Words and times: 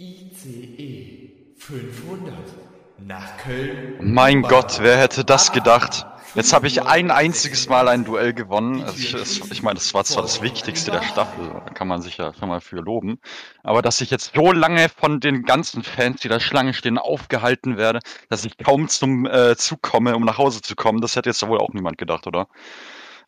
ICE 0.00 1.30
500 1.58 2.34
nach 3.06 3.36
Köln. 3.36 3.98
Mein 4.00 4.40
Gott, 4.40 4.78
wer 4.80 4.96
hätte 4.96 5.26
das 5.26 5.52
gedacht? 5.52 6.06
Jetzt 6.34 6.54
habe 6.54 6.68
ich 6.68 6.82
ein 6.86 7.10
einziges 7.10 7.68
Mal 7.68 7.86
ein 7.86 8.06
Duell 8.06 8.32
gewonnen. 8.32 8.82
Also 8.82 8.96
ich, 8.96 9.50
ich 9.50 9.62
meine, 9.62 9.74
das 9.74 9.92
war 9.92 10.04
zwar 10.04 10.22
das 10.22 10.40
Wichtigste 10.40 10.90
der 10.90 11.02
Staffel, 11.02 11.48
da 11.48 11.70
kann 11.74 11.86
man 11.86 12.00
sich 12.00 12.16
ja 12.16 12.32
schon 12.32 12.48
mal 12.48 12.62
für 12.62 12.76
loben. 12.76 13.18
Aber 13.62 13.82
dass 13.82 14.00
ich 14.00 14.10
jetzt 14.10 14.32
so 14.34 14.52
lange 14.52 14.88
von 14.88 15.20
den 15.20 15.42
ganzen 15.42 15.82
Fans, 15.82 16.22
die 16.22 16.28
da 16.28 16.40
Schlange 16.40 16.72
stehen, 16.72 16.96
aufgehalten 16.96 17.76
werde, 17.76 18.00
dass 18.30 18.46
ich 18.46 18.56
kaum 18.56 18.88
zum 18.88 19.26
äh, 19.26 19.54
Zug 19.56 19.82
komme, 19.82 20.16
um 20.16 20.24
nach 20.24 20.38
Hause 20.38 20.62
zu 20.62 20.76
kommen, 20.76 21.02
das 21.02 21.14
hätte 21.14 21.28
jetzt 21.28 21.46
wohl 21.46 21.58
auch 21.58 21.74
niemand 21.74 21.98
gedacht, 21.98 22.26
oder? 22.26 22.48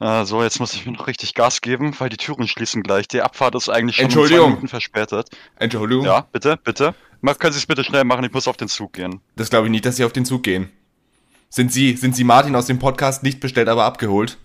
Äh, 0.03 0.25
so, 0.25 0.43
jetzt 0.43 0.59
muss 0.59 0.75
ich 0.75 0.85
mir 0.85 0.93
noch 0.93 1.07
richtig 1.07 1.35
Gas 1.35 1.61
geben, 1.61 1.95
weil 2.01 2.09
die 2.09 2.17
Türen 2.17 2.49
schließen 2.49 2.83
gleich. 2.83 3.07
Die 3.07 3.23
Abfahrt 3.23 3.55
ist 3.55 3.69
eigentlich 3.69 3.97
schon 3.97 4.07
um 4.07 4.11
zwei 4.11 4.21
Entschuldigung. 4.21 4.49
Minuten 4.51 4.69
verspätet. 4.69 5.29
Entschuldigung. 5.61 6.05
Ja, 6.05 6.27
bitte, 6.33 6.57
bitte. 6.57 6.95
Mal, 7.21 7.37
können 7.37 7.53
Sie 7.53 7.61
es 7.61 7.67
bitte 7.67 7.85
schnell 7.85 8.03
machen? 8.03 8.25
Ich 8.25 8.33
muss 8.33 8.49
auf 8.49 8.57
den 8.57 8.67
Zug 8.67 8.95
gehen. 8.95 9.21
Das 9.37 9.49
glaube 9.49 9.69
ich 9.69 9.71
nicht, 9.71 9.87
dass 9.87 9.97
Sie 9.97 10.05
auf 10.05 10.13
den 10.13 10.25
Zug 10.25 10.43
gehen. 10.43 10.71
Sind 11.51 11.73
Sie, 11.73 11.97
sind 11.97 12.17
Sie 12.17 12.25
Martin 12.25 12.57
aus 12.57 12.67
dem 12.67 12.81
Podcast 12.81 13.23
nicht 13.23 13.39
bestellt, 13.39 13.69
aber 13.69 13.85
abgeholt? 13.85 14.39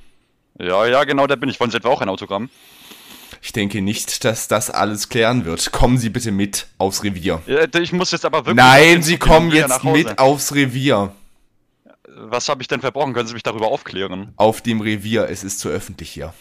Ja, 0.60 0.86
ja, 0.86 1.04
genau, 1.06 1.26
da 1.26 1.36
bin 1.36 1.50
ich. 1.50 1.60
Wollen 1.60 1.72
Sie 1.72 1.78
etwa 1.78 1.90
auch 1.90 2.02
ein 2.02 2.10
Autogramm? 2.10 2.52
Ich 3.42 3.52
denke 3.52 3.82
nicht, 3.82 4.26
dass 4.26 4.48
das 4.48 4.70
alles 4.70 5.10
klären 5.10 5.46
wird. 5.46 5.72
Kommen 5.72 5.98
Sie 5.98 6.10
bitte 6.10 6.32
mit 6.32 6.68
aufs 6.78 7.04
Revier. 7.04 7.42
Ja, 7.48 7.66
Ich 7.80 7.94
muss 7.94 8.12
jetzt 8.12 8.26
aber 8.26 8.40
wirklich. 8.46 8.58
Nein, 8.58 9.02
Sie 9.02 9.18
kommen 9.18 9.52
jetzt 9.52 9.84
mit 9.84 10.20
aufs 10.20 10.54
Revier. 10.54 11.14
Was 12.20 12.50
habe 12.50 12.62
ich 12.64 12.68
denn 12.68 12.82
verbrochen? 12.82 13.14
Können 13.14 13.28
Sie 13.28 13.34
mich 13.36 13.44
darüber 13.44 13.68
aufklären? 13.68 14.34
Auf 14.38 14.62
dem 14.62 14.82
Revier, 14.82 15.30
es 15.30 15.44
ist 15.44 15.60
zu 15.60 15.70
öffentlich 15.70 16.10
hier. 16.10 16.34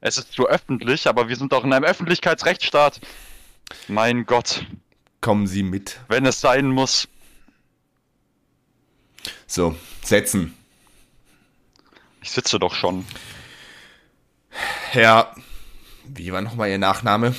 Es 0.00 0.18
ist 0.18 0.32
zu 0.32 0.46
öffentlich, 0.46 1.08
aber 1.08 1.28
wir 1.28 1.36
sind 1.36 1.52
doch 1.52 1.64
in 1.64 1.72
einem 1.72 1.84
Öffentlichkeitsrechtsstaat. 1.86 3.00
Mein 3.88 4.26
Gott, 4.26 4.66
Kommen 5.20 5.46
Sie 5.46 5.62
mit. 5.62 5.98
wenn 6.08 6.26
es 6.26 6.40
sein 6.40 6.68
muss. 6.68 7.08
So, 9.46 9.74
setzen. 10.02 10.54
Ich 12.20 12.30
sitze 12.30 12.58
doch 12.58 12.74
schon. 12.74 13.06
Herr, 14.90 15.34
wie 16.04 16.30
war 16.32 16.42
nochmal 16.42 16.68
Ihr 16.68 16.78
Nachname? 16.78 17.34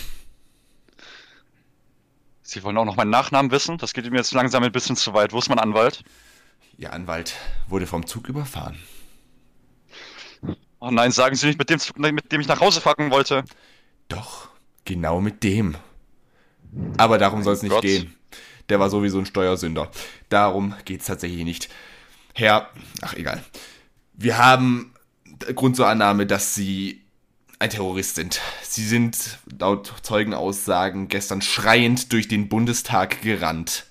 Sie 2.42 2.64
wollen 2.64 2.78
auch 2.78 2.86
noch 2.86 2.96
meinen 2.96 3.12
Nachnamen 3.12 3.52
wissen? 3.52 3.78
Das 3.78 3.94
geht 3.94 4.10
mir 4.10 4.18
jetzt 4.18 4.34
langsam 4.34 4.64
ein 4.64 4.72
bisschen 4.72 4.96
zu 4.96 5.14
weit. 5.14 5.32
Wo 5.32 5.38
ist 5.40 5.50
mein 5.50 5.60
Anwalt? 5.60 6.04
Ihr 6.80 6.94
Anwalt 6.94 7.36
wurde 7.68 7.86
vom 7.86 8.08
Zug 8.08 8.30
überfahren. 8.30 8.78
Oh 10.80 10.90
nein, 10.90 11.12
sagen 11.12 11.36
Sie 11.36 11.46
nicht 11.46 11.60
mit 11.60 11.70
dem, 11.70 11.78
Zug, 11.78 12.00
mit 12.00 12.32
dem 12.32 12.40
ich 12.40 12.48
nach 12.48 12.62
Hause 12.62 12.80
fahren 12.80 13.12
wollte. 13.12 13.44
Doch, 14.08 14.48
genau 14.86 15.20
mit 15.20 15.44
dem. 15.44 15.76
Aber 16.96 17.18
darum 17.18 17.44
soll 17.44 17.54
es 17.54 17.64
nicht 17.64 17.74
Gott. 17.74 17.82
gehen. 17.82 18.16
Der 18.70 18.80
war 18.80 18.90
sowieso 18.90 19.20
ein 19.20 19.26
Steuersünder. 19.26 19.92
Darum 20.30 20.74
geht's 20.86 21.08
tatsächlich 21.08 21.44
nicht. 21.44 21.68
Herr, 22.34 22.70
ach 23.02 23.14
egal. 23.16 23.44
Wir 24.14 24.38
haben 24.38 24.94
Grund 25.56 25.76
zur 25.76 25.88
Annahme, 25.88 26.28
dass 26.28 26.56
Sie 26.56 27.02
ein 27.60 27.72
Terrorist 27.72 28.16
sind. 28.16 28.40
Sie 28.64 28.86
sind 28.86 29.40
laut 29.60 29.96
Zeugenaussagen 30.02 31.10
gestern 31.10 31.42
schreiend 31.42 32.14
durch 32.14 32.30
den 32.30 32.48
Bundestag 32.48 33.22
gerannt. 33.22 33.89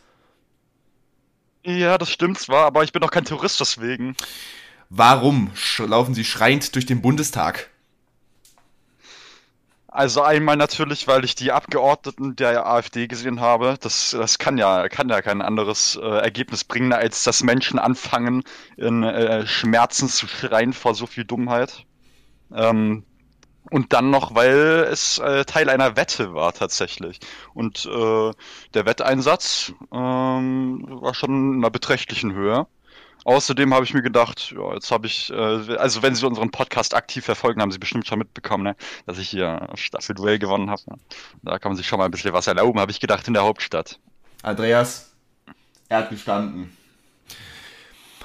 Ja, 1.69 1.99
das 1.99 2.11
stimmt 2.11 2.39
zwar, 2.39 2.65
aber 2.65 2.83
ich 2.83 2.93
bin 2.93 3.03
doch 3.03 3.11
kein 3.11 3.27
Tourist 3.27 3.61
deswegen. 3.61 4.17
Warum 4.89 5.51
laufen 5.77 6.15
Sie 6.15 6.25
schreiend 6.25 6.75
durch 6.75 6.87
den 6.87 7.03
Bundestag? 7.03 7.69
Also 9.87 10.23
einmal 10.23 10.57
natürlich, 10.57 11.07
weil 11.09 11.27
ich 11.27 11.35
die 11.35 11.53
Abgeordneten 11.53 12.37
der 12.37 12.67
AfD 12.67 13.07
gesehen 13.07 13.41
habe. 13.41 13.77
Das, 13.83 14.13
das 14.13 14.39
kann 14.39 14.57
ja, 14.57 14.89
kann 14.89 15.11
ja 15.11 15.21
kein 15.21 15.43
anderes 15.43 15.99
äh, 16.01 16.07
Ergebnis 16.07 16.65
bringen, 16.65 16.95
als 16.95 17.23
dass 17.25 17.43
Menschen 17.43 17.79
anfangen, 17.79 18.45
in 18.79 19.03
äh, 19.03 19.47
Schmerzen 19.47 20.09
zu 20.09 20.27
schreien 20.27 20.73
vor 20.73 20.95
so 20.95 21.07
viel 21.07 21.27
Dummheit. 21.27 21.85
Ähm, 22.51 23.05
und 23.71 23.93
dann 23.93 24.11
noch, 24.11 24.35
weil 24.35 24.87
es 24.91 25.19
äh, 25.19 25.45
Teil 25.45 25.69
einer 25.69 25.97
Wette 25.97 26.35
war 26.35 26.53
tatsächlich. 26.53 27.21
Und 27.55 27.87
äh, 27.87 28.33
der 28.75 28.87
Wetteinsatz 28.87 29.73
ähm, 29.93 30.87
war 30.89 31.15
schon 31.15 31.55
in 31.55 31.61
einer 31.61 31.71
beträchtlichen 31.71 32.33
Höhe. 32.33 32.67
Außerdem 33.25 33.75
habe 33.75 33.85
ich 33.85 33.93
mir 33.93 34.03
gedacht, 34.03 34.55
ja, 34.57 34.75
jetzt 34.75 34.91
habe 34.91 35.07
ich, 35.07 35.31
äh, 35.31 35.77
also 35.77 36.03
wenn 36.03 36.15
Sie 36.15 36.27
unseren 36.27 36.51
Podcast 36.51 36.95
aktiv 36.95 37.25
verfolgen, 37.25 37.61
haben 37.61 37.73
Sie 37.73 37.79
bestimmt 37.79 38.07
schon 38.07 38.19
mitbekommen, 38.19 38.65
ne, 38.65 38.77
dass 39.07 39.19
ich 39.19 39.29
hier 39.29 39.69
Staffelduell 39.75 40.39
gewonnen 40.39 40.71
habe. 40.71 40.83
Ne? 40.87 40.97
Da 41.43 41.59
kann 41.59 41.73
man 41.73 41.77
sich 41.77 41.87
schon 41.87 41.99
mal 41.99 42.07
ein 42.07 42.11
bisschen 42.11 42.33
was 42.33 42.47
erlauben, 42.47 42.81
habe 42.81 42.91
ich 42.91 43.01
gedacht, 43.01 43.29
in 43.29 43.35
der 43.35 43.43
Hauptstadt. 43.43 43.99
Andreas, 44.43 45.13
er 45.89 45.99
hat 45.99 46.11
gestanden. 46.11 46.78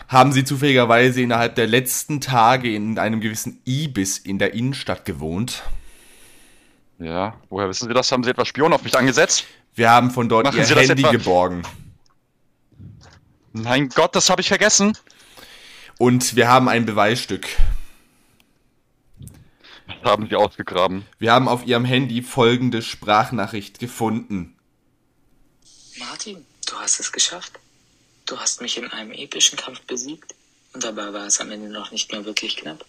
Haben 0.08 0.32
Sie 0.32 0.44
zufälligerweise 0.44 1.22
innerhalb 1.22 1.56
der 1.56 1.68
letzten 1.68 2.22
Tage 2.22 2.74
in 2.74 3.00
einem 3.00 3.22
gewissen 3.22 3.62
Ibis 3.66 4.18
in 4.18 4.38
der 4.38 4.54
Innenstadt 4.54 5.06
gewohnt? 5.06 5.64
Ja, 7.00 7.36
woher 7.50 7.70
wissen 7.70 7.88
Sie 7.88 7.94
das? 7.94 8.12
Haben 8.12 8.24
Sie 8.24 8.30
etwas 8.30 8.48
Spion 8.48 8.74
auf 8.74 8.84
mich 8.84 8.98
angesetzt? 8.98 9.46
Wir 9.76 9.90
haben 9.90 10.12
von 10.12 10.30
dort 10.30 10.46
Machen 10.46 10.58
Ihr 10.58 10.66
Sie 10.66 10.76
Handy 10.76 11.04
geborgen. 11.04 11.64
Mein 13.54 13.90
Gott, 13.90 14.16
das 14.16 14.30
habe 14.30 14.42
ich 14.42 14.48
vergessen. 14.48 14.98
Und 15.98 16.36
wir 16.36 16.48
haben 16.48 16.70
ein 16.70 16.86
Beweisstück. 16.86 17.48
Das 19.88 20.12
haben 20.12 20.28
Sie 20.28 20.36
ausgegraben. 20.36 21.06
Wir 21.20 21.34
haben 21.34 21.48
auf 21.48 21.66
Ihrem 21.66 21.86
Handy 21.86 22.22
folgende 22.22 22.82
Sprachnachricht 22.82 23.80
gefunden. 23.80 24.56
Martin, 26.00 26.46
du 26.68 26.76
hast 26.76 27.00
es 27.00 27.12
geschafft. 27.12 27.60
Du 28.34 28.40
hast 28.40 28.62
mich 28.62 28.80
in 28.80 28.88
einem 28.88 29.12
epischen 29.12 29.60
Kampf 29.60 29.82
besiegt. 29.82 30.34
Und 30.74 30.84
dabei 30.84 31.14
war 31.14 31.28
es 31.28 31.40
am 31.40 31.52
Ende 31.52 31.70
noch 31.70 31.92
nicht 31.92 32.12
mehr 32.12 32.26
wirklich 32.26 32.58
knapp. 32.58 32.84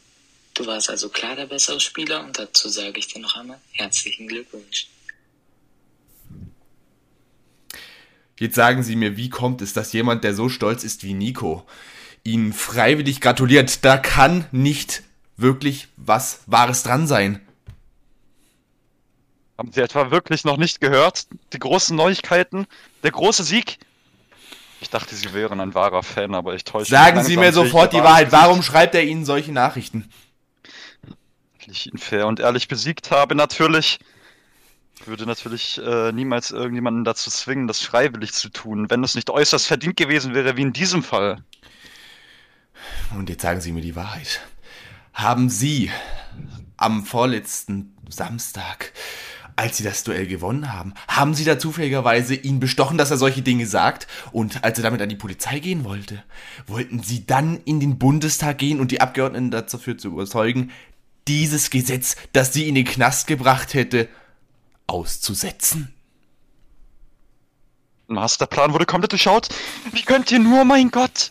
Du 0.54 0.64
warst 0.64 0.88
also 0.88 1.10
klar 1.10 1.36
der 1.36 1.44
bessere 1.44 1.80
Spieler 1.80 2.24
und 2.24 2.38
dazu 2.38 2.70
sage 2.70 2.98
ich 2.98 3.08
dir 3.08 3.18
noch 3.18 3.36
einmal 3.36 3.60
herzlichen 3.72 4.26
Glückwunsch. 4.26 4.88
Jetzt 8.40 8.54
sagen 8.54 8.82
Sie 8.82 8.96
mir, 8.96 9.18
wie 9.18 9.28
kommt 9.28 9.60
es, 9.60 9.74
dass 9.74 9.92
jemand, 9.92 10.24
der 10.24 10.34
so 10.34 10.48
stolz 10.48 10.82
ist 10.82 11.02
wie 11.02 11.12
Nico, 11.12 11.66
Ihnen 12.22 12.54
freiwillig 12.54 13.20
gratuliert? 13.20 13.84
Da 13.84 13.98
kann 13.98 14.48
nicht 14.50 15.02
wirklich 15.36 15.88
was 15.98 16.40
Wahres 16.46 16.84
dran 16.84 17.06
sein. 17.06 17.46
Haben 19.58 19.72
Sie 19.72 19.82
etwa 19.82 20.10
wirklich 20.10 20.44
noch 20.44 20.56
nicht 20.56 20.80
gehört? 20.80 21.26
Die 21.52 21.58
großen 21.58 21.94
Neuigkeiten? 21.94 22.66
Der 23.02 23.10
große 23.10 23.44
Sieg? 23.44 23.78
Ich 24.84 24.90
dachte, 24.90 25.14
Sie 25.14 25.32
wären 25.32 25.60
ein 25.60 25.74
wahrer 25.74 26.02
Fan, 26.02 26.34
aber 26.34 26.54
ich 26.54 26.62
täusche 26.62 26.92
mich 26.92 27.00
Sagen 27.00 27.24
Sie 27.24 27.36
langsam, 27.36 27.62
mir 27.62 27.70
sofort 27.70 27.94
die 27.94 28.02
Wahrheit. 28.02 28.32
Warum 28.32 28.62
schreibt 28.62 28.94
er 28.94 29.02
Ihnen 29.02 29.24
solche 29.24 29.50
Nachrichten? 29.50 30.10
ich 31.66 31.90
ihn 31.90 31.96
fair 31.96 32.26
und 32.26 32.38
ehrlich 32.38 32.68
besiegt 32.68 33.10
habe, 33.10 33.34
natürlich. 33.34 33.98
Ich 35.00 35.06
würde 35.06 35.24
natürlich 35.24 35.80
äh, 35.82 36.12
niemals 36.12 36.50
irgendjemanden 36.50 37.02
dazu 37.02 37.30
zwingen, 37.30 37.66
das 37.66 37.80
freiwillig 37.80 38.34
zu 38.34 38.50
tun, 38.50 38.90
wenn 38.90 39.02
es 39.02 39.14
nicht 39.14 39.30
äußerst 39.30 39.66
verdient 39.66 39.96
gewesen 39.96 40.34
wäre, 40.34 40.58
wie 40.58 40.62
in 40.62 40.74
diesem 40.74 41.02
Fall. 41.02 41.42
Und 43.16 43.30
jetzt 43.30 43.40
sagen 43.40 43.62
Sie 43.62 43.72
mir 43.72 43.80
die 43.80 43.96
Wahrheit. 43.96 44.42
Haben 45.14 45.48
Sie 45.48 45.90
am 46.76 47.06
vorletzten 47.06 47.96
Samstag, 48.10 48.92
als 49.56 49.76
Sie 49.76 49.84
das 49.84 50.04
Duell 50.04 50.26
gewonnen 50.26 50.72
haben, 50.72 50.94
haben 51.08 51.34
Sie 51.34 51.44
da 51.44 51.58
zufälligerweise 51.58 52.34
ihn 52.34 52.60
bestochen, 52.60 52.98
dass 52.98 53.10
er 53.10 53.16
solche 53.16 53.42
Dinge 53.42 53.66
sagt? 53.66 54.06
Und 54.32 54.64
als 54.64 54.78
er 54.78 54.82
damit 54.82 55.00
an 55.00 55.08
die 55.08 55.16
Polizei 55.16 55.58
gehen 55.58 55.84
wollte, 55.84 56.22
wollten 56.66 57.02
Sie 57.02 57.26
dann 57.26 57.60
in 57.64 57.80
den 57.80 57.98
Bundestag 57.98 58.58
gehen 58.58 58.80
und 58.80 58.90
die 58.90 59.00
Abgeordneten 59.00 59.50
dafür 59.50 59.96
zu 59.96 60.08
überzeugen, 60.08 60.70
dieses 61.28 61.70
Gesetz, 61.70 62.16
das 62.32 62.52
Sie 62.52 62.68
in 62.68 62.74
den 62.74 62.84
Knast 62.84 63.26
gebracht 63.26 63.74
hätte, 63.74 64.08
auszusetzen? 64.86 65.94
Masterplan 68.06 68.72
wurde 68.72 68.86
komplett 68.86 69.12
durchschaut. 69.12 69.48
Wie 69.92 70.02
könnt 70.02 70.30
ihr 70.30 70.38
nur, 70.38 70.64
mein 70.64 70.90
Gott? 70.90 71.30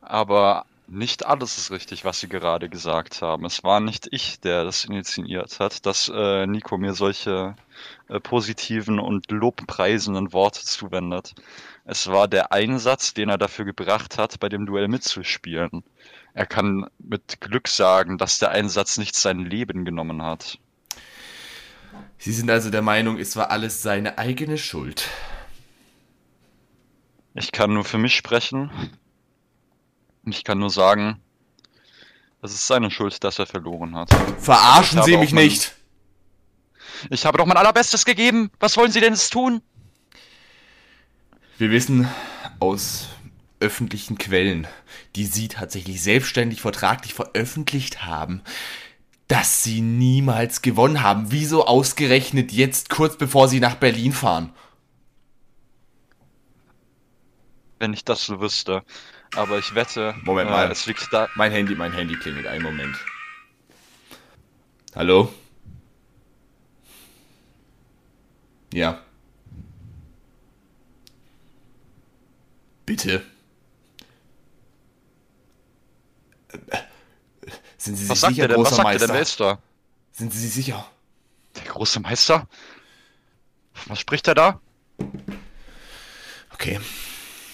Aber 0.00 0.66
nicht 0.92 1.24
alles 1.24 1.56
ist 1.56 1.70
richtig, 1.70 2.04
was 2.04 2.20
Sie 2.20 2.28
gerade 2.28 2.68
gesagt 2.68 3.22
haben. 3.22 3.46
Es 3.46 3.64
war 3.64 3.80
nicht 3.80 4.08
ich, 4.10 4.40
der 4.40 4.64
das 4.64 4.84
initiiert 4.84 5.58
hat, 5.58 5.86
dass 5.86 6.12
äh, 6.14 6.46
Nico 6.46 6.76
mir 6.76 6.92
solche 6.92 7.56
äh, 8.08 8.20
positiven 8.20 9.00
und 9.00 9.30
lobpreisenden 9.30 10.34
Worte 10.34 10.60
zuwendet. 10.60 11.34
Es 11.86 12.08
war 12.08 12.28
der 12.28 12.52
Einsatz, 12.52 13.14
den 13.14 13.30
er 13.30 13.38
dafür 13.38 13.64
gebracht 13.64 14.18
hat, 14.18 14.38
bei 14.38 14.50
dem 14.50 14.66
Duell 14.66 14.88
mitzuspielen. 14.88 15.82
Er 16.34 16.44
kann 16.44 16.86
mit 16.98 17.40
Glück 17.40 17.68
sagen, 17.68 18.18
dass 18.18 18.38
der 18.38 18.50
Einsatz 18.50 18.98
nicht 18.98 19.16
sein 19.16 19.38
Leben 19.38 19.86
genommen 19.86 20.22
hat. 20.22 20.58
Sie 22.18 22.32
sind 22.32 22.50
also 22.50 22.68
der 22.68 22.82
Meinung, 22.82 23.18
es 23.18 23.34
war 23.34 23.50
alles 23.50 23.80
seine 23.80 24.18
eigene 24.18 24.58
Schuld. 24.58 25.08
Ich 27.34 27.50
kann 27.50 27.72
nur 27.72 27.84
für 27.84 27.98
mich 27.98 28.14
sprechen. 28.14 28.70
Und 30.24 30.34
Ich 30.34 30.44
kann 30.44 30.58
nur 30.58 30.70
sagen, 30.70 31.20
es 32.42 32.52
ist 32.52 32.66
seine 32.66 32.90
Schuld, 32.90 33.22
dass 33.24 33.38
er 33.38 33.46
verloren 33.46 33.94
hat. 33.96 34.10
Verarschen 34.38 35.02
Sie 35.02 35.16
mich 35.16 35.32
mein- 35.32 35.44
nicht! 35.44 35.74
Ich 37.10 37.26
habe 37.26 37.38
doch 37.38 37.46
mein 37.46 37.56
allerbestes 37.56 38.04
gegeben. 38.04 38.50
Was 38.60 38.76
wollen 38.76 38.92
Sie 38.92 39.00
denn 39.00 39.12
jetzt 39.12 39.32
tun? 39.32 39.60
Wir 41.58 41.70
wissen 41.70 42.08
aus 42.60 43.08
öffentlichen 43.58 44.18
Quellen, 44.18 44.66
die 45.16 45.26
Sie 45.26 45.48
tatsächlich 45.48 46.02
selbstständig 46.02 46.60
vertraglich 46.60 47.14
veröffentlicht 47.14 48.04
haben, 48.04 48.42
dass 49.28 49.62
Sie 49.64 49.80
niemals 49.80 50.62
gewonnen 50.62 51.02
haben. 51.02 51.30
Wieso 51.30 51.66
ausgerechnet 51.66 52.52
jetzt 52.52 52.88
kurz 52.88 53.16
bevor 53.16 53.48
Sie 53.48 53.60
nach 53.60 53.76
Berlin 53.76 54.12
fahren? 54.12 54.52
Wenn 57.78 57.92
ich 57.92 58.04
das 58.04 58.24
so 58.24 58.40
wüsste. 58.40 58.84
Aber 59.34 59.58
ich 59.58 59.74
wette, 59.74 60.14
Moment 60.24 60.48
äh, 60.48 60.52
mal. 60.52 60.70
es 60.70 60.86
liegt 60.86 61.10
da. 61.12 61.28
Mein 61.34 61.52
Handy, 61.52 61.74
mein 61.74 61.92
Handy 61.92 62.16
klingelt. 62.16 62.46
Einen 62.46 62.62
Moment. 62.62 62.96
Hallo? 64.94 65.32
Ja. 68.74 69.02
Bitte. 72.84 73.24
Äh, 76.52 76.78
Sind 77.78 77.96
Sie 77.96 78.02
sich 78.02 78.10
Was 78.10 78.20
sagt 78.20 78.34
sicher, 78.34 78.48
der 78.48 78.56
denn? 78.56 78.64
Was 78.66 78.76
sagt 78.76 79.00
der? 79.00 79.08
Meister? 79.08 79.54
Da? 79.54 79.62
Sind 80.12 80.32
Sie 80.32 80.40
sich 80.40 80.52
sicher? 80.52 80.86
Der 81.56 81.64
große 81.64 82.00
Meister? 82.00 82.46
Was 83.86 83.98
spricht 83.98 84.28
er 84.28 84.34
da? 84.34 84.60
Okay. 86.52 86.80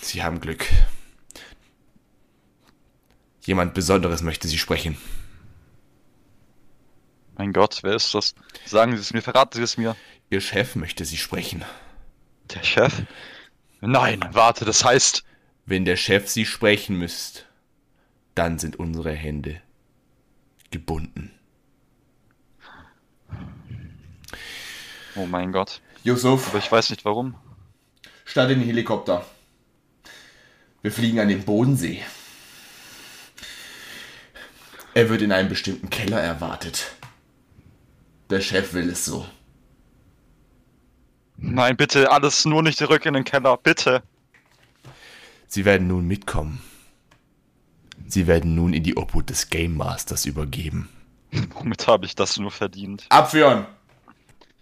Sie 0.03 0.23
haben 0.23 0.41
Glück. 0.41 0.67
Jemand 3.49 3.73
Besonderes 3.73 4.21
möchte 4.21 4.47
Sie 4.47 4.59
sprechen. 4.59 4.99
Mein 7.39 7.55
Gott, 7.55 7.79
wer 7.83 7.95
ist 7.95 8.13
das? 8.13 8.35
Sagen 8.67 8.95
Sie 8.95 9.01
es 9.01 9.15
mir, 9.15 9.23
verraten 9.23 9.57
Sie 9.57 9.63
es 9.63 9.79
mir. 9.79 9.97
Ihr 10.29 10.43
Chef 10.43 10.77
möchte 10.77 11.07
Sie 11.07 11.17
sprechen. 11.17 11.65
Der 12.53 12.63
Chef? 12.63 13.05
Nein, 13.81 14.21
warte, 14.33 14.67
das 14.67 14.85
heißt. 14.85 15.25
Wenn 15.65 15.87
der 15.87 15.97
Chef 15.97 16.29
Sie 16.29 16.45
sprechen 16.45 16.99
müsst, 16.99 17.47
dann 18.35 18.59
sind 18.59 18.79
unsere 18.79 19.13
Hände 19.15 19.63
gebunden. 20.71 21.31
Oh 25.17 25.25
mein 25.25 25.53
Gott. 25.53 25.81
Yusuf, 26.05 26.49
Aber 26.51 26.59
ich 26.59 26.71
weiß 26.71 26.91
nicht 26.91 27.07
warum. 27.07 27.35
start 28.27 28.51
in 28.51 28.59
den 28.59 28.69
Helikopter. 28.69 29.25
Wir 30.83 30.93
fliegen 30.93 31.19
an 31.19 31.29
den 31.29 31.45
Bodensee. 31.47 32.05
Er 34.99 35.09
wird 35.09 35.23
in 35.23 35.31
einem 35.31 35.49
bestimmten 35.49 35.91
Keller 35.91 36.21
erwartet. 36.21 36.91
Der 38.31 38.41
Chef 38.41 38.73
will 38.73 38.91
es 38.91 39.05
so. 39.05 39.25
Nein, 41.37 41.77
bitte, 41.77 42.11
alles 42.11 42.45
nur 42.45 42.65
nicht 42.65 42.79
zurück 42.79 43.07
in 43.07 43.15
den 43.15 43.23
Keller, 43.23 43.57
bitte. 43.59 44.03
Sie 45.47 45.65
werden 45.65 45.87
nun 45.87 46.09
mitkommen. 46.09 46.61
Sie 48.09 48.27
werden 48.27 48.57
nun 48.57 48.73
in 48.73 48.83
die 48.83 48.97
Obhut 48.97 49.31
des 49.31 49.51
Game 49.51 49.77
Masters 49.77 50.27
übergeben. 50.27 50.89
Womit 51.51 51.87
habe 51.87 52.05
ich 52.05 52.17
das 52.17 52.37
nur 52.37 52.51
verdient? 52.51 53.07
Abführen! 53.09 53.67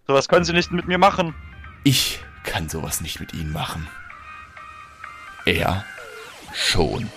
So 0.06 0.12
was 0.12 0.28
können 0.28 0.44
Sie 0.44 0.52
nicht 0.52 0.70
mit 0.70 0.86
mir 0.86 0.98
machen. 0.98 1.34
Ich 1.82 2.20
kann 2.44 2.68
sowas 2.68 3.00
nicht 3.00 3.20
mit 3.20 3.32
Ihnen 3.32 3.52
machen. 3.52 3.88
Er 5.46 5.86
schon. 6.52 7.10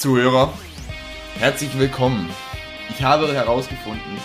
Zuhörer, 0.00 0.50
herzlich 1.34 1.78
willkommen. 1.78 2.30
Ich 2.88 3.02
habe 3.02 3.30
herausgefunden, 3.34 4.16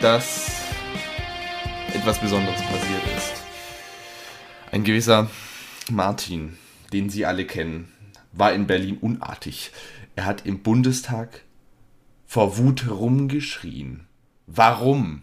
dass 0.00 0.50
etwas 1.94 2.20
Besonderes 2.20 2.60
passiert 2.60 3.02
ist. 3.16 3.32
Ein 4.72 4.82
gewisser 4.82 5.30
Martin, 5.92 6.58
den 6.92 7.08
Sie 7.08 7.24
alle 7.24 7.44
kennen, 7.44 7.92
war 8.32 8.52
in 8.52 8.66
Berlin 8.66 8.98
unartig. 9.00 9.70
Er 10.16 10.24
hat 10.24 10.44
im 10.44 10.60
Bundestag 10.60 11.44
vor 12.26 12.58
Wut 12.58 12.90
rumgeschrien. 12.90 14.08
Warum? 14.48 15.22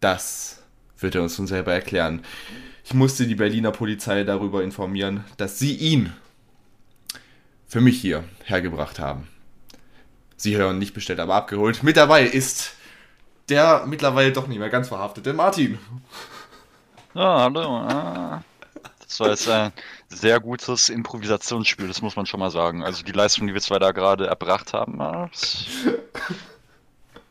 Das 0.00 0.62
wird 0.98 1.14
er 1.14 1.22
uns 1.22 1.38
nun 1.38 1.46
selber 1.46 1.72
erklären. 1.72 2.20
Ich 2.84 2.92
musste 2.92 3.26
die 3.26 3.36
Berliner 3.36 3.70
Polizei 3.70 4.22
darüber 4.22 4.62
informieren, 4.62 5.24
dass 5.38 5.58
sie 5.58 5.76
ihn 5.76 6.12
für 7.70 7.80
mich 7.80 8.00
hier 8.00 8.24
hergebracht 8.44 8.98
haben. 8.98 9.28
Sie 10.36 10.56
hören 10.56 10.78
nicht 10.78 10.92
bestellt, 10.92 11.20
aber 11.20 11.36
abgeholt. 11.36 11.84
Mit 11.84 11.96
dabei 11.96 12.24
ist 12.24 12.74
der 13.48 13.84
mittlerweile 13.86 14.32
doch 14.32 14.48
nicht 14.48 14.58
mehr 14.58 14.70
ganz 14.70 14.88
verhaftete 14.88 15.32
Martin. 15.32 15.78
Ja, 17.14 17.42
hallo. 17.42 17.60
ah. 17.60 18.42
Das 19.06 19.20
war 19.20 19.30
jetzt 19.30 19.48
ein 19.48 19.72
sehr 20.08 20.40
gutes 20.40 20.88
Improvisationsspiel, 20.88 21.86
das 21.86 22.02
muss 22.02 22.16
man 22.16 22.26
schon 22.26 22.40
mal 22.40 22.50
sagen. 22.50 22.82
Also 22.82 23.04
die 23.04 23.12
Leistung, 23.12 23.46
die 23.46 23.54
wir 23.54 23.60
zwei 23.60 23.78
da 23.78 23.92
gerade 23.92 24.26
erbracht 24.26 24.72
haben, 24.72 25.00
ah, 25.00 25.30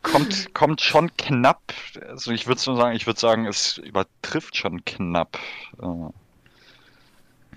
kommt, 0.02 0.54
kommt 0.54 0.80
schon 0.80 1.14
knapp. 1.16 1.74
Also 2.08 2.30
ich 2.30 2.46
würde 2.46 2.60
sagen, 2.60 2.96
ich 2.96 3.06
würde 3.06 3.20
sagen, 3.20 3.46
es 3.46 3.76
übertrifft 3.78 4.56
schon 4.56 4.84
knapp 4.86 5.38
äh, 5.82 6.12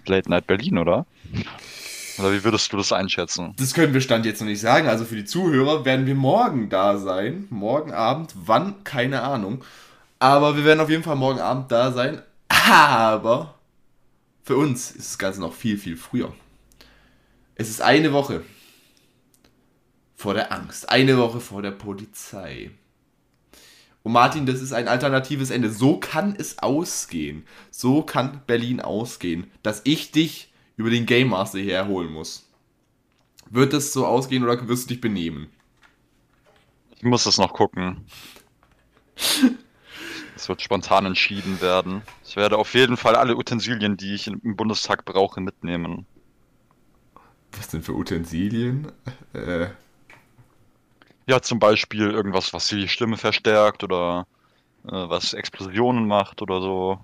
Late 0.05 0.29
Night 0.29 0.47
Berlin, 0.47 0.77
oder? 0.77 1.05
Oder 2.17 2.31
wie 2.31 2.43
würdest 2.43 2.71
du 2.71 2.77
das 2.77 2.91
einschätzen? 2.91 3.53
Das 3.57 3.73
können 3.73 3.93
wir 3.93 4.01
Stand 4.01 4.25
jetzt 4.25 4.39
noch 4.39 4.47
nicht 4.47 4.61
sagen. 4.61 4.87
Also 4.87 5.05
für 5.05 5.15
die 5.15 5.25
Zuhörer 5.25 5.85
werden 5.85 6.05
wir 6.05 6.15
morgen 6.15 6.69
da 6.69 6.97
sein. 6.97 7.47
Morgen 7.49 7.91
Abend. 7.91 8.33
Wann? 8.35 8.83
Keine 8.83 9.23
Ahnung. 9.23 9.63
Aber 10.19 10.55
wir 10.55 10.63
werden 10.63 10.79
auf 10.79 10.89
jeden 10.89 11.03
Fall 11.03 11.15
morgen 11.15 11.39
Abend 11.39 11.71
da 11.71 11.91
sein. 11.91 12.21
Aber 12.47 13.55
für 14.43 14.57
uns 14.57 14.91
ist 14.91 15.11
das 15.11 15.17
Ganze 15.17 15.41
noch 15.41 15.53
viel, 15.53 15.77
viel 15.77 15.97
früher. 15.97 16.33
Es 17.55 17.69
ist 17.69 17.81
eine 17.81 18.13
Woche 18.13 18.43
vor 20.15 20.33
der 20.33 20.51
Angst. 20.51 20.89
Eine 20.89 21.17
Woche 21.17 21.39
vor 21.39 21.61
der 21.61 21.71
Polizei. 21.71 22.71
Und 24.03 24.11
Martin, 24.11 24.45
das 24.45 24.61
ist 24.61 24.73
ein 24.73 24.87
alternatives 24.87 25.49
Ende. 25.49 25.71
So 25.71 25.97
kann 25.97 26.35
es 26.37 26.59
ausgehen. 26.59 27.45
So 27.71 28.03
kann 28.03 28.41
Berlin 28.45 28.81
ausgehen, 28.81 29.49
dass 29.63 29.81
ich 29.85 30.11
dich 30.11 30.52
über 30.77 30.89
den 30.89 31.05
Game 31.05 31.29
Master 31.29 31.59
hierher 31.59 31.87
holen 31.87 32.11
muss. 32.11 32.47
Wird 33.49 33.73
es 33.73 33.93
so 33.93 34.05
ausgehen 34.05 34.43
oder 34.43 34.67
wirst 34.67 34.85
du 34.85 34.93
dich 34.93 35.01
benehmen? 35.01 35.49
Ich 36.95 37.03
muss 37.03 37.25
das 37.25 37.37
noch 37.37 37.53
gucken. 37.53 38.05
Es 40.35 40.49
wird 40.49 40.61
spontan 40.61 41.05
entschieden 41.05 41.61
werden. 41.61 42.01
Ich 42.25 42.35
werde 42.35 42.57
auf 42.57 42.73
jeden 42.73 42.97
Fall 42.97 43.15
alle 43.15 43.37
Utensilien, 43.37 43.97
die 43.97 44.15
ich 44.15 44.27
im 44.27 44.55
Bundestag 44.55 45.05
brauche, 45.05 45.39
mitnehmen. 45.39 46.05
Was 47.53 47.67
denn 47.69 47.81
für 47.83 47.93
Utensilien? 47.93 48.91
Äh, 49.33 49.69
Ja, 51.27 51.41
zum 51.41 51.59
Beispiel 51.59 52.11
irgendwas, 52.11 52.53
was 52.53 52.67
die 52.67 52.87
Stimme 52.87 53.17
verstärkt 53.17 53.83
oder 53.83 54.27
äh, 54.85 54.91
was 54.91 55.33
Explosionen 55.33 56.07
macht 56.07 56.41
oder 56.41 56.61
so. 56.61 56.99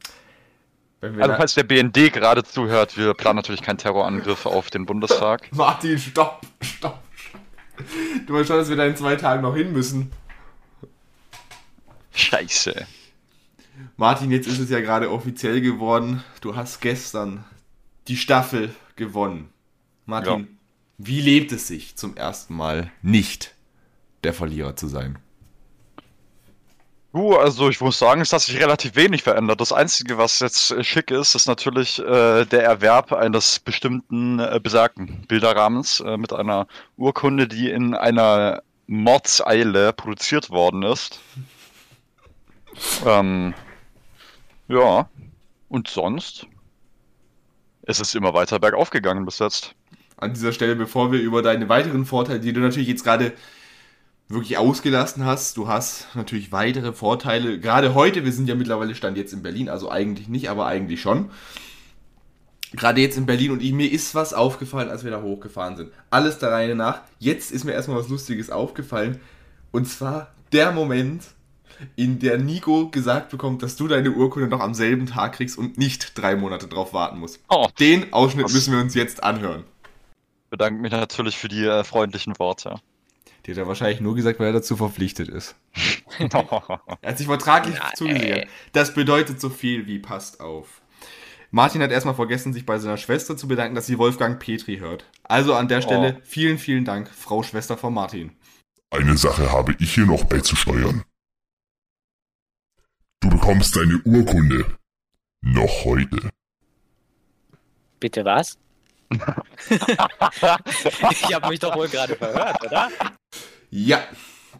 wenn 0.00 0.02
wir 0.02 0.85
Also 1.00 1.16
na- 1.18 1.36
falls 1.36 1.54
der 1.54 1.64
BND 1.64 2.10
gerade 2.12 2.42
zuhört, 2.42 2.96
wir 2.96 3.14
planen 3.14 3.36
natürlich 3.36 3.62
keinen 3.62 3.78
Terrorangriff 3.78 4.46
auf 4.46 4.70
den 4.70 4.86
Bundestag. 4.86 5.48
Martin, 5.52 5.98
stopp, 5.98 6.40
stopp. 6.62 6.98
Du 8.26 8.34
weißt 8.34 8.48
schon, 8.48 8.56
dass 8.56 8.68
wir 8.70 8.76
da 8.76 8.86
in 8.86 8.96
zwei 8.96 9.16
Tagen 9.16 9.42
noch 9.42 9.54
hin 9.54 9.72
müssen. 9.72 10.10
Scheiße. 12.14 12.86
Martin, 13.96 14.30
jetzt 14.30 14.46
ist 14.46 14.58
es 14.58 14.70
ja 14.70 14.80
gerade 14.80 15.10
offiziell 15.10 15.60
geworden. 15.60 16.22
Du 16.40 16.56
hast 16.56 16.80
gestern 16.80 17.44
die 18.08 18.16
Staffel 18.16 18.74
gewonnen. 18.96 19.50
Martin, 20.06 20.40
Ja. 20.40 20.46
wie 20.98 21.20
lebt 21.20 21.52
es 21.52 21.66
sich 21.66 21.96
zum 21.96 22.16
ersten 22.16 22.54
Mal 22.56 22.90
nicht 23.02 23.54
der 24.24 24.32
Verlierer 24.32 24.76
zu 24.76 24.86
sein? 24.88 25.18
Du, 27.16 27.34
also 27.34 27.70
ich 27.70 27.80
muss 27.80 27.98
sagen, 27.98 28.20
es 28.20 28.34
hat 28.34 28.42
sich 28.42 28.60
relativ 28.60 28.94
wenig 28.94 29.22
verändert. 29.22 29.62
Das 29.62 29.72
Einzige, 29.72 30.18
was 30.18 30.38
jetzt 30.40 30.70
äh, 30.70 30.84
schick 30.84 31.10
ist, 31.10 31.34
ist 31.34 31.46
natürlich 31.46 31.98
äh, 31.98 32.44
der 32.44 32.62
Erwerb 32.62 33.10
eines 33.10 33.58
bestimmten 33.58 34.38
äh, 34.38 34.60
besagten 34.62 35.24
Bilderrahmens 35.26 36.00
äh, 36.00 36.18
mit 36.18 36.34
einer 36.34 36.66
Urkunde, 36.98 37.48
die 37.48 37.70
in 37.70 37.94
einer 37.94 38.62
Mordseile 38.86 39.94
produziert 39.94 40.50
worden 40.50 40.82
ist. 40.82 41.20
Ähm, 43.06 43.54
ja, 44.68 45.08
und 45.70 45.88
sonst 45.88 46.46
ist 47.84 48.02
es 48.02 48.14
immer 48.14 48.34
weiter 48.34 48.58
bergauf 48.58 48.90
gegangen 48.90 49.24
bis 49.24 49.38
jetzt. 49.38 49.74
An 50.18 50.34
dieser 50.34 50.52
Stelle, 50.52 50.76
bevor 50.76 51.12
wir 51.12 51.20
über 51.20 51.40
deine 51.40 51.70
weiteren 51.70 52.04
Vorteile, 52.04 52.40
die 52.40 52.52
du 52.52 52.60
natürlich 52.60 52.88
jetzt 52.88 53.04
gerade 53.04 53.32
wirklich 54.28 54.58
ausgelassen 54.58 55.24
hast. 55.24 55.56
Du 55.56 55.68
hast 55.68 56.08
natürlich 56.14 56.52
weitere 56.52 56.92
Vorteile. 56.92 57.60
Gerade 57.60 57.94
heute, 57.94 58.24
wir 58.24 58.32
sind 58.32 58.48
ja 58.48 58.54
mittlerweile 58.54 58.94
Stand 58.94 59.16
jetzt 59.16 59.32
in 59.32 59.42
Berlin, 59.42 59.68
also 59.68 59.90
eigentlich 59.90 60.28
nicht, 60.28 60.50
aber 60.50 60.66
eigentlich 60.66 61.00
schon. 61.00 61.30
Gerade 62.72 63.00
jetzt 63.00 63.16
in 63.16 63.26
Berlin 63.26 63.52
und 63.52 63.62
ich, 63.62 63.72
mir 63.72 63.90
ist 63.90 64.14
was 64.14 64.34
aufgefallen, 64.34 64.90
als 64.90 65.04
wir 65.04 65.10
da 65.12 65.22
hochgefahren 65.22 65.76
sind. 65.76 65.92
Alles 66.10 66.38
der 66.38 66.50
Reihe 66.50 66.74
nach. 66.74 67.02
Jetzt 67.18 67.52
ist 67.52 67.64
mir 67.64 67.72
erstmal 67.72 67.98
was 67.98 68.08
Lustiges 68.08 68.50
aufgefallen. 68.50 69.20
Und 69.70 69.86
zwar 69.86 70.34
der 70.52 70.72
Moment, 70.72 71.22
in 71.94 72.18
der 72.18 72.38
Nico 72.38 72.88
gesagt 72.88 73.30
bekommt, 73.30 73.62
dass 73.62 73.76
du 73.76 73.86
deine 73.86 74.10
Urkunde 74.10 74.48
noch 74.48 74.60
am 74.60 74.74
selben 74.74 75.06
Tag 75.06 75.34
kriegst 75.34 75.56
und 75.58 75.78
nicht 75.78 76.18
drei 76.18 76.34
Monate 76.34 76.66
drauf 76.66 76.92
warten 76.92 77.18
musst. 77.20 77.40
Oh, 77.48 77.68
Den 77.78 78.12
Ausschnitt 78.12 78.50
müssen 78.52 78.72
wir 78.72 78.80
uns 78.80 78.94
jetzt 78.94 79.22
anhören. 79.22 79.64
bedanke 80.50 80.80
mich 80.80 80.90
natürlich 80.92 81.36
für 81.38 81.48
die 81.48 81.64
äh, 81.64 81.84
freundlichen 81.84 82.38
Worte. 82.38 82.76
Die 83.46 83.52
hat 83.52 83.58
er 83.58 83.68
wahrscheinlich 83.68 84.00
nur 84.00 84.16
gesagt, 84.16 84.40
weil 84.40 84.48
er 84.48 84.52
dazu 84.54 84.76
verpflichtet 84.76 85.28
ist. 85.28 85.54
Er 86.18 87.10
hat 87.10 87.18
sich 87.18 87.26
vertraglich 87.26 87.76
zugesichert. 87.94 88.48
Das 88.72 88.94
bedeutet 88.94 89.40
so 89.40 89.50
viel 89.50 89.86
wie 89.86 89.98
passt 89.98 90.40
auf. 90.40 90.80
Martin 91.50 91.82
hat 91.82 91.90
erstmal 91.90 92.14
vergessen, 92.14 92.52
sich 92.52 92.64
bei 92.66 92.78
seiner 92.78 92.96
Schwester 92.96 93.36
zu 93.36 93.46
bedanken, 93.48 93.74
dass 93.74 93.86
sie 93.86 93.98
Wolfgang 93.98 94.40
Petri 94.40 94.78
hört. 94.78 95.04
Also 95.24 95.54
an 95.54 95.68
der 95.68 95.82
Stelle 95.82 96.16
Oh. 96.18 96.20
vielen, 96.24 96.58
vielen 96.58 96.84
Dank, 96.84 97.08
Frau 97.08 97.42
Schwester 97.42 97.76
von 97.76 97.94
Martin. 97.94 98.32
Eine 98.90 99.16
Sache 99.16 99.52
habe 99.52 99.76
ich 99.78 99.94
hier 99.94 100.06
noch 100.06 100.24
beizusteuern. 100.24 101.04
Du 103.20 103.28
bekommst 103.28 103.76
deine 103.76 104.00
Urkunde. 104.04 104.64
Noch 105.42 105.84
heute. 105.84 106.30
Bitte 108.00 108.24
was? 108.24 108.58
Ich 111.10 111.34
habe 111.34 111.48
mich 111.48 111.60
doch 111.60 111.74
wohl 111.76 111.88
gerade 111.88 112.16
verhört, 112.16 112.64
oder? 112.64 112.88
Ja, 113.70 114.00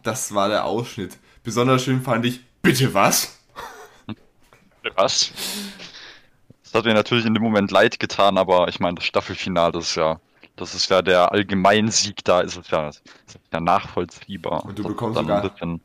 das 0.03 0.33
war 0.33 0.49
der 0.49 0.65
Ausschnitt. 0.65 1.17
Besonders 1.43 1.83
schön 1.83 2.01
fand 2.01 2.25
ich, 2.25 2.41
bitte 2.61 2.93
was? 2.93 3.39
Was? 4.95 5.31
Das 6.63 6.73
hat 6.73 6.85
mir 6.85 6.93
natürlich 6.93 7.25
in 7.25 7.33
dem 7.33 7.43
Moment 7.43 7.71
leid 7.71 7.99
getan, 7.99 8.37
aber 8.37 8.67
ich 8.67 8.79
meine, 8.79 8.95
das 8.95 9.05
Staffelfinale, 9.05 9.71
das 9.73 9.89
ist 9.89 9.95
ja, 9.95 10.19
das 10.55 10.75
ist 10.75 10.89
ja 10.89 11.01
der 11.01 11.31
Allgemeinsieg, 11.31 12.23
da 12.23 12.41
ist 12.41 12.57
es 12.57 12.69
ja, 12.69 12.89
ist 12.89 13.01
ja 13.53 13.59
nachvollziehbar. 13.59 14.63
Und 14.65 14.77
du 14.79 14.83
Das 14.83 14.91
bekommst 14.91 15.17
dann 15.17 15.25
sogar- 15.25 15.49
bisschen, 15.49 15.81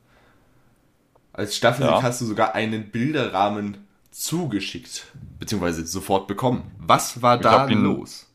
Als 1.33 1.57
Staffelsieg 1.57 1.90
Ja. 1.95 2.02
hast 2.02 2.21
du 2.21 2.26
sogar 2.26 2.54
einen 2.54 2.90
Bilderrahmen 2.90 3.87
zugeschickt, 4.11 5.07
beziehungsweise 5.38 5.87
sofort 5.87 6.26
bekommen. 6.26 6.71
Was 6.78 7.23
war 7.23 7.37
Ich 7.37 7.42
da 7.42 7.64
los? 7.66 8.26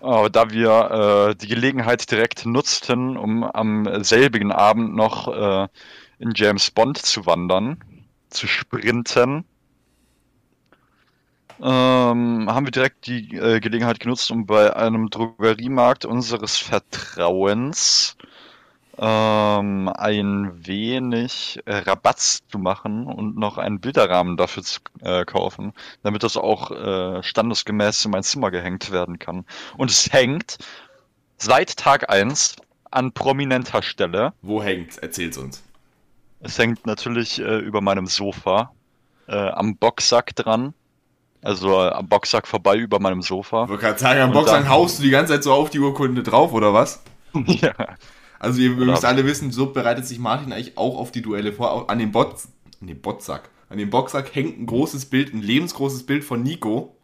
Aber 0.00 0.28
da 0.28 0.50
wir 0.50 1.30
äh, 1.30 1.34
die 1.34 1.46
Gelegenheit 1.46 2.10
direkt 2.10 2.46
nutzten, 2.46 3.16
um 3.16 3.44
am 3.44 4.04
selbigen 4.04 4.52
Abend 4.52 4.94
noch 4.94 5.28
äh, 5.28 5.68
in 6.18 6.32
James 6.34 6.70
Bond 6.70 6.98
zu 6.98 7.26
wandern, 7.26 7.82
zu 8.28 8.46
sprinten, 8.46 9.44
ähm, 11.60 12.46
haben 12.50 12.66
wir 12.66 12.72
direkt 12.72 13.06
die 13.06 13.36
äh, 13.36 13.60
Gelegenheit 13.60 14.00
genutzt, 14.00 14.30
um 14.30 14.44
bei 14.46 14.74
einem 14.74 15.08
Drogeriemarkt 15.08 16.04
unseres 16.04 16.56
Vertrauens 16.56 18.16
ähm, 18.98 19.88
ein 19.88 20.66
wenig 20.66 21.60
äh, 21.64 21.76
Rabatt 21.76 22.20
zu 22.20 22.58
machen 22.58 23.06
und 23.06 23.36
noch 23.36 23.58
einen 23.58 23.80
Bilderrahmen 23.80 24.36
dafür 24.36 24.62
zu 24.62 24.80
äh, 25.02 25.24
kaufen, 25.24 25.72
damit 26.02 26.22
das 26.22 26.36
auch 26.36 26.70
äh, 26.70 27.22
standesgemäß 27.22 28.04
in 28.04 28.10
mein 28.12 28.22
Zimmer 28.22 28.50
gehängt 28.50 28.90
werden 28.92 29.18
kann. 29.18 29.44
Und 29.76 29.90
es 29.90 30.12
hängt 30.12 30.58
seit 31.38 31.76
Tag 31.76 32.10
1 32.10 32.56
an 32.90 33.12
prominenter 33.12 33.82
Stelle. 33.82 34.32
Wo 34.42 34.62
hängt's? 34.62 34.98
Erzähl's 34.98 35.36
uns. 35.38 35.62
Es 36.40 36.58
hängt 36.58 36.86
natürlich 36.86 37.40
äh, 37.40 37.58
über 37.58 37.80
meinem 37.80 38.06
Sofa, 38.06 38.72
äh, 39.26 39.34
am 39.34 39.76
Boxsack 39.76 40.36
dran. 40.36 40.74
Also 41.42 41.72
äh, 41.82 41.90
am 41.90 42.08
Boxsack 42.08 42.46
vorbei 42.46 42.76
über 42.76 43.00
meinem 43.00 43.22
Sofa. 43.22 43.64
Ich 43.64 43.70
wollte 43.70 43.82
gerade 43.82 43.98
sagen, 43.98 44.20
am 44.20 44.32
dann- 44.32 44.68
haust 44.68 44.98
du 44.98 45.02
die 45.02 45.10
ganze 45.10 45.34
Zeit 45.34 45.42
so 45.42 45.52
auf 45.52 45.70
die 45.70 45.78
Urkunde 45.78 46.22
drauf, 46.22 46.52
oder 46.52 46.72
was? 46.72 47.02
ja. 47.34 47.74
Also 48.44 48.60
ihr 48.60 48.76
Oder 48.76 48.86
müsst 48.86 49.04
alle 49.04 49.24
wissen, 49.24 49.50
so 49.50 49.66
bereitet 49.66 50.06
sich 50.06 50.18
Martin 50.18 50.52
eigentlich 50.52 50.76
auch 50.76 50.96
auf 50.96 51.10
die 51.10 51.22
Duelle 51.22 51.52
vor. 51.52 51.90
An 51.90 51.98
dem 51.98 52.12
Bot, 52.12 52.36
an 52.80 52.86
dem 52.86 53.00
Botsack. 53.00 53.50
An 53.68 53.78
dem 53.78 53.90
Boxsack 53.90 54.34
hängt 54.34 54.60
ein 54.60 54.66
großes 54.66 55.06
Bild, 55.06 55.34
ein 55.34 55.42
lebensgroßes 55.42 56.04
Bild 56.06 56.22
von 56.22 56.42
Nico, 56.42 56.94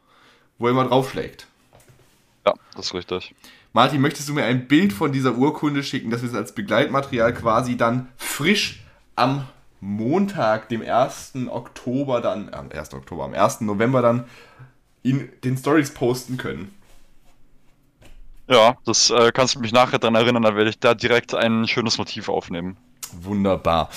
wo 0.58 0.66
er 0.66 0.72
immer 0.72 0.84
draufschlägt. 0.84 1.46
ja, 2.46 2.54
das 2.76 2.86
ist 2.86 2.94
richtig. 2.94 3.34
Martin, 3.72 4.00
möchtest 4.00 4.28
du 4.28 4.34
mir 4.34 4.44
ein 4.44 4.68
Bild 4.68 4.92
von 4.92 5.12
dieser 5.12 5.36
Urkunde 5.36 5.82
schicken, 5.82 6.10
dass 6.10 6.22
wir 6.22 6.28
es 6.28 6.34
als 6.34 6.54
Begleitmaterial 6.54 7.32
quasi 7.34 7.76
dann 7.76 8.08
frisch 8.16 8.84
am 9.16 9.48
Montag, 9.80 10.68
dem 10.68 10.82
1. 10.82 11.32
Oktober 11.48 12.20
dann, 12.20 12.52
am 12.52 12.70
1. 12.70 12.94
Oktober, 12.94 13.24
am 13.24 13.34
1. 13.34 13.62
November 13.62 14.02
dann 14.02 14.24
in 15.02 15.28
den 15.42 15.56
Stories 15.56 15.92
posten 15.94 16.36
können? 16.36 16.74
Ja, 18.50 18.76
das 18.84 19.10
äh, 19.10 19.30
kannst 19.32 19.54
du 19.54 19.60
mich 19.60 19.72
nachher 19.72 20.00
daran 20.00 20.16
erinnern, 20.16 20.42
dann 20.42 20.56
werde 20.56 20.70
ich 20.70 20.80
da 20.80 20.94
direkt 20.94 21.34
ein 21.34 21.68
schönes 21.68 21.98
Motiv 21.98 22.28
aufnehmen. 22.28 22.76
Wunderbar. 23.12 23.90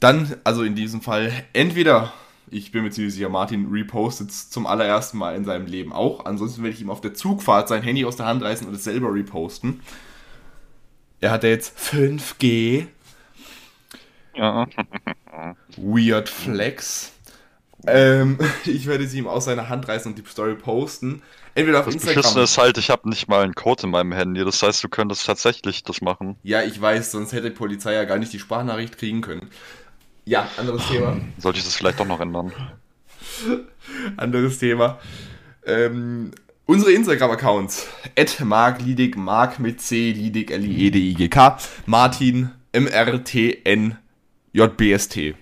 Dann, 0.00 0.36
also 0.42 0.62
in 0.62 0.74
diesem 0.74 1.02
Fall, 1.02 1.30
entweder, 1.52 2.10
ich 2.50 2.72
bin 2.72 2.82
mir 2.82 2.90
ziemlich 2.90 3.12
sicher, 3.12 3.28
Martin 3.28 3.68
repostet 3.70 4.30
es 4.30 4.48
zum 4.48 4.66
allerersten 4.66 5.18
Mal 5.18 5.36
in 5.36 5.44
seinem 5.44 5.66
Leben 5.66 5.92
auch. 5.92 6.24
Ansonsten 6.24 6.62
werde 6.62 6.74
ich 6.74 6.80
ihm 6.80 6.88
auf 6.88 7.02
der 7.02 7.12
Zugfahrt 7.12 7.68
sein 7.68 7.82
Handy 7.82 8.06
aus 8.06 8.16
der 8.16 8.24
Hand 8.24 8.42
reißen 8.42 8.66
und 8.66 8.74
es 8.74 8.84
selber 8.84 9.12
reposten. 9.12 9.82
Er 11.20 11.30
hat 11.32 11.42
ja 11.44 11.50
jetzt 11.50 11.78
5G, 11.78 12.86
Ja. 14.34 14.66
Weird 15.76 16.30
Flex. 16.30 17.12
Ähm, 17.86 18.38
ich 18.64 18.86
werde 18.86 19.06
sie 19.06 19.18
ihm 19.18 19.26
aus 19.26 19.46
seiner 19.46 19.68
Hand 19.68 19.88
reißen 19.88 20.12
und 20.12 20.18
die 20.18 20.28
Story 20.30 20.54
posten. 20.54 21.22
Entweder 21.54 21.80
auf 21.80 21.86
Das 21.86 21.94
Instagram. 21.94 22.16
Beschissene 22.22 22.44
ist 22.44 22.58
halt, 22.58 22.78
ich 22.78 22.90
habe 22.90 23.08
nicht 23.08 23.28
mal 23.28 23.42
einen 23.42 23.54
Code 23.54 23.84
in 23.84 23.90
meinem 23.90 24.12
Handy. 24.12 24.44
Das 24.44 24.62
heißt, 24.62 24.82
du 24.84 24.88
könntest 24.88 25.26
tatsächlich 25.26 25.82
das 25.82 26.00
machen. 26.00 26.36
Ja, 26.42 26.62
ich 26.62 26.80
weiß, 26.80 27.10
sonst 27.12 27.32
hätte 27.32 27.50
die 27.50 27.56
Polizei 27.56 27.92
ja 27.94 28.04
gar 28.04 28.18
nicht 28.18 28.32
die 28.32 28.38
Sprachnachricht 28.38 28.98
kriegen 28.98 29.20
können. 29.20 29.48
Ja, 30.24 30.48
anderes 30.56 30.86
Thema. 30.88 31.16
Sollte 31.38 31.58
ich 31.58 31.64
das 31.64 31.74
vielleicht 31.76 31.98
doch 31.98 32.06
noch 32.06 32.20
ändern? 32.20 32.52
anderes 34.16 34.58
Thema. 34.58 34.98
Ähm, 35.66 36.30
unsere 36.66 36.92
Instagram-Accounts. 36.92 37.88
At 38.16 38.40
Mark 38.40 38.80
Liedig, 38.82 39.16
Mark 39.16 39.58
mit 39.58 39.80
C, 39.80 40.12
Liedig, 40.12 40.50
L-I-E-D-I-G-K, 40.50 41.58
Martin, 41.86 42.50
M-R-T-N, 42.72 43.98
J-B-S-T. 44.52 45.34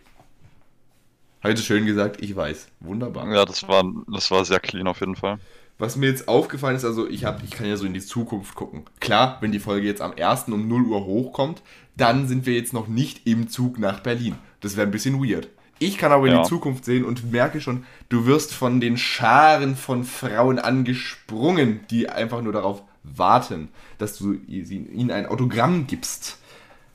Heute 1.43 1.63
schön 1.63 1.87
gesagt, 1.87 2.21
ich 2.23 2.35
weiß. 2.35 2.69
Wunderbar. 2.81 3.33
Ja, 3.33 3.45
das 3.45 3.67
war, 3.69 3.85
das 4.13 4.31
war 4.31 4.45
sehr 4.45 4.61
clean 4.61 4.89
auf 4.89 5.01
jeden 5.01 5.17
Fall. 5.17 5.39
Was 5.79 5.95
mir 5.97 6.09
jetzt 6.09 6.27
aufgefallen 6.27 6.75
ist, 6.77 6.85
also 6.85 7.09
ich, 7.09 7.25
hab, 7.25 7.45
ich 7.45 7.51
kann 7.51 7.67
ja 7.69 7.77
so 7.77 7.87
in 7.87 7.95
die 7.95 8.01
Zukunft 8.01 8.57
gucken. 8.57 8.83
Klar, 8.99 9.39
wenn 9.41 9.53
die 9.53 9.61
Folge 9.61 9.87
jetzt 9.87 10.01
am 10.03 10.13
1. 10.19 10.49
um 10.49 10.67
0 10.67 10.83
Uhr 10.87 11.05
hochkommt, 11.05 11.63
dann 11.97 12.27
sind 12.27 12.47
wir 12.47 12.55
jetzt 12.55 12.73
noch 12.73 12.89
nicht 12.89 13.27
im 13.29 13.49
Zug 13.49 13.79
nach 13.79 14.01
Berlin. 14.01 14.35
Das 14.61 14.77
wäre 14.77 14.89
ein 14.89 14.91
bisschen 14.91 15.23
weird. 15.23 15.49
Ich 15.79 15.97
kann 15.97 16.11
aber 16.11 16.27
in 16.27 16.33
Ja. 16.33 16.43
die 16.43 16.49
Zukunft 16.49 16.85
sehen 16.85 17.05
und 17.05 17.31
merke 17.31 17.61
schon, 17.61 17.85
du 18.09 18.27
wirst 18.27 18.53
von 18.53 18.81
den 18.81 18.97
Scharen 18.97 19.77
von 19.77 20.03
Frauen 20.03 20.59
angesprungen, 20.59 21.81
die 21.91 22.09
einfach 22.09 22.43
nur 22.43 22.53
darauf 22.53 22.83
warten, 23.05 23.69
dass 23.99 24.19
du 24.19 24.33
ihnen 24.49 25.13
ein 25.13 25.27
Autogramm 25.27 25.87
gibst. 25.87 26.39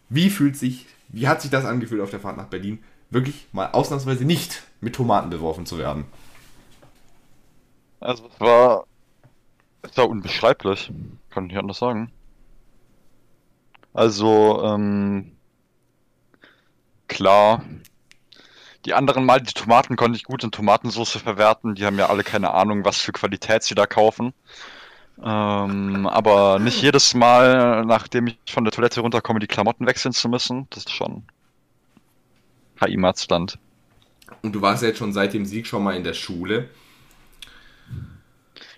Wie 0.09 0.29
fühlt 0.29 0.57
sich, 0.57 0.85
wie 1.07 1.29
hat 1.29 1.41
sich 1.41 1.50
das 1.51 1.63
angefühlt 1.63 2.01
auf 2.01 2.09
der 2.09 2.19
Fahrt 2.19 2.35
nach 2.35 2.47
Berlin? 2.47 2.79
Wirklich 3.13 3.48
mal 3.51 3.70
ausnahmsweise 3.72 4.25
nicht 4.25 4.63
mit 4.82 4.96
Tomaten 4.96 5.29
beworfen 5.29 5.67
zu 5.67 5.77
werden. 5.77 6.05
Also 8.00 8.27
es 8.27 8.39
war, 8.39 8.86
es 9.84 9.96
war 9.96 10.10
unbeschreiblich, 10.10 10.91
kann 11.29 11.48
ich 11.48 11.55
anders 11.55 11.77
sagen. 11.77 12.12
Also, 13.93 14.63
ähm, 14.65 15.38
klar, 17.08 17.62
die 18.86 18.96
anderen 18.96 19.25
Mal, 19.25 19.41
die 19.41 19.53
Tomaten 19.53 19.96
konnte 19.96 20.17
ich 20.17 20.24
gut 20.24 20.43
in 20.43 20.51
Tomatensauce 20.51 21.17
verwerten, 21.17 21.75
die 21.75 21.86
haben 21.86 22.00
ja 22.00 22.10
alle 22.10 22.24
keine 22.24 22.55
Ahnung, 22.55 22.84
was 22.84 22.98
für 22.98 23.12
Qualität 23.12 23.62
sie 23.62 23.75
da 23.75 23.86
kaufen. 23.86 24.34
Ähm, 25.24 26.08
aber 26.08 26.58
nicht 26.58 26.82
jedes 26.82 27.13
Mal, 27.13 27.86
nachdem 27.86 28.25
ich 28.25 28.39
von 28.50 28.63
der 28.63 28.74
Toilette 28.74 29.01
runterkomme, 29.01 29.39
die 29.39 29.46
Klamotten 29.46 29.86
wechseln 29.86 30.13
zu 30.13 30.27
müssen, 30.29 30.65
das 30.72 30.86
ist 30.86 30.91
schon 30.91 31.27
HI-Matzland. 32.85 33.57
Und 34.41 34.53
du 34.53 34.61
warst 34.61 34.81
ja 34.83 34.89
jetzt 34.89 34.97
schon 34.97 35.13
seit 35.13 35.33
dem 35.33 35.45
Sieg 35.45 35.67
schon 35.67 35.83
mal 35.83 35.95
in 35.95 36.03
der 36.03 36.13
Schule. 36.13 36.69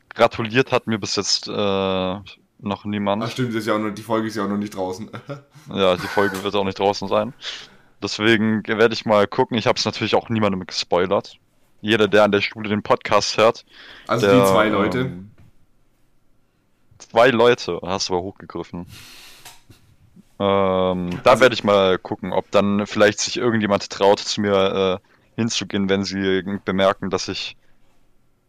Gratuliert 0.09 0.71
hat 0.71 0.87
mir 0.87 0.97
bis 0.97 1.15
jetzt 1.15 1.47
äh, 1.47 1.51
noch 1.51 2.85
niemand. 2.85 3.23
Ach 3.23 3.31
stimmt, 3.31 3.49
das 3.49 3.57
ist 3.57 3.67
ja 3.67 3.75
auch 3.75 3.79
noch, 3.79 3.91
die 3.91 4.01
Folge 4.01 4.27
ist 4.27 4.35
ja 4.35 4.45
auch 4.45 4.49
noch 4.49 4.57
nicht 4.57 4.75
draußen. 4.75 5.09
Ja, 5.73 5.95
die 5.95 6.07
Folge 6.07 6.43
wird 6.43 6.53
auch 6.53 6.63
nicht 6.63 6.77
draußen 6.77 7.07
sein. 7.07 7.33
Deswegen 8.03 8.61
werde 8.67 8.93
ich 8.93 9.03
mal 9.05 9.25
gucken. 9.25 9.57
Ich 9.57 9.65
habe 9.65 9.79
es 9.79 9.85
natürlich 9.85 10.13
auch 10.13 10.29
niemandem 10.29 10.63
gespoilert. 10.65 11.37
Jeder, 11.81 12.07
der 12.07 12.23
an 12.23 12.31
der 12.31 12.41
Schule 12.41 12.69
den 12.69 12.83
Podcast 12.83 13.37
hört. 13.37 13.65
Also 14.07 14.27
der, 14.27 14.41
die 14.41 14.45
zwei 14.45 14.69
Leute. 14.69 14.99
ähm, 14.99 15.31
zwei 16.99 17.29
Leute, 17.31 17.79
hast 17.83 18.09
du 18.09 18.13
aber 18.13 18.21
hochgegriffen. 18.21 18.85
Ähm, 20.37 21.19
da 21.23 21.31
Also- 21.31 21.41
werde 21.41 21.53
ich 21.55 21.63
mal 21.63 21.97
gucken, 21.97 22.33
ob 22.33 22.51
dann 22.51 22.85
vielleicht 22.87 23.19
sich 23.19 23.37
irgendjemand 23.37 23.89
traut, 23.89 24.19
zu 24.19 24.41
mir 24.41 24.99
äh, 25.01 25.39
hinzugehen, 25.39 25.89
wenn 25.89 26.03
sie 26.03 26.43
bemerken, 26.65 27.09
dass 27.09 27.27
ich 27.27 27.55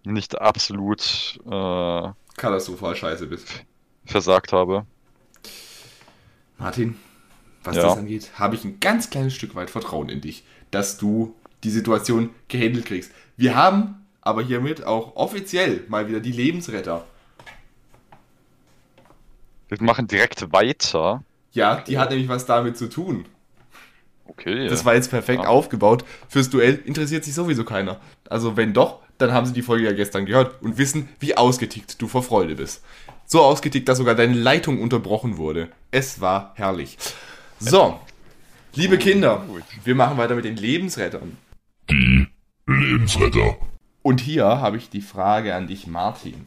nicht 0.05 0.41
absolut 0.41 1.39
äh, 1.47 2.09
Katastrophal 2.37 2.95
scheiße 2.97 3.27
bist. 3.27 3.49
versagt 4.05 4.53
habe. 4.53 4.87
Martin, 6.59 6.97
was 7.65 7.77
Ja. 7.77 7.83
das 7.83 7.99
angeht, 7.99 8.31
habe 8.39 8.55
ich 8.55 8.65
ein 8.65 8.79
ganz 8.81 9.11
kleines 9.11 9.35
Stück 9.35 9.55
weit 9.55 9.69
Vertrauen 9.71 10.09
in 10.09 10.21
dich, 10.21 10.45
dass 10.71 10.97
du 10.99 11.35
die 11.65 11.71
Situation 11.71 12.31
gehandelt 12.49 12.87
kriegst. 12.87 13.11
Wir 13.37 13.57
haben 13.57 14.07
aber 14.21 14.43
hiermit 14.43 14.85
auch 14.85 15.17
offiziell 15.17 15.85
mal 15.89 16.09
wieder 16.09 16.21
die 16.21 16.33
Lebensretter. 16.33 17.05
Wir 19.69 19.83
machen 19.83 20.07
direkt 20.07 20.53
weiter. 20.53 21.23
Ja, 21.57 21.77
die 21.81 21.99
hat 21.99 22.11
nämlich 22.11 22.29
was 22.29 22.47
damit 22.47 22.77
zu 22.77 22.89
tun. 22.89 23.25
Okay. 24.27 24.69
Das 24.69 24.85
war 24.85 24.95
jetzt 24.95 25.09
perfekt 25.11 25.45
Ja. 25.45 25.49
aufgebaut. 25.49 26.05
Fürs 26.29 26.51
Duell 26.51 26.83
interessiert 26.85 27.25
sich 27.25 27.35
sowieso 27.35 27.65
keiner. 27.65 27.99
Also 28.29 28.57
wenn 28.57 28.73
doch, 28.75 28.99
dann 29.19 29.33
haben 29.33 29.47
sie 29.47 29.55
die 29.55 29.63
Folge 29.63 29.87
ja 29.87 29.93
gestern 29.93 30.27
gehört 30.27 30.61
und 30.63 30.77
wissen, 30.79 31.09
wie 31.19 31.37
ausgetickt 31.37 32.01
du 32.03 32.09
vor 32.09 32.23
Freude 32.23 32.57
bist. 32.57 32.85
So 33.25 33.41
ausgetickt, 33.43 33.89
dass 33.89 33.99
sogar 33.99 34.15
deine 34.15 34.35
Leitung 34.35 34.81
unterbrochen 34.83 35.39
wurde. 35.39 35.69
Es 35.91 36.21
war 36.21 36.53
herrlich. 36.57 36.99
So, 37.59 37.99
liebe 38.75 38.99
Kinder, 38.99 39.43
Gut. 39.49 39.63
wir 39.85 39.95
machen 39.95 40.19
weiter 40.19 40.35
mit 40.35 40.45
den 40.45 40.57
Lebensrettern. 40.57 41.39
Die 41.91 42.27
Lebensretter. 42.67 43.57
Und 44.03 44.21
hier 44.21 44.45
habe 44.45 44.77
ich 44.77 44.91
die 44.91 45.01
Frage 45.01 45.55
an 45.55 45.67
dich, 45.69 45.87
Martin. 45.87 46.47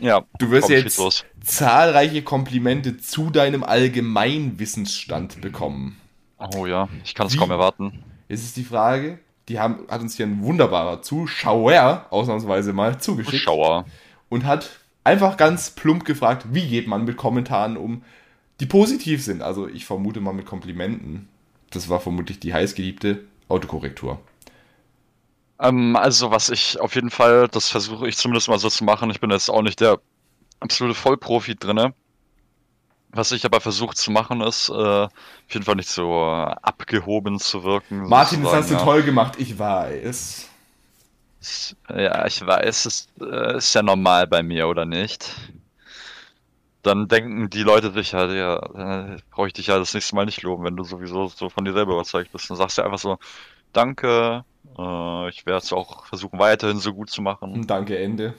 Ja, 0.00 0.24
Du 0.38 0.50
wirst 0.50 0.68
jetzt 0.68 1.24
zahlreiche 1.42 2.22
Komplimente 2.22 2.98
zu 2.98 3.30
deinem 3.30 3.62
Allgemeinwissensstand 3.62 5.40
bekommen. 5.40 6.00
Oh 6.54 6.66
ja, 6.66 6.88
ich 7.04 7.14
kann 7.14 7.26
es 7.26 7.36
kaum 7.36 7.50
erwarten. 7.50 8.02
Jetzt 8.28 8.44
ist 8.44 8.56
die 8.56 8.64
Frage, 8.64 9.18
die 9.48 9.58
haben, 9.58 9.86
hat 9.88 10.00
uns 10.00 10.16
hier 10.16 10.26
ein 10.26 10.42
wunderbarer 10.42 11.02
Zuschauer 11.02 12.06
ausnahmsweise 12.10 12.72
mal 12.72 12.98
zugeschickt 12.98 13.44
Zuschauer. 13.44 13.84
und 14.28 14.44
hat 14.44 14.70
einfach 15.04 15.36
ganz 15.36 15.70
plump 15.70 16.04
gefragt, 16.04 16.46
wie 16.52 16.68
geht 16.68 16.86
man 16.86 17.04
mit 17.04 17.16
Kommentaren 17.16 17.76
um, 17.76 18.02
die 18.60 18.66
positiv 18.66 19.24
sind. 19.24 19.42
Also 19.42 19.68
ich 19.68 19.84
vermute 19.84 20.20
mal 20.20 20.32
mit 20.32 20.46
Komplimenten. 20.46 21.28
Das 21.70 21.88
war 21.88 22.00
vermutlich 22.00 22.40
die 22.40 22.54
heißgeliebte 22.54 23.24
Autokorrektur. 23.48 24.20
Ähm, 25.60 25.94
also 25.96 26.30
was 26.30 26.48
ich 26.48 26.80
auf 26.80 26.94
jeden 26.94 27.10
Fall, 27.10 27.48
das 27.48 27.68
versuche 27.68 28.08
ich 28.08 28.16
zumindest 28.16 28.48
mal 28.48 28.58
so 28.58 28.70
zu 28.70 28.84
machen. 28.84 29.10
Ich 29.10 29.20
bin 29.20 29.30
jetzt 29.30 29.50
auch 29.50 29.62
nicht 29.62 29.80
der 29.80 29.98
absolute 30.60 30.94
Vollprofi 30.94 31.54
drinne. 31.54 31.94
Was 33.12 33.32
ich 33.32 33.44
aber 33.44 33.60
versuche 33.60 33.94
zu 33.94 34.10
machen, 34.12 34.40
ist 34.40 34.68
äh, 34.68 34.72
auf 34.72 35.10
jeden 35.50 35.64
Fall 35.64 35.74
nicht 35.74 35.88
so 35.88 36.12
äh, 36.12 36.54
abgehoben 36.62 37.40
zu 37.40 37.64
wirken. 37.64 38.08
Martin, 38.08 38.42
das 38.42 38.52
hast 38.52 38.70
du 38.70 38.74
ja. 38.74 38.82
toll 38.82 39.02
gemacht, 39.02 39.34
ich 39.38 39.58
weiß. 39.58 40.48
Ja, 41.88 42.26
ich 42.26 42.46
weiß, 42.46 42.84
es 42.84 43.08
äh, 43.20 43.56
ist 43.56 43.74
ja 43.74 43.82
normal 43.82 44.26
bei 44.26 44.42
mir, 44.42 44.68
oder 44.68 44.84
nicht? 44.84 45.34
Dann 46.82 47.08
denken 47.08 47.50
die 47.50 47.62
Leute 47.62 47.92
sich 47.92 48.14
halt, 48.14 48.32
ja, 48.32 48.56
äh, 49.14 49.18
brauche 49.30 49.48
ich 49.48 49.54
dich 49.54 49.66
ja 49.66 49.78
das 49.78 49.92
nächste 49.92 50.14
Mal 50.14 50.26
nicht 50.26 50.42
loben, 50.42 50.64
wenn 50.64 50.76
du 50.76 50.84
sowieso 50.84 51.28
so 51.28 51.50
von 51.50 51.64
dir 51.64 51.72
selber 51.72 51.94
überzeugt 51.94 52.30
bist. 52.30 52.48
Dann 52.48 52.56
sagst 52.56 52.78
du 52.78 52.82
einfach 52.82 52.98
so, 52.98 53.18
danke, 53.72 54.44
äh, 54.78 55.28
ich 55.28 55.46
werde 55.46 55.58
es 55.64 55.72
auch 55.72 56.06
versuchen, 56.06 56.38
weiterhin 56.38 56.78
so 56.78 56.92
gut 56.94 57.10
zu 57.10 57.22
machen. 57.22 57.66
Danke, 57.66 57.98
Ende. 57.98 58.34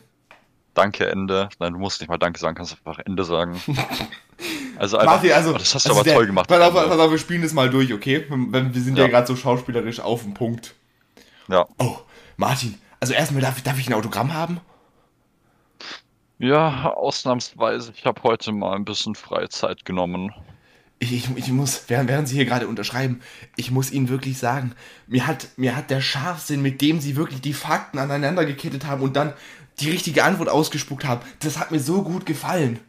Danke, 0.73 1.07
Ende. 1.09 1.49
Nein, 1.59 1.73
du 1.73 1.79
musst 1.79 1.99
nicht 1.99 2.09
mal 2.09 2.17
Danke 2.17 2.39
sagen, 2.39 2.55
kannst 2.55 2.73
einfach 2.73 2.99
Ende 3.05 3.23
sagen. 3.23 3.61
Also 4.77 4.97
einfach, 4.97 5.13
Martin, 5.17 5.31
also, 5.33 5.51
oh, 5.53 5.57
das 5.59 5.75
hast 5.75 5.85
du 5.85 5.89
also 5.89 5.99
aber 5.99 6.03
der- 6.05 6.15
toll 6.15 6.25
gemacht. 6.25 6.47
Pass 6.47 6.59
auf, 6.59 6.73
pass 6.73 6.99
auf, 6.99 7.11
wir 7.11 7.19
spielen 7.19 7.43
das 7.43 7.53
mal 7.53 7.69
durch, 7.69 7.93
okay? 7.93 8.25
Wir 8.27 8.73
wir 8.73 8.81
sind 8.81 8.97
ja, 8.97 9.03
Ja. 9.03 9.09
gerade 9.09 9.27
so 9.27 9.35
schauspielerisch 9.35 9.99
auf 9.99 10.23
dem 10.23 10.33
Punkt. 10.33 10.73
Ja. 11.49 11.67
Oh, 11.77 11.97
Martin, 12.37 12.79
also 12.99 13.13
erstmal 13.13 13.43
darf, 13.43 13.61
darf 13.61 13.77
ich 13.77 13.87
ein 13.87 13.93
Autogramm 13.93 14.33
haben? 14.33 14.59
ja, 16.39 16.91
ausnahmsweise, 16.93 17.93
ich 17.95 18.05
habe 18.05 18.23
heute 18.23 18.51
mal 18.51 18.75
ein 18.75 18.85
bisschen 18.85 19.13
Freizeit 19.13 19.85
genommen. 19.85 20.33
Ich, 21.03 21.35
ich, 21.35 21.47
muss, 21.49 21.85
während, 21.87 22.09
während 22.09 22.27
Sie 22.27 22.35
hier 22.35 22.45
gerade 22.45 22.67
unterschreiben, 22.67 23.21
ich 23.55 23.71
muss 23.71 23.91
Ihnen 23.91 24.07
wirklich 24.07 24.37
sagen, 24.37 24.75
mir 25.07 25.25
hat, 25.25 25.47
mir 25.57 25.75
hat 25.75 25.89
der 25.89 25.99
Scharfsinn, 25.99 26.61
mit 26.61 26.79
dem 26.79 27.01
Sie 27.01 27.15
wirklich 27.15 27.41
die 27.41 27.55
Fakten 27.55 27.97
aneinander 27.97 28.45
gekettet 28.45 28.85
haben 28.85 29.01
und 29.01 29.15
dann 29.15 29.33
die 29.79 29.89
richtige 29.89 30.23
Antwort 30.23 30.47
ausgespuckt 30.47 31.03
haben, 31.03 31.21
das 31.39 31.57
hat 31.57 31.71
mir 31.71 31.79
so 31.79 32.03
gut 32.03 32.27
gefallen. 32.27 32.79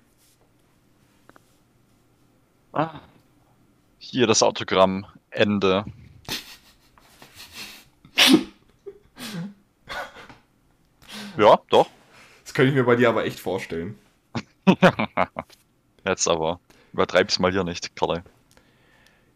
Ah. 2.75 3.01
Hier 3.99 4.27
das 4.27 4.43
Autogramm. 4.43 5.07
Ende. 5.31 5.87
Ja, 11.39 11.59
doch. 11.71 11.89
Das 12.45 12.53
könnte 12.53 12.69
ich 12.69 12.75
mir 12.75 12.85
bei 12.85 12.95
dir 12.95 13.09
aber 13.09 13.25
echt 13.25 13.41
vorstellen. 13.41 13.99
Jetzt 16.05 16.29
aber. 16.29 16.61
Übertreib's 16.93 17.39
mal 17.39 17.53
hier 17.53 17.65
nicht, 17.65 17.97
Karl. 17.97 18.23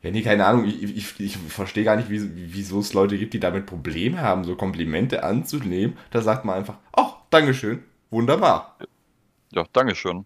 Ja, 0.03 0.11
nee, 0.11 0.23
keine 0.23 0.47
Ahnung, 0.47 0.67
ich, 0.67 0.83
ich, 0.83 1.21
ich 1.21 1.37
verstehe 1.37 1.85
gar 1.85 1.97
nicht, 1.97 2.11
wie, 2.11 2.53
wieso 2.53 2.81
es 2.81 2.93
Leute 2.93 3.19
gibt, 3.19 3.35
die 3.35 3.41
damit 3.41 3.67
Probleme 3.67 4.21
haben, 4.21 4.45
so 4.45 4.55
Komplimente 4.55 5.25
anzunehmen. 5.25 5.97
Da 6.11 6.21
sagt 6.21 6.45
man 6.45 6.57
einfach, 6.57 6.77
ach, 6.93 7.17
Dankeschön, 7.31 7.83
wunderbar. 8.11 8.77
Ja, 9.51 9.65
Dankeschön. 9.73 10.25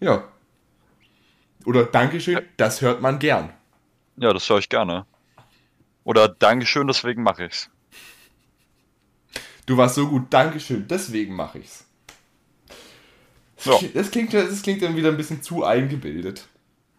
Ja. 0.00 0.24
Oder 1.64 1.84
Dankeschön, 1.84 2.40
das 2.56 2.80
hört 2.80 3.02
man 3.02 3.18
gern. 3.18 3.52
Ja, 4.16 4.32
das 4.32 4.48
höre 4.48 4.58
ich 4.58 4.68
gerne. 4.68 5.06
Oder 6.04 6.28
Dankeschön, 6.28 6.86
deswegen 6.86 7.22
mache 7.22 7.44
ich's. 7.44 7.70
Du 9.66 9.76
warst 9.76 9.94
so 9.94 10.08
gut, 10.08 10.24
Dankeschön, 10.30 10.88
deswegen 10.88 11.36
mache 11.36 11.58
ich's. 11.58 11.86
Ja. 13.64 13.78
Das, 13.94 14.10
klingt, 14.10 14.32
das 14.32 14.62
klingt 14.62 14.82
dann 14.82 14.96
wieder 14.96 15.10
ein 15.10 15.16
bisschen 15.16 15.42
zu 15.42 15.64
eingebildet. 15.64 16.48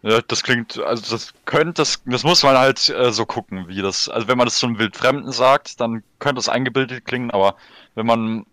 Ja, 0.02 0.20
das 0.20 0.42
klingt, 0.42 0.78
also 0.78 1.12
das 1.12 1.32
könnte, 1.44 1.74
das, 1.74 2.02
das 2.04 2.24
muss 2.24 2.42
man 2.42 2.58
halt 2.58 2.88
äh, 2.88 3.12
so 3.12 3.24
gucken, 3.24 3.68
wie 3.68 3.82
das, 3.82 4.08
also 4.08 4.26
wenn 4.26 4.36
man 4.36 4.46
das 4.46 4.58
zu 4.58 4.66
einem 4.66 4.78
Wildfremden 4.78 5.30
sagt, 5.30 5.80
dann 5.80 6.02
könnte 6.18 6.40
es 6.40 6.48
eingebildet 6.48 7.04
klingen, 7.04 7.30
aber 7.30 7.56
wenn 7.94 8.06
man 8.06 8.44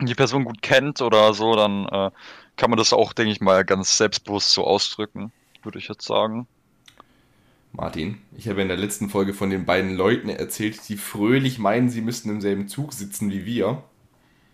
die 0.00 0.14
Person 0.14 0.44
gut 0.44 0.62
kennt 0.62 1.02
oder 1.02 1.34
so, 1.34 1.56
dann 1.56 1.86
äh, 1.88 2.10
kann 2.56 2.70
man 2.70 2.78
das 2.78 2.92
auch, 2.92 3.12
denke 3.12 3.32
ich 3.32 3.40
mal, 3.40 3.64
ganz 3.64 3.96
selbstbewusst 3.96 4.52
so 4.52 4.64
ausdrücken, 4.64 5.32
würde 5.64 5.78
ich 5.78 5.88
jetzt 5.88 6.06
sagen. 6.06 6.46
Martin, 7.72 8.20
ich 8.36 8.48
habe 8.48 8.62
in 8.62 8.68
der 8.68 8.76
letzten 8.76 9.08
Folge 9.10 9.34
von 9.34 9.50
den 9.50 9.66
beiden 9.66 9.96
Leuten 9.96 10.28
erzählt, 10.28 10.88
die 10.88 10.96
fröhlich 10.96 11.58
meinen, 11.58 11.90
sie 11.90 12.00
müssten 12.02 12.30
im 12.30 12.40
selben 12.40 12.68
Zug 12.68 12.92
sitzen 12.92 13.30
wie 13.30 13.44
wir. 13.44 13.82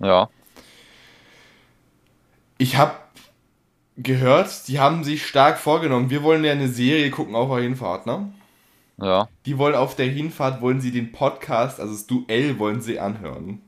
Ja, 0.01 0.29
Ich 2.59 2.77
habe 2.77 2.97
gehört, 3.97 4.69
die 4.69 4.81
haben 4.81 5.05
sich 5.05 5.27
stark 5.27 5.59
vorgenommen. 5.59 6.11
Wir 6.11 6.23
wollen 6.23 6.45
ja 6.45 6.53
eine 6.53 6.69
Serie 6.69 7.11
gucken 7.11 7.35
auf 7.35 7.51
der 7.51 7.63
Hinfahrt, 7.63 8.07
ne? 8.07 8.33
ja. 8.99 9.29
Die 9.47 9.59
wollen 9.59 9.75
auf 9.75 9.97
der 9.97 10.07
Hinfahrt, 10.07 10.61
wollen 10.61 10.81
sie 10.81 10.91
den 10.91 11.13
Podcast, 11.13 11.81
also 11.81 11.93
das 11.93 12.07
Duell 12.07 12.59
wollen 12.59 12.81
sie 12.81 12.99
anhören. 12.99 13.61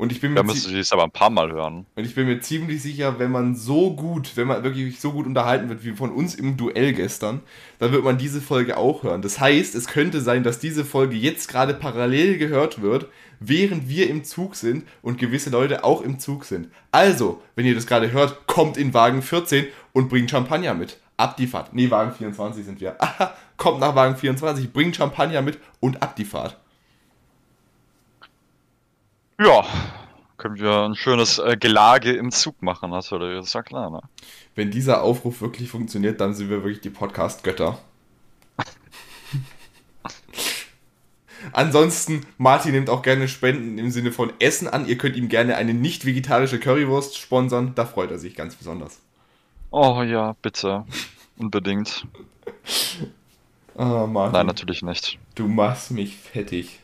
Und 0.00 0.12
ich 0.12 0.20
bin 0.22 0.34
Da 0.34 0.42
mir, 0.42 0.52
müsste 0.52 0.70
zie- 0.70 0.74
ich 0.76 0.80
es 0.80 0.92
aber 0.92 1.04
ein 1.04 1.10
paar 1.10 1.28
Mal 1.28 1.52
hören. 1.52 1.84
und 1.94 2.04
ich 2.06 2.14
bin 2.14 2.26
mir 2.26 2.40
ziemlich 2.40 2.80
sicher, 2.82 3.18
wenn 3.18 3.30
man 3.30 3.54
so 3.54 3.94
gut, 3.94 4.32
wenn 4.36 4.46
man 4.48 4.64
wirklich 4.64 4.98
so 4.98 5.12
gut 5.12 5.26
unterhalten 5.26 5.68
wird 5.68 5.84
wie 5.84 5.92
von 5.92 6.10
uns 6.10 6.34
im 6.34 6.56
Duell 6.56 6.94
gestern, 6.94 7.40
dann 7.78 7.92
wird 7.92 8.02
man 8.02 8.16
diese 8.16 8.40
Folge 8.40 8.78
auch 8.78 9.02
hören. 9.02 9.20
Das 9.20 9.38
heißt, 9.40 9.74
es 9.74 9.86
könnte 9.88 10.22
sein, 10.22 10.42
dass 10.42 10.58
diese 10.58 10.86
Folge 10.86 11.16
jetzt 11.16 11.48
gerade 11.48 11.74
parallel 11.74 12.38
gehört 12.38 12.80
wird, 12.80 13.08
während 13.40 13.90
wir 13.90 14.08
im 14.08 14.24
Zug 14.24 14.56
sind 14.56 14.84
und 15.02 15.18
gewisse 15.18 15.50
Leute 15.50 15.84
auch 15.84 16.00
im 16.00 16.18
Zug 16.18 16.46
sind. 16.46 16.68
Also, 16.92 17.42
wenn 17.54 17.66
ihr 17.66 17.74
das 17.74 17.86
gerade 17.86 18.10
hört, 18.10 18.46
kommt 18.46 18.78
in 18.78 18.94
Wagen 18.94 19.20
14 19.20 19.66
und 19.92 20.08
bringt 20.08 20.30
Champagner 20.30 20.72
mit. 20.72 20.96
Ab 21.18 21.36
die 21.36 21.46
Fahrt. 21.46 21.74
Nee, 21.74 21.90
Wagen 21.90 22.12
24 22.12 22.64
sind 22.64 22.80
wir. 22.80 22.96
Aha, 23.02 23.34
kommt 23.58 23.80
nach 23.80 23.94
Wagen 23.94 24.16
24, 24.16 24.72
bringt 24.72 24.96
Champagner 24.96 25.42
mit 25.42 25.58
und 25.80 26.02
ab 26.02 26.16
die 26.16 26.24
Fahrt. 26.24 26.56
Ja, 29.42 29.64
können 30.36 30.58
wir 30.58 30.82
ein 30.84 30.94
schönes 30.94 31.38
äh, 31.38 31.56
Gelage 31.56 32.12
im 32.12 32.30
Zug 32.30 32.60
machen, 32.60 32.90
natürlich, 32.90 33.38
das 33.38 33.46
ist 33.46 33.54
ja 33.54 33.62
klar, 33.62 33.88
ne? 33.88 34.00
Wenn 34.54 34.70
dieser 34.70 35.02
Aufruf 35.02 35.40
wirklich 35.40 35.70
funktioniert, 35.70 36.20
dann 36.20 36.34
sind 36.34 36.50
wir 36.50 36.58
wirklich 36.58 36.82
die 36.82 36.90
Podcast-Götter. 36.90 37.78
Ansonsten, 41.52 42.26
Martin 42.36 42.72
nimmt 42.72 42.90
auch 42.90 43.00
gerne 43.00 43.28
Spenden 43.28 43.78
im 43.78 43.90
Sinne 43.90 44.12
von 44.12 44.30
Essen 44.40 44.68
an. 44.68 44.86
Ihr 44.86 44.98
könnt 44.98 45.16
ihm 45.16 45.30
gerne 45.30 45.56
eine 45.56 45.72
nicht 45.72 46.04
vegetarische 46.04 46.60
Currywurst 46.60 47.16
sponsern. 47.16 47.74
Da 47.74 47.86
freut 47.86 48.10
er 48.10 48.18
sich 48.18 48.34
ganz 48.34 48.56
besonders. 48.56 49.00
Oh 49.70 50.02
ja, 50.02 50.36
bitte. 50.42 50.84
Unbedingt. 51.38 52.06
Ah, 53.74 54.06
Martin, 54.06 54.32
Nein, 54.34 54.46
natürlich 54.46 54.82
nicht. 54.82 55.18
du 55.34 55.48
machst 55.48 55.92
mich 55.92 56.14
fettig. 56.16 56.80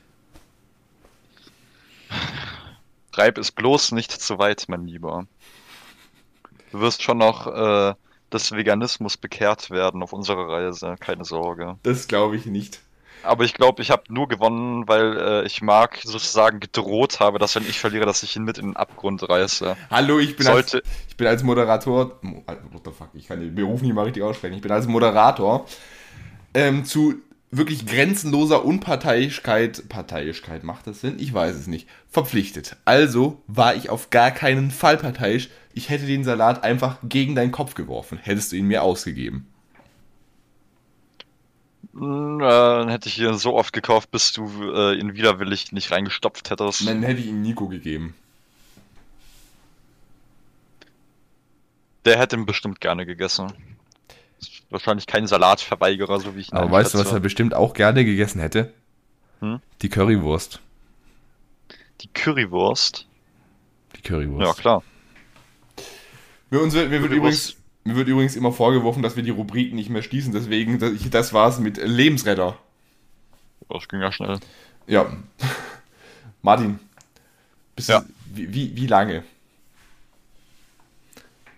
Treib 3.12 3.38
es 3.38 3.51
bloß 3.51 3.92
nicht 3.92 4.12
zu 4.12 4.38
weit, 4.38 4.64
mein 4.69 4.87
Lieber. 4.87 5.27
Du 6.73 6.81
wirst 6.81 7.03
schon 7.03 7.19
noch 7.19 7.47
äh, 7.47 7.95
des 8.33 8.53
Veganismus 8.53 9.16
bekehrt 9.16 9.71
werden 9.71 10.03
auf 10.03 10.12
unserer 10.12 10.49
Reise, 10.49 10.97
keine 11.01 11.25
Sorge. 11.25 11.77
Das 11.83 12.09
glaube 12.09 12.37
ich 12.37 12.47
nicht. 12.47 12.81
Aber 13.23 13.45
ich 13.45 13.55
glaube, 13.55 13.83
ich 13.83 13.90
habe 13.90 14.03
nur 14.09 14.29
gewonnen, 14.29 14.87
weil 14.87 15.16
äh, 15.19 15.47
ich 15.47 15.62
Marc 15.62 16.01
sozusagen 16.05 16.61
gedroht 16.61 17.19
habe, 17.19 17.38
dass 17.38 17.57
wenn 17.57 17.66
ich 17.69 17.81
verliere, 17.81 18.05
dass 18.07 18.23
ich 18.23 18.37
ihn 18.37 18.45
mit 18.45 18.59
in 18.59 18.66
den 18.66 18.77
Abgrund 18.77 19.29
reiße. 19.29 19.77
Hallo, 19.90 20.19
ich 20.19 20.37
bin, 20.37 20.47
als, 20.47 20.71
Sollte, 20.71 20.88
ich 21.09 21.16
bin 21.16 21.27
als 21.27 21.42
Moderator. 21.42 22.19
Mo- 22.21 22.45
What 22.47 22.83
the 22.85 22.90
fuck, 22.92 23.09
ich 23.14 23.27
kann 23.27 23.40
den 23.40 23.55
Beruf 23.55 23.81
nicht 23.81 23.95
mal 23.95 24.05
richtig 24.05 24.23
aussprechen. 24.23 24.55
Ich 24.57 24.62
bin 24.62 24.71
als 24.71 24.87
Moderator 24.87 25.66
ähm, 26.55 26.85
zu 26.85 27.14
wirklich 27.57 27.87
grenzenloser 27.87 28.64
Unparteiischkeit. 28.64 29.88
Parteiischkeit 29.88 30.64
macht 30.64 30.87
das 30.87 31.01
Sinn? 31.01 31.16
Ich 31.19 31.33
weiß 31.33 31.57
es 31.57 31.66
nicht. 31.66 31.88
Verpflichtet. 32.11 32.77
Also 32.85 33.42
war 33.47 33.75
ich 33.75 33.90
auf 33.90 34.11
gar 34.11 34.31
keinen 34.31 34.71
Fall 34.71 34.97
parteiisch. 34.97 35.49
Ich 35.75 35.88
hätte 35.88 36.07
den 36.07 36.25
Salat 36.25 36.64
einfach 36.64 36.99
gegen 37.03 37.35
deinen 37.35 37.53
Kopf 37.53 37.75
geworfen. 37.75 38.19
Hättest 38.19 38.53
du 38.53 38.57
ihn 38.57 38.66
mir 38.66 38.83
ausgegeben. 38.83 39.47
äh, 41.95 42.01
dann 42.01 42.88
hätte 42.88 43.09
ich 43.09 43.19
ihn 43.19 43.38
so 43.38 43.55
oft 43.55 43.73
gekauft, 43.73 44.11
bis 44.11 44.33
du 44.33 44.47
äh, 44.75 44.95
ihn 44.99 45.14
widerwillig 45.14 45.73
nicht 45.73 45.90
reingestopft 45.90 46.51
hättest. 46.51 46.87
Dann 46.87 47.03
hätte 47.03 47.21
ich 47.21 47.27
ihn 47.27 47.42
Nico 47.42 47.69
gegeben. 47.69 48.14
Der 52.05 52.19
hätte 52.19 52.37
ihn 52.37 52.47
bestimmt 52.47 52.81
gerne 52.81 53.05
gegessen. 53.05 53.53
Wahrscheinlich 54.70 55.07
kein 55.07 55.26
Salatverweigerer, 55.26 56.20
so 56.20 56.35
wie 56.37 56.40
ich 56.40 56.52
ihn 56.52 56.57
Aber 56.57 56.70
weißt 56.70 56.94
du, 56.94 56.98
was 56.98 57.12
er 57.12 57.20
bestimmt 57.20 57.55
auch 57.55 57.72
gerne 57.74 58.05
gegessen 58.05 58.40
hätte? 58.40 58.72
Hm? 59.40 59.61
Die 59.83 59.88
Currywurst. 59.88 60.61
Die 62.00 62.09
Currywurst. 62.09 63.07
Die 63.96 64.02
Currywurst. 64.02 64.46
Ja, 64.46 64.61
klar. 64.61 64.83
Mir, 66.50 66.61
uns 66.61 66.74
wird, 66.74 66.90
mir, 66.90 67.00
wird 67.02 67.12
übrigens, 67.12 67.57
mir 67.85 67.96
wird 67.96 68.09
übrigens 68.09 68.35
immer 68.37 68.52
vorgeworfen, 68.52 69.02
dass 69.02 69.16
wir 69.16 69.22
die 69.22 69.31
Rubrik 69.31 69.72
nicht 69.72 69.88
mehr 69.90 70.02
schließen. 70.02 70.33
Deswegen, 70.33 70.79
das, 70.79 70.92
ich- 70.92 71.11
das 71.11 71.33
war's 71.33 71.59
mit 71.61 71.76
Lebensretter. 71.76 72.59
Das 73.68 73.88
ging 73.88 74.00
ja 74.00 74.11
schnell. 74.12 74.38
Ja. 74.87 75.07
Martin. 76.42 76.79
Bist 77.76 77.88
Ja. 77.88 78.00
du, 78.00 78.07
wie, 78.35 78.52
wie, 78.55 78.76
wie 78.76 78.87
lange? 78.87 79.22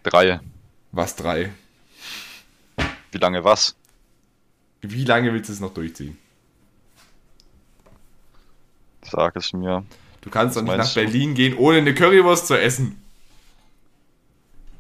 Drei. 0.03 0.41
Was 0.93 1.17
drei? 1.17 1.51
Wie 3.13 3.19
lange 3.19 3.45
was? 3.45 3.77
Wie 4.81 5.05
lange 5.05 5.33
willst 5.33 5.49
du 5.49 5.53
es 5.53 5.61
noch 5.61 5.75
durchziehen? 5.75 6.19
Sag 9.03 9.37
es 9.37 9.53
mir. 9.53 9.85
Du 10.21 10.31
kannst 10.31 10.57
doch 10.57 10.63
nicht 10.63 10.77
nach 10.77 10.93
du? 10.93 11.01
Berlin 11.01 11.35
gehen, 11.35 11.57
ohne 11.57 11.79
eine 11.79 11.95
Currywurst 11.95 12.47
zu 12.47 12.61
essen. 12.61 13.03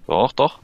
Doch, 0.06 0.32
doch. 0.32 0.60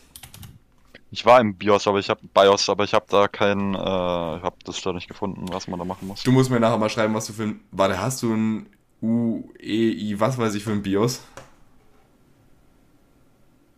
Ich 1.12 1.26
war 1.26 1.40
im 1.40 1.56
BIOS, 1.56 1.88
aber 1.88 1.98
ich 1.98 2.08
habe 2.08 2.20
BIOS, 2.32 2.68
aber 2.68 2.84
ich 2.84 2.94
habe 2.94 3.06
da 3.08 3.26
kein, 3.26 3.74
äh, 3.74 3.78
ich 3.78 4.42
habe 4.42 4.56
das 4.64 4.80
da 4.80 4.92
nicht 4.92 5.08
gefunden, 5.08 5.46
was 5.50 5.66
man 5.66 5.78
da 5.78 5.84
machen 5.84 6.06
muss. 6.06 6.22
Du 6.22 6.30
musst 6.30 6.50
mir 6.50 6.60
nachher 6.60 6.78
mal 6.78 6.88
schreiben, 6.88 7.14
was 7.14 7.26
du 7.26 7.32
für 7.32 7.44
ein. 7.44 7.60
Warte, 7.72 8.00
hast 8.00 8.22
du 8.22 8.32
ein 8.32 8.66
UEI, 9.02 10.14
was 10.18 10.38
weiß 10.38 10.54
ich 10.54 10.62
für 10.62 10.70
ein 10.70 10.82
BIOS? 10.82 11.22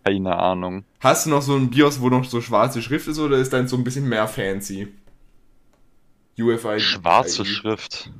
Keine 0.04 0.36
Ahnung. 0.36 0.84
Hast 1.00 1.26
du 1.26 1.30
noch 1.30 1.42
so 1.42 1.54
ein 1.56 1.70
BIOS, 1.70 2.00
wo 2.00 2.10
noch 2.10 2.24
so 2.24 2.40
schwarze 2.40 2.82
Schrift 2.82 3.08
ist, 3.08 3.18
oder 3.18 3.38
ist 3.38 3.52
dein 3.52 3.68
so 3.68 3.76
ein 3.76 3.84
bisschen 3.84 4.08
mehr 4.08 4.28
fancy? 4.28 4.88
UFI. 6.38 6.80
Schwarze. 6.80 7.44
Schrift. 7.44 8.10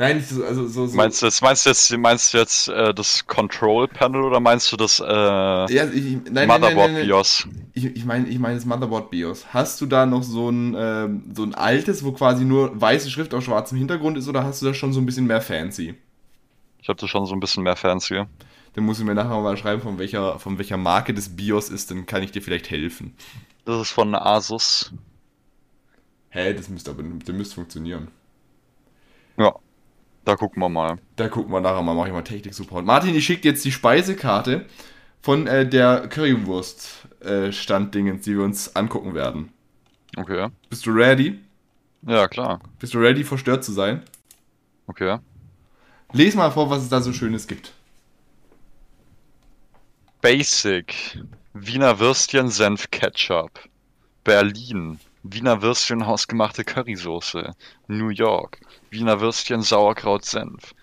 Nein, 0.00 0.18
nicht 0.18 0.28
so, 0.28 0.44
also 0.44 0.68
so. 0.68 0.86
so 0.86 0.96
Meinst 0.96 1.20
du 1.20 1.26
jetzt, 1.26 1.42
meinst 1.42 1.66
du 1.66 1.70
jetzt, 1.70 1.98
meinst 1.98 2.32
du 2.32 2.38
jetzt 2.38 2.68
äh, 2.68 2.94
das 2.94 3.26
Control 3.26 3.88
Panel 3.88 4.22
oder 4.22 4.38
meinst 4.38 4.70
du 4.70 4.76
das 4.76 5.00
äh, 5.00 5.04
ja, 5.04 5.66
ich, 5.66 5.72
nein, 5.72 6.22
nein, 6.24 6.32
nein, 6.32 6.46
Motherboard 6.46 6.76
nein, 6.76 6.92
nein. 6.94 7.06
BIOS? 7.06 7.48
Ich, 7.74 7.84
ich 7.84 8.04
meine 8.04 8.28
ich 8.28 8.38
mein 8.38 8.54
das 8.54 8.64
Motherboard 8.64 9.10
BIOS. 9.10 9.52
Hast 9.52 9.80
du 9.80 9.86
da 9.86 10.06
noch 10.06 10.22
so 10.22 10.50
ein, 10.50 10.76
ähm, 10.78 11.24
so 11.34 11.42
ein 11.42 11.52
altes, 11.52 12.04
wo 12.04 12.12
quasi 12.12 12.44
nur 12.44 12.80
weiße 12.80 13.10
Schrift 13.10 13.34
auf 13.34 13.42
schwarzem 13.42 13.76
Hintergrund 13.76 14.16
ist, 14.16 14.28
oder 14.28 14.44
hast 14.44 14.62
du 14.62 14.66
das 14.66 14.76
schon 14.76 14.92
so 14.92 15.00
ein 15.00 15.06
bisschen 15.06 15.26
mehr 15.26 15.40
fancy? 15.40 15.96
Ich 16.80 16.88
habe 16.88 17.00
das 17.00 17.10
schon 17.10 17.26
so 17.26 17.34
ein 17.34 17.40
bisschen 17.40 17.64
mehr 17.64 17.74
fancy. 17.74 18.22
Dann 18.74 18.84
musst 18.84 19.00
du 19.00 19.04
mir 19.04 19.16
nachher 19.16 19.40
mal 19.40 19.56
schreiben, 19.56 19.82
von 19.82 19.98
welcher, 19.98 20.38
von 20.38 20.58
welcher 20.58 20.76
Marke 20.76 21.12
das 21.12 21.28
BIOS 21.28 21.70
ist, 21.70 21.90
dann 21.90 22.06
kann 22.06 22.22
ich 22.22 22.30
dir 22.30 22.40
vielleicht 22.40 22.70
helfen. 22.70 23.16
Das 23.64 23.82
ist 23.82 23.90
von 23.90 24.14
Asus. 24.14 24.92
Hä, 26.28 26.54
das 26.54 26.68
müsste 26.68 26.92
aber 26.92 27.02
das 27.02 27.34
müsste 27.34 27.56
funktionieren. 27.56 28.08
Ja, 29.36 29.54
da 30.28 30.36
gucken 30.36 30.60
wir 30.60 30.68
mal. 30.68 30.98
Da 31.16 31.28
gucken 31.28 31.50
wir 31.52 31.60
nachher 31.62 31.80
mal, 31.80 31.94
mache 31.94 32.08
ich 32.08 32.12
mal 32.12 32.20
Technik-Support. 32.20 32.84
Martin, 32.84 33.14
ich 33.14 33.24
schicke 33.24 33.48
jetzt 33.48 33.64
die 33.64 33.72
Speisekarte 33.72 34.66
von 35.22 35.46
äh, 35.46 35.66
der 35.66 36.06
Currywurst-Standdingens, 36.08 38.24
die 38.24 38.36
wir 38.36 38.44
uns 38.44 38.76
angucken 38.76 39.14
werden. 39.14 39.50
Okay. 40.18 40.48
Bist 40.68 40.84
du 40.84 40.90
ready? 40.90 41.38
Ja, 42.06 42.28
klar. 42.28 42.60
Bist 42.78 42.92
du 42.92 42.98
ready, 42.98 43.24
verstört 43.24 43.64
zu 43.64 43.72
sein? 43.72 44.02
Okay. 44.86 45.16
Lies 46.12 46.34
mal 46.34 46.50
vor, 46.50 46.68
was 46.68 46.82
es 46.82 46.90
da 46.90 47.00
so 47.00 47.14
Schönes 47.14 47.46
gibt. 47.46 47.72
Basic. 50.20 51.22
Wiener 51.54 52.00
Würstchen, 52.00 52.50
Senf, 52.50 52.90
Ketchup. 52.90 53.66
Berlin. 54.24 55.00
Wiener 55.22 55.62
Würstchen, 55.62 56.06
hausgemachte 56.06 56.64
Currysoße. 56.64 57.54
New 57.88 58.08
York. 58.10 58.60
Wiener 58.90 59.20
Würstchen, 59.20 59.62
Sauerkraut, 59.62 60.24
Senf. 60.24 60.74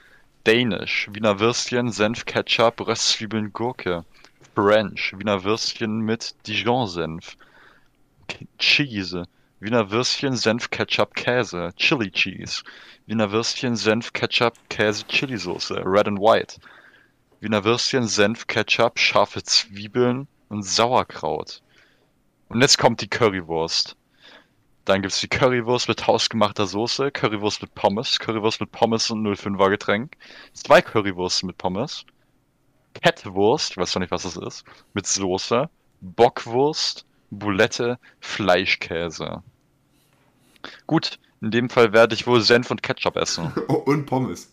Danish. 0.43 1.08
Wiener 1.12 1.39
Würstchen, 1.39 1.91
Senf, 1.91 2.26
Ketchup, 2.26 2.86
Röstzwiebeln, 2.86 3.54
Gurke. 3.54 4.04
French. 4.54 5.13
Wiener 5.17 5.43
Würstchen 5.43 6.02
mit 6.02 6.36
Dijon-Senf. 6.48 7.38
K- 8.28 8.45
Cheese. 8.60 9.24
Wiener 9.62 9.89
Würstchen, 9.89 10.36
Senf, 10.36 10.69
Ketchup, 10.69 11.15
Käse. 11.15 11.71
Chili 11.78 12.12
Cheese. 12.12 12.63
Wiener 13.08 13.32
Würstchen, 13.32 13.76
Senf, 13.76 14.12
Ketchup, 14.13 14.54
Käse, 14.69 15.08
Chili-Soße. 15.08 15.82
Red 15.86 16.08
and 16.08 16.19
White. 16.19 16.60
Wiener 17.39 17.63
Würstchen, 17.63 18.08
Senf, 18.08 18.48
Ketchup, 18.48 19.00
scharfe 19.00 19.43
Zwiebeln 19.43 20.28
und 20.50 20.63
Sauerkraut. 20.63 21.62
Und 22.50 22.62
jetzt 22.62 22.78
kommt 22.78 23.02
die 23.02 23.08
Currywurst. 23.08 23.95
Dann 24.86 25.02
gibt's 25.02 25.19
die 25.19 25.28
Currywurst 25.28 25.88
mit 25.88 26.06
hausgemachter 26.06 26.67
Soße, 26.67 27.12
Currywurst 27.12 27.62
mit 27.63 27.74
Pommes, 27.74 28.19
Currywurst 28.19 28.62
mit 28.62 28.71
Pommes 28.71 29.10
und 29.10 29.28
05er 29.28 29.69
Getränk, 29.71 30.15
zwei 30.54 30.82
Currywursten 30.82 31.48
mit 31.48 31.58
Pommes, 31.58 32.06
Kettwurst, 32.93 33.71
ich 33.71 33.78
weiß 33.78 33.91
zwar 33.91 34.02
nicht, 34.02 34.12
was 34.12 34.24
das 34.24 34.38
ist, 34.38 34.63
mit 34.93 35.08
Soße, 35.08 35.69
Bockwurst, 36.02 37.06
Boulette, 37.32 37.98
Fleischkäse. 38.19 39.41
Gut, 40.86 41.19
in 41.41 41.52
dem 41.52 41.69
Fall 41.69 41.91
werde 41.91 42.13
ich 42.13 42.28
wohl 42.28 42.41
Senf 42.41 42.69
und 42.69 42.84
Ketchup 42.84 43.17
essen. 43.17 43.52
Oh, 43.67 43.74
und 43.74 44.06
Pommes. 44.06 44.52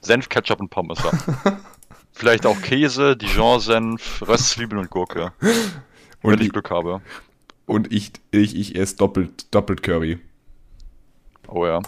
Senf, 0.00 0.28
Ketchup 0.28 0.60
und 0.60 0.70
Pommes, 0.70 0.98
ja. 1.02 1.58
Vielleicht 2.12 2.46
auch 2.46 2.60
Käse, 2.62 3.16
Dijon-Senf, 3.16 4.22
Röstzwiebeln 4.26 4.80
und 4.80 4.90
Gurke. 4.90 5.32
Wenn 5.40 5.52
Und 6.22 6.40
ich 6.40 6.46
ich, 6.46 6.52
Glück 6.52 6.70
habe. 6.70 7.00
Und 7.68 7.92
ich, 7.92 8.10
ich, 8.30 8.56
ich 8.56 8.76
esse 8.76 8.96
doppelt, 8.96 9.46
doppelt 9.54 9.82
Curry. 9.82 10.18
Oh 11.46 11.66
ja. 11.66 11.80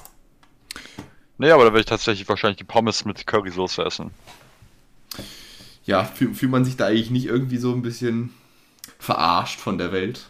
Nee, 1.38 1.50
aber 1.50 1.64
da 1.64 1.70
werde 1.70 1.80
ich 1.80 1.86
tatsächlich 1.86 2.28
wahrscheinlich 2.28 2.58
die 2.58 2.64
Pommes 2.64 3.04
mit 3.04 3.26
Currysoße 3.26 3.82
essen. 3.84 4.10
Ja, 5.84 6.04
fühl- 6.04 6.34
fühlt 6.34 6.52
man 6.52 6.64
sich 6.64 6.76
da 6.76 6.86
eigentlich 6.86 7.10
nicht 7.10 7.26
irgendwie 7.26 7.56
so 7.56 7.72
ein 7.72 7.82
bisschen 7.82 8.32
verarscht 8.98 9.58
von 9.58 9.78
der 9.78 9.90
Welt? 9.92 10.28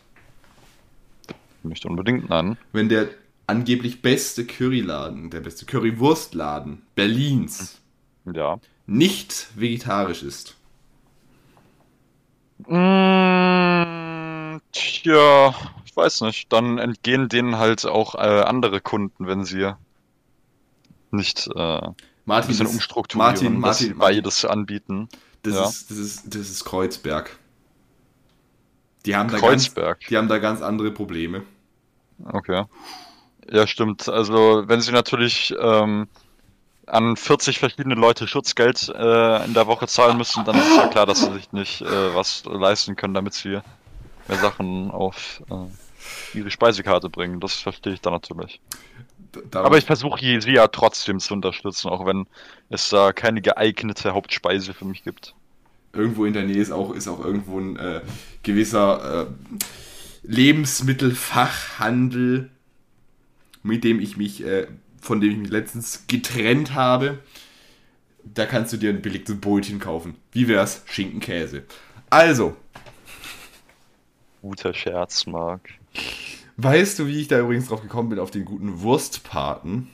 Nicht 1.63 1.85
unbedingt, 1.85 2.29
nein. 2.31 2.57
Wenn 2.73 2.89
der 2.89 3.09
angeblich 3.47 4.01
beste 4.03 4.47
Curryladen, 4.47 5.31
der 5.31 5.41
beste 5.41 5.67
Currywurstladen 5.67 6.83
Berlins 6.95 7.81
Ja. 8.33 8.59
nicht 8.87 9.49
vegetarisch 9.57 10.23
ist. 10.23 10.57
Mm, 12.67 13.20
tja, 15.03 15.55
ich 15.85 15.97
weiß 15.97 16.23
nicht. 16.23 16.53
Dann 16.53 16.79
entgehen 16.79 17.29
denen 17.29 17.59
halt 17.59 17.87
auch 17.87 18.15
äh, 18.15 18.19
andere 18.19 18.81
Kunden, 18.81 19.27
wenn 19.27 19.45
sie 19.45 19.73
nicht 21.11 21.49
äh, 21.55 21.59
ein 21.61 21.95
Martin, 22.25 22.49
bisschen 22.49 22.67
das- 22.67 22.75
umstrukturieren, 22.75 23.59
Martin, 23.59 23.63
dass 23.63 23.79
sie 23.79 23.85
Martin, 23.87 23.99
Martin, 23.99 24.17
beides 24.23 24.45
anbieten. 24.45 25.09
das, 25.43 25.55
ja. 25.55 25.65
ist, 25.65 25.91
das, 25.91 25.99
ist, 25.99 26.35
das 26.35 26.51
ist 26.51 26.65
Kreuzberg. 26.65 27.39
Die 29.07 29.17
haben, 29.17 29.29
da 29.31 29.39
ganz, 29.39 29.65
Kreuzberg. 29.65 30.01
die 30.09 30.17
haben 30.17 30.29
da 30.29 30.39
ganz 30.39 30.61
andere 30.61 30.91
Probleme. 30.91 31.43
Okay. 32.25 32.65
Ja, 33.51 33.67
stimmt. 33.67 34.09
Also, 34.09 34.65
wenn 34.67 34.83
sie 34.83 34.93
natürlich 34.93 35.55
ähm, 35.59 36.07
an 36.87 37.17
40 37.17 37.59
verschiedene 37.59 37.95
Leute 37.95 38.29
Schutzgeld 38.29 38.91
äh, 38.95 39.45
in 39.45 39.55
der 39.55 39.67
Woche 39.67 39.87
zahlen 39.87 40.19
müssen, 40.19 40.45
dann 40.45 40.57
ist 40.57 40.77
ja 40.77 40.89
klar, 40.89 41.07
dass 41.07 41.21
sie 41.21 41.33
sich 41.33 41.51
nicht 41.53 41.81
äh, 41.81 42.15
was 42.15 42.45
leisten 42.45 42.95
können, 42.95 43.15
damit 43.15 43.33
sie 43.33 43.61
mehr 44.31 44.39
Sachen 44.39 44.91
auf 44.91 45.43
äh, 45.51 46.39
ihre 46.39 46.51
Speisekarte 46.51 47.11
bringen. 47.11 47.41
Das 47.41 47.55
verstehe 47.55 47.93
ich 47.93 48.01
dann 48.01 48.13
natürlich. 48.13 48.61
Darum- 49.51 49.67
Aber 49.67 49.79
ich 49.79 49.85
versuche 49.85 50.19
sie 50.41 50.53
ja 50.53 50.67
trotzdem 50.69 51.21
zu 51.21 51.35
unterstützen, 51.35 51.89
auch 51.89 52.07
wenn 52.07 52.27
es 52.69 52.89
da 52.89 53.13
keine 53.13 53.43
geeignete 53.43 54.15
Hauptspeise 54.15 54.75
für 54.75 54.85
mich 54.85 55.05
gibt. 55.05 55.35
irgendwo 55.93 56.25
in 56.25 56.33
der 56.33 56.45
Nähe 56.45 56.63
ist 56.63 56.71
auch, 56.71 56.95
ist 56.95 57.09
auch 57.09 57.25
irgendwo 57.25 57.59
ein 57.59 57.77
äh, 57.77 58.01
gewisser 58.43 59.23
äh, 59.23 59.27
Lebensmittelfachhandel, 60.23 62.51
mit 63.63 63.85
dem 63.85 64.01
ich 64.01 64.17
mich, 64.17 64.45
äh, 64.45 64.67
von 65.01 65.21
dem 65.21 65.31
ich 65.33 65.39
mich 65.39 65.51
letztens 65.51 66.07
getrennt 66.07 66.75
habe. 66.75 67.19
Da 68.23 68.47
kannst 68.47 68.73
du 68.73 68.77
dir 68.77 68.91
ein 68.91 69.03
belegtes 69.03 69.41
Brötchen 69.41 69.81
kaufen. 69.81 70.15
Wie 70.33 70.47
wär's? 70.47 70.83
Schinkenkäse. 70.87 71.65
Also, 72.11 72.57
Guter 74.43 74.73
Scherz, 74.73 75.27
Marc. 75.27 75.69
weißt 76.57 76.99
du, 76.99 77.07
wie 77.07 77.21
ich 77.21 77.29
da 77.29 77.39
übrigens 77.39 77.69
drauf 77.69 77.83
gekommen 77.83 78.09
bin, 78.09 78.19
auf 78.19 78.31
den 78.31 78.45
guten 78.45 78.81
Wurstpaten? 78.81 79.89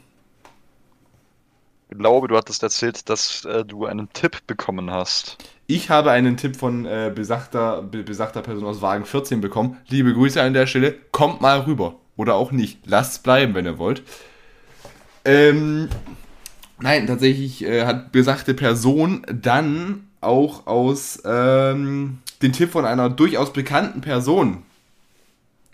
Ich 1.88 1.98
glaube, 1.98 2.28
du 2.28 2.36
hattest 2.36 2.62
erzählt, 2.62 3.08
dass 3.08 3.44
äh, 3.44 3.64
du 3.64 3.86
einen 3.86 4.12
Tipp 4.12 4.46
bekommen 4.46 4.90
hast. 4.90 5.38
Ich 5.68 5.90
habe 5.90 6.10
einen 6.10 6.36
Tipp 6.36 6.56
von 6.56 6.84
äh, 6.84 7.12
besagter, 7.14 7.82
be 7.82 8.02
besagter 8.02 8.42
Person 8.42 8.64
aus 8.64 8.82
Wagen 8.82 9.04
14 9.04 9.40
bekommen. 9.40 9.78
Liebe 9.88 10.12
Grüße 10.12 10.40
an 10.40 10.52
der 10.52 10.66
Stelle. 10.66 10.94
Kommt 11.12 11.40
mal 11.40 11.60
rüber. 11.60 11.96
Oder 12.16 12.34
auch 12.34 12.50
nicht. 12.50 12.80
Lasst 12.86 13.22
bleiben, 13.22 13.54
wenn 13.54 13.66
ihr 13.66 13.78
wollt. 13.78 14.02
Ähm, 15.24 15.88
nein, 16.80 17.06
tatsächlich 17.06 17.64
äh, 17.64 17.84
hat 17.84 18.10
besagte 18.12 18.54
Person 18.54 19.24
dann 19.28 20.05
auch 20.26 20.66
aus 20.66 21.22
ähm, 21.24 22.18
den 22.42 22.52
Tipp 22.52 22.72
von 22.72 22.84
einer 22.84 23.08
durchaus 23.08 23.52
bekannten 23.52 24.00
Person 24.00 24.62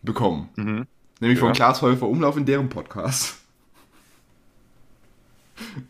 bekommen. 0.03 0.49
Mhm. 0.57 0.87
Nämlich 1.21 1.39
von 1.39 1.49
Ja. 1.49 1.55
Klaas 1.55 1.83
Häufer 1.83 2.09
Umlauf 2.09 2.37
in 2.37 2.47
deren 2.47 2.69
Podcast. 2.69 3.37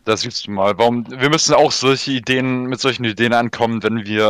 Da 0.05 0.15
siehst 0.15 0.45
du 0.45 0.51
mal, 0.51 0.77
warum 0.77 1.09
wir 1.09 1.29
müssen 1.29 1.55
auch 1.55 1.71
solche 1.71 2.11
Ideen 2.11 2.65
mit 2.65 2.79
solchen 2.79 3.05
Ideen 3.05 3.33
ankommen, 3.33 3.81
wenn 3.81 4.05
wir 4.05 4.25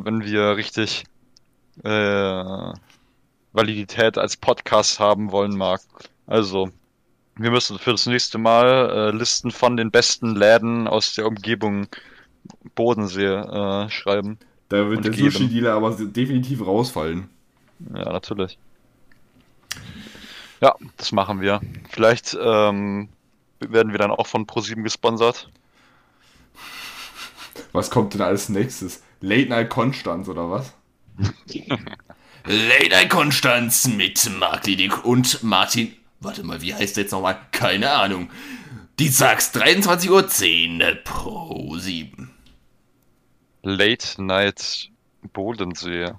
äh, 0.00 0.04
wenn 0.04 0.22
wir 0.24 0.56
richtig 0.56 1.04
äh, 1.82 2.72
Validität 3.52 4.18
als 4.18 4.36
Podcast 4.36 5.00
haben 5.00 5.32
wollen, 5.32 5.56
Marc. 5.56 5.80
Also 6.26 6.70
wir 7.36 7.50
müssen 7.50 7.78
für 7.78 7.92
das 7.92 8.06
nächste 8.06 8.38
Mal 8.38 8.90
äh, 8.90 9.16
Listen 9.16 9.50
von 9.50 9.76
den 9.76 9.90
besten 9.90 10.36
Läden 10.36 10.88
aus 10.88 11.14
der 11.14 11.26
Umgebung 11.26 11.86
Bodensee 12.74 13.24
äh, 13.24 13.90
schreiben. 13.90 14.38
Da 14.68 14.88
wird 14.88 15.04
der. 15.04 15.12
Sushi-Dealer 15.12 15.74
aber 15.74 15.92
definitiv 15.92 16.66
rausfallen. 16.66 17.28
Ja, 17.94 18.12
natürlich. 18.12 18.58
Ja, 20.60 20.74
das 20.96 21.12
machen 21.12 21.40
wir. 21.40 21.60
Vielleicht 21.90 22.36
ähm, 22.40 23.08
werden 23.60 23.92
wir 23.92 23.98
dann 23.98 24.10
auch 24.10 24.26
von 24.26 24.46
ProSieben 24.46 24.84
gesponsert. 24.84 25.48
Was 27.72 27.90
kommt 27.90 28.14
denn 28.14 28.22
als 28.22 28.48
nächstes? 28.48 29.02
Late 29.20 29.48
Night 29.48 29.70
Konstanz 29.70 30.28
oder 30.28 30.50
was? 30.50 30.74
Late 32.44 32.88
Night 32.90 33.10
Konstanz 33.10 33.86
mit 33.86 34.30
Mark 34.38 34.66
Liedig 34.66 35.04
und 35.04 35.42
Martin. 35.42 35.94
Warte 36.20 36.42
mal, 36.42 36.62
wie 36.62 36.74
heißt 36.74 36.96
der 36.96 37.04
jetzt 37.04 37.12
nochmal? 37.12 37.38
Keine 37.52 37.90
Ahnung. 37.90 38.30
Dienstags 38.98 39.54
23.10 39.54 40.80
Uhr 40.80 40.94
pro 41.04 41.76
7. 41.76 42.30
Late 43.68 44.22
Night 44.22 44.90
Bodensee. 45.32 46.12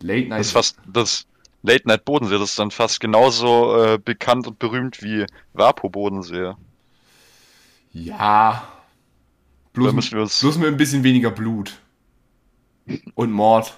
Late 0.00 0.28
Night. 0.28 0.40
Das 0.40 0.46
ist 0.46 0.52
fast 0.52 0.78
das 0.86 1.26
Late 1.62 1.86
Night 1.86 2.04
Bodensee, 2.06 2.38
das 2.38 2.50
ist 2.50 2.58
dann 2.58 2.70
fast 2.70 3.00
genauso 3.00 3.76
äh, 3.84 3.98
bekannt 3.98 4.46
und 4.46 4.58
berühmt 4.58 5.02
wie 5.02 5.26
Vapo 5.52 5.90
Bodensee. 5.90 6.54
ja. 7.92 8.66
Bloß, 9.74 9.88
Da 9.88 9.92
müssen 9.92 10.12
wir 10.16 10.22
uns- 10.22 10.40
bloß 10.40 10.56
mit 10.58 10.68
ein 10.68 10.76
bisschen 10.78 11.04
weniger 11.04 11.30
Blut. 11.30 11.78
Und 13.14 13.30
Mord. 13.30 13.76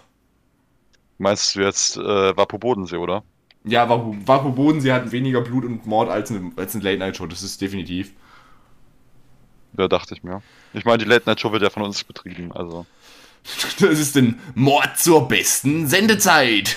Meinst 1.18 1.56
du 1.56 1.60
jetzt 1.62 1.96
äh, 1.96 2.36
Vapo 2.36 2.56
Bodensee, 2.58 2.96
oder? 2.96 3.24
Ja, 3.64 3.88
Vapo, 3.88 4.16
Vapo 4.24 4.50
Bodensee 4.52 4.92
hat 4.92 5.10
weniger 5.12 5.40
Blut 5.42 5.64
und 5.64 5.84
Mord 5.86 6.08
als 6.08 6.30
eine, 6.30 6.52
als 6.56 6.74
eine 6.74 6.84
Late 6.84 6.98
Night 6.98 7.16
Show. 7.16 7.26
Das 7.26 7.42
ist 7.42 7.60
definitiv. 7.60 8.12
Ja, 9.76 9.88
dachte 9.88 10.14
ich 10.14 10.22
mir. 10.22 10.40
Ich 10.72 10.84
meine, 10.84 10.98
die 10.98 11.04
Late 11.04 11.24
Night 11.26 11.40
Show 11.40 11.52
wird 11.52 11.62
ja 11.62 11.70
von 11.70 11.82
uns 11.82 12.02
betrieben, 12.04 12.52
also. 12.52 12.86
Das 13.80 13.98
ist 13.98 14.16
ein 14.18 14.38
Mord 14.54 14.98
zur 14.98 15.26
besten 15.26 15.86
Sendezeit. 15.86 16.76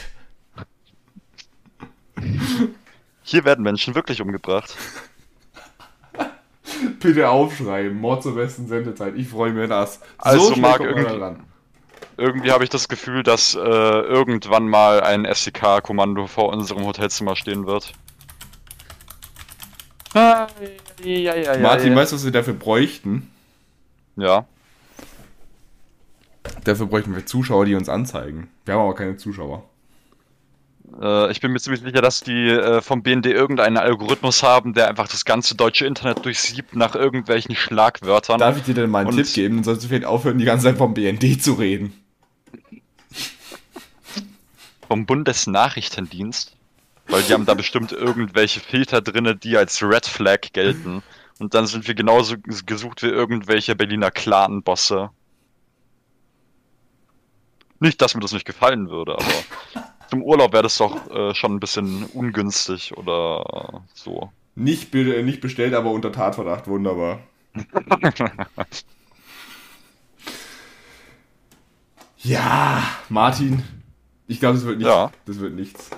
Hier 3.23 3.43
werden 3.45 3.63
Menschen 3.63 3.95
wirklich 3.95 4.21
umgebracht. 4.21 4.75
Bitte 6.99 7.29
aufschreiben. 7.29 7.99
Mord 7.99 8.23
zur 8.23 8.35
besten 8.35 8.67
Sendezeit. 8.67 9.15
Ich 9.15 9.27
freue 9.27 9.51
mich 9.51 9.67
das. 9.69 9.99
Also, 10.17 10.55
man 10.55 10.79
da 10.79 10.85
irgendwie- 10.85 11.15
ran. 11.17 11.43
Irgendwie 12.15 12.51
habe 12.51 12.63
ich 12.63 12.69
das 12.69 12.87
Gefühl, 12.87 13.23
dass 13.23 13.55
äh, 13.55 13.59
irgendwann 13.59 14.67
mal 14.67 15.01
ein 15.01 15.25
SEK-Kommando 15.31 16.27
vor 16.27 16.49
unserem 16.49 16.85
Hotelzimmer 16.85 17.35
stehen 17.35 17.65
wird. 17.65 17.91
Ah, 20.13 20.45
ja, 21.03 21.35
ja, 21.35 21.57
Martin, 21.57 21.95
weißt 21.95 22.11
du, 22.11 22.17
was 22.17 22.23
wir 22.23 22.31
dafür 22.31 22.53
bräuchten? 22.53 23.31
Ja. 24.15 24.45
Dafür 26.63 26.85
bräuchten 26.87 27.15
wir 27.15 27.25
Zuschauer, 27.25 27.65
die 27.65 27.75
uns 27.75 27.89
anzeigen. 27.89 28.49
Wir 28.65 28.73
haben 28.75 28.81
aber 28.81 28.95
keine 28.95 29.17
Zuschauer. 29.17 29.63
Äh, 31.01 31.31
ich 31.31 31.39
bin 31.41 31.51
mir 31.51 31.59
ziemlich 31.59 31.81
sicher, 31.81 32.01
dass 32.01 32.21
die 32.21 32.49
äh, 32.49 32.81
vom 32.81 33.01
BND 33.01 33.25
irgendeinen 33.27 33.77
Algorithmus 33.77 34.43
haben, 34.43 34.73
der 34.73 34.87
einfach 34.89 35.07
das 35.07 35.25
ganze 35.25 35.55
deutsche 35.55 35.85
Internet 35.85 36.23
durchsiebt 36.25 36.75
nach 36.75 36.95
irgendwelchen 36.95 37.55
Schlagwörtern. 37.55 38.39
Darf 38.39 38.57
ich 38.57 38.63
dir 38.63 38.73
denn 38.75 38.89
mal 38.89 38.99
einen 38.99 39.09
Und- 39.09 39.17
Tipp 39.23 39.33
geben? 39.33 39.55
Dann 39.57 39.63
sollst 39.63 39.83
du 39.83 39.87
vielleicht 39.87 40.05
aufhören, 40.05 40.37
die 40.37 40.45
ganze 40.45 40.65
Zeit 40.67 40.77
vom 40.77 40.93
BND 40.93 41.41
zu 41.41 41.53
reden. 41.53 41.93
vom 44.87 45.05
Bundesnachrichtendienst, 45.05 46.55
weil 47.07 47.23
die 47.23 47.33
haben 47.33 47.45
da 47.45 47.53
bestimmt 47.55 47.91
irgendwelche 47.93 48.59
Filter 48.59 49.01
drinne, 49.01 49.35
die 49.35 49.57
als 49.57 49.81
Red 49.81 50.05
Flag 50.05 50.51
gelten. 50.53 51.01
Und 51.43 51.53
dann 51.53 51.67
sind 51.67 51.85
wir 51.89 51.93
genauso 51.93 52.37
gesucht 52.65 53.03
wie 53.03 53.07
irgendwelche 53.07 53.75
Berliner 53.75 54.11
Clan-Bosse. 54.11 55.09
Nicht, 57.81 58.01
dass 58.01 58.15
mir 58.15 58.21
das 58.21 58.31
nicht 58.31 58.45
gefallen 58.45 58.89
würde, 58.89 59.15
aber 59.15 59.25
zum 60.09 60.23
Urlaub 60.23 60.53
wäre 60.53 60.63
das 60.63 60.77
doch 60.77 61.11
äh, 61.11 61.35
schon 61.35 61.55
ein 61.55 61.59
bisschen 61.59 62.05
ungünstig 62.05 62.95
oder 62.97 63.83
so. 63.93 64.31
Nicht, 64.55 64.93
nicht 64.93 65.41
bestellt, 65.41 65.73
aber 65.73 65.91
unter 65.91 66.13
Tatverdacht. 66.13 66.69
Wunderbar. 66.69 67.19
ja, 72.19 72.83
Martin. 73.09 73.63
Ich 74.27 74.39
glaube, 74.39 74.55
das 74.55 74.63
wird 74.63 74.77
nichts. 74.77 74.93
Ja. 74.93 75.11
Das 75.25 75.41
wird 75.41 75.55
nichts. 75.55 75.89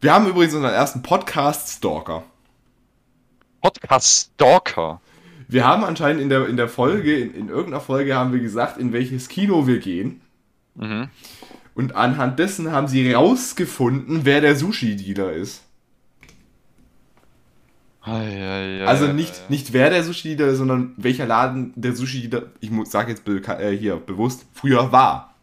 Wir 0.00 0.14
haben 0.14 0.28
übrigens 0.28 0.54
unseren 0.54 0.72
ersten 0.72 1.02
Podcast-Stalker. 1.02 2.22
Podcast 2.22 2.22
Stalker. 2.22 2.37
Wir 5.48 5.66
haben 5.66 5.82
anscheinend 5.84 6.20
in 6.22 6.28
der, 6.28 6.46
in 6.46 6.56
der 6.56 6.68
Folge, 6.68 7.18
in, 7.18 7.34
in 7.34 7.48
irgendeiner 7.48 7.80
Folge 7.80 8.14
haben 8.14 8.32
wir 8.32 8.40
gesagt, 8.40 8.78
in 8.78 8.92
welches 8.92 9.28
Kino 9.28 9.66
wir 9.66 9.78
gehen. 9.78 10.20
Mhm. 10.74 11.08
Und 11.74 11.94
anhand 11.94 12.38
dessen 12.38 12.72
haben 12.72 12.88
sie 12.88 13.12
rausgefunden, 13.12 14.24
wer 14.24 14.40
der 14.40 14.56
Sushi-Dealer 14.56 15.32
ist. 15.32 15.62
Also 18.86 19.06
nicht, 19.12 19.50
nicht 19.50 19.72
wer 19.72 19.90
der 19.90 20.02
Sushi-Dealer 20.02 20.52
ist, 20.52 20.58
sondern 20.58 20.94
welcher 20.96 21.26
Laden 21.26 21.72
der 21.76 21.94
Sushi-Dealer, 21.94 22.46
ich 22.60 22.70
mu- 22.70 22.84
sag 22.84 23.08
jetzt 23.08 23.24
be 23.24 23.40
äh, 23.58 23.76
hier 23.76 23.96
bewusst, 23.96 24.46
früher 24.54 24.92
war. 24.92 25.34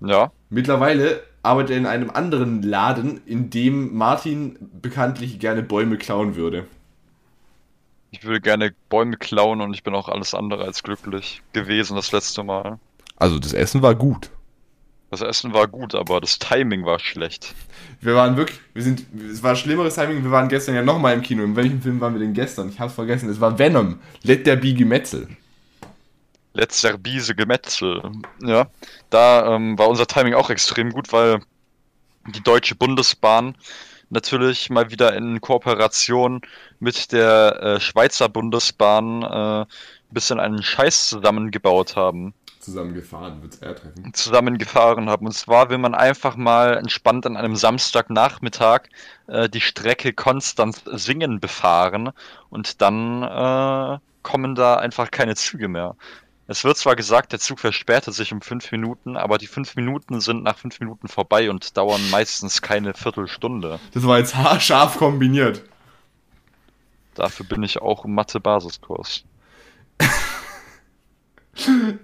Ja. 0.00 0.32
Mittlerweile 0.50 1.22
arbeitet 1.42 1.72
er 1.72 1.78
in 1.78 1.86
einem 1.86 2.10
anderen 2.10 2.62
Laden, 2.62 3.20
in 3.26 3.50
dem 3.50 3.94
Martin 3.96 4.56
bekanntlich 4.80 5.38
gerne 5.38 5.62
Bäume 5.62 5.96
klauen 5.96 6.36
würde. 6.36 6.66
Ich 8.10 8.24
würde 8.24 8.40
gerne 8.40 8.74
Bäume 8.88 9.16
klauen 9.16 9.60
und 9.60 9.72
ich 9.74 9.82
bin 9.82 9.94
auch 9.94 10.08
alles 10.08 10.34
andere 10.34 10.64
als 10.64 10.82
glücklich 10.82 11.42
gewesen 11.52 11.96
das 11.96 12.12
letzte 12.12 12.44
Mal. 12.44 12.78
Also 13.16 13.38
das 13.38 13.52
Essen 13.52 13.82
war 13.82 13.94
gut. 13.94 14.30
Das 15.10 15.20
Essen 15.20 15.52
war 15.52 15.68
gut, 15.68 15.94
aber 15.94 16.20
das 16.20 16.38
Timing 16.38 16.84
war 16.86 16.98
schlecht. 16.98 17.54
Wir 18.00 18.14
waren 18.14 18.36
wirklich, 18.36 18.58
wir 18.72 18.82
sind, 18.82 19.04
es 19.30 19.42
war 19.42 19.56
schlimmeres 19.56 19.94
Timing, 19.94 20.24
wir 20.24 20.30
waren 20.30 20.48
gestern 20.48 20.74
ja 20.74 20.82
nochmal 20.82 21.14
im 21.14 21.22
Kino. 21.22 21.42
In 21.42 21.54
welchem 21.54 21.82
Film 21.82 22.00
waren 22.00 22.14
wir 22.14 22.20
denn 22.20 22.32
gestern? 22.32 22.70
Ich 22.70 22.80
hab's 22.80 22.94
vergessen. 22.94 23.28
Es 23.28 23.40
war 23.40 23.58
Venom. 23.58 23.98
Let 24.22 24.46
der 24.46 24.56
Be 24.56 24.72
Gemetzel. 24.72 25.28
Letzter 26.54 26.98
Biese 26.98 27.34
Gemetzel. 27.34 28.02
Ja, 28.42 28.66
da 29.10 29.54
ähm, 29.54 29.78
war 29.78 29.88
unser 29.88 30.06
Timing 30.06 30.34
auch 30.34 30.50
extrem 30.50 30.90
gut, 30.90 31.12
weil 31.12 31.40
die 32.34 32.42
Deutsche 32.42 32.74
Bundesbahn 32.74 33.56
natürlich 34.10 34.68
mal 34.68 34.90
wieder 34.90 35.16
in 35.16 35.40
Kooperation 35.40 36.42
mit 36.78 37.12
der 37.12 37.62
äh, 37.62 37.80
Schweizer 37.80 38.28
Bundesbahn 38.28 39.22
äh, 39.22 39.60
ein 39.62 39.66
bisschen 40.10 40.38
einen 40.38 40.62
Scheiß 40.62 41.08
zusammengebaut 41.08 41.96
haben. 41.96 42.34
Zusammengefahren 42.60 43.42
wird's 43.42 43.56
eher 43.56 43.74
treffen. 43.74 44.14
zusammengefahren 44.14 45.10
haben. 45.10 45.26
Und 45.26 45.32
zwar 45.32 45.68
will 45.68 45.78
man 45.78 45.96
einfach 45.96 46.36
mal 46.36 46.76
entspannt 46.76 47.26
an 47.26 47.36
einem 47.36 47.56
Samstagnachmittag 47.56 48.82
äh, 49.26 49.48
die 49.48 49.60
Strecke 49.60 50.12
Konstanz-Singen 50.12 51.40
befahren 51.40 52.10
und 52.50 52.80
dann 52.80 53.22
äh, 53.24 53.98
kommen 54.22 54.54
da 54.54 54.76
einfach 54.76 55.10
keine 55.10 55.34
Züge 55.34 55.66
mehr. 55.66 55.96
Es 56.52 56.64
wird 56.64 56.76
zwar 56.76 56.96
gesagt, 56.96 57.32
der 57.32 57.38
Zug 57.38 57.60
verspätet 57.60 58.12
sich 58.12 58.30
um 58.30 58.42
fünf 58.42 58.72
Minuten, 58.72 59.16
aber 59.16 59.38
die 59.38 59.46
fünf 59.46 59.74
Minuten 59.74 60.20
sind 60.20 60.42
nach 60.42 60.58
fünf 60.58 60.80
Minuten 60.80 61.08
vorbei 61.08 61.48
und 61.48 61.78
dauern 61.78 62.02
meistens 62.10 62.60
keine 62.60 62.92
Viertelstunde. 62.92 63.80
Das 63.94 64.06
war 64.06 64.18
jetzt 64.18 64.36
haarscharf 64.36 64.98
kombiniert. 64.98 65.62
Dafür 67.14 67.46
bin 67.46 67.62
ich 67.62 67.80
auch 67.80 68.04
im 68.04 68.14
Mathe-Basiskurs. 68.14 69.24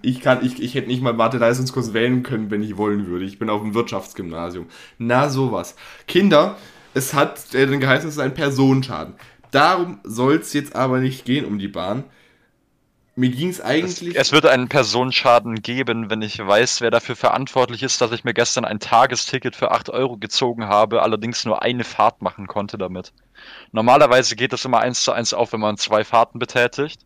Ich 0.02 0.20
kann, 0.20 0.44
ich, 0.44 0.62
ich 0.62 0.74
hätte 0.74 0.88
nicht 0.88 1.00
mal 1.00 1.14
Mathe-Leistungskurs 1.14 1.94
wählen 1.94 2.22
können, 2.22 2.50
wenn 2.50 2.62
ich 2.62 2.76
wollen 2.76 3.06
würde. 3.06 3.24
Ich 3.24 3.38
bin 3.38 3.48
auf 3.48 3.62
dem 3.62 3.72
Wirtschaftsgymnasium. 3.72 4.66
Na, 4.98 5.30
sowas. 5.30 5.74
Kinder, 6.06 6.58
es 6.92 7.14
hat 7.14 7.54
äh, 7.54 7.66
dann 7.66 7.80
geheißen, 7.80 8.10
es 8.10 8.16
ist 8.16 8.20
ein 8.20 8.34
Personenschaden. 8.34 9.14
Darum 9.50 10.00
soll 10.04 10.34
es 10.34 10.52
jetzt 10.52 10.76
aber 10.76 11.00
nicht 11.00 11.24
gehen 11.24 11.46
um 11.46 11.58
die 11.58 11.66
Bahn. 11.66 12.04
Mir 13.18 13.30
ging 13.30 13.48
es 13.48 13.60
eigentlich. 13.60 14.14
es 14.14 14.30
würde 14.30 14.52
einen 14.52 14.68
Personenschaden 14.68 15.60
geben, 15.60 16.08
wenn 16.08 16.22
ich 16.22 16.38
weiß, 16.38 16.80
wer 16.80 16.92
dafür 16.92 17.16
verantwortlich 17.16 17.82
ist, 17.82 18.00
dass 18.00 18.12
ich 18.12 18.22
mir 18.22 18.32
gestern 18.32 18.64
ein 18.64 18.78
Tagesticket 18.78 19.56
für 19.56 19.72
8 19.72 19.90
Euro 19.90 20.18
gezogen 20.18 20.66
habe, 20.68 21.02
allerdings 21.02 21.44
nur 21.44 21.60
eine 21.60 21.82
Fahrt 21.82 22.22
machen 22.22 22.46
konnte 22.46 22.78
damit. 22.78 23.12
Normalerweise 23.72 24.36
geht 24.36 24.52
das 24.52 24.64
immer 24.64 24.78
eins 24.78 25.02
zu 25.02 25.10
eins 25.10 25.34
auf, 25.34 25.52
wenn 25.52 25.58
man 25.58 25.76
zwei 25.78 26.04
Fahrten 26.04 26.38
betätigt, 26.38 27.00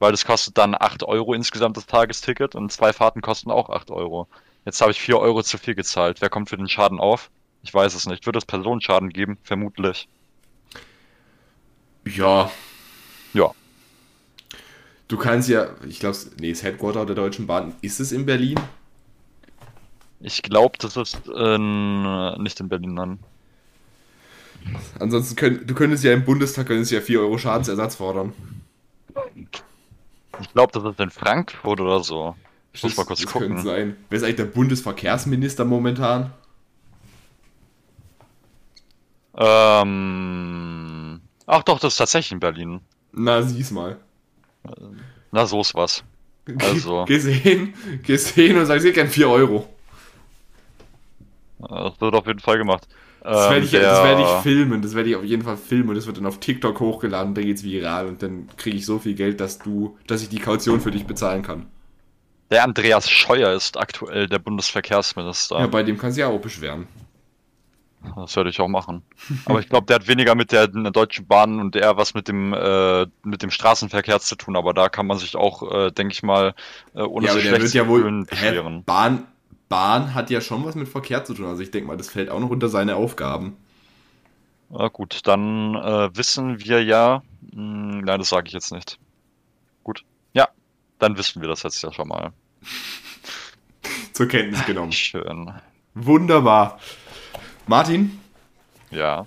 weil 0.00 0.10
das 0.10 0.26
kostet 0.26 0.58
dann 0.58 0.76
8 0.78 1.02
Euro 1.04 1.32
insgesamt 1.32 1.78
das 1.78 1.86
Tagesticket 1.86 2.54
und 2.54 2.70
zwei 2.70 2.92
Fahrten 2.92 3.22
kosten 3.22 3.50
auch 3.50 3.70
8 3.70 3.90
Euro. 3.90 4.28
Jetzt 4.66 4.82
habe 4.82 4.90
ich 4.90 5.00
4 5.00 5.18
Euro 5.18 5.42
zu 5.42 5.56
viel 5.56 5.74
gezahlt. 5.74 6.20
Wer 6.20 6.28
kommt 6.28 6.50
für 6.50 6.58
den 6.58 6.68
Schaden 6.68 7.00
auf? 7.00 7.30
Ich 7.62 7.72
weiß 7.72 7.94
es 7.94 8.04
nicht. 8.04 8.26
Wird 8.26 8.36
es 8.36 8.44
Personenschaden 8.44 9.08
geben? 9.08 9.38
Vermutlich. 9.42 10.08
Ja. 12.06 12.50
Du 15.08 15.16
kannst 15.16 15.48
ja, 15.48 15.68
ich 15.86 16.00
glaube, 16.00 16.16
nee, 16.38 16.50
das 16.50 16.62
Headquarter 16.62 17.06
der 17.06 17.16
Deutschen 17.16 17.46
Bahn, 17.46 17.74
ist 17.82 18.00
es 18.00 18.12
in 18.12 18.26
Berlin? 18.26 18.58
Ich 20.20 20.42
glaube, 20.42 20.78
das 20.78 20.96
ist 20.96 21.26
in, 21.28 22.42
nicht 22.42 22.60
in 22.60 22.68
Berlin, 22.68 22.94
nein. 22.94 23.18
Ansonsten 24.98 25.36
könnt, 25.36 25.68
du 25.68 25.74
könntest 25.74 26.04
ja 26.04 26.12
im 26.12 26.24
Bundestag 26.24 26.66
könntest 26.66 26.90
ja 26.90 27.00
4 27.00 27.20
Euro 27.20 27.36
Schadensersatz 27.36 27.96
fordern. 27.96 28.32
Ich 30.40 30.52
glaube, 30.52 30.72
das 30.72 30.84
ist 30.84 31.00
in 31.00 31.10
Frankfurt 31.10 31.80
oder 31.80 32.02
so. 32.02 32.34
Ich 32.72 32.82
muss 32.82 32.96
mal 32.96 33.04
kurz 33.04 33.20
das 33.20 33.30
könnte 33.30 33.48
gucken. 33.48 33.64
sein. 33.64 33.96
Wer 34.08 34.16
ist 34.16 34.24
eigentlich 34.24 34.36
der 34.36 34.46
Bundesverkehrsminister 34.46 35.64
momentan? 35.64 36.32
Ähm. 39.36 41.20
Ach 41.46 41.62
doch, 41.62 41.78
das 41.78 41.92
ist 41.94 41.98
tatsächlich 41.98 42.32
in 42.32 42.40
Berlin. 42.40 42.80
Na, 43.12 43.42
sieh's 43.42 43.70
mal. 43.70 43.98
Na, 45.32 45.46
so 45.46 45.60
ist 45.60 45.74
was. 45.74 46.04
Also. 46.60 47.04
gesehen, 47.06 47.74
gesehen 48.02 48.58
und 48.58 48.66
sagst, 48.66 48.84
ich 48.86 48.94
gern 48.94 49.08
4 49.08 49.28
Euro. 49.28 49.68
Das 51.58 52.00
wird 52.00 52.14
auf 52.14 52.26
jeden 52.26 52.40
Fall 52.40 52.58
gemacht. 52.58 52.86
Das 53.22 53.46
Ähm, 53.46 53.52
werde 53.52 53.64
ich, 53.64 53.70
der- 53.70 53.80
das 53.80 54.20
ich 54.20 54.42
filmen, 54.42 54.82
das 54.82 54.94
werde 54.94 55.08
ich 55.08 55.16
auf 55.16 55.24
jeden 55.24 55.42
Fall 55.42 55.56
filmen 55.56 55.88
und 55.88 55.94
das 55.94 56.06
wird 56.06 56.18
dann 56.18 56.26
auf 56.26 56.38
TikTok 56.40 56.78
hochgeladen, 56.78 57.34
dann 57.34 57.44
geht's 57.44 57.64
viral 57.64 58.06
und 58.06 58.22
dann 58.22 58.48
kriege 58.58 58.76
ich 58.76 58.84
so 58.84 58.98
viel 58.98 59.14
Geld, 59.14 59.40
dass 59.40 59.58
du, 59.58 59.96
dass 60.06 60.20
ich 60.20 60.28
die 60.28 60.38
Kaution 60.38 60.80
für 60.82 60.90
dich 60.90 61.06
bezahlen 61.06 61.42
kann. 61.42 61.64
Der 62.50 62.62
Andreas 62.64 63.08
Scheuer 63.08 63.52
ist 63.54 63.78
aktuell 63.78 64.28
der 64.28 64.38
Bundesverkehrsminister. 64.38 65.58
Ja, 65.58 65.66
bei 65.66 65.82
dem 65.82 65.96
kannst 65.96 66.18
du 66.18 66.20
ja 66.20 66.28
auch 66.28 66.38
beschweren. 66.40 66.86
Das 68.16 68.36
werde 68.36 68.50
ich 68.50 68.60
auch 68.60 68.68
machen. 68.68 69.02
Aber 69.46 69.60
ich 69.60 69.68
glaube, 69.68 69.86
der 69.86 69.96
hat 69.96 70.08
weniger 70.08 70.34
mit 70.34 70.52
der, 70.52 70.68
der 70.68 70.90
Deutschen 70.90 71.26
Bahn 71.26 71.60
und 71.60 71.76
eher 71.76 71.96
was 71.96 72.14
mit 72.14 72.28
dem, 72.28 72.52
äh, 72.52 73.06
mit 73.22 73.42
dem 73.42 73.50
Straßenverkehr 73.50 74.20
zu 74.20 74.36
tun. 74.36 74.56
Aber 74.56 74.74
da 74.74 74.88
kann 74.88 75.06
man 75.06 75.18
sich 75.18 75.36
auch, 75.36 75.62
äh, 75.70 75.90
denke 75.90 76.12
ich 76.12 76.22
mal, 76.22 76.54
äh, 76.94 77.02
ohne 77.02 77.26
ja, 77.26 77.32
sich 77.32 77.44
schlecht 77.44 77.68
zu 77.68 77.78
ja 77.78 77.88
wohl. 77.88 78.04
Hä, 78.04 78.24
beschweren. 78.28 78.84
Bahn, 78.84 79.26
Bahn 79.68 80.14
hat 80.14 80.30
ja 80.30 80.40
schon 80.40 80.64
was 80.64 80.74
mit 80.74 80.88
Verkehr 80.88 81.24
zu 81.24 81.34
tun. 81.34 81.46
Also 81.46 81.62
ich 81.62 81.70
denke 81.70 81.88
mal, 81.88 81.96
das 81.96 82.10
fällt 82.10 82.30
auch 82.30 82.40
noch 82.40 82.50
unter 82.50 82.68
seine 82.68 82.96
Aufgaben. 82.96 83.56
Na 84.70 84.88
gut, 84.88 85.20
dann 85.24 85.74
äh, 85.74 86.16
wissen 86.16 86.60
wir 86.64 86.82
ja. 86.82 87.22
Mh, 87.52 88.02
nein, 88.04 88.18
das 88.18 88.28
sage 88.28 88.48
ich 88.48 88.52
jetzt 88.52 88.72
nicht. 88.72 88.98
Gut. 89.82 90.04
Ja, 90.32 90.48
dann 90.98 91.16
wissen 91.16 91.40
wir 91.40 91.48
das 91.48 91.62
jetzt 91.62 91.82
ja 91.82 91.92
schon 91.92 92.08
mal. 92.08 92.32
Zur 94.12 94.28
Kenntnis 94.28 94.64
genommen. 94.66 94.92
Schön. 94.92 95.52
Wunderbar. 95.94 96.78
Martin, 97.66 98.18
Ja. 98.90 99.26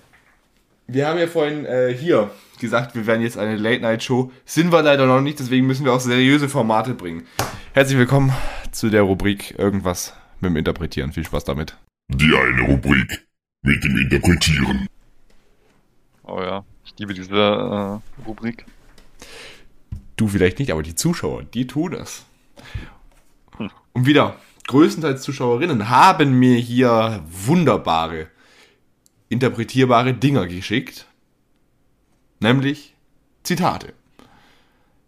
wir 0.86 1.06
haben 1.08 1.18
ja 1.18 1.26
vorhin 1.26 1.64
äh, 1.66 1.92
hier 1.92 2.30
gesagt, 2.60 2.94
wir 2.94 3.06
werden 3.06 3.22
jetzt 3.22 3.36
eine 3.38 3.56
Late-Night-Show. 3.56 4.32
Sind 4.44 4.72
wir 4.72 4.82
leider 4.82 5.06
noch 5.06 5.20
nicht, 5.20 5.38
deswegen 5.38 5.66
müssen 5.66 5.84
wir 5.84 5.92
auch 5.92 6.00
seriöse 6.00 6.48
Formate 6.48 6.94
bringen. 6.94 7.26
Herzlich 7.72 7.98
willkommen 7.98 8.32
zu 8.72 8.90
der 8.90 9.02
Rubrik 9.02 9.58
Irgendwas 9.58 10.14
mit 10.40 10.50
dem 10.50 10.56
Interpretieren. 10.56 11.12
Viel 11.12 11.24
Spaß 11.24 11.44
damit. 11.44 11.76
Die 12.08 12.34
eine 12.34 12.62
Rubrik 12.62 13.26
mit 13.62 13.82
dem 13.84 13.96
Interpretieren. 13.96 14.86
Oh 16.24 16.40
ja, 16.40 16.64
ich 16.84 16.94
liebe 16.98 17.14
diese 17.14 17.34
äh, 17.34 18.26
Rubrik. 18.26 18.64
Du 20.16 20.26
vielleicht 20.28 20.58
nicht, 20.58 20.72
aber 20.72 20.82
die 20.82 20.94
Zuschauer, 20.94 21.44
die 21.44 21.66
tun 21.66 21.92
es. 21.94 22.24
Und 23.92 24.06
wieder, 24.06 24.36
größtenteils 24.68 25.22
Zuschauerinnen 25.22 25.88
haben 25.88 26.38
mir 26.38 26.56
hier 26.56 27.24
wunderbare, 27.28 28.28
interpretierbare 29.28 30.14
Dinger 30.14 30.46
geschickt. 30.46 31.06
Nämlich 32.38 32.94
Zitate. 33.42 33.94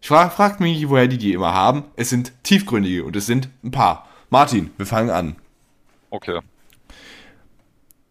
Ich 0.00 0.08
frage, 0.08 0.30
fragt 0.30 0.60
mich, 0.60 0.88
woher 0.88 1.06
die 1.06 1.18
die 1.18 1.32
immer 1.32 1.52
haben. 1.52 1.84
Es 1.94 2.08
sind 2.08 2.32
tiefgründige 2.42 3.04
und 3.04 3.14
es 3.14 3.26
sind 3.26 3.48
ein 3.62 3.70
paar. 3.70 4.08
Martin, 4.30 4.70
wir 4.78 4.86
fangen 4.86 5.10
an. 5.10 5.36
Okay. 6.08 6.40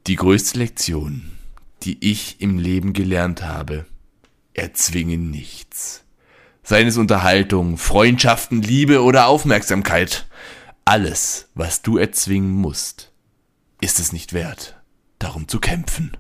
Die 0.07 0.15
größte 0.15 0.59
Lektion, 0.59 1.31
die 1.83 1.97
ich 1.99 2.41
im 2.41 2.59
Leben 2.59 2.93
gelernt 2.93 3.43
habe, 3.43 3.85
erzwinge 4.53 5.17
nichts. 5.17 6.03
Seien 6.61 6.87
es 6.87 6.97
Unterhaltung, 6.97 7.77
Freundschaften, 7.77 8.61
Liebe 8.61 9.01
oder 9.01 9.27
Aufmerksamkeit. 9.27 10.27
Alles, 10.89 11.51
was 11.53 11.83
du 11.83 11.99
erzwingen 11.99 12.55
musst, 12.55 13.11
ist 13.79 13.99
es 13.99 14.11
nicht 14.11 14.33
wert, 14.33 14.75
darum 15.19 15.47
zu 15.47 15.59
kämpfen. 15.59 16.17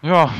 Ja, 0.00 0.32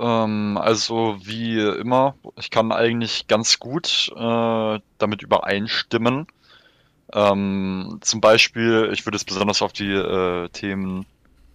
ähm, 0.00 0.58
also 0.60 1.16
wie 1.22 1.60
immer, 1.60 2.16
ich 2.36 2.50
kann 2.50 2.72
eigentlich 2.72 3.28
ganz 3.28 3.60
gut 3.60 4.10
äh, 4.16 4.80
damit 4.98 5.22
übereinstimmen. 5.22 6.26
Ähm, 7.12 7.98
zum 8.00 8.20
Beispiel, 8.20 8.90
ich 8.92 9.06
würde 9.06 9.18
jetzt 9.18 9.28
besonders 9.28 9.62
auf 9.62 9.72
die 9.72 9.92
äh, 9.92 10.48
Themen 10.48 11.06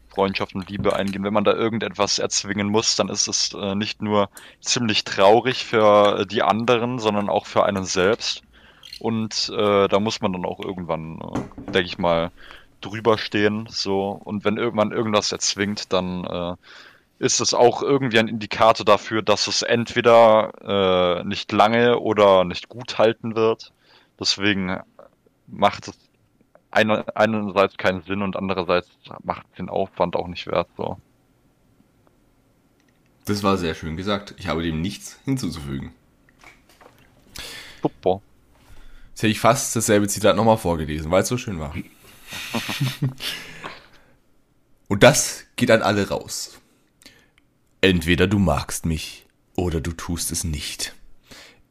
Freundschaft 0.07 0.55
und 0.55 0.69
Liebe 0.69 0.95
eingehen. 0.95 1.25
Wenn 1.25 1.33
man 1.33 1.43
da 1.43 1.51
irgendetwas 1.51 2.19
erzwingen 2.19 2.69
muss, 2.69 2.95
dann 2.95 3.09
ist 3.09 3.27
es 3.27 3.53
äh, 3.53 3.75
nicht 3.75 4.01
nur 4.01 4.29
ziemlich 4.61 5.03
traurig 5.03 5.65
für 5.65 6.25
die 6.25 6.41
anderen, 6.41 6.99
sondern 6.99 7.27
auch 7.27 7.47
für 7.47 7.65
einen 7.65 7.83
selbst. 7.83 8.43
Und 8.99 9.51
äh, 9.55 9.87
da 9.87 9.99
muss 9.99 10.21
man 10.21 10.33
dann 10.33 10.45
auch 10.45 10.59
irgendwann, 10.59 11.19
äh, 11.19 11.71
denke 11.71 11.87
ich 11.87 11.97
mal, 11.97 12.31
drüber 12.81 13.17
stehen, 13.17 13.67
so. 13.69 14.09
Und 14.23 14.45
wenn 14.45 14.57
irgendwann 14.57 14.91
irgendwas 14.91 15.31
erzwingt, 15.31 15.93
dann 15.93 16.23
äh, 16.25 16.55
ist 17.19 17.41
es 17.41 17.53
auch 17.53 17.81
irgendwie 17.81 18.19
ein 18.19 18.27
Indikator 18.27 18.85
dafür, 18.85 19.21
dass 19.21 19.47
es 19.47 19.61
entweder 19.61 21.19
äh, 21.21 21.23
nicht 21.23 21.51
lange 21.51 21.99
oder 21.99 22.43
nicht 22.43 22.69
gut 22.69 22.97
halten 22.97 23.35
wird. 23.35 23.71
Deswegen 24.19 24.79
macht 25.47 25.87
es 25.87 25.97
eine, 26.71 27.05
einerseits 27.15 27.77
keinen 27.77 28.03
Sinn 28.03 28.21
und 28.21 28.35
andererseits 28.35 28.89
macht 29.23 29.45
es 29.51 29.57
den 29.57 29.69
Aufwand 29.69 30.15
auch 30.15 30.27
nicht 30.27 30.47
wert. 30.47 30.67
So. 30.77 30.97
Das 33.25 33.43
war 33.43 33.57
sehr 33.57 33.73
schön 33.73 33.97
gesagt. 33.97 34.35
Ich 34.37 34.47
habe 34.47 34.61
dem 34.61 34.81
nichts 34.81 35.19
hinzuzufügen. 35.25 35.93
Super. 37.81 38.21
Jetzt 39.17 39.23
hätte 39.23 39.31
ich 39.31 39.39
fast 39.39 39.75
dasselbe 39.75 40.07
Zitat 40.07 40.35
nochmal 40.35 40.59
vorgelesen, 40.59 41.09
weil 41.09 41.23
es 41.23 41.27
so 41.27 41.39
schön 41.39 41.59
war. 41.59 41.73
Und 44.87 45.01
das 45.01 45.45
geht 45.55 45.71
an 45.71 45.81
alle 45.81 46.09
raus. 46.09 46.59
Entweder 47.81 48.27
du 48.27 48.37
magst 48.37 48.85
mich 48.85 49.25
oder 49.55 49.81
du 49.81 49.91
tust 49.93 50.31
es 50.31 50.43
nicht. 50.43 50.93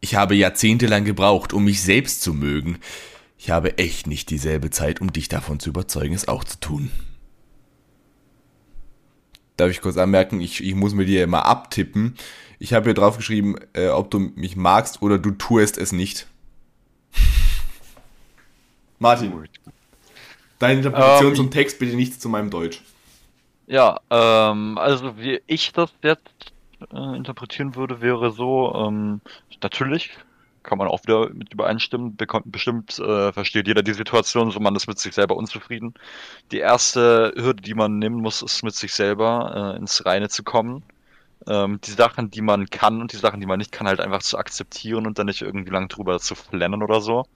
Ich 0.00 0.16
habe 0.16 0.34
jahrzehntelang 0.34 1.04
gebraucht, 1.04 1.52
um 1.52 1.62
mich 1.62 1.82
selbst 1.82 2.20
zu 2.20 2.34
mögen. 2.34 2.80
Ich 3.38 3.50
habe 3.50 3.78
echt 3.78 4.08
nicht 4.08 4.30
dieselbe 4.30 4.70
Zeit, 4.70 5.00
um 5.00 5.12
dich 5.12 5.28
davon 5.28 5.60
zu 5.60 5.68
überzeugen, 5.68 6.16
es 6.16 6.26
auch 6.26 6.42
zu 6.42 6.58
tun. 6.58 6.90
Darf 9.56 9.70
ich 9.70 9.80
kurz 9.80 9.98
anmerken, 9.98 10.40
ich, 10.40 10.64
ich 10.64 10.74
muss 10.74 10.94
mir 10.94 11.06
die 11.06 11.14
ja 11.14 11.22
immer 11.22 11.46
abtippen. 11.46 12.16
Ich 12.58 12.72
habe 12.72 12.86
hier 12.86 12.94
drauf 12.94 13.16
geschrieben, 13.16 13.54
äh, 13.72 13.86
ob 13.86 14.10
du 14.10 14.18
mich 14.18 14.56
magst 14.56 15.00
oder 15.00 15.16
du 15.16 15.30
tust 15.30 15.78
es 15.78 15.92
nicht. 15.92 16.26
Martin, 18.98 19.48
deine 20.58 20.78
Interpretation 20.78 21.30
Ähm, 21.30 21.36
zum 21.36 21.50
Text 21.50 21.78
bitte 21.78 21.96
nichts 21.96 22.18
zu 22.18 22.28
meinem 22.28 22.50
Deutsch. 22.50 22.82
Ja, 23.66 24.00
ähm, 24.10 24.78
also 24.78 25.18
wie 25.18 25.40
ich 25.46 25.72
das 25.72 25.92
jetzt 26.02 26.52
äh, 26.92 27.16
interpretieren 27.16 27.74
würde, 27.74 28.00
wäre 28.00 28.30
so, 28.30 28.74
ähm, 28.74 29.20
natürlich 29.62 30.10
kann 30.62 30.78
man 30.78 30.88
auch 30.88 31.02
wieder 31.04 31.30
mit 31.30 31.52
übereinstimmen, 31.52 32.16
bekommt, 32.16 32.50
bestimmt 32.50 32.98
äh, 32.98 33.32
versteht 33.32 33.68
jeder 33.68 33.82
die 33.82 33.92
Situation, 33.92 34.50
so 34.50 34.60
man 34.60 34.74
ist 34.76 34.88
mit 34.88 34.98
sich 34.98 35.14
selber 35.14 35.36
unzufrieden. 35.36 35.94
Die 36.50 36.58
erste 36.58 37.32
Hürde, 37.36 37.62
die 37.62 37.74
man 37.74 37.98
nehmen 37.98 38.20
muss, 38.20 38.42
ist 38.42 38.62
mit 38.64 38.74
sich 38.74 38.92
selber 38.92 39.74
äh, 39.74 39.78
ins 39.78 40.04
Reine 40.04 40.28
zu 40.28 40.42
kommen. 40.42 40.82
Ähm, 41.46 41.80
die 41.82 41.92
Sachen, 41.92 42.30
die 42.30 42.42
man 42.42 42.68
kann 42.68 43.00
und 43.00 43.12
die 43.12 43.16
Sachen, 43.16 43.40
die 43.40 43.46
man 43.46 43.58
nicht 43.58 43.72
kann, 43.72 43.86
halt 43.86 44.00
einfach 44.00 44.22
zu 44.22 44.38
akzeptieren 44.38 45.06
und 45.06 45.18
dann 45.18 45.26
nicht 45.26 45.42
irgendwie 45.42 45.70
lang 45.70 45.88
drüber 45.88 46.18
zu 46.18 46.34
flennen 46.34 46.82
oder 46.82 47.00
so, 47.00 47.26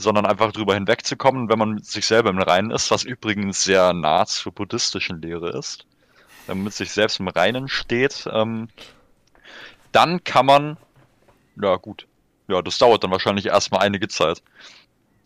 sondern 0.00 0.26
einfach 0.26 0.52
drüber 0.52 0.74
hinwegzukommen, 0.74 1.48
wenn 1.48 1.58
man 1.58 1.74
mit 1.74 1.86
sich 1.86 2.06
selber 2.06 2.30
im 2.30 2.38
Reinen 2.38 2.70
ist, 2.70 2.90
was 2.90 3.04
übrigens 3.04 3.64
sehr 3.64 3.92
nah 3.92 4.26
zur 4.26 4.52
buddhistischen 4.52 5.20
Lehre 5.20 5.50
ist. 5.50 5.86
Wenn 6.46 6.58
man 6.58 6.64
mit 6.64 6.74
sich 6.74 6.90
selbst 6.90 7.20
im 7.20 7.28
Reinen 7.28 7.68
steht, 7.68 8.28
ähm, 8.32 8.68
dann 9.92 10.24
kann 10.24 10.46
man, 10.46 10.76
ja 11.60 11.76
gut, 11.76 12.06
ja, 12.48 12.62
das 12.62 12.78
dauert 12.78 13.04
dann 13.04 13.10
wahrscheinlich 13.10 13.46
erstmal 13.46 13.82
einige 13.82 14.08
Zeit. 14.08 14.42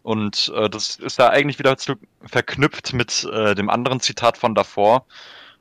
Und 0.02 0.52
äh, 0.54 0.68
das 0.68 0.96
ist 0.96 1.18
ja 1.18 1.30
eigentlich 1.30 1.58
wieder 1.58 1.78
zu, 1.78 1.94
verknüpft 2.26 2.92
mit 2.92 3.24
äh, 3.24 3.54
dem 3.54 3.70
anderen 3.70 4.00
Zitat 4.00 4.36
von 4.36 4.54
davor. 4.54 5.06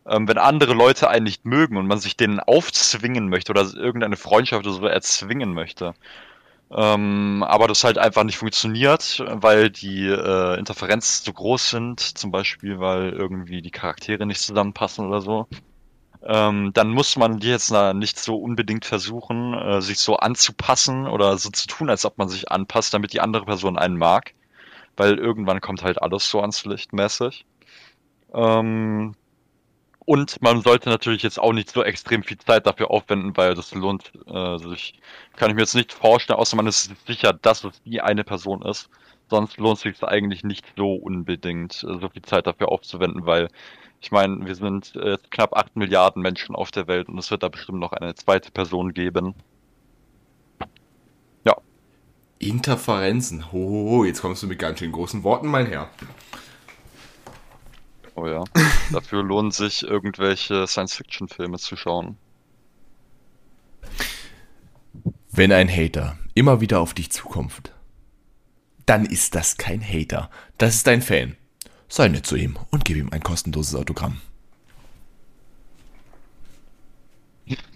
Ähm, 0.05 0.27
wenn 0.27 0.37
andere 0.37 0.73
Leute 0.73 1.09
einen 1.09 1.23
nicht 1.23 1.45
mögen 1.45 1.77
und 1.77 1.87
man 1.87 1.99
sich 1.99 2.17
denen 2.17 2.41
aufzwingen 2.41 3.29
möchte 3.29 3.51
oder 3.51 3.61
irgendeine 3.73 4.17
Freundschaft 4.17 4.65
oder 4.65 4.75
so 4.75 4.85
erzwingen 4.85 5.53
möchte, 5.53 5.93
ähm, 6.71 7.43
aber 7.47 7.67
das 7.67 7.83
halt 7.83 7.97
einfach 7.97 8.23
nicht 8.23 8.37
funktioniert, 8.37 9.23
weil 9.27 9.69
die 9.69 10.07
äh, 10.07 10.57
Interferenzen 10.57 11.25
zu 11.25 11.33
groß 11.33 11.69
sind, 11.69 11.99
zum 11.99 12.31
Beispiel, 12.31 12.79
weil 12.79 13.09
irgendwie 13.09 13.61
die 13.61 13.71
Charaktere 13.71 14.25
nicht 14.25 14.41
zusammenpassen 14.41 15.05
oder 15.05 15.21
so, 15.21 15.47
ähm, 16.25 16.71
dann 16.73 16.89
muss 16.89 17.17
man 17.17 17.39
die 17.39 17.49
jetzt 17.49 17.71
na, 17.71 17.93
nicht 17.93 18.17
so 18.17 18.37
unbedingt 18.37 18.85
versuchen, 18.85 19.53
äh, 19.53 19.81
sich 19.81 19.99
so 19.99 20.15
anzupassen 20.17 21.07
oder 21.07 21.37
so 21.37 21.49
zu 21.49 21.67
tun, 21.67 21.89
als 21.89 22.05
ob 22.05 22.17
man 22.17 22.29
sich 22.29 22.49
anpasst, 22.51 22.93
damit 22.93 23.13
die 23.13 23.21
andere 23.21 23.45
Person 23.45 23.77
einen 23.77 23.97
mag, 23.97 24.33
weil 24.95 25.17
irgendwann 25.17 25.61
kommt 25.61 25.83
halt 25.83 26.01
alles 26.01 26.29
so 26.29 26.41
ans 26.41 26.65
Licht 26.65 26.93
mäßig. 26.93 27.45
Ähm, 28.33 29.15
und 30.05 30.41
man 30.41 30.61
sollte 30.61 30.89
natürlich 30.89 31.23
jetzt 31.23 31.39
auch 31.39 31.53
nicht 31.53 31.69
so 31.69 31.83
extrem 31.83 32.23
viel 32.23 32.37
Zeit 32.37 32.67
dafür 32.67 32.91
aufwenden, 32.91 33.35
weil 33.35 33.55
das 33.55 33.73
lohnt 33.73 34.11
äh, 34.27 34.57
sich. 34.57 34.93
Kann 35.35 35.49
ich 35.49 35.55
mir 35.55 35.61
jetzt 35.61 35.75
nicht 35.75 35.93
vorstellen, 35.93 36.39
außer 36.39 36.55
man 36.55 36.67
ist 36.67 36.91
sicher, 37.07 37.33
dass 37.33 37.63
es 37.63 37.81
die 37.83 38.01
eine 38.01 38.23
Person 38.23 38.61
ist. 38.63 38.89
Sonst 39.29 39.57
lohnt 39.57 39.77
es 39.77 39.83
sich 39.83 40.03
eigentlich 40.03 40.43
nicht 40.43 40.65
so 40.75 40.93
unbedingt, 40.93 41.83
äh, 41.83 41.99
so 41.99 42.09
viel 42.09 42.21
Zeit 42.21 42.47
dafür 42.47 42.69
aufzuwenden, 42.69 43.25
weil 43.25 43.49
ich 44.01 44.11
meine, 44.11 44.45
wir 44.45 44.55
sind 44.55 44.95
äh, 44.97 45.17
knapp 45.29 45.55
8 45.55 45.77
Milliarden 45.77 46.21
Menschen 46.21 46.55
auf 46.55 46.71
der 46.71 46.87
Welt 46.87 47.07
und 47.07 47.17
es 47.17 47.31
wird 47.31 47.41
da 47.41 47.47
bestimmt 47.47 47.79
noch 47.79 47.93
eine 47.93 48.13
zweite 48.15 48.51
Person 48.51 48.93
geben. 48.93 49.33
Ja, 51.45 51.55
Interferenzen. 52.39 53.53
Hohoho, 53.53 54.03
jetzt 54.03 54.21
kommst 54.21 54.43
du 54.43 54.47
mit 54.47 54.59
ganz 54.59 54.79
schön 54.79 54.91
großen 54.91 55.23
Worten, 55.23 55.47
mein 55.47 55.67
Herr. 55.67 55.89
Oh 58.15 58.27
ja. 58.27 58.43
Dafür 58.91 59.23
lohnt 59.23 59.53
sich 59.53 59.83
irgendwelche 59.83 60.67
Science-Fiction-Filme 60.67 61.57
zu 61.57 61.75
schauen. 61.75 62.17
Wenn 65.31 65.51
ein 65.51 65.69
Hater 65.69 66.17
immer 66.35 66.61
wieder 66.61 66.79
auf 66.79 66.93
dich 66.93 67.11
zukommt, 67.11 67.73
dann 68.85 69.05
ist 69.05 69.35
das 69.35 69.57
kein 69.57 69.81
Hater. 69.81 70.29
Das 70.57 70.75
ist 70.75 70.87
ein 70.87 71.01
Fan. 71.01 71.37
Sei 71.87 72.07
nett 72.07 72.25
zu 72.25 72.35
ihm 72.35 72.57
und 72.71 72.85
gib 72.85 72.97
ihm 72.97 73.09
ein 73.11 73.21
kostenloses 73.21 73.75
Autogramm. 73.75 74.21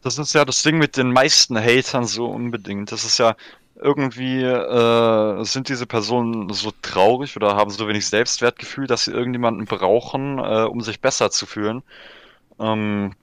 Das 0.01 0.17
ist 0.17 0.33
ja 0.33 0.45
das 0.45 0.63
Ding 0.63 0.77
mit 0.77 0.97
den 0.97 1.11
meisten 1.11 1.57
Hatern 1.57 2.05
so 2.05 2.27
unbedingt. 2.27 2.91
Das 2.91 3.03
ist 3.03 3.17
ja 3.17 3.35
irgendwie, 3.79 4.43
äh, 4.43 5.43
sind 5.43 5.69
diese 5.69 5.85
Personen 5.87 6.49
so 6.53 6.71
traurig 6.81 7.35
oder 7.37 7.55
haben 7.55 7.69
so 7.71 7.87
wenig 7.87 8.07
Selbstwertgefühl, 8.07 8.87
dass 8.87 9.05
sie 9.05 9.11
irgendjemanden 9.11 9.65
brauchen, 9.65 10.39
äh, 10.39 10.63
um 10.63 10.81
sich 10.81 11.01
besser 11.01 11.31
zu 11.31 11.45
fühlen. 11.45 11.83
Ähm, 12.59 13.13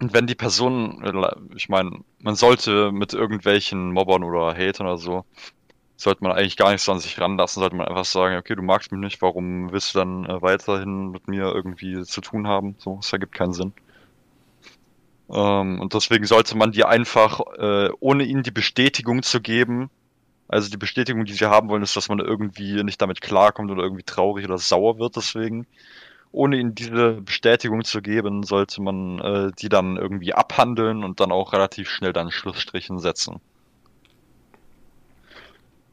und 0.00 0.12
wenn 0.12 0.26
die 0.26 0.34
Person, 0.34 1.02
äh, 1.04 1.56
ich 1.56 1.68
meine, 1.68 1.90
man 2.20 2.36
sollte 2.36 2.92
mit 2.92 3.14
irgendwelchen 3.14 3.92
Mobbern 3.92 4.22
oder 4.22 4.54
Hatern 4.54 4.86
oder 4.86 4.98
so, 4.98 5.24
sollte 5.96 6.22
man 6.24 6.32
eigentlich 6.32 6.56
gar 6.56 6.70
nichts 6.72 6.88
an 6.88 7.00
sich 7.00 7.20
ranlassen, 7.20 7.60
sollte 7.60 7.76
man 7.76 7.88
einfach 7.88 8.04
sagen, 8.04 8.36
okay, 8.36 8.54
du 8.54 8.62
magst 8.62 8.92
mich 8.92 9.00
nicht, 9.00 9.22
warum 9.22 9.72
willst 9.72 9.94
du 9.94 9.98
dann 9.98 10.26
äh, 10.26 10.42
weiterhin 10.42 11.10
mit 11.10 11.28
mir 11.28 11.44
irgendwie 11.54 12.02
zu 12.04 12.20
tun 12.20 12.46
haben? 12.48 12.76
So, 12.78 12.98
es 13.00 13.12
ergibt 13.12 13.34
keinen 13.34 13.52
Sinn. 13.54 13.72
Ähm, 15.32 15.80
und 15.80 15.94
deswegen 15.94 16.24
sollte 16.24 16.56
man 16.56 16.72
die 16.72 16.84
einfach, 16.84 17.40
äh, 17.58 17.90
ohne 18.00 18.24
ihnen 18.24 18.42
die 18.42 18.50
Bestätigung 18.50 19.22
zu 19.22 19.40
geben, 19.40 19.90
also 20.48 20.70
die 20.70 20.78
Bestätigung, 20.78 21.26
die 21.26 21.34
sie 21.34 21.50
haben 21.50 21.68
wollen, 21.68 21.82
ist, 21.82 21.94
dass 21.96 22.08
man 22.08 22.20
irgendwie 22.20 22.82
nicht 22.82 23.00
damit 23.02 23.20
klarkommt 23.20 23.70
oder 23.70 23.82
irgendwie 23.82 24.02
traurig 24.02 24.46
oder 24.46 24.58
sauer 24.58 24.98
wird 24.98 25.16
deswegen. 25.16 25.66
Ohne 26.32 26.58
ihnen 26.58 26.74
diese 26.74 27.20
Bestätigung 27.20 27.84
zu 27.84 28.00
geben, 28.02 28.42
sollte 28.42 28.82
man 28.82 29.18
äh, 29.18 29.52
die 29.58 29.68
dann 29.68 29.96
irgendwie 29.96 30.34
abhandeln 30.34 31.04
und 31.04 31.20
dann 31.20 31.32
auch 31.32 31.52
relativ 31.52 31.90
schnell 31.90 32.12
dann 32.12 32.30
Schlussstrichen 32.30 32.98
setzen. 32.98 33.40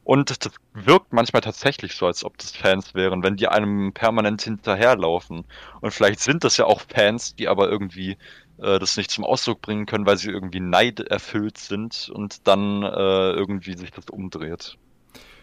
Und 0.04 0.30
das 0.30 0.52
wirkt 0.72 1.12
manchmal 1.12 1.42
tatsächlich 1.42 1.94
so, 1.94 2.06
als 2.06 2.24
ob 2.24 2.38
das 2.38 2.52
Fans 2.52 2.94
wären, 2.94 3.24
wenn 3.24 3.36
die 3.36 3.48
einem 3.48 3.92
permanent 3.92 4.40
hinterherlaufen. 4.40 5.44
Und 5.80 5.90
vielleicht 5.90 6.20
sind 6.20 6.44
das 6.44 6.56
ja 6.58 6.66
auch 6.66 6.80
Fans, 6.80 7.34
die 7.34 7.48
aber 7.48 7.68
irgendwie 7.68 8.16
äh, 8.58 8.78
das 8.78 8.96
nicht 8.96 9.10
zum 9.10 9.24
Ausdruck 9.24 9.60
bringen 9.60 9.86
können, 9.86 10.06
weil 10.06 10.16
sie 10.16 10.30
irgendwie 10.30 10.60
Neid 10.60 11.00
erfüllt 11.00 11.58
sind 11.58 12.10
und 12.12 12.46
dann 12.46 12.82
äh, 12.82 13.32
irgendwie 13.32 13.76
sich 13.76 13.90
das 13.90 14.06
umdreht. 14.10 14.76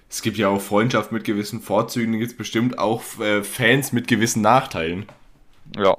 Es 0.10 0.22
gibt 0.22 0.38
ja 0.38 0.48
auch 0.50 0.62
Freundschaft 0.62 1.12
mit 1.12 1.24
gewissen 1.24 1.62
Vorzügen, 1.62 2.14
gibt 2.14 2.32
es 2.32 2.38
bestimmt 2.38 2.78
auch 2.78 3.04
äh, 3.20 3.44
Fans 3.44 3.92
mit 3.94 4.08
gewissen 4.08 4.42
Nachteilen. 4.42 5.08
Ja. 5.76 5.98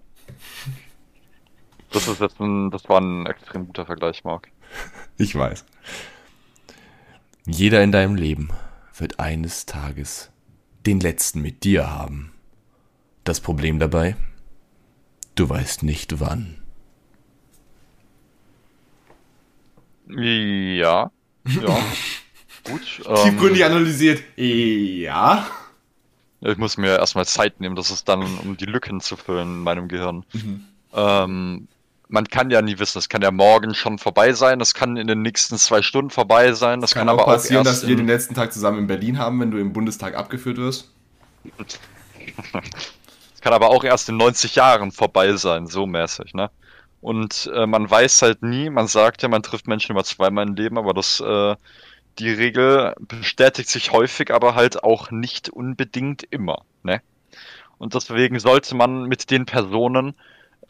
Das 1.91 2.09
ist 2.09 2.21
jetzt 2.21 2.41
ein, 2.41 2.71
das 2.71 2.89
war 2.89 3.01
ein 3.01 3.27
extrem 3.27 3.67
guter 3.67 3.87
Vergleich, 3.87 4.25
Marc. 4.25 4.49
Ich 5.17 5.35
weiß. 5.35 5.65
Jeder 7.47 7.83
in 7.83 7.93
deinem 7.93 8.17
Leben 8.17 8.51
wird 8.97 9.21
eines 9.21 9.67
Tages 9.67 10.31
den 10.87 11.01
letzten 11.01 11.41
mit 11.43 11.65
dir 11.65 11.91
haben. 11.91 12.33
Das 13.23 13.41
Problem 13.41 13.79
dabei? 13.79 14.17
Du 15.35 15.49
weißt 15.49 15.83
nicht 15.83 16.21
wann. 16.21 16.64
Ja. 20.09 21.11
Ja. 21.47 21.79
Gut. 22.65 22.83
Tiefgründig 23.23 23.61
Ähm, 23.61 23.73
analysiert. 23.73 24.23
Ja. 24.37 25.47
ich 26.41 26.57
muss 26.57 26.77
mir 26.79 26.99
erstmal 26.99 27.27
Zeit 27.27 27.61
nehmen, 27.61 27.77
das 27.77 27.91
ist 27.91 28.09
dann, 28.09 28.23
um 28.39 28.57
die 28.57 28.65
Lücken 28.65 29.01
zu 29.01 29.17
füllen 29.17 29.59
in 29.59 29.63
meinem 29.63 29.89
Gehirn. 29.89 30.25
Mhm. 30.33 30.65
Ähm, 30.95 31.69
man 32.09 32.29
kann 32.29 32.51
ja 32.51 32.63
nie 32.63 32.79
wissen, 32.79 32.99
es 32.99 33.09
kann 33.09 33.23
ja 33.23 33.31
morgen 33.31 33.75
schon 33.75 33.99
vorbei 33.99 34.33
sein, 34.33 34.61
es 34.61 34.73
kann 34.73 34.97
in 34.97 35.07
den 35.07 35.23
nächsten 35.23 35.59
zwei 35.59 35.83
Stunden 35.83 36.11
vorbei 36.11 36.53
sein, 36.53 36.81
das 36.81 36.93
Kann, 36.95 37.07
kann, 37.07 37.17
auch 37.17 37.23
aber 37.23 37.33
passieren, 37.33 37.63
auch 37.63 37.65
dass 37.71 37.87
wir 37.87 37.97
den 37.97 38.07
letzten 38.07 38.35
Tag 38.35 38.53
zusammen 38.53 38.79
in 38.79 38.87
Berlin 38.87 39.19
haben, 39.19 39.41
wenn 39.41 39.51
du 39.51 39.59
im 39.59 39.73
Bundestag 39.73 40.15
abgeführt 40.15 40.57
wirst. 40.59 40.91
Es 43.35 43.41
kann 43.41 43.53
aber 43.53 43.69
auch 43.69 43.85
erst 43.85 44.09
in 44.09 44.17
90 44.17 44.55
Jahren 44.55 44.91
vorbei 44.91 45.37
sein, 45.37 45.67
so 45.67 45.85
mäßig, 45.87 46.33
ne? 46.33 46.51
Und 47.05 47.51
äh, 47.55 47.67
man 47.67 47.91
weiß 47.91 48.23
halt 48.23 48.43
nie, 48.43 48.71
man 48.71 48.87
sagt 48.87 49.21
ja, 49.21 49.29
man 49.29 49.43
trifft 49.43 49.69
Menschen 49.69 49.93
immer 49.93 50.05
zweimal 50.05 50.49
im 50.49 50.55
Leben, 50.55 50.79
aber 50.79 50.95
das, 50.95 51.21
äh, 51.21 51.55
die 52.19 52.31
Regel 52.31 52.95
bestätigt 52.99 53.69
sich 53.69 53.93
häufig, 53.93 54.33
aber 54.33 54.55
halt 54.55 54.83
auch 54.85 55.11
nicht 55.11 55.51
unbedingt 55.51 56.23
immer, 56.23 56.65
ne? 56.83 57.03
Und 57.77 57.93
deswegen 57.95 58.41
sollte 58.41 58.75
man 58.75 59.05
mit 59.05 59.31
den 59.31 59.45
Personen 59.45 60.15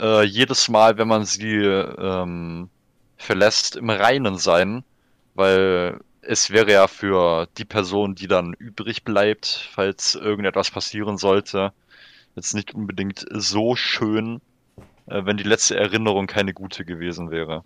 äh, 0.00 0.24
jedes 0.24 0.68
Mal, 0.68 0.98
wenn 0.98 1.06
man 1.06 1.24
sie 1.24 1.54
ähm, 1.54 2.68
verlässt, 3.16 3.76
im 3.76 3.90
Reinen 3.90 4.36
sein, 4.36 4.82
weil 5.36 6.00
es 6.20 6.50
wäre 6.50 6.72
ja 6.72 6.88
für 6.88 7.46
die 7.58 7.64
Person, 7.64 8.16
die 8.16 8.26
dann 8.26 8.54
übrig 8.54 9.04
bleibt, 9.04 9.68
falls 9.72 10.16
irgendetwas 10.16 10.72
passieren 10.72 11.16
sollte, 11.16 11.72
jetzt 12.34 12.54
nicht 12.54 12.74
unbedingt 12.74 13.24
so 13.30 13.76
schön, 13.76 14.40
äh, 15.06 15.24
wenn 15.24 15.36
die 15.36 15.44
letzte 15.44 15.76
Erinnerung 15.76 16.26
keine 16.26 16.52
gute 16.54 16.84
gewesen 16.84 17.30
wäre. 17.30 17.64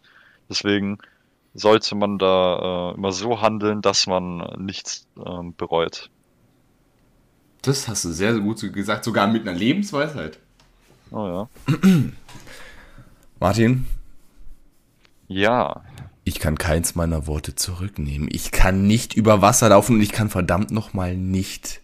Deswegen 0.49 0.99
sollte 1.55 1.95
man 1.95 2.19
da 2.19 2.91
äh, 2.93 2.95
immer 2.97 3.13
so 3.13 3.41
handeln, 3.41 3.83
dass 3.83 4.07
man 4.07 4.39
nichts 4.59 5.07
ähm, 5.25 5.55
bereut. 5.57 6.11
Das 7.63 7.89
hast 7.89 8.05
du 8.05 8.13
sehr, 8.13 8.35
sehr 8.35 8.43
gut 8.43 8.61
gesagt, 8.73 9.05
sogar 9.05 9.27
mit 9.27 9.43
einer 9.47 9.59
Lebensweisheit. 9.59 10.39
Oh 11.11 11.27
ja. 11.27 11.49
Martin, 13.41 13.87
Ja. 15.27 15.83
ich 16.25 16.39
kann 16.39 16.59
keins 16.59 16.95
meiner 16.95 17.27
Worte 17.27 17.55
zurücknehmen. 17.55 18.29
Ich 18.31 18.51
kann 18.53 18.87
nicht 18.87 19.15
über 19.15 19.43
Wasser 19.43 19.69
laufen 19.71 19.97
und 19.97 20.03
ich 20.03 20.13
kann 20.13 20.29
verdammt 20.31 20.71
nochmal 20.71 21.17
nicht 21.17 21.81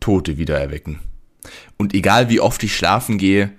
Tote 0.00 0.38
wieder 0.38 0.58
erwecken. 0.58 1.00
Und 1.76 1.94
egal 1.94 2.28
wie 2.28 2.40
oft 2.40 2.62
ich 2.62 2.76
schlafen 2.76 3.18
gehe, 3.18 3.52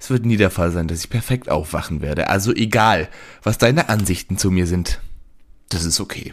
es 0.00 0.08
wird 0.08 0.24
nie 0.24 0.38
der 0.38 0.50
Fall 0.50 0.72
sein, 0.72 0.88
dass 0.88 1.04
ich 1.04 1.10
perfekt 1.10 1.50
aufwachen 1.50 2.00
werde. 2.00 2.28
Also 2.30 2.52
egal, 2.54 3.08
was 3.42 3.58
deine 3.58 3.90
Ansichten 3.90 4.38
zu 4.38 4.50
mir 4.50 4.66
sind, 4.66 4.98
das 5.68 5.84
ist 5.84 6.00
okay. 6.00 6.32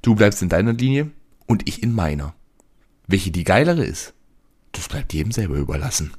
Du 0.00 0.14
bleibst 0.14 0.40
in 0.42 0.48
deiner 0.48 0.72
Linie 0.72 1.10
und 1.46 1.68
ich 1.68 1.82
in 1.82 1.92
meiner. 1.92 2.34
Welche 3.08 3.32
die 3.32 3.44
geilere 3.44 3.84
ist, 3.84 4.14
das 4.72 4.88
bleibt 4.88 5.12
jedem 5.12 5.32
selber 5.32 5.56
überlassen. 5.56 6.14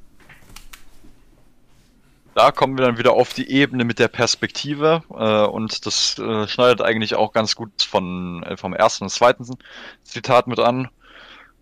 Da 2.34 2.52
kommen 2.52 2.76
wir 2.76 2.84
dann 2.84 2.98
wieder 2.98 3.14
auf 3.14 3.32
die 3.32 3.50
Ebene 3.50 3.86
mit 3.86 3.98
der 3.98 4.08
Perspektive 4.08 5.02
äh, 5.10 5.46
und 5.46 5.86
das 5.86 6.18
äh, 6.18 6.46
schneidet 6.46 6.82
eigentlich 6.82 7.14
auch 7.14 7.32
ganz 7.32 7.56
gut 7.56 7.82
von, 7.82 8.42
äh, 8.42 8.58
vom 8.58 8.74
ersten 8.74 9.04
und 9.04 9.10
zweiten 9.10 9.46
Zitat 10.04 10.46
mit 10.46 10.58
an, 10.58 10.90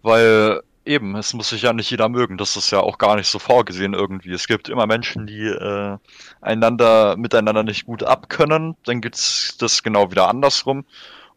weil 0.03 0.63
eben, 0.85 1.17
es 1.17 1.35
muss 1.35 1.51
sich 1.51 1.63
ja 1.63 1.73
nicht 1.73 1.91
jeder 1.91 2.09
mögen, 2.09 2.37
das 2.39 2.57
ist 2.57 2.71
ja 2.71 2.81
auch 2.81 2.99
gar 2.99 3.17
nicht 3.17 3.29
so 3.29 3.39
vorgesehen 3.39 3.95
irgendwie. 3.95 4.33
Es 4.33 4.47
gibt 4.47 4.69
immer 4.69 4.87
Menschen, 4.87 5.27
die 5.27 5.47
äh, 5.47 5.99
einander 6.41 7.17
miteinander 7.17 7.63
nicht 7.63 7.87
gut 7.87 8.03
abkönnen, 8.03 8.77
dann 8.85 9.01
gibt's 9.01 9.57
das 9.59 9.83
genau 9.83 10.11
wieder 10.11 10.29
andersrum 10.29 10.85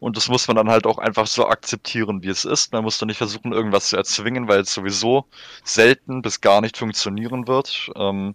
und 0.00 0.16
das 0.16 0.28
muss 0.28 0.46
man 0.46 0.56
dann 0.56 0.70
halt 0.70 0.86
auch 0.86 0.98
einfach 0.98 1.26
so 1.26 1.48
akzeptieren, 1.48 2.22
wie 2.22 2.28
es 2.28 2.44
ist. 2.44 2.72
Man 2.72 2.84
muss 2.84 2.98
dann 2.98 3.08
nicht 3.08 3.18
versuchen, 3.18 3.52
irgendwas 3.52 3.88
zu 3.88 3.96
erzwingen, 3.96 4.48
weil 4.48 4.60
es 4.60 4.72
sowieso 4.72 5.26
selten 5.64 6.22
bis 6.22 6.40
gar 6.40 6.60
nicht 6.60 6.76
funktionieren 6.76 7.48
wird. 7.48 7.90
Ähm, 7.96 8.34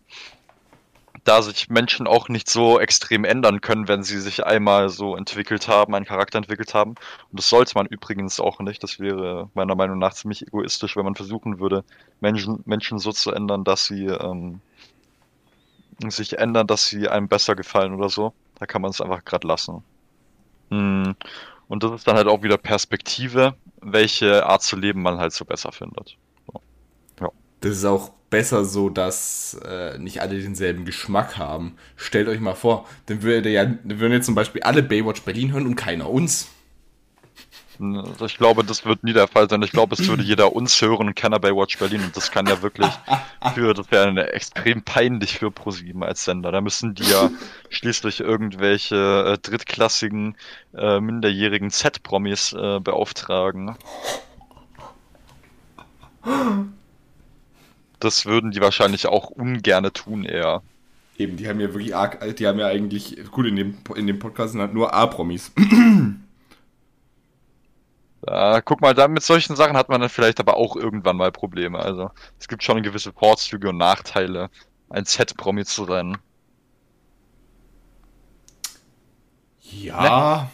da 1.24 1.42
sich 1.42 1.70
Menschen 1.70 2.08
auch 2.08 2.28
nicht 2.28 2.50
so 2.50 2.80
extrem 2.80 3.24
ändern 3.24 3.62
können, 3.62 3.88
wenn 3.88 4.04
sie 4.04 4.20
sich 4.20 4.46
einmal 4.46 4.90
so 4.90 5.16
entwickelt 5.16 5.68
haben, 5.68 5.96
einen 5.96 6.06
Charakter 6.06 6.38
entwickelt 6.38 6.74
haben. 6.74 6.92
Und 6.92 7.40
das 7.40 7.50
sollte 7.50 7.74
man 7.76 7.86
übrigens 7.86 8.40
auch 8.40 8.60
nicht. 8.60 8.84
Das 8.84 9.00
wäre 9.00 9.50
meiner 9.54 9.76
Meinung 9.76 10.00
nach 10.00 10.14
ziemlich 10.14 10.46
egoistisch, 10.46 10.96
wenn 10.96 11.06
man 11.06 11.16
versuchen 11.16 11.60
würde, 11.60 11.84
Menschen, 12.20 12.62
Menschen 12.66 13.00
so 13.00 13.12
zu 13.12 13.32
ändern, 13.32 13.64
dass 13.64 13.86
sie 13.86 14.06
ähm, 14.06 14.60
sich 16.08 16.38
ändern, 16.38 16.68
dass 16.68 16.88
sie 16.88 17.08
einem 17.08 17.28
besser 17.28 17.56
gefallen 17.56 17.94
oder 17.94 18.10
so. 18.10 18.34
Da 18.60 18.66
kann 18.66 18.82
man 18.82 18.92
es 18.92 19.00
einfach 19.00 19.24
gerade 19.24 19.48
lassen. 19.48 19.84
Hm. 20.70 21.16
Und 21.70 21.84
das 21.84 21.92
ist 21.94 22.08
dann 22.08 22.18
halt 22.18 22.28
auch 22.28 22.44
wieder 22.44 22.58
Perspektive, 22.58 23.56
welche 23.82 24.46
Art 24.46 24.62
zu 24.62 24.76
leben 24.76 25.02
man 25.02 25.20
halt 25.20 25.34
so 25.34 25.46
besser 25.46 25.72
findet. 25.72 26.18
Das 27.64 27.78
ist 27.78 27.86
auch 27.86 28.12
besser 28.34 28.66
so, 28.66 28.90
dass 28.90 29.62
äh, 29.64 30.00
nicht 30.00 30.20
alle 30.20 30.42
denselben 30.42 30.86
Geschmack 30.86 31.38
haben. 31.38 31.76
Stellt 31.96 32.28
euch 32.28 32.40
mal 32.40 32.56
vor, 32.56 32.90
dann 33.06 33.22
würde 33.22 33.52
ja, 33.52 33.64
dann 33.64 34.00
würden 34.00 34.12
jetzt 34.12 34.26
zum 34.26 34.34
Beispiel 34.34 34.64
alle 34.64 34.82
Baywatch 34.82 35.22
Berlin 35.22 35.54
hören 35.54 35.68
und 35.68 35.76
keiner 35.76 36.10
uns. 36.10 36.48
Also 37.80 38.26
Ich 38.26 38.40
glaube, 38.40 38.64
das 38.64 38.86
wird 38.86 39.04
nie 39.04 39.14
der 39.14 39.28
Fall 39.28 39.48
sein. 39.48 39.62
Ich 39.62 39.72
glaube, 39.72 39.94
es 39.94 40.08
würde 40.08 40.24
jeder 40.24 40.56
uns 40.56 40.82
hören 40.82 41.10
und 41.10 41.16
keiner 41.16 41.38
Baywatch 41.38 41.78
Berlin. 41.78 42.02
Und 42.06 42.18
das 42.18 42.32
kann 42.32 42.48
ja 42.48 42.64
wirklich 42.64 42.90
für, 43.54 43.76
das 43.76 43.92
wäre 43.92 44.08
eine 44.08 44.34
extrem 44.34 44.82
peinlich 44.82 45.38
für 45.38 45.52
ProSieben 45.52 46.02
als 46.02 46.24
Sender. 46.24 46.52
Da 46.52 46.60
müssen 46.62 46.96
die 46.96 47.04
ja 47.04 47.30
schließlich 47.70 48.20
irgendwelche 48.20 49.36
äh, 49.36 49.38
drittklassigen, 49.38 50.36
äh, 50.76 51.00
minderjährigen 51.00 51.70
Z-Promis 51.70 52.54
äh, 52.54 52.80
beauftragen. 52.80 53.76
Das 58.04 58.26
würden 58.26 58.52
die 58.52 58.62
wahrscheinlich 58.62 59.08
auch 59.08 59.30
ungerne 59.30 59.94
tun 59.94 60.26
eher. 60.26 60.64
Eben, 61.18 61.38
die 61.38 61.48
haben 61.48 61.60
ja 61.60 61.68
wirklich 61.74 61.96
arg, 61.96 62.36
die 62.38 62.48
haben 62.48 62.60
ja 62.60 62.68
eigentlich, 62.68 63.18
gut, 63.32 63.46
in 63.46 63.56
dem, 63.56 63.78
in 63.96 64.08
dem 64.08 64.20
Podcast 64.20 64.54
sind 64.54 64.62
halt 64.62 64.74
nur 64.74 64.94
A-Promis. 64.94 65.52
Äh, 68.26 68.62
guck 68.64 68.82
mal, 68.82 68.94
da 68.94 69.08
mit 69.08 69.24
solchen 69.24 69.56
Sachen 69.56 69.76
hat 69.76 69.90
man 69.90 70.00
dann 70.02 70.10
vielleicht 70.10 70.40
aber 70.40 70.56
auch 70.58 70.76
irgendwann 70.78 71.18
mal 71.18 71.32
Probleme. 71.32 71.80
Also 71.80 72.12
es 72.40 72.48
gibt 72.48 72.64
schon 72.64 72.82
gewisse 72.84 73.12
Vorzüge 73.14 73.70
und 73.70 73.78
Nachteile, 73.78 74.50
ein 74.90 75.06
Z-Promi 75.06 75.66
zu 75.66 75.86
sein. 75.86 76.18
Ja, 79.62 80.52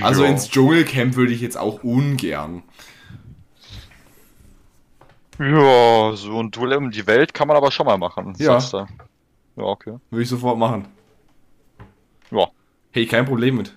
also 0.00 0.24
Ja. 0.24 0.30
ins 0.30 0.50
Dschungelcamp 0.50 1.16
würde 1.16 1.32
ich 1.32 1.40
jetzt 1.40 1.56
auch 1.56 1.82
ungern. 1.82 2.62
Ja, 5.38 6.12
so 6.14 6.40
ein 6.40 6.50
Duell 6.50 6.74
um 6.76 6.90
die 6.90 7.06
Welt 7.06 7.34
kann 7.34 7.48
man 7.48 7.56
aber 7.56 7.70
schon 7.72 7.86
mal 7.86 7.98
machen. 7.98 8.34
Ja. 8.38 8.60
sagst 8.60 8.72
du. 8.72 8.86
Ja, 9.56 9.64
okay. 9.64 9.96
Würde 10.10 10.22
ich 10.22 10.28
sofort 10.28 10.58
machen. 10.58 10.86
Ja, 12.30 12.48
Hey, 12.94 13.06
kein 13.06 13.24
Problem 13.24 13.56
mit. 13.56 13.74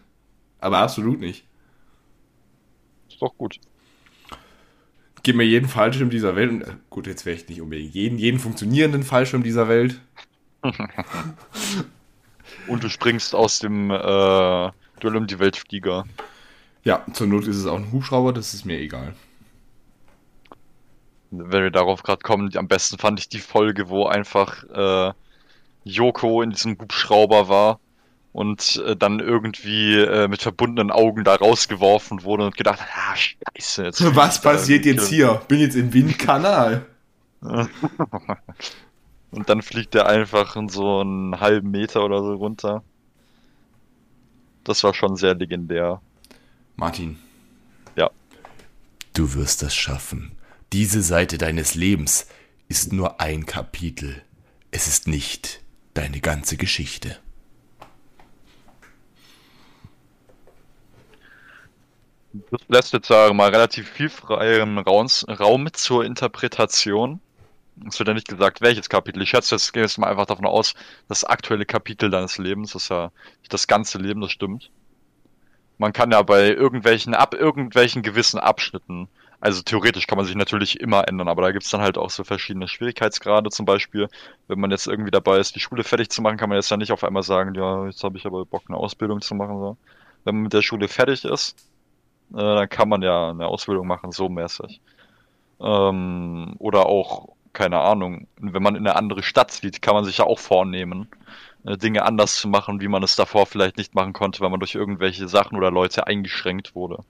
Aber 0.59 0.77
absolut 0.77 1.19
nicht. 1.19 1.43
ist 3.09 3.19
doch 3.19 3.35
gut. 3.35 3.59
Gib 5.23 5.35
mir 5.35 5.43
jeden 5.43 5.67
Fallschirm 5.67 6.11
dieser 6.11 6.35
Welt 6.35 6.51
und, 6.51 6.61
äh, 6.61 6.75
gut, 6.91 7.07
jetzt 7.07 7.25
wäre 7.25 7.35
ich 7.35 7.47
nicht 7.49 7.59
unbedingt 7.61 7.95
jeden, 7.95 8.19
jeden 8.19 8.39
funktionierenden 8.39 9.01
Fallschirm 9.01 9.41
dieser 9.41 9.67
Welt. 9.67 9.99
Und 12.67 12.83
du 12.83 12.89
springst 12.89 13.33
aus 13.33 13.59
dem 13.59 13.89
äh, 13.91 13.95
Duell 14.99 15.15
um 15.15 15.25
die 15.27 15.39
Welt 15.39 15.57
Flieger. 15.57 16.05
Ja, 16.83 17.05
zur 17.13 17.27
Not 17.27 17.47
ist 17.47 17.57
es 17.57 17.65
auch 17.65 17.77
ein 17.77 17.91
Hubschrauber, 17.91 18.33
das 18.33 18.53
ist 18.53 18.65
mir 18.65 18.79
egal. 18.79 19.15
Wenn 21.31 21.63
wir 21.63 21.71
darauf 21.71 22.03
gerade 22.03 22.21
kommen, 22.21 22.55
am 22.57 22.67
besten 22.67 22.97
fand 22.97 23.19
ich 23.19 23.27
die 23.29 23.39
Folge, 23.39 23.89
wo 23.89 24.05
einfach 24.05 24.63
äh, 24.69 25.13
Yoko 25.83 26.41
in 26.41 26.51
diesem 26.51 26.77
Hubschrauber 26.79 27.49
war 27.49 27.79
und 28.33 28.81
äh, 28.85 28.95
dann 28.95 29.19
irgendwie 29.19 29.95
äh, 29.95 30.27
mit 30.27 30.41
verbundenen 30.41 30.91
Augen 30.91 31.23
da 31.23 31.35
rausgeworfen 31.35 32.23
wurde 32.23 32.45
und 32.45 32.55
gedacht 32.55 32.79
hat, 32.81 32.89
ah, 32.95 33.15
scheiße. 33.15 33.83
Jetzt 33.85 34.15
Was 34.15 34.41
passiert 34.41 34.85
irgendwie- 34.85 35.01
jetzt 35.01 35.09
hier? 35.09 35.41
Bin 35.47 35.59
jetzt 35.59 35.75
im 35.75 35.93
Windkanal. 35.93 36.85
Und 39.29 39.49
dann 39.49 39.61
fliegt 39.61 39.93
er 39.93 40.07
einfach 40.07 40.55
in 40.55 40.69
so 40.69 41.01
einen 41.01 41.39
halben 41.39 41.71
Meter 41.71 42.03
oder 42.03 42.21
so 42.23 42.33
runter. 42.35 42.83
Das 44.63 44.83
war 44.83 44.93
schon 44.93 45.15
sehr 45.17 45.35
legendär. 45.35 46.01
Martin. 46.77 47.19
Ja. 47.95 48.09
Du 49.13 49.33
wirst 49.33 49.61
das 49.63 49.75
schaffen. 49.75 50.31
Diese 50.73 51.01
Seite 51.01 51.37
deines 51.37 51.75
Lebens 51.75 52.27
ist 52.67 52.91
nur 52.91 53.21
ein 53.21 53.45
Kapitel. 53.45 54.21
Es 54.69 54.87
ist 54.87 55.07
nicht 55.07 55.61
deine 55.93 56.19
ganze 56.19 56.57
Geschichte. 56.57 57.17
Das 62.51 62.61
lässt 62.67 62.91
jetzt 62.93 63.07
sagen 63.07 63.37
mal 63.37 63.49
relativ 63.49 63.89
viel 63.89 64.09
freien 64.09 64.77
Raum, 64.77 65.73
zur 65.73 66.03
Interpretation. 66.03 67.21
Es 67.87 67.97
wird 67.97 68.09
ja 68.09 68.13
nicht 68.13 68.27
gesagt, 68.27 68.59
welches 68.59 68.89
Kapitel. 68.89 69.21
Ich 69.21 69.29
schätze, 69.29 69.55
jetzt 69.55 69.71
gehen 69.71 69.81
wir 69.81 69.85
jetzt 69.87 69.97
mal 69.97 70.09
einfach 70.09 70.25
davon 70.25 70.45
aus, 70.45 70.73
das 71.07 71.23
aktuelle 71.23 71.65
Kapitel 71.65 72.09
deines 72.09 72.37
Lebens 72.37 72.75
ist 72.75 72.89
ja 72.89 73.11
nicht 73.39 73.53
das 73.53 73.67
ganze 73.67 73.99
Leben, 73.99 74.19
das 74.19 74.31
stimmt. 74.31 74.69
Man 75.77 75.93
kann 75.93 76.11
ja 76.11 76.21
bei 76.23 76.49
irgendwelchen, 76.49 77.13
ab 77.13 77.33
irgendwelchen 77.33 78.01
gewissen 78.01 78.39
Abschnitten, 78.39 79.07
also 79.39 79.61
theoretisch 79.61 80.07
kann 80.07 80.17
man 80.17 80.25
sich 80.25 80.35
natürlich 80.35 80.79
immer 80.79 81.07
ändern, 81.07 81.27
aber 81.27 81.43
da 81.43 81.51
gibt's 81.51 81.69
dann 81.69 81.81
halt 81.81 81.97
auch 81.97 82.09
so 82.09 82.23
verschiedene 82.23 82.67
Schwierigkeitsgrade. 82.67 83.49
Zum 83.51 83.65
Beispiel, 83.65 84.09
wenn 84.47 84.59
man 84.59 84.71
jetzt 84.71 84.87
irgendwie 84.87 85.11
dabei 85.11 85.37
ist, 85.37 85.55
die 85.55 85.59
Schule 85.59 85.83
fertig 85.83 86.09
zu 86.09 86.21
machen, 86.21 86.37
kann 86.37 86.49
man 86.49 86.57
jetzt 86.57 86.71
ja 86.71 86.77
nicht 86.77 86.91
auf 86.91 87.03
einmal 87.03 87.23
sagen, 87.23 87.53
ja, 87.55 87.85
jetzt 87.85 88.03
habe 88.03 88.17
ich 88.17 88.25
aber 88.25 88.45
Bock, 88.45 88.63
eine 88.67 88.77
Ausbildung 88.77 89.21
zu 89.21 89.35
machen. 89.35 89.59
So. 89.59 89.77
Wenn 90.23 90.35
man 90.35 90.43
mit 90.43 90.53
der 90.53 90.63
Schule 90.63 90.87
fertig 90.87 91.23
ist, 91.23 91.69
äh, 92.33 92.37
dann 92.37 92.69
kann 92.69 92.89
man 92.89 93.01
ja 93.03 93.29
eine 93.29 93.47
Ausbildung 93.47 93.87
machen, 93.87 94.11
so 94.11 94.27
mäßig. 94.29 94.81
Ähm, 95.59 96.55
oder 96.59 96.87
auch, 96.87 97.29
keine 97.53 97.79
Ahnung, 97.79 98.27
wenn 98.39 98.63
man 98.63 98.75
in 98.75 98.87
eine 98.87 98.95
andere 98.95 99.23
Stadt 99.23 99.51
zieht, 99.51 99.81
kann 99.81 99.95
man 99.95 100.05
sich 100.05 100.17
ja 100.19 100.25
auch 100.25 100.39
vornehmen, 100.39 101.09
äh, 101.65 101.77
Dinge 101.77 102.03
anders 102.05 102.35
zu 102.37 102.47
machen, 102.47 102.81
wie 102.81 102.87
man 102.87 103.03
es 103.03 103.15
davor 103.15 103.45
vielleicht 103.45 103.77
nicht 103.77 103.95
machen 103.95 104.13
konnte, 104.13 104.41
weil 104.41 104.49
man 104.49 104.59
durch 104.59 104.75
irgendwelche 104.75 105.27
Sachen 105.27 105.57
oder 105.57 105.71
Leute 105.71 106.07
eingeschränkt 106.07 106.75
wurde. 106.75 107.03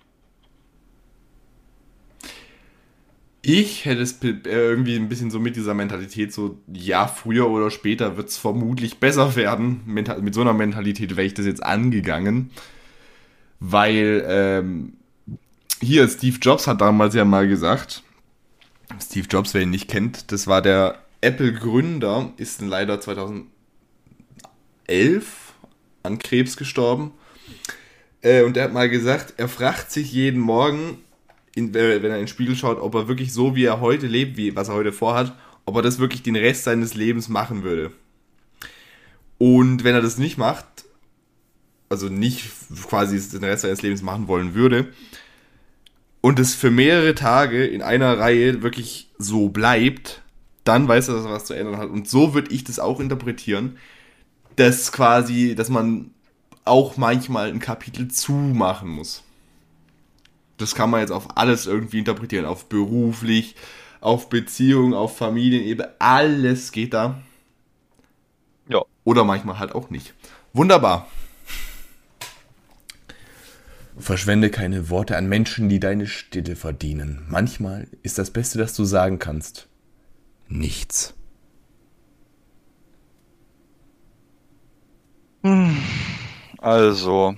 Ich 3.41 3.85
hätte 3.85 4.01
es 4.01 4.21
äh, 4.23 4.35
irgendwie 4.43 4.95
ein 4.95 5.09
bisschen 5.09 5.31
so 5.31 5.39
mit 5.39 5.55
dieser 5.55 5.73
Mentalität 5.73 6.33
so, 6.33 6.59
ja, 6.71 7.07
früher 7.07 7.49
oder 7.49 7.71
später 7.71 8.17
wird 8.17 8.29
es 8.29 8.37
vermutlich 8.37 8.99
besser 8.99 9.35
werden. 9.35 9.81
Mit 9.85 10.33
so 10.33 10.41
einer 10.41 10.53
Mentalität 10.53 11.15
wäre 11.15 11.27
ich 11.27 11.33
das 11.33 11.45
jetzt 11.45 11.63
angegangen. 11.63 12.51
Weil 13.59 14.25
ähm, 14.27 14.93
hier 15.81 16.07
Steve 16.07 16.37
Jobs 16.41 16.67
hat 16.67 16.81
damals 16.81 17.15
ja 17.15 17.25
mal 17.25 17.47
gesagt, 17.47 18.03
Steve 19.01 19.27
Jobs, 19.29 19.53
wer 19.53 19.61
ihn 19.61 19.69
nicht 19.69 19.87
kennt, 19.87 20.31
das 20.31 20.47
war 20.47 20.61
der 20.61 20.99
Apple-Gründer, 21.21 22.33
ist 22.37 22.61
leider 22.61 22.99
2011 23.01 23.47
an 26.03 26.19
Krebs 26.19 26.57
gestorben. 26.57 27.11
Äh, 28.21 28.43
und 28.43 28.57
er 28.57 28.65
hat 28.65 28.73
mal 28.73 28.89
gesagt, 28.89 29.35
er 29.37 29.47
fragt 29.47 29.91
sich 29.91 30.11
jeden 30.11 30.41
Morgen, 30.41 30.99
in, 31.57 31.73
wenn 31.73 31.83
er 31.85 31.95
in 31.95 32.11
den 32.11 32.27
Spiegel 32.27 32.55
schaut, 32.55 32.79
ob 32.79 32.93
er 32.93 33.07
wirklich 33.07 33.33
so, 33.33 33.55
wie 33.55 33.65
er 33.65 33.81
heute 33.81 34.07
lebt, 34.07 34.37
wie 34.37 34.55
was 34.55 34.69
er 34.69 34.75
heute 34.75 34.93
vorhat, 34.93 35.35
ob 35.65 35.75
er 35.75 35.81
das 35.81 35.99
wirklich 35.99 36.21
den 36.21 36.35
Rest 36.35 36.63
seines 36.63 36.93
Lebens 36.93 37.27
machen 37.27 37.63
würde. 37.63 37.91
Und 39.39 39.83
wenn 39.83 39.95
er 39.95 40.01
das 40.01 40.17
nicht 40.17 40.37
macht, 40.37 40.65
also 41.89 42.09
nicht 42.09 42.49
quasi 42.87 43.19
den 43.29 43.43
Rest 43.43 43.63
seines 43.63 43.81
Lebens 43.81 44.01
machen 44.01 44.27
wollen 44.27 44.53
würde, 44.53 44.93
und 46.21 46.39
es 46.39 46.55
für 46.55 46.71
mehrere 46.71 47.15
Tage 47.15 47.65
in 47.65 47.81
einer 47.81 48.17
Reihe 48.19 48.61
wirklich 48.61 49.09
so 49.17 49.49
bleibt, 49.49 50.21
dann 50.63 50.87
weiß 50.87 51.07
er, 51.07 51.15
dass 51.15 51.25
er 51.25 51.31
was 51.31 51.45
zu 51.45 51.53
ändern 51.53 51.77
hat. 51.77 51.89
Und 51.89 52.09
so 52.09 52.33
würde 52.33 52.53
ich 52.53 52.63
das 52.63 52.79
auch 52.79 52.99
interpretieren, 52.99 53.77
dass 54.57 54.91
quasi, 54.91 55.55
dass 55.55 55.69
man 55.69 56.11
auch 56.65 56.97
manchmal 56.97 57.49
ein 57.49 57.59
Kapitel 57.59 58.09
zumachen 58.09 58.89
muss 58.89 59.23
das 60.57 60.75
kann 60.75 60.89
man 60.89 61.01
jetzt 61.01 61.11
auf 61.11 61.37
alles 61.37 61.65
irgendwie 61.65 61.99
interpretieren. 61.99 62.45
Auf 62.45 62.67
beruflich, 62.67 63.55
auf 64.01 64.29
Beziehung, 64.29 64.93
auf 64.93 65.17
Familienebene. 65.17 65.93
Alles 65.99 66.71
geht 66.71 66.93
da. 66.93 67.21
Ja. 68.67 68.83
Oder 69.03 69.23
manchmal 69.23 69.59
halt 69.59 69.73
auch 69.73 69.89
nicht. 69.89 70.13
Wunderbar. 70.53 71.07
Verschwende 73.99 74.51
keine 74.51 74.89
Worte 74.89 75.17
an 75.17 75.27
Menschen, 75.27 75.69
die 75.69 75.79
deine 75.79 76.05
Stille 76.05 76.55
verdienen. 76.55 77.25
Manchmal 77.29 77.87
ist 78.03 78.19
das 78.19 78.29
Beste, 78.29 78.59
das 78.59 78.75
du 78.75 78.83
sagen 78.83 79.17
kannst. 79.17 79.67
Nichts. 80.47 81.15
Also, 86.59 87.35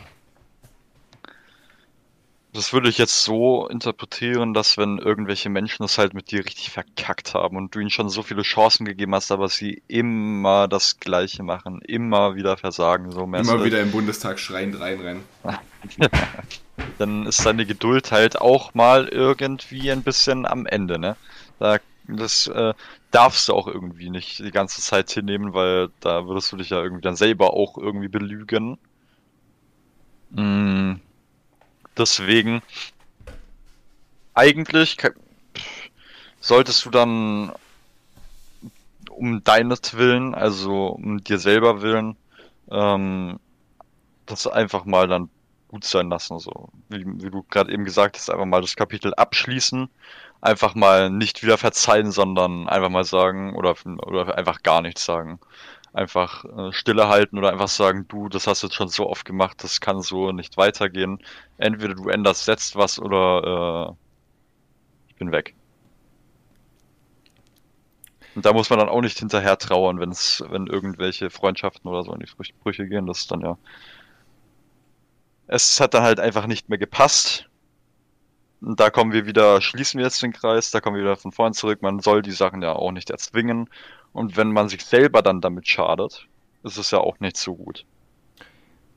das 2.54 2.74
würde 2.74 2.90
ich 2.90 2.98
jetzt 2.98 3.24
so 3.24 3.68
interpretieren, 3.68 4.56
dass 4.56 4.78
wenn 4.78 4.98
irgendwelche 4.98 5.50
Menschen 5.50 5.84
das 5.84 6.00
halt 6.00 6.16
mit 6.16 6.32
dir 6.32 6.44
richtig 6.44 6.72
verkackt 6.72 7.36
haben 7.36 7.58
und 7.58 7.76
du 7.76 7.80
ihnen 7.80 7.92
schon 7.92 8.10
so 8.10 8.24
viele 8.24 8.42
Chancen 8.42 8.86
gegeben 8.86 9.14
hast, 9.14 9.32
aber 9.32 9.50
sie 9.50 9.84
immer 9.88 10.68
das 10.68 11.00
Gleiche 11.00 11.44
machen, 11.44 11.82
immer 11.82 12.36
wieder 12.36 12.58
versagen, 12.58 13.12
so 13.12 13.28
mäßig. 13.28 13.54
Immer 13.54 13.64
wieder 13.66 13.82
im 13.82 13.92
Bundestag 13.92 14.40
schreiend 14.40 14.80
reinrennen. 14.80 15.24
Dann 16.98 17.28
ist 17.28 17.46
deine 17.46 17.68
Geduld 17.68 18.12
halt 18.12 18.42
auch 18.42 18.74
mal 18.74 19.08
irgendwie 19.08 19.92
ein 19.92 20.02
bisschen 20.02 20.46
am 20.48 20.66
Ende, 20.66 20.98
ne? 20.98 21.18
Da, 21.60 21.78
das 22.08 22.48
äh, 22.48 22.74
darfst 23.12 23.48
du 23.48 23.54
auch 23.54 23.68
irgendwie 23.68 24.10
nicht 24.10 24.40
die 24.40 24.52
ganze 24.52 24.82
Zeit 24.82 25.12
hinnehmen, 25.12 25.54
weil 25.54 25.90
da 26.00 26.26
würdest 26.26 26.52
du 26.52 26.58
dich 26.58 26.72
ja 26.72 26.82
irgendwie 26.82 27.04
dann 27.04 27.16
selber 27.16 27.54
auch 27.54 27.78
irgendwie 27.78 28.08
belügen. 28.08 28.80
Mm 30.32 30.96
Deswegen, 32.00 32.62
eigentlich 34.34 34.96
solltest 36.40 36.86
du 36.86 36.90
dann 36.90 37.52
um 39.12 39.44
deinetwillen, 39.44 40.34
also 40.34 40.88
um 40.88 41.22
dir 41.22 41.40
selber 41.40 41.82
willen, 41.82 42.16
ähm, 42.72 43.38
das 44.26 44.48
einfach 44.48 44.86
mal 44.86 45.10
dann 45.10 45.30
gut 45.68 45.84
sein 45.84 46.10
lassen. 46.10 46.40
So 46.40 46.70
wie, 46.88 47.04
wie 47.06 47.30
du 47.30 47.44
gerade 47.50 47.74
eben 47.74 47.84
gesagt 47.84 48.16
hast, 48.16 48.30
einfach 48.30 48.46
mal 48.46 48.62
das 48.62 48.78
Kapitel 48.78 49.14
abschließen, 49.14 49.90
einfach 50.40 50.76
mal 50.76 51.10
nicht 51.10 51.44
wieder 51.44 51.58
verzeihen, 51.58 52.12
sondern 52.12 52.70
einfach 52.70 52.90
mal 52.90 53.04
sagen 53.04 53.58
oder, 53.58 53.76
oder 54.06 54.38
einfach 54.38 54.64
gar 54.64 54.82
nichts 54.82 55.04
sagen 55.04 55.38
einfach 56.00 56.46
äh, 56.46 56.72
stille 56.74 57.10
halten 57.10 57.38
oder 57.38 57.52
einfach 57.52 57.68
sagen, 57.68 58.08
du, 58.08 58.30
das 58.30 58.48
hast 58.48 58.64
du 58.64 58.68
jetzt 58.68 58.76
schon 58.76 58.88
so 58.88 59.10
oft 59.10 59.26
gemacht, 59.26 59.64
das 59.64 59.82
kann 59.82 60.02
so 60.02 60.32
nicht 60.32 60.58
weitergehen. 60.58 61.20
Entweder 61.58 61.94
du 61.96 62.10
änderst 62.10 62.48
jetzt 62.48 62.76
was 62.76 63.00
oder 63.00 63.90
äh, 63.92 65.10
ich 65.10 65.16
bin 65.16 65.32
weg. 65.32 65.56
Und 68.36 68.46
da 68.46 68.54
muss 68.54 68.70
man 68.70 68.80
dann 68.80 68.90
auch 68.90 69.02
nicht 69.02 69.20
hinterher 69.20 69.58
trauern, 69.58 70.00
wenn's, 70.00 70.44
wenn 70.50 70.68
irgendwelche 70.68 71.30
Freundschaften 71.30 71.90
oder 71.90 72.04
so 72.04 72.14
in 72.14 72.22
die 72.22 72.54
Brüche 72.64 72.88
gehen. 72.88 73.06
Das 73.06 73.22
ist 73.22 73.32
dann 73.32 73.42
ja. 73.42 73.58
Es 75.48 75.82
hat 75.82 75.94
dann 75.94 76.04
halt 76.04 76.20
einfach 76.20 76.48
nicht 76.48 76.70
mehr 76.70 76.78
gepasst. 76.78 77.50
Und 78.62 78.80
da 78.80 78.90
kommen 78.90 79.14
wir 79.14 79.26
wieder, 79.26 79.62
schließen 79.62 79.98
wir 79.98 80.06
jetzt 80.06 80.22
den 80.22 80.34
Kreis, 80.34 80.72
da 80.72 80.80
kommen 80.80 80.98
wir 80.98 81.04
wieder 81.04 81.18
von 81.18 81.32
vorn 81.32 81.54
zurück. 81.54 81.82
Man 81.82 82.00
soll 82.00 82.22
die 82.22 82.32
Sachen 82.32 82.62
ja 82.62 82.74
auch 82.74 82.92
nicht 82.92 83.10
erzwingen. 83.10 83.70
Und 84.14 84.38
wenn 84.38 84.52
man 84.52 84.70
sich 84.70 84.84
selber 84.84 85.22
dann 85.22 85.42
damit 85.42 85.68
schadet, 85.68 86.28
ist 86.64 86.78
es 86.78 86.92
ja 86.92 87.00
auch 87.00 87.20
nicht 87.20 87.38
so 87.38 87.56
gut. 87.56 87.86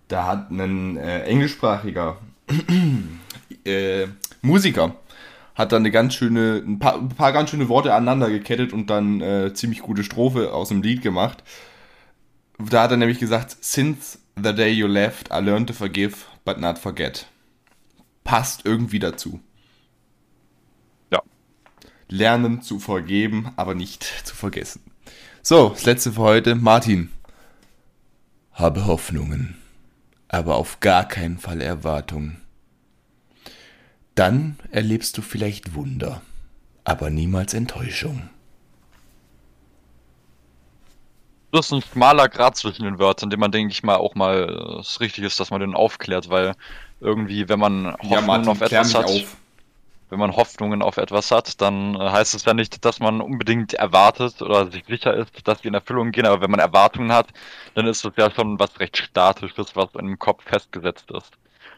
Da 0.09 0.27
hat 0.27 0.51
ein 0.51 0.97
äh, 0.97 1.23
englischsprachiger 1.25 2.19
äh, 3.65 4.07
Musiker 4.43 4.97
hat 5.55 5.73
dann 5.73 5.83
eine 5.83 5.91
ganz 5.91 6.15
schöne, 6.15 6.63
ein 6.67 6.79
paar, 6.79 6.95
ein 6.95 7.09
paar 7.11 7.33
ganz 7.33 7.51
schöne 7.51 7.69
Worte 7.69 7.95
aneinander 7.95 8.31
gekettet 8.31 8.73
und 8.73 8.89
dann 8.89 9.21
äh, 9.21 9.53
ziemlich 9.53 9.81
gute 9.81 10.03
Strophe 10.03 10.53
aus 10.53 10.69
dem 10.69 10.83
Lied 10.83 11.03
gemacht. 11.03 11.43
Da 12.59 12.83
hat 12.83 12.91
er 12.91 12.97
nämlich 12.97 13.19
gesagt, 13.19 13.57
Since 13.61 14.19
the 14.37 14.55
day 14.55 14.71
you 14.71 14.87
left, 14.87 15.29
I 15.31 15.41
learned 15.41 15.69
to 15.69 15.75
forgive, 15.75 16.17
but 16.45 16.59
not 16.59 16.79
forget. 16.79 17.27
Passt 18.25 18.65
irgendwie 18.65 18.99
dazu. 18.99 19.41
Ja. 21.11 21.23
Lernen 22.09 22.63
zu 22.63 22.79
vergeben, 22.79 23.53
aber 23.57 23.75
nicht 23.75 24.05
zu 24.05 24.35
vergessen. 24.35 24.92
So, 25.45 25.71
das 25.71 25.85
letzte 25.85 26.13
für 26.13 26.21
heute. 26.21 26.55
Martin. 26.55 27.11
Habe 28.53 28.87
Hoffnungen, 28.87 29.57
aber 30.29 30.55
auf 30.55 30.79
gar 30.79 31.09
keinen 31.09 31.39
Fall 31.39 31.61
Erwartungen. 31.61 32.41
Dann 34.15 34.57
erlebst 34.71 35.19
du 35.19 35.23
vielleicht 35.23 35.75
Wunder, 35.75 36.23
aber 36.85 37.11
niemals 37.11 37.55
Enttäuschung. 37.55 38.29
Das 41.51 41.67
ist 41.67 41.73
ein 41.73 41.83
schmaler 41.83 42.29
Grad 42.29 42.57
zwischen 42.57 42.85
den 42.85 43.01
Wörtern, 43.01 43.29
den 43.29 43.41
man, 43.41 43.51
denke 43.51 43.73
ich 43.73 43.83
mal, 43.83 43.97
auch 43.97 44.15
mal 44.15 44.79
es 44.81 45.01
richtig 45.01 45.25
ist, 45.25 45.41
dass 45.41 45.51
man 45.51 45.61
den 45.61 45.75
aufklärt, 45.75 46.29
weil 46.29 46.55
irgendwie, 47.01 47.49
wenn 47.49 47.59
man 47.59 47.95
Hoffnungen 47.95 48.13
ja, 48.13 48.21
Martin, 48.21 48.49
auf 48.49 48.61
etwas 48.61 48.95
hat. 48.95 49.07
Auf 49.07 49.37
wenn 50.13 50.19
man 50.19 50.37
Hoffnungen 50.37 50.83
auf 50.83 50.99
etwas 50.99 51.31
hat, 51.31 51.63
dann 51.63 51.95
äh, 51.95 52.11
heißt 52.11 52.35
es 52.35 52.45
ja 52.45 52.53
nicht, 52.53 52.85
dass 52.85 53.01
man 53.01 53.23
unbedingt 53.23 53.73
erwartet 53.73 54.43
oder 54.43 54.71
sich 54.71 54.85
sicher 54.85 55.15
ist, 55.15 55.49
dass 55.49 55.63
die 55.63 55.69
in 55.69 55.75
Erfüllung 55.75 56.13
gehen, 56.13 56.27
aber 56.27 56.43
wenn 56.43 56.51
man 56.51 56.61
Erwartungen 56.61 57.13
hat, 57.13 57.29
dann 57.75 57.87
ist 57.87 58.05
das 58.05 58.13
ja 58.19 58.31
schon 58.31 58.61
was 58.61 58.79
recht 58.79 58.99
Statisches, 58.99 59.75
was 59.75 59.89
im 59.95 60.19
Kopf 60.19 60.45
festgesetzt 60.45 61.11
ist. 61.11 61.31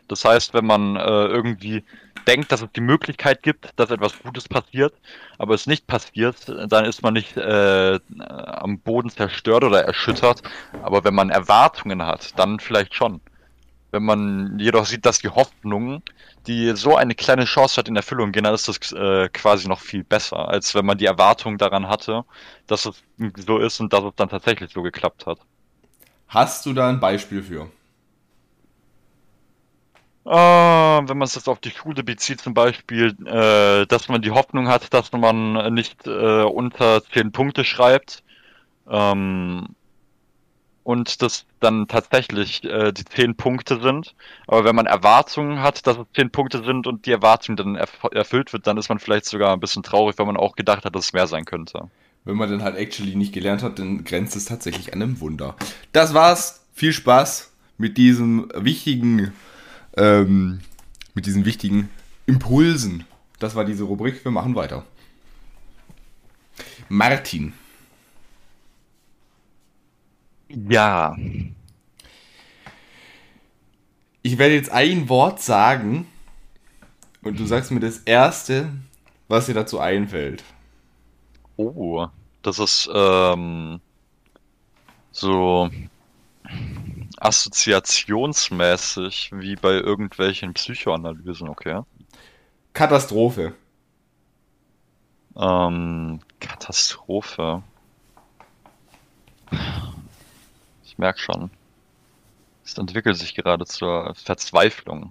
Das 0.09 0.25
heißt, 0.25 0.53
wenn 0.53 0.67
man 0.67 0.97
äh, 0.97 1.01
irgendwie 1.01 1.85
denkt, 2.27 2.51
dass 2.51 2.63
es 2.63 2.73
die 2.73 2.81
Möglichkeit 2.81 3.45
gibt, 3.45 3.71
dass 3.77 3.93
etwas 3.93 4.19
Gutes 4.19 4.49
passiert, 4.49 4.95
aber 5.39 5.55
es 5.55 5.69
nicht 5.69 5.87
passiert, 5.87 6.37
dann 6.67 6.87
ist 6.87 7.03
man 7.03 7.15
nicht 7.15 7.37
äh, 7.37 8.01
am 8.19 8.81
Boden 8.81 9.11
zerstört 9.11 9.63
oder 9.63 9.85
erschüttert. 9.85 10.43
Aber 10.83 11.05
wenn 11.05 11.15
man 11.15 11.31
Erwartungen 11.31 12.03
hat, 12.03 12.37
dann 12.37 12.59
vielleicht 12.59 12.97
schon. 12.97 13.21
Wenn 13.95 14.03
man 14.03 14.59
jedoch 14.59 14.87
sieht, 14.87 15.07
dass 15.07 15.21
die 15.21 15.29
Hoffnung, 15.29 16.03
die 16.49 16.73
so 16.75 16.97
eine 16.97 17.15
kleine 17.15 17.45
Chance 17.45 17.77
hat 17.77 17.87
in 17.87 17.95
Erfüllung 17.95 18.33
gehen, 18.33 18.43
dann 18.43 18.53
ist 18.53 18.67
das 18.67 18.91
äh, 18.91 19.29
quasi 19.29 19.69
noch 19.69 19.79
viel 19.79 20.03
besser, 20.03 20.49
als 20.49 20.75
wenn 20.75 20.85
man 20.85 20.99
die 20.99 21.07
Erwartung 21.07 21.59
daran 21.59 21.87
hatte, 21.87 22.25
dass 22.67 22.87
es 22.87 23.05
so 23.47 23.59
ist 23.59 23.79
und 23.79 23.93
dass 23.93 24.03
es 24.03 24.13
dann 24.17 24.29
tatsächlich 24.29 24.73
so 24.73 24.83
geklappt 24.83 25.27
hat. 25.27 25.39
Hast 26.27 26.67
du 26.67 26.73
da 26.73 26.89
ein 26.89 26.99
Beispiel 26.99 27.41
für? 27.41 27.71
Äh, 30.27 30.29
wenn 30.33 31.17
man 31.17 31.27
es 31.27 31.37
jetzt 31.37 31.49
auf 31.49 31.61
die 31.61 31.71
Schule 31.71 32.03
bezieht, 32.03 32.41
zum 32.41 32.53
Beispiel, 32.53 33.15
äh, 33.27 33.87
dass 33.87 34.09
man 34.09 34.23
die 34.23 34.33
Hoffnung 34.33 34.67
hat, 34.67 34.93
dass 34.93 35.13
man 35.13 35.73
nicht 35.73 36.05
äh, 36.09 36.43
unter 36.43 37.05
10 37.05 37.31
Punkte 37.31 37.63
schreibt. 37.63 38.25
Ähm, 38.91 39.77
und 40.85 41.23
das 41.23 41.47
dann 41.61 41.89
tatsächlich 41.89 42.63
äh, 42.65 42.93
die 42.93 43.05
10 43.05 43.35
Punkte 43.35 43.81
sind. 43.81 44.15
Aber 44.47 44.65
wenn 44.65 44.77
man 44.77 44.87
Erwartungen 44.87 45.61
hat, 45.61 45.87
dass 45.87 45.97
es 45.97 46.05
10 46.15 46.31
Punkte 46.31 46.63
sind 46.63 46.87
und 46.87 47.07
die 47.07 47.11
Erwartung 47.11 47.57
dann 47.57 47.75
erf 47.75 48.05
erfüllt 48.13 48.53
wird, 48.53 48.67
dann 48.67 48.77
ist 48.77 48.89
man 48.89 48.99
vielleicht 48.99 49.25
sogar 49.25 49.53
ein 49.53 49.61
bisschen 49.61 49.83
traurig, 49.83 50.17
weil 50.19 50.27
man 50.27 50.37
auch 50.37 50.55
gedacht 50.55 50.85
hat, 50.85 50.95
dass 50.95 51.07
es 51.07 51.13
mehr 51.13 51.27
sein 51.27 51.47
könnte. 51.47 51.91
Wenn 52.25 52.37
man 52.37 52.51
dann 52.51 52.63
halt 52.63 52.77
actually 52.77 53.17
nicht 53.17 53.33
gelernt 53.33 53.63
hat, 53.63 53.79
dann 53.79 54.05
grenzt 54.05 54.37
es 54.37 54.45
tatsächlich 54.45 54.93
an 54.93 55.03
einem 55.03 55.21
Wunder. 55.21 55.57
Das 55.93 56.15
war's. 56.15 56.61
Viel 56.77 56.93
Spaß 56.93 57.53
mit 57.79 57.99
diesem 57.99 58.49
wichtigen, 58.55 59.33
ähm, 59.97 60.61
mit 61.15 61.27
diesen 61.27 61.45
wichtigen 61.45 61.89
Impulsen. 62.27 63.05
Das 63.39 63.55
war 63.55 63.65
diese 63.65 63.85
Rubrik. 63.85 64.25
Wir 64.25 64.33
machen 64.33 64.55
weiter. 64.55 64.85
Martin. 66.89 67.53
Ja. 70.55 71.17
Ich 74.23 74.39
werde 74.39 74.55
jetzt 74.55 74.71
ein 74.71 75.09
Wort 75.09 75.43
sagen 75.43 76.07
und 77.23 77.39
du 77.39 77.45
sagst 77.45 77.71
mir 77.71 77.81
das 77.81 77.99
erste, 77.99 78.71
was 79.29 79.47
dir 79.47 79.55
dazu 79.55 79.79
einfällt. 79.81 80.43
Oh, 81.57 82.07
das 82.43 82.59
ist 82.59 82.91
ähm, 82.93 83.81
so 85.13 85.71
assoziationsmäßig 87.19 89.31
wie 89.35 89.55
bei 89.57 89.73
irgendwelchen 89.73 90.55
Psychoanalysen, 90.55 91.49
okay? 91.49 91.83
Katastrophe. 92.73 93.55
Ähm, 95.37 96.21
Katastrophe. 96.41 97.63
Ich 100.95 100.99
merke 100.99 101.19
schon. 101.19 101.51
Es 102.65 102.79
entwickelt 102.79 103.17
sich 103.17 103.35
gerade 103.35 103.67
zur 103.67 104.15
Verzweiflung. 104.15 105.11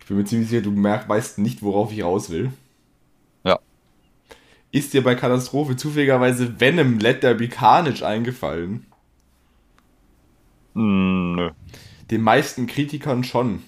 Ich 0.00 0.06
bin 0.06 0.16
mir 0.16 0.24
ziemlich 0.24 0.48
sicher, 0.48 0.62
du 0.62 0.70
merk, 0.70 1.06
weißt 1.06 1.36
nicht, 1.36 1.62
worauf 1.62 1.92
ich 1.92 2.02
raus 2.02 2.30
will. 2.30 2.50
Ja. 3.44 3.58
Ist 4.70 4.94
dir 4.94 5.04
bei 5.04 5.14
Katastrophe 5.14 5.76
zufälligerweise 5.76 6.58
Venom 6.58 6.98
Let 6.98 7.20
There 7.20 7.34
Be 7.34 7.48
Carnage 7.48 8.06
eingefallen? 8.06 8.86
Hm, 10.74 11.34
Nö. 11.34 11.50
Den 12.10 12.22
meisten 12.22 12.66
Kritikern 12.66 13.22
schon. 13.22 13.62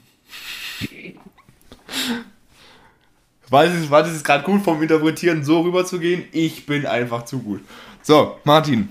War 3.51 3.67
das, 3.67 3.91
war 3.91 4.03
das 4.03 4.25
gerade 4.25 4.45
gut 4.45 4.63
vom 4.63 4.81
Interpretieren, 4.81 5.45
so 5.45 5.61
rüber 5.61 5.85
zu 5.85 6.01
gehen? 6.01 6.25
Ich 6.33 6.65
bin 6.65 6.87
einfach 6.87 7.27
zu 7.27 7.41
gut. 7.41 7.61
So, 8.03 8.39
Martin, 8.45 8.89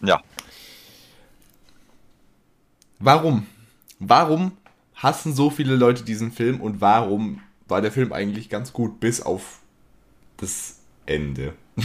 Ja. 0.00 0.22
warum? 2.98 3.46
Warum 3.98 4.52
hassen 4.94 5.34
so 5.34 5.50
viele 5.50 5.76
Leute 5.76 6.04
diesen 6.04 6.32
Film 6.32 6.60
und 6.60 6.80
warum 6.80 7.40
war 7.68 7.80
der 7.80 7.92
Film 7.92 8.12
eigentlich 8.12 8.48
ganz 8.50 8.72
gut 8.72 9.00
bis 9.00 9.20
auf 9.22 9.60
das 10.36 10.80
Ende? 11.06 11.54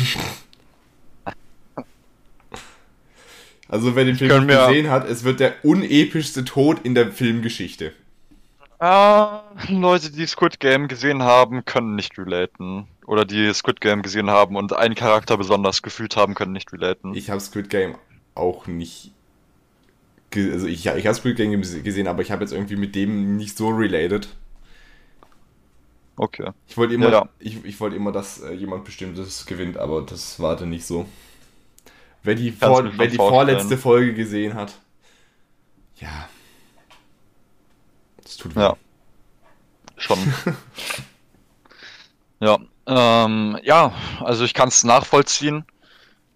also, 3.70 3.96
wer 3.96 4.06
den 4.06 4.16
Film 4.18 4.46
nicht 4.46 4.58
gesehen 4.68 4.90
hat, 4.90 5.08
es 5.08 5.24
wird 5.24 5.40
der 5.40 5.64
unepischste 5.64 6.44
Tod 6.44 6.80
in 6.84 6.94
der 6.96 7.12
Filmgeschichte. 7.12 7.94
Ah, 8.80 9.44
Leute, 9.68 10.12
die 10.12 10.26
Squid 10.26 10.60
Game 10.60 10.88
gesehen 10.88 11.22
haben, 11.24 11.66
können 11.66 11.96
nicht 11.96 12.18
relaten. 12.18 12.88
Oder 13.10 13.26
die 13.26 13.52
Squid 13.56 13.82
Game 13.82 14.04
gesehen 14.04 14.30
haben 14.30 14.56
und 14.56 14.72
einen 14.72 14.94
Charakter 14.94 15.36
besonders 15.36 15.82
gefühlt 15.82 16.16
haben, 16.16 16.36
können 16.36 16.52
nicht 16.52 16.72
relaten. 16.72 17.16
Ich 17.16 17.32
habe 17.32 17.42
Squid 17.42 17.68
Game 17.68 17.98
auch 18.36 18.68
nicht. 18.68 19.14
Also 20.36 20.68
ich, 20.68 20.86
ich 20.86 21.08
habe 21.08 21.16
Squid 21.16 21.36
Game 21.36 21.60
gesehen, 21.60 22.08
aber 22.08 22.22
ich 22.22 22.30
habe 22.30 22.44
jetzt 22.44 22.52
irgendwie 22.52 22.76
mit 22.76 22.94
dem 22.94 23.36
nicht 23.36 23.58
so 23.58 23.70
related. 23.70 24.30
Okay. 26.18 26.52
Ich 26.68 26.78
wollte 26.78 26.94
immer, 26.94 27.08
Ja, 27.08 27.12
ja. 27.12 27.30
Ich, 27.40 27.66
ich 27.66 27.80
wollte 27.80 27.96
immer, 27.96 28.12
dass 28.12 28.42
äh, 28.42 28.54
jemand 28.54 28.86
Bestimmtes 28.86 29.48
gewinnt, 29.48 29.78
aber 29.78 30.04
das 30.04 30.40
war 30.40 30.56
dann 30.56 30.70
nicht 30.70 30.86
so. 30.86 31.08
Wer 32.22 32.36
die, 32.36 32.52
vor, 32.52 32.92
wer 32.96 33.08
die 33.08 33.16
vorstellen. 33.16 33.18
vorletzte 33.18 33.78
Folge 33.80 34.14
gesehen 34.14 34.54
hat, 34.54 34.78
ja. 35.96 36.30
Das 38.22 38.38
tut 38.38 38.56
weh. 38.56 38.60
Ja. 38.60 38.78
Schon. 39.98 40.20
ja. 42.40 42.60
Ähm, 42.90 43.60
ja, 43.64 43.94
also 44.20 44.44
ich 44.44 44.54
kann 44.56 44.70
es 44.70 44.84
nachvollziehen. 44.84 45.64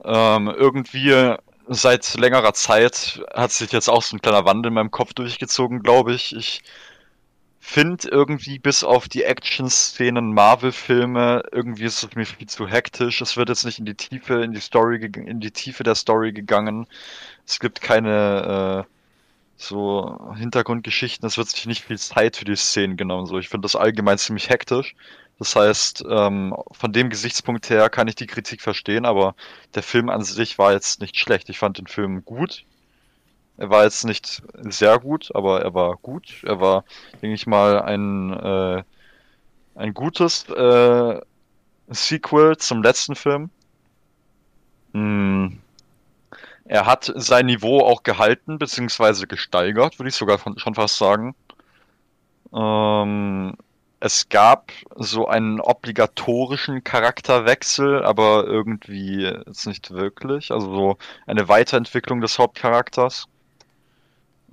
Ähm, 0.06 0.48
irgendwie 0.50 1.36
seit 1.68 2.14
längerer 2.16 2.54
Zeit 2.54 3.24
hat 3.34 3.52
sich 3.52 3.72
jetzt 3.72 3.90
auch 3.90 4.04
so 4.04 4.16
ein 4.16 4.22
kleiner 4.22 4.46
Wandel 4.46 4.70
in 4.70 4.76
meinem 4.76 4.92
Kopf 4.92 5.14
durchgezogen, 5.14 5.82
glaube 5.82 6.14
ich. 6.14 6.36
Ich 6.36 6.62
finde 7.60 8.08
irgendwie 8.10 8.60
bis 8.60 8.84
auf 8.84 9.08
die 9.10 9.24
Action-Szenen 9.24 10.34
Marvel-Filme, 10.34 11.44
irgendwie 11.52 11.86
ist 11.86 12.04
es 12.04 12.16
mir 12.16 12.26
viel 12.26 12.48
zu 12.48 12.68
hektisch. 12.68 13.22
Es 13.22 13.36
wird 13.38 13.50
jetzt 13.50 13.66
nicht 13.66 13.80
in 13.80 13.86
die 13.86 13.96
Tiefe, 13.96 14.44
in 14.44 14.52
die 14.54 14.60
Story, 14.60 14.98
in 15.04 15.40
die 15.40 15.52
Tiefe 15.52 15.84
der 15.84 15.96
Story 15.96 16.34
gegangen. 16.34 16.86
Es 17.48 17.60
gibt 17.60 17.82
keine 17.82 18.86
äh, 18.86 18.94
so 19.56 20.34
Hintergrundgeschichten, 20.36 21.26
es 21.26 21.38
wird 21.38 21.50
sich 21.50 21.66
nicht 21.66 21.84
viel 21.86 21.98
Zeit 21.98 22.38
für 22.38 22.46
die 22.46 22.56
Szenen 22.56 22.98
genommen. 22.98 23.26
So, 23.26 23.40
ich 23.40 23.50
finde 23.50 23.66
das 23.66 23.76
allgemein 23.76 24.18
ziemlich 24.18 24.50
hektisch. 24.50 24.96
Das 25.40 25.56
heißt, 25.56 26.06
ähm, 26.10 26.56
von 26.72 26.94
dem 26.94 27.10
Gesichtspunkt 27.10 27.70
her 27.70 27.90
kann 27.90 28.08
ich 28.08 28.16
die 28.16 28.28
Kritik 28.28 28.62
verstehen, 28.62 29.06
aber 29.06 29.36
der 29.76 29.84
Film 29.84 30.10
an 30.10 30.24
sich 30.24 30.58
war 30.58 30.74
jetzt 30.74 31.02
nicht 31.02 31.18
schlecht. 31.18 31.50
Ich 31.50 31.60
fand 31.60 31.78
den 31.78 31.88
Film 31.88 32.24
gut. 32.24 32.66
Er 33.58 33.70
war 33.70 33.84
jetzt 33.84 34.04
nicht 34.06 34.42
sehr 34.64 35.00
gut, 35.00 35.32
aber 35.36 35.62
er 35.62 35.74
war 35.74 35.98
gut. 35.98 36.44
Er 36.44 36.60
war, 36.60 36.86
denke 37.22 37.36
ich 37.36 37.46
mal, 37.46 37.82
ein, 37.82 38.34
äh, 38.34 38.84
ein 39.76 39.94
gutes 39.94 40.50
äh, 40.50 41.22
Sequel 41.90 42.58
zum 42.58 42.82
letzten 42.82 43.16
Film. 43.16 43.50
Hm. 44.94 45.60
Er 46.66 46.86
hat 46.86 47.12
sein 47.16 47.48
Niveau 47.48 47.82
auch 47.82 48.04
gehalten, 48.04 48.58
beziehungsweise 48.58 49.28
gesteigert, 49.28 50.00
würde 50.00 50.10
ich 50.10 50.16
sogar 50.16 50.38
von, 50.38 50.58
schon 50.58 50.76
fast 50.76 50.98
sagen. 50.98 51.36
Ähm, 52.54 53.58
es 54.04 54.28
gab 54.28 54.74
so 54.98 55.30
einen 55.30 55.62
obligatorischen 55.62 56.84
Charakterwechsel, 56.84 58.04
aber 58.04 58.46
irgendwie 58.46 59.24
jetzt 59.24 59.66
nicht 59.66 59.92
wirklich. 59.92 60.52
Also 60.52 60.76
so 60.76 60.98
eine 61.26 61.48
Weiterentwicklung 61.48 62.20
des 62.20 62.38
Hauptcharakters. 62.38 63.30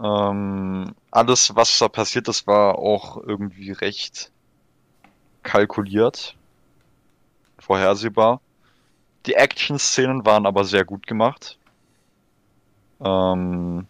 Ähm, 0.01 0.95
alles, 1.11 1.57
was 1.57 1.77
da 1.79 1.89
passiert 1.89 2.29
ist, 2.29 2.47
war 2.47 2.79
auch 2.79 3.17
irgendwie 3.17 3.73
recht 3.73 4.31
kalkuliert, 5.43 6.37
vorhersehbar. 7.59 8.41
Die 9.27 9.35
Action-Szenen 9.35 10.25
waren 10.25 10.47
aber 10.47 10.65
sehr 10.65 10.85
gut 10.85 11.09
gemacht. 11.09 11.59
Ähm, 13.05 13.89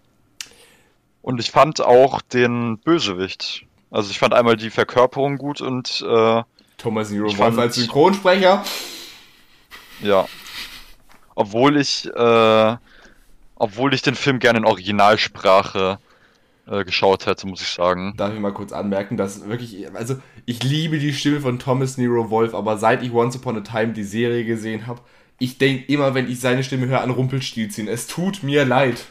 und 1.21 1.39
ich 1.39 1.51
fand 1.51 1.83
auch 1.83 2.23
den 2.23 2.79
Bösewicht. 2.79 3.67
Also 3.91 4.11
ich 4.11 4.18
fand 4.18 4.34
einmal 4.34 4.57
die 4.57 4.70
Verkörperung 4.70 5.36
gut 5.36 5.61
und 5.61 6.05
äh, 6.09 6.43
Thomas 6.78 7.11
Nero 7.11 7.24
Wolf 7.26 7.36
fand- 7.36 7.59
als 7.59 7.74
Synchronsprecher. 7.76 8.64
ja. 10.03 10.26
Obwohl 11.34 11.78
ich, 11.78 12.07
äh, 12.14 12.76
obwohl 13.57 13.95
ich 13.95 14.03
den 14.03 14.14
Film 14.14 14.41
gerne 14.41 14.59
in 14.59 14.64
Originalsprache 14.66 15.99
äh, 16.68 16.84
geschaut 16.84 17.26
hätte, 17.26 17.47
muss 17.47 17.62
ich 17.62 17.68
sagen. 17.68 18.14
Darf 18.16 18.34
ich 18.34 18.41
mal 18.41 18.53
kurz 18.53 18.72
anmerken, 18.72 19.16
dass 19.16 19.49
wirklich, 19.49 19.86
also 19.95 20.16
ich 20.45 20.62
liebe 20.62 20.99
die 20.99 21.14
Stimme 21.14 21.41
von 21.41 21.59
Thomas 21.59 21.97
Nero 21.97 22.28
Wolf, 22.30 22.55
aber 22.55 22.76
seit 22.78 23.03
ich 23.03 23.12
Once 23.12 23.36
Upon 23.36 23.57
a 23.57 23.61
Time 23.61 23.93
die 23.95 24.05
Serie 24.05 24.45
gesehen 24.45 24.86
habe, 24.86 25.01
ich 25.38 25.57
denke 25.57 25.91
immer, 25.91 26.14
wenn 26.14 26.30
ich 26.30 26.41
seine 26.41 26.62
Stimme 26.62 26.86
höre, 26.88 27.01
an 27.01 27.11
Rumpelstilzchen. 27.11 27.88
Es 27.88 28.07
tut 28.07 28.43
mir 28.43 28.66
leid. 28.66 29.07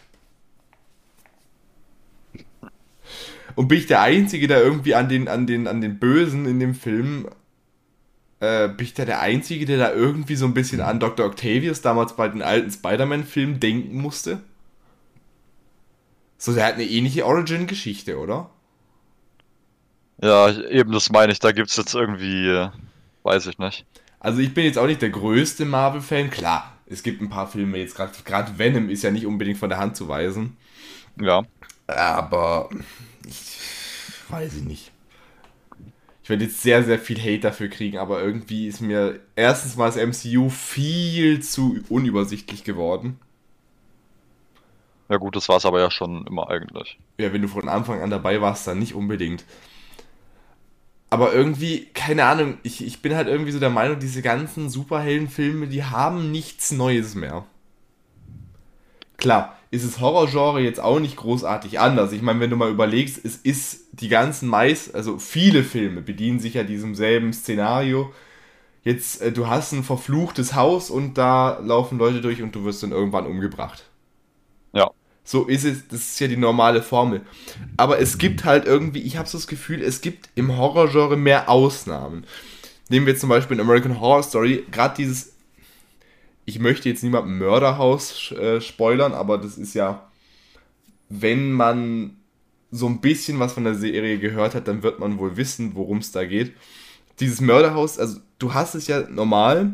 Und 3.59 3.67
bin 3.67 3.77
ich 3.77 3.87
der 3.87 3.99
Einzige, 4.01 4.47
der 4.47 4.63
irgendwie 4.63 4.95
an 4.95 5.09
den, 5.09 5.27
an 5.27 5.45
den, 5.45 5.67
an 5.67 5.81
den 5.81 5.99
Bösen 5.99 6.45
in 6.45 6.61
dem 6.61 6.73
Film, 6.73 7.27
äh, 8.39 8.69
bin 8.69 8.85
ich 8.85 8.93
da 8.93 9.03
der 9.03 9.19
Einzige, 9.19 9.65
der 9.65 9.77
da 9.77 9.91
irgendwie 9.91 10.37
so 10.37 10.45
ein 10.45 10.53
bisschen 10.53 10.79
an 10.79 11.01
Dr. 11.01 11.25
Octavius 11.25 11.81
damals 11.81 12.15
bei 12.15 12.29
den 12.29 12.41
alten 12.41 12.71
Spider-Man-Filmen 12.71 13.59
denken 13.59 14.01
musste? 14.01 14.39
So, 16.37 16.53
der 16.53 16.67
hat 16.67 16.75
eine 16.75 16.85
ähnliche 16.85 17.25
Origin-Geschichte, 17.25 18.17
oder? 18.17 18.49
Ja, 20.21 20.57
eben 20.69 20.93
das 20.93 21.09
meine 21.09 21.33
ich. 21.33 21.39
Da 21.39 21.51
gibt's 21.51 21.75
jetzt 21.75 21.93
irgendwie, 21.93 22.47
äh, 22.47 22.69
weiß 23.23 23.47
ich 23.47 23.57
nicht. 23.57 23.85
Also 24.21 24.39
ich 24.39 24.53
bin 24.53 24.63
jetzt 24.63 24.77
auch 24.77 24.87
nicht 24.87 25.01
der 25.01 25.09
größte 25.09 25.65
Marvel-Fan. 25.65 26.29
Klar, 26.29 26.77
es 26.85 27.03
gibt 27.03 27.21
ein 27.21 27.29
paar 27.29 27.47
Filme 27.47 27.77
jetzt, 27.77 27.95
gerade 27.95 28.13
gerade 28.23 28.57
Venom 28.57 28.87
ist 28.89 29.03
ja 29.03 29.11
nicht 29.11 29.25
unbedingt 29.25 29.59
von 29.59 29.67
der 29.67 29.79
Hand 29.79 29.97
zu 29.97 30.07
weisen. 30.07 30.55
Ja. 31.19 31.43
Aber 31.87 32.69
weiß 34.31 34.55
ich 34.55 34.63
nicht. 34.63 34.91
Ich 36.23 36.29
werde 36.29 36.45
jetzt 36.45 36.61
sehr, 36.61 36.83
sehr 36.83 36.99
viel 36.99 37.19
Hate 37.19 37.39
dafür 37.39 37.69
kriegen, 37.69 37.97
aber 37.97 38.21
irgendwie 38.21 38.67
ist 38.67 38.81
mir 38.81 39.19
erstens 39.35 39.75
mal 39.77 39.91
das 39.91 39.97
MCU 39.97 40.49
viel 40.49 41.41
zu 41.41 41.79
unübersichtlich 41.89 42.63
geworden. 42.63 43.19
Ja 45.09 45.17
gut, 45.17 45.35
das 45.35 45.49
war 45.49 45.57
es 45.57 45.65
aber 45.65 45.79
ja 45.79 45.89
schon 45.89 46.27
immer 46.27 46.49
eigentlich. 46.49 46.99
Ja, 47.17 47.33
wenn 47.33 47.41
du 47.41 47.47
von 47.47 47.67
Anfang 47.67 48.01
an 48.01 48.11
dabei 48.11 48.41
warst, 48.41 48.67
dann 48.67 48.77
nicht 48.77 48.93
unbedingt. 48.93 49.43
Aber 51.09 51.33
irgendwie, 51.33 51.87
keine 51.95 52.25
Ahnung, 52.25 52.59
ich, 52.61 52.85
ich 52.85 53.01
bin 53.01 53.15
halt 53.15 53.27
irgendwie 53.27 53.51
so 53.51 53.59
der 53.59 53.71
Meinung, 53.71 53.99
diese 53.99 54.21
ganzen 54.21 54.69
Superheldenfilme, 54.69 55.67
die 55.67 55.83
haben 55.83 56.31
nichts 56.31 56.71
Neues 56.71 57.15
mehr. 57.15 57.45
Klar, 59.17 59.58
ist 59.71 59.85
das 59.85 59.99
Horrorgenre 59.99 60.61
jetzt 60.61 60.79
auch 60.79 60.99
nicht 60.99 61.15
großartig 61.15 61.79
anders. 61.79 62.11
Ich 62.11 62.21
meine, 62.21 62.39
wenn 62.39 62.49
du 62.49 62.55
mal 62.55 62.71
überlegst, 62.71 63.23
es 63.23 63.35
ist 63.37 63.81
die 63.91 64.09
ganzen 64.09 64.49
meist, 64.49 64.95
also 64.95 65.19
viele 65.19 65.63
Filme 65.63 66.01
bedienen 66.01 66.39
sich 66.39 66.55
ja 66.55 66.63
diesem 66.63 66.95
selben 66.95 67.33
Szenario. 67.33 68.11
Jetzt, 68.83 69.21
äh, 69.21 69.31
du 69.31 69.47
hast 69.47 69.73
ein 69.73 69.83
verfluchtes 69.83 70.55
Haus 70.55 70.89
und 70.89 71.17
da 71.17 71.59
laufen 71.59 71.99
Leute 71.99 72.21
durch 72.21 72.41
und 72.41 72.55
du 72.55 72.65
wirst 72.65 72.81
dann 72.81 72.91
irgendwann 72.91 73.27
umgebracht. 73.27 73.83
Ja. 74.73 74.89
So 75.23 75.45
ist 75.45 75.65
es, 75.65 75.87
das 75.87 75.99
ist 75.99 76.19
ja 76.19 76.27
die 76.27 76.37
normale 76.37 76.81
Formel. 76.81 77.21
Aber 77.77 77.99
es 77.99 78.17
gibt 78.17 78.45
halt 78.45 78.65
irgendwie, 78.65 79.01
ich 79.01 79.17
habe 79.17 79.29
so 79.29 79.37
das 79.37 79.45
Gefühl, 79.45 79.83
es 79.83 80.01
gibt 80.01 80.29
im 80.33 80.57
Horrorgenre 80.57 81.17
mehr 81.17 81.49
Ausnahmen. 81.49 82.25
Nehmen 82.89 83.05
wir 83.05 83.15
zum 83.15 83.29
Beispiel 83.29 83.57
in 83.57 83.61
American 83.61 83.99
Horror 83.99 84.23
Story, 84.23 84.65
gerade 84.71 84.95
dieses, 84.95 85.33
ich 86.49 86.59
möchte 86.59 86.89
jetzt 86.89 87.03
niemandem 87.03 87.37
Mörderhaus 87.37 88.31
äh, 88.31 88.59
spoilern, 88.59 89.13
aber 89.13 89.37
das 89.37 89.57
ist 89.57 89.75
ja, 89.75 90.09
wenn 91.07 91.51
man 91.51 92.17
so 92.71 92.87
ein 92.87 93.01
bisschen 93.01 93.39
was 93.39 93.53
von 93.53 93.63
der 93.63 93.75
Serie 93.75 94.17
gehört 94.17 94.55
hat, 94.55 94.67
dann 94.67 94.83
wird 94.83 94.99
man 94.99 95.19
wohl 95.19 95.37
wissen, 95.37 95.75
worum 95.75 95.99
es 95.99 96.11
da 96.11 96.25
geht. 96.25 96.53
Dieses 97.19 97.39
Mörderhaus, 97.39 97.99
also 97.99 98.19
du 98.39 98.53
hast 98.53 98.73
es 98.75 98.87
ja 98.87 99.07
normal 99.09 99.73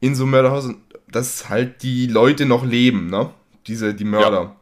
in 0.00 0.14
so 0.14 0.24
einem 0.24 0.32
Mörderhaus, 0.32 0.70
dass 1.10 1.48
halt 1.48 1.82
die 1.82 2.06
Leute 2.06 2.46
noch 2.46 2.64
leben, 2.64 3.08
ne? 3.10 3.30
Diese, 3.66 3.94
die 3.94 4.04
Mörder. 4.04 4.56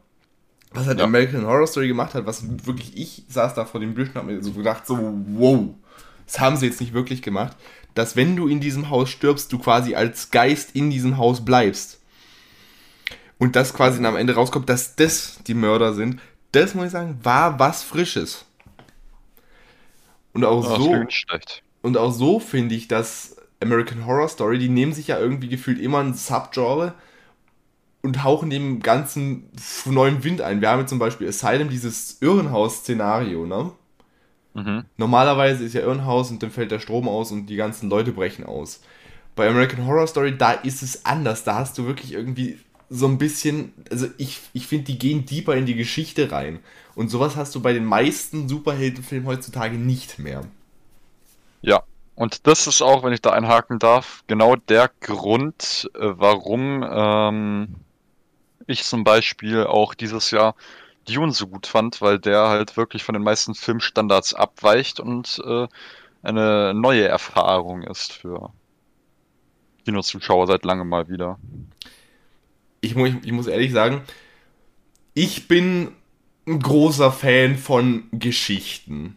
Was 0.71 0.87
halt 0.87 0.99
Ja. 0.99 1.05
American 1.05 1.45
Horror 1.45 1.67
Story 1.67 1.87
gemacht 1.87 2.13
hat, 2.13 2.25
was 2.25 2.43
wirklich, 2.65 2.97
ich 2.97 3.23
saß 3.29 3.53
da 3.53 3.65
vor 3.65 3.79
dem 3.79 3.93
Bildschirm 3.93 4.25
und 4.25 4.33
hab 4.33 4.37
mir 4.37 4.43
so 4.43 4.51
gedacht, 4.51 4.85
so, 4.85 4.97
wow, 5.29 5.69
das 6.25 6.39
haben 6.39 6.57
sie 6.57 6.65
jetzt 6.65 6.81
nicht 6.81 6.93
wirklich 6.93 7.21
gemacht, 7.21 7.55
dass 7.97 8.15
wenn 8.15 8.35
du 8.35 8.47
in 8.47 8.59
diesem 8.59 8.89
Haus 8.89 9.09
stirbst, 9.09 9.51
du 9.51 9.57
quasi 9.57 9.95
als 9.95 10.29
Geist 10.29 10.75
in 10.75 10.89
diesem 10.89 11.17
Haus 11.17 11.43
bleibst. 11.43 11.99
Und 13.39 13.55
das 13.55 13.73
quasi 13.73 14.03
am 14.05 14.15
Ende 14.15 14.35
rauskommt, 14.35 14.69
dass 14.69 14.95
das 14.95 15.39
die 15.47 15.53
Mörder 15.53 15.93
sind, 15.93 16.19
das 16.51 16.75
muss 16.75 16.87
ich 16.87 16.91
sagen, 16.91 17.19
war 17.23 17.59
was 17.59 17.83
Frisches. 17.83 18.45
Und 20.33 20.45
auch 20.45 20.63
so, 20.77 21.03
und 21.81 21.97
auch 21.97 22.11
so 22.11 22.39
finde 22.39 22.75
ich, 22.75 22.87
dass 22.87 23.37
American 23.59 24.05
Horror 24.05 24.29
Story, 24.29 24.59
die 24.59 24.69
nehmen 24.69 24.93
sich 24.93 25.07
ja 25.07 25.19
irgendwie 25.19 25.49
gefühlt 25.49 25.79
immer 25.79 25.99
ein 25.99 26.13
Subgenre 26.13 26.93
und 28.03 28.23
hauchen 28.23 28.49
dem 28.49 28.79
ganzen 28.79 29.49
neuen 29.85 30.23
Wind 30.23 30.41
ein. 30.41 30.61
Wir 30.61 30.69
haben 30.69 30.81
jetzt 30.81 30.89
zum 30.89 30.99
Beispiel 30.99 31.27
Asylum, 31.27 31.69
dieses 31.69 32.21
Irrenhaus-Szenario, 32.21 33.45
ne? 33.45 33.71
Mhm. 34.57 34.85
Normalerweise 34.97 35.63
ist 35.63 35.73
ja 35.73 35.81
Irrenhaus 35.81 36.31
und 36.31 36.41
dann 36.41 36.49
fällt 36.49 36.71
der 36.71 36.79
Strom 36.79 37.07
aus 37.07 37.31
und 37.31 37.45
die 37.45 37.55
ganzen 37.55 37.89
Leute 37.89 38.11
brechen 38.11 38.43
aus. 38.43 38.81
Bei 39.35 39.47
American 39.47 39.85
Horror 39.85 40.07
Story, 40.07 40.35
da 40.35 40.51
ist 40.51 40.81
es 40.81 41.05
anders. 41.05 41.43
Da 41.43 41.55
hast 41.55 41.77
du 41.77 41.85
wirklich 41.85 42.11
irgendwie 42.11 42.57
so 42.89 43.05
ein 43.07 43.19
bisschen, 43.19 43.73
also 43.91 44.07
ich, 44.17 44.39
ich 44.53 44.65
finde, 44.65 44.85
die 44.85 44.97
gehen 44.97 45.25
deeper 45.27 45.55
in 45.55 45.67
die 45.67 45.75
Geschichte 45.75 46.31
rein. 46.31 46.59
Und 46.95 47.09
sowas 47.09 47.35
hast 47.35 47.53
du 47.53 47.61
bei 47.61 47.73
den 47.73 47.85
meisten 47.85 48.49
Superheldenfilmen 48.49 49.27
heutzutage 49.27 49.77
nicht 49.77 50.17
mehr. 50.17 50.41
Ja, 51.61 51.83
und 52.15 52.47
das 52.47 52.65
ist 52.65 52.81
auch, 52.81 53.03
wenn 53.03 53.13
ich 53.13 53.21
da 53.21 53.33
einhaken 53.33 53.77
darf, 53.77 54.23
genau 54.25 54.55
der 54.55 54.89
Grund, 55.01 55.87
äh, 55.93 55.99
warum 55.99 56.83
ähm, 56.83 57.75
ich 58.65 58.83
zum 58.85 59.03
Beispiel 59.03 59.65
auch 59.65 59.93
dieses 59.93 60.31
Jahr 60.31 60.55
Dune 61.07 61.31
so 61.31 61.47
gut 61.47 61.67
fand, 61.67 62.01
weil 62.01 62.19
der 62.19 62.49
halt 62.49 62.77
wirklich 62.77 63.03
von 63.03 63.13
den 63.13 63.23
meisten 63.23 63.55
Filmstandards 63.55 64.33
abweicht 64.33 64.99
und 64.99 65.41
äh, 65.45 65.67
eine 66.23 66.73
neue 66.73 67.07
Erfahrung 67.07 67.83
ist 67.83 68.13
für 68.13 68.51
Kinozuschauer 69.85 70.47
seit 70.47 70.65
langem 70.65 70.89
mal 70.89 71.07
wieder. 71.07 71.39
ich, 72.81 72.95
mu 72.95 73.05
ich 73.05 73.31
muss 73.31 73.47
ehrlich 73.47 73.71
sagen, 73.71 74.01
ich 75.13 75.47
bin 75.47 75.89
ein 76.45 76.59
großer 76.59 77.11
Fan 77.11 77.57
von 77.57 78.03
Geschichten. 78.11 79.15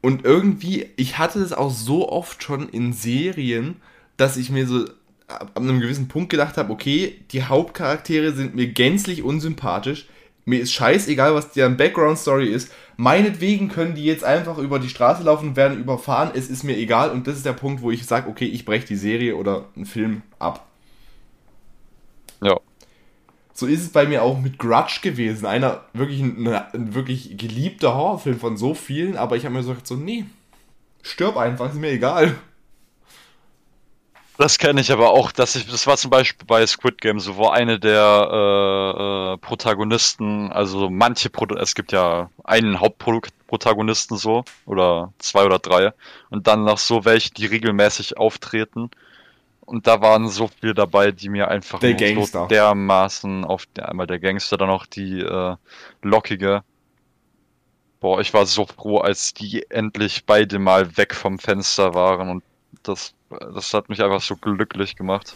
Und 0.00 0.24
irgendwie, 0.24 0.86
ich 0.96 1.18
hatte 1.18 1.40
es 1.40 1.52
auch 1.52 1.70
so 1.70 2.08
oft 2.08 2.42
schon 2.42 2.68
in 2.68 2.92
Serien, 2.92 3.76
dass 4.16 4.36
ich 4.36 4.50
mir 4.50 4.66
so 4.66 4.86
ab 5.26 5.56
einem 5.56 5.80
gewissen 5.80 6.08
Punkt 6.08 6.30
gedacht 6.30 6.56
habe, 6.56 6.72
okay, 6.72 7.20
die 7.32 7.42
Hauptcharaktere 7.42 8.32
sind 8.32 8.54
mir 8.54 8.68
gänzlich 8.68 9.22
unsympathisch. 9.22 10.06
Mir 10.48 10.60
ist 10.60 10.72
scheißegal, 10.72 11.34
was 11.34 11.52
deren 11.52 11.76
Background-Story 11.76 12.48
ist. 12.48 12.72
Meinetwegen 12.96 13.68
können 13.68 13.94
die 13.94 14.04
jetzt 14.04 14.24
einfach 14.24 14.56
über 14.56 14.78
die 14.78 14.88
Straße 14.88 15.22
laufen 15.22 15.50
und 15.50 15.56
werden 15.56 15.78
überfahren. 15.78 16.30
Es 16.34 16.48
ist 16.48 16.64
mir 16.64 16.76
egal. 16.78 17.10
Und 17.10 17.26
das 17.26 17.36
ist 17.36 17.44
der 17.44 17.52
Punkt, 17.52 17.82
wo 17.82 17.90
ich 17.90 18.06
sage, 18.06 18.30
okay, 18.30 18.46
ich 18.46 18.64
breche 18.64 18.86
die 18.86 18.96
Serie 18.96 19.36
oder 19.36 19.66
einen 19.76 19.84
Film 19.84 20.22
ab. 20.38 20.66
Ja, 22.42 22.56
So 23.52 23.66
ist 23.66 23.82
es 23.82 23.90
bei 23.90 24.06
mir 24.06 24.22
auch 24.22 24.40
mit 24.40 24.58
Grudge 24.58 25.00
gewesen. 25.02 25.44
Einer 25.44 25.84
wirklich 25.92 26.20
ein, 26.22 26.46
ein 26.46 26.94
wirklich 26.94 27.36
geliebter 27.36 27.94
Horrorfilm 27.94 28.38
von 28.40 28.56
so 28.56 28.72
vielen, 28.74 29.16
aber 29.18 29.36
ich 29.36 29.44
habe 29.44 29.54
mir 29.54 29.62
so 29.62 29.70
gesagt, 29.70 29.86
so, 29.86 29.96
nee, 29.96 30.24
stirb 31.02 31.36
einfach, 31.36 31.68
ist 31.70 31.74
mir 31.80 31.90
egal. 31.90 32.36
Das 34.38 34.56
kenne 34.56 34.80
ich 34.80 34.92
aber 34.92 35.10
auch, 35.10 35.32
dass 35.32 35.56
ich, 35.56 35.68
das 35.68 35.88
war 35.88 35.96
zum 35.96 36.12
Beispiel 36.12 36.46
bei 36.46 36.64
Squid 36.64 37.00
Game 37.00 37.18
so, 37.18 37.36
wo 37.36 37.48
eine 37.48 37.80
der 37.80 38.28
äh, 38.32 39.32
äh, 39.34 39.36
Protagonisten, 39.38 40.52
also 40.52 40.88
manche, 40.88 41.28
Pro 41.28 41.44
es 41.56 41.74
gibt 41.74 41.90
ja 41.90 42.30
einen 42.44 42.78
Hauptprotagonisten 42.78 44.16
so, 44.16 44.44
oder 44.64 45.12
zwei 45.18 45.44
oder 45.44 45.58
drei, 45.58 45.92
und 46.30 46.46
dann 46.46 46.62
noch 46.62 46.78
so 46.78 47.04
welche, 47.04 47.32
die 47.34 47.46
regelmäßig 47.46 48.16
auftreten. 48.16 48.90
Und 49.62 49.88
da 49.88 50.00
waren 50.00 50.28
so 50.28 50.48
viele 50.60 50.72
dabei, 50.72 51.10
die 51.10 51.30
mir 51.30 51.48
einfach 51.48 51.80
Der 51.80 51.96
so 52.24 52.46
dermaßen 52.46 53.44
auf 53.44 53.66
einmal 53.76 54.06
der 54.06 54.20
Gangster, 54.20 54.56
dann 54.56 54.70
auch 54.70 54.86
die 54.86 55.18
äh, 55.18 55.56
lockige. 56.02 56.62
Boah, 57.98 58.20
ich 58.20 58.32
war 58.32 58.46
so 58.46 58.66
froh, 58.66 58.98
als 58.98 59.34
die 59.34 59.68
endlich 59.68 60.26
beide 60.26 60.60
mal 60.60 60.96
weg 60.96 61.12
vom 61.12 61.40
Fenster 61.40 61.94
waren 61.94 62.28
und 62.30 62.44
das, 62.84 63.14
das 63.30 63.72
hat 63.74 63.88
mich 63.88 64.02
einfach 64.02 64.20
so 64.20 64.36
glücklich 64.36 64.96
gemacht. 64.96 65.34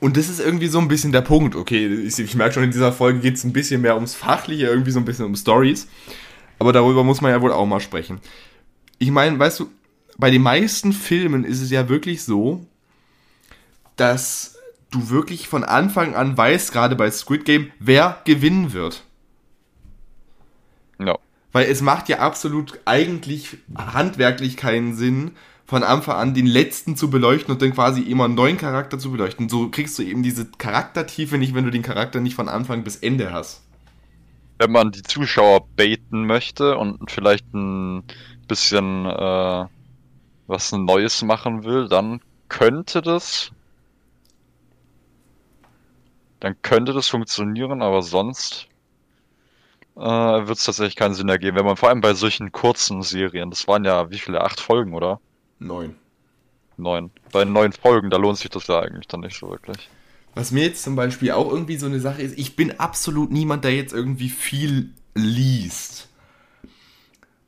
Und 0.00 0.16
das 0.16 0.28
ist 0.28 0.40
irgendwie 0.40 0.66
so 0.66 0.78
ein 0.78 0.88
bisschen 0.88 1.12
der 1.12 1.22
Punkt. 1.22 1.56
Okay, 1.56 1.86
ich, 1.86 2.18
ich 2.18 2.34
merke 2.34 2.54
schon, 2.54 2.64
in 2.64 2.70
dieser 2.70 2.92
Folge 2.92 3.20
geht 3.20 3.36
es 3.36 3.44
ein 3.44 3.52
bisschen 3.52 3.80
mehr 3.80 3.94
ums 3.94 4.14
Fachliche, 4.14 4.66
irgendwie 4.66 4.90
so 4.90 4.98
ein 4.98 5.04
bisschen 5.04 5.24
um 5.24 5.36
Stories. 5.36 5.88
Aber 6.58 6.72
darüber 6.72 7.04
muss 7.04 7.20
man 7.20 7.30
ja 7.30 7.40
wohl 7.40 7.52
auch 7.52 7.66
mal 7.66 7.80
sprechen. 7.80 8.20
Ich 8.98 9.10
meine, 9.10 9.38
weißt 9.38 9.60
du, 9.60 9.70
bei 10.16 10.30
den 10.30 10.42
meisten 10.42 10.92
Filmen 10.92 11.44
ist 11.44 11.60
es 11.60 11.70
ja 11.70 11.88
wirklich 11.88 12.22
so, 12.22 12.66
dass 13.96 14.58
du 14.90 15.10
wirklich 15.10 15.48
von 15.48 15.64
Anfang 15.64 16.14
an 16.14 16.36
weißt, 16.36 16.72
gerade 16.72 16.96
bei 16.96 17.10
Squid 17.10 17.44
Game, 17.44 17.72
wer 17.78 18.20
gewinnen 18.24 18.72
wird. 18.72 19.04
Ja. 20.98 21.18
Weil 21.52 21.70
es 21.70 21.80
macht 21.80 22.08
ja 22.08 22.18
absolut 22.18 22.78
eigentlich 22.84 23.58
handwerklich 23.76 24.56
keinen 24.56 24.94
Sinn, 24.94 25.32
von 25.74 25.82
Anfang 25.82 26.14
an 26.14 26.34
den 26.34 26.46
letzten 26.46 26.94
zu 26.94 27.10
beleuchten 27.10 27.52
und 27.52 27.60
dann 27.60 27.74
quasi 27.74 28.02
immer 28.02 28.26
einen 28.26 28.36
neuen 28.36 28.58
Charakter 28.58 28.96
zu 28.96 29.10
beleuchten. 29.10 29.48
So 29.48 29.70
kriegst 29.70 29.98
du 29.98 30.04
eben 30.04 30.22
diese 30.22 30.46
Charaktertiefe 30.46 31.36
nicht, 31.36 31.52
wenn 31.52 31.64
du 31.64 31.72
den 31.72 31.82
Charakter 31.82 32.20
nicht 32.20 32.36
von 32.36 32.48
Anfang 32.48 32.84
bis 32.84 32.94
Ende 32.94 33.32
hast. 33.32 33.60
Wenn 34.60 34.70
man 34.70 34.92
die 34.92 35.02
Zuschauer 35.02 35.66
baiten 35.74 36.26
möchte 36.26 36.78
und 36.78 37.10
vielleicht 37.10 37.52
ein 37.52 38.04
bisschen 38.46 39.04
äh, 39.06 39.64
was 40.46 40.70
Neues 40.70 41.22
machen 41.24 41.64
will, 41.64 41.88
dann 41.88 42.20
könnte 42.48 43.02
das. 43.02 43.50
Dann 46.38 46.54
könnte 46.62 46.92
das 46.92 47.08
funktionieren, 47.08 47.82
aber 47.82 48.02
sonst 48.02 48.68
äh, 49.96 50.00
wird 50.00 50.56
es 50.56 50.66
tatsächlich 50.66 50.94
keinen 50.94 51.14
Sinn 51.14 51.28
ergeben. 51.28 51.56
Wenn 51.56 51.66
man 51.66 51.76
vor 51.76 51.88
allem 51.88 52.00
bei 52.00 52.14
solchen 52.14 52.52
kurzen 52.52 53.02
Serien, 53.02 53.50
das 53.50 53.66
waren 53.66 53.84
ja 53.84 54.08
wie 54.12 54.20
viele? 54.20 54.40
Acht 54.40 54.60
Folgen, 54.60 54.94
oder? 54.94 55.18
Neun. 55.58 55.96
Neun. 56.76 57.10
Bei 57.32 57.44
neun 57.44 57.72
Folgen, 57.72 58.10
da 58.10 58.16
lohnt 58.16 58.38
sich 58.38 58.50
das 58.50 58.66
ja 58.66 58.80
eigentlich 58.80 59.06
dann 59.06 59.20
nicht 59.20 59.38
so 59.38 59.50
wirklich. 59.50 59.88
Was 60.34 60.50
mir 60.50 60.64
jetzt 60.64 60.82
zum 60.82 60.96
Beispiel 60.96 61.30
auch 61.30 61.50
irgendwie 61.50 61.76
so 61.76 61.86
eine 61.86 62.00
Sache 62.00 62.22
ist, 62.22 62.38
ich 62.38 62.56
bin 62.56 62.80
absolut 62.80 63.30
niemand, 63.30 63.64
der 63.64 63.74
jetzt 63.74 63.92
irgendwie 63.92 64.28
viel 64.28 64.90
liest. 65.14 66.08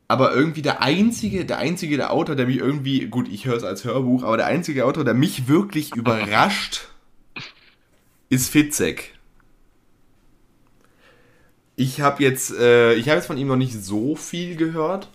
Aber 0.09 0.33
irgendwie 0.33 0.63
der 0.63 0.83
einzige, 0.83 1.45
der 1.45 1.59
einzige, 1.59 1.97
der 1.97 2.13
Autor, 2.13 2.37
der 2.37 2.47
mich 2.47 2.59
irgendwie, 2.59 3.07
gut, 3.07 3.29
ich 3.29 3.45
höre 3.45 3.57
es 3.57 3.65
als 3.65 3.85
Hörbuch, 3.85 4.23
aber 4.23 4.37
der 4.37 4.47
einzige 4.47 4.85
Autor, 4.85 5.05
der 5.05 5.15
mich 5.15 5.49
wirklich 5.49 5.97
überrascht, 5.97 6.89
ist 8.29 8.49
Fitzek. 8.49 9.15
Ich 11.75 12.01
habe 12.01 12.23
jetzt, 12.23 12.53
äh, 12.57 12.95
ich 12.95 13.09
habe 13.09 13.17
jetzt 13.17 13.27
von 13.27 13.37
ihm 13.37 13.49
noch 13.49 13.57
nicht 13.57 13.75
so 13.75 14.15
viel 14.15 14.57
gehört. 14.57 15.11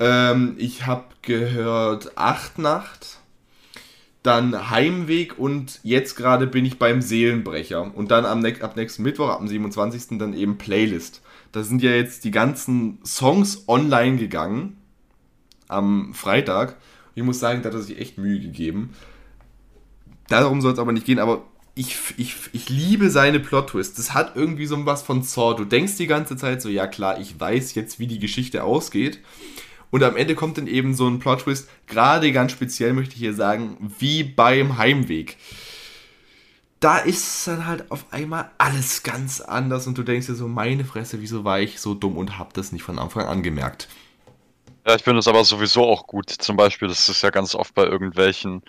Ähm, 0.00 0.54
ich 0.58 0.86
habe 0.86 1.04
gehört 1.22 2.16
Acht 2.16 2.58
Nacht. 2.58 3.18
dann 4.22 4.70
Heimweg 4.70 5.38
und 5.38 5.80
jetzt 5.82 6.16
gerade 6.16 6.46
bin 6.46 6.64
ich 6.66 6.78
beim 6.78 7.00
Seelenbrecher. 7.00 7.96
Und 7.96 8.10
dann 8.10 8.26
am, 8.26 8.44
ab 8.44 8.76
nächsten 8.76 9.02
Mittwoch, 9.02 9.28
ab 9.28 9.38
dem 9.38 9.48
27. 9.48 10.18
dann 10.18 10.34
eben 10.34 10.58
Playlist. 10.58 11.22
Da 11.52 11.62
sind 11.62 11.82
ja 11.82 11.92
jetzt 11.92 12.24
die 12.24 12.30
ganzen 12.30 12.98
Songs 13.04 13.64
online 13.68 14.18
gegangen 14.18 14.76
am 15.68 16.12
Freitag. 16.14 16.76
Ich 17.14 17.22
muss 17.22 17.40
sagen, 17.40 17.62
da 17.62 17.68
hat 17.68 17.74
er 17.74 17.82
sich 17.82 17.98
echt 17.98 18.18
Mühe 18.18 18.40
gegeben. 18.40 18.90
Darum 20.28 20.60
soll 20.60 20.72
es 20.72 20.78
aber 20.78 20.92
nicht 20.92 21.06
gehen, 21.06 21.18
aber 21.18 21.44
ich, 21.74 21.96
ich, 22.16 22.34
ich 22.52 22.68
liebe 22.68 23.08
seine 23.08 23.40
Plot-Twists. 23.40 23.96
Das 23.96 24.14
hat 24.14 24.36
irgendwie 24.36 24.66
so 24.66 24.84
was 24.84 25.02
von 25.02 25.22
Saw. 25.22 25.54
Du 25.54 25.64
denkst 25.64 25.96
die 25.96 26.06
ganze 26.06 26.36
Zeit 26.36 26.60
so, 26.60 26.68
ja 26.68 26.86
klar, 26.86 27.20
ich 27.20 27.38
weiß 27.38 27.74
jetzt, 27.74 27.98
wie 27.98 28.08
die 28.08 28.18
Geschichte 28.18 28.64
ausgeht. 28.64 29.20
Und 29.90 30.02
am 30.02 30.16
Ende 30.16 30.34
kommt 30.34 30.58
dann 30.58 30.66
eben 30.66 30.94
so 30.94 31.08
ein 31.08 31.18
Plot-Twist, 31.18 31.68
gerade 31.86 32.30
ganz 32.32 32.52
speziell 32.52 32.92
möchte 32.92 33.14
ich 33.14 33.20
hier 33.20 33.34
sagen, 33.34 33.92
wie 33.98 34.22
beim 34.22 34.76
Heimweg. 34.78 35.36
Da 36.80 36.98
ist 36.98 37.46
dann 37.48 37.66
halt 37.66 37.90
auf 37.90 38.06
einmal 38.12 38.50
alles 38.58 39.02
ganz 39.02 39.40
anders 39.40 39.86
und 39.86 39.98
du 39.98 40.02
denkst 40.02 40.26
dir 40.26 40.34
so, 40.34 40.46
meine 40.46 40.84
Fresse, 40.84 41.20
wieso 41.20 41.44
war 41.44 41.60
ich 41.60 41.80
so 41.80 41.94
dumm 41.94 42.16
und 42.16 42.38
hab 42.38 42.54
das 42.54 42.70
nicht 42.70 42.82
von 42.82 42.98
Anfang 42.98 43.26
an 43.26 43.42
gemerkt. 43.42 43.88
Ja, 44.86 44.94
ich 44.94 45.02
finde 45.02 45.18
es 45.18 45.28
aber 45.28 45.44
sowieso 45.44 45.84
auch 45.84 46.06
gut. 46.06 46.30
Zum 46.30 46.56
Beispiel, 46.56 46.88
das 46.88 47.08
ist 47.08 47.22
ja 47.22 47.30
ganz 47.30 47.54
oft 47.54 47.74
bei 47.74 47.84
irgendwelchen 47.84 48.62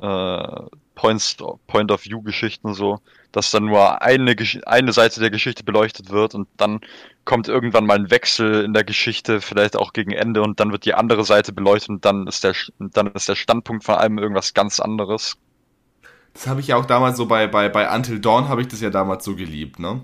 äh, 0.00 0.62
Points, 0.94 1.36
Point-of-View-Geschichten 1.66 2.74
so, 2.74 3.00
dass 3.32 3.50
dann 3.50 3.66
nur 3.66 4.02
eine, 4.02 4.36
eine 4.66 4.92
Seite 4.92 5.20
der 5.20 5.30
Geschichte 5.30 5.64
beleuchtet 5.64 6.10
wird 6.10 6.34
und 6.34 6.48
dann 6.56 6.80
kommt 7.24 7.48
irgendwann 7.48 7.86
mal 7.86 7.96
ein 7.96 8.10
Wechsel 8.10 8.64
in 8.64 8.72
der 8.72 8.84
Geschichte, 8.84 9.40
vielleicht 9.40 9.76
auch 9.76 9.92
gegen 9.92 10.12
Ende 10.12 10.42
und 10.42 10.60
dann 10.60 10.72
wird 10.72 10.84
die 10.84 10.94
andere 10.94 11.24
Seite 11.24 11.52
beleuchtet 11.52 11.90
und 11.90 12.04
dann 12.04 12.26
ist 12.26 12.44
der, 12.44 12.54
dann 12.78 13.08
ist 13.08 13.28
der 13.28 13.36
Standpunkt 13.36 13.84
von 13.84 13.96
allem 13.96 14.18
irgendwas 14.18 14.54
ganz 14.54 14.80
anderes. 14.80 15.36
Das 16.34 16.46
habe 16.46 16.60
ich 16.60 16.68
ja 16.68 16.76
auch 16.76 16.86
damals 16.86 17.16
so 17.16 17.26
bei, 17.26 17.46
bei, 17.46 17.68
bei 17.68 17.94
Until 17.94 18.20
Dawn 18.20 18.48
habe 18.48 18.62
ich 18.62 18.68
das 18.68 18.80
ja 18.80 18.90
damals 18.90 19.24
so 19.24 19.34
geliebt, 19.34 19.78
ne? 19.78 20.00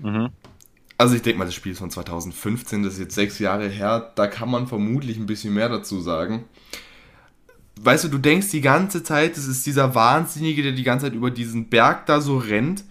Mhm. 0.00 0.30
Also 0.98 1.14
ich 1.14 1.22
denke 1.22 1.38
mal, 1.38 1.44
das 1.46 1.54
Spiel 1.54 1.72
ist 1.72 1.78
von 1.78 1.90
2015, 1.90 2.82
das 2.82 2.94
ist 2.94 3.00
jetzt 3.00 3.14
sechs 3.14 3.38
Jahre 3.38 3.68
her, 3.68 4.12
da 4.14 4.26
kann 4.28 4.50
man 4.50 4.66
vermutlich 4.66 5.16
ein 5.16 5.26
bisschen 5.26 5.54
mehr 5.54 5.68
dazu 5.68 6.00
sagen 6.00 6.44
weißt 7.80 8.04
du, 8.04 8.08
du 8.08 8.18
denkst 8.18 8.50
die 8.50 8.60
ganze 8.60 9.02
Zeit, 9.02 9.36
es 9.36 9.46
ist 9.46 9.66
dieser 9.66 9.94
Wahnsinnige, 9.94 10.62
der 10.62 10.72
die 10.72 10.82
ganze 10.82 11.06
Zeit 11.06 11.14
über 11.14 11.30
diesen 11.30 11.68
Berg 11.68 12.06
da 12.06 12.20
so 12.20 12.38
rennt. 12.38 12.84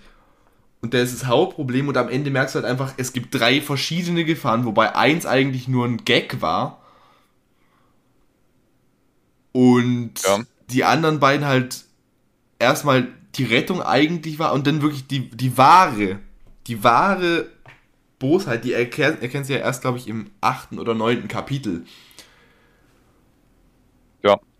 Und 0.81 0.93
der 0.93 1.03
ist 1.03 1.13
das 1.13 1.27
Hauptproblem. 1.27 1.87
Und 1.87 1.97
am 1.97 2.09
Ende 2.09 2.31
merkst 2.31 2.55
du 2.55 2.59
halt 2.59 2.69
einfach, 2.69 2.93
es 2.97 3.13
gibt 3.13 3.35
drei 3.35 3.61
verschiedene 3.61 4.25
Gefahren, 4.25 4.65
wobei 4.65 4.95
eins 4.95 5.25
eigentlich 5.25 5.67
nur 5.67 5.85
ein 5.85 6.03
Gag 6.05 6.41
war. 6.41 6.81
Und 9.51 10.13
ja. 10.25 10.39
die 10.69 10.83
anderen 10.83 11.19
beiden 11.19 11.45
halt 11.45 11.83
erstmal 12.57 13.07
die 13.35 13.43
Rettung 13.43 13.81
eigentlich 13.81 14.39
war 14.39 14.53
und 14.53 14.67
dann 14.67 14.81
wirklich 14.81 15.07
die, 15.07 15.29
die 15.29 15.57
wahre, 15.57 16.19
die 16.67 16.83
wahre 16.83 17.47
Bosheit, 18.19 18.63
die 18.63 18.73
erkennt, 18.73 19.21
erkennst 19.21 19.49
du 19.49 19.53
ja 19.53 19.59
erst, 19.59 19.81
glaube 19.81 19.97
ich, 19.97 20.07
im 20.07 20.29
achten 20.41 20.79
oder 20.79 20.93
neunten 20.93 21.27
Kapitel. 21.27 21.85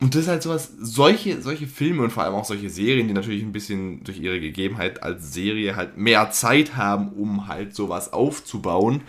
Und 0.02 0.16
das 0.16 0.24
ist 0.24 0.28
halt 0.30 0.42
sowas, 0.42 0.72
solche, 0.80 1.44
solche 1.44 1.68
Filme 1.68 2.02
und 2.02 2.10
vor 2.10 2.24
allem 2.24 2.34
auch 2.34 2.44
solche 2.44 2.72
Serien, 2.72 3.08
die 3.08 3.14
natürlich 3.14 3.44
ein 3.44 3.52
bisschen 3.52 4.04
durch 4.04 4.20
ihre 4.20 4.40
Gegebenheit 4.40 5.04
als 5.04 5.32
Serie 5.32 5.76
halt 5.76 5.96
mehr 5.96 6.32
Zeit 6.32 6.76
haben, 6.76 7.10
um 7.10 7.48
halt 7.48 7.76
sowas 7.76 8.12
aufzubauen. 8.12 9.04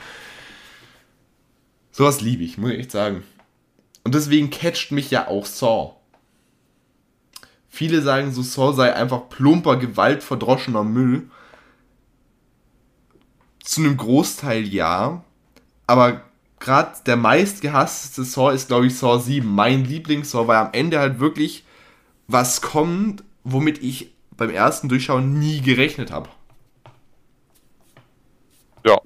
Sowas 1.93 2.21
liebe 2.21 2.43
ich, 2.43 2.59
muss 2.59 2.73
ich 2.73 2.81
echt 2.81 2.91
sagen. 2.91 3.23
Und 4.05 4.15
deswegen 4.15 4.51
catcht 4.51 4.93
mich 4.93 5.11
ja 5.11 5.29
auch 5.29 5.47
Saw. 5.47 5.95
Viele 7.71 8.03
sagen, 8.03 8.31
so 8.31 8.43
Saw 8.43 8.75
sei 8.75 8.93
einfach 8.95 9.31
plumper, 9.31 9.77
gewaltverdroschener 9.77 10.85
Müll. 10.85 11.31
Zu 13.65 13.81
einem 13.81 13.97
Großteil 13.97 14.69
ja. 14.69 15.25
Aber 15.87 16.23
gerade 16.63 16.97
der 17.05 17.17
meistgehasste 17.17 18.25
Saw 18.25 18.55
ist, 18.55 18.69
glaube 18.69 18.87
ich, 18.87 18.97
Saw 18.97 19.19
7. 19.19 19.47
Mein 19.47 19.85
Lieblings-Saw, 19.85 20.47
weil 20.47 20.57
am 20.57 20.73
Ende 20.73 20.99
halt 20.99 21.19
wirklich 21.19 21.65
was 22.29 22.63
kommt, 22.63 23.25
womit 23.45 23.83
ich 23.83 24.15
beim 24.37 24.51
ersten 24.51 24.89
Durchschauen 24.89 25.39
nie 25.39 25.61
gerechnet 25.61 26.11
habe. 26.11 26.31
Ja. 28.87 29.01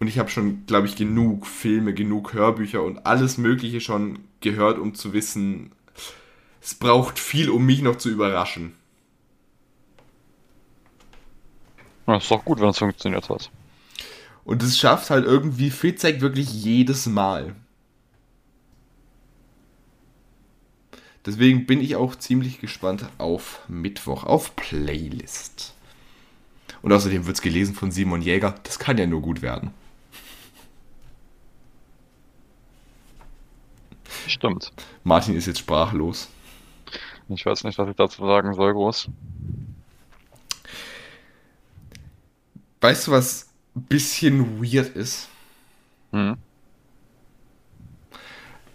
Und 0.00 0.08
ich 0.08 0.18
habe 0.18 0.30
schon, 0.30 0.66
glaube 0.66 0.86
ich, 0.86 0.96
genug 0.96 1.46
Filme, 1.46 1.94
genug 1.94 2.32
Hörbücher 2.32 2.82
und 2.82 3.06
alles 3.06 3.38
Mögliche 3.38 3.80
schon 3.80 4.20
gehört, 4.40 4.78
um 4.78 4.94
zu 4.94 5.12
wissen, 5.12 5.72
es 6.60 6.74
braucht 6.74 7.18
viel, 7.18 7.50
um 7.50 7.66
mich 7.66 7.82
noch 7.82 7.96
zu 7.96 8.08
überraschen. 8.08 8.74
Das 12.06 12.24
ist 12.24 12.30
doch 12.30 12.44
gut, 12.44 12.60
wenn 12.60 12.70
es 12.70 12.78
funktioniert 12.78 13.28
hat. 13.28 13.50
Und 14.44 14.62
es 14.62 14.78
schafft 14.78 15.10
halt 15.10 15.24
irgendwie 15.24 15.70
Fitzek 15.70 16.20
wirklich 16.20 16.52
jedes 16.52 17.06
Mal. 17.06 17.54
Deswegen 21.24 21.66
bin 21.66 21.80
ich 21.80 21.94
auch 21.94 22.16
ziemlich 22.16 22.60
gespannt 22.60 23.08
auf 23.18 23.60
Mittwoch, 23.68 24.24
auf 24.24 24.56
Playlist. 24.56 25.74
Und 26.82 26.92
außerdem 26.92 27.26
wird 27.26 27.36
es 27.36 27.42
gelesen 27.42 27.74
von 27.74 27.92
Simon 27.92 28.22
Jäger. 28.22 28.56
Das 28.64 28.80
kann 28.80 28.98
ja 28.98 29.06
nur 29.06 29.22
gut 29.22 29.40
werden. 29.40 29.72
Stimmt. 34.26 34.72
Martin 35.04 35.36
ist 35.36 35.46
jetzt 35.46 35.60
sprachlos. 35.60 36.28
Ich 37.28 37.46
weiß 37.46 37.64
nicht, 37.64 37.78
was 37.78 37.88
ich 37.88 37.96
dazu 37.96 38.26
sagen 38.26 38.54
soll, 38.54 38.72
groß. 38.72 39.08
Weißt 42.80 43.06
du, 43.06 43.12
was 43.12 43.51
bisschen 43.74 44.62
weird 44.62 44.94
ist. 44.96 45.28
Mhm. 46.12 46.36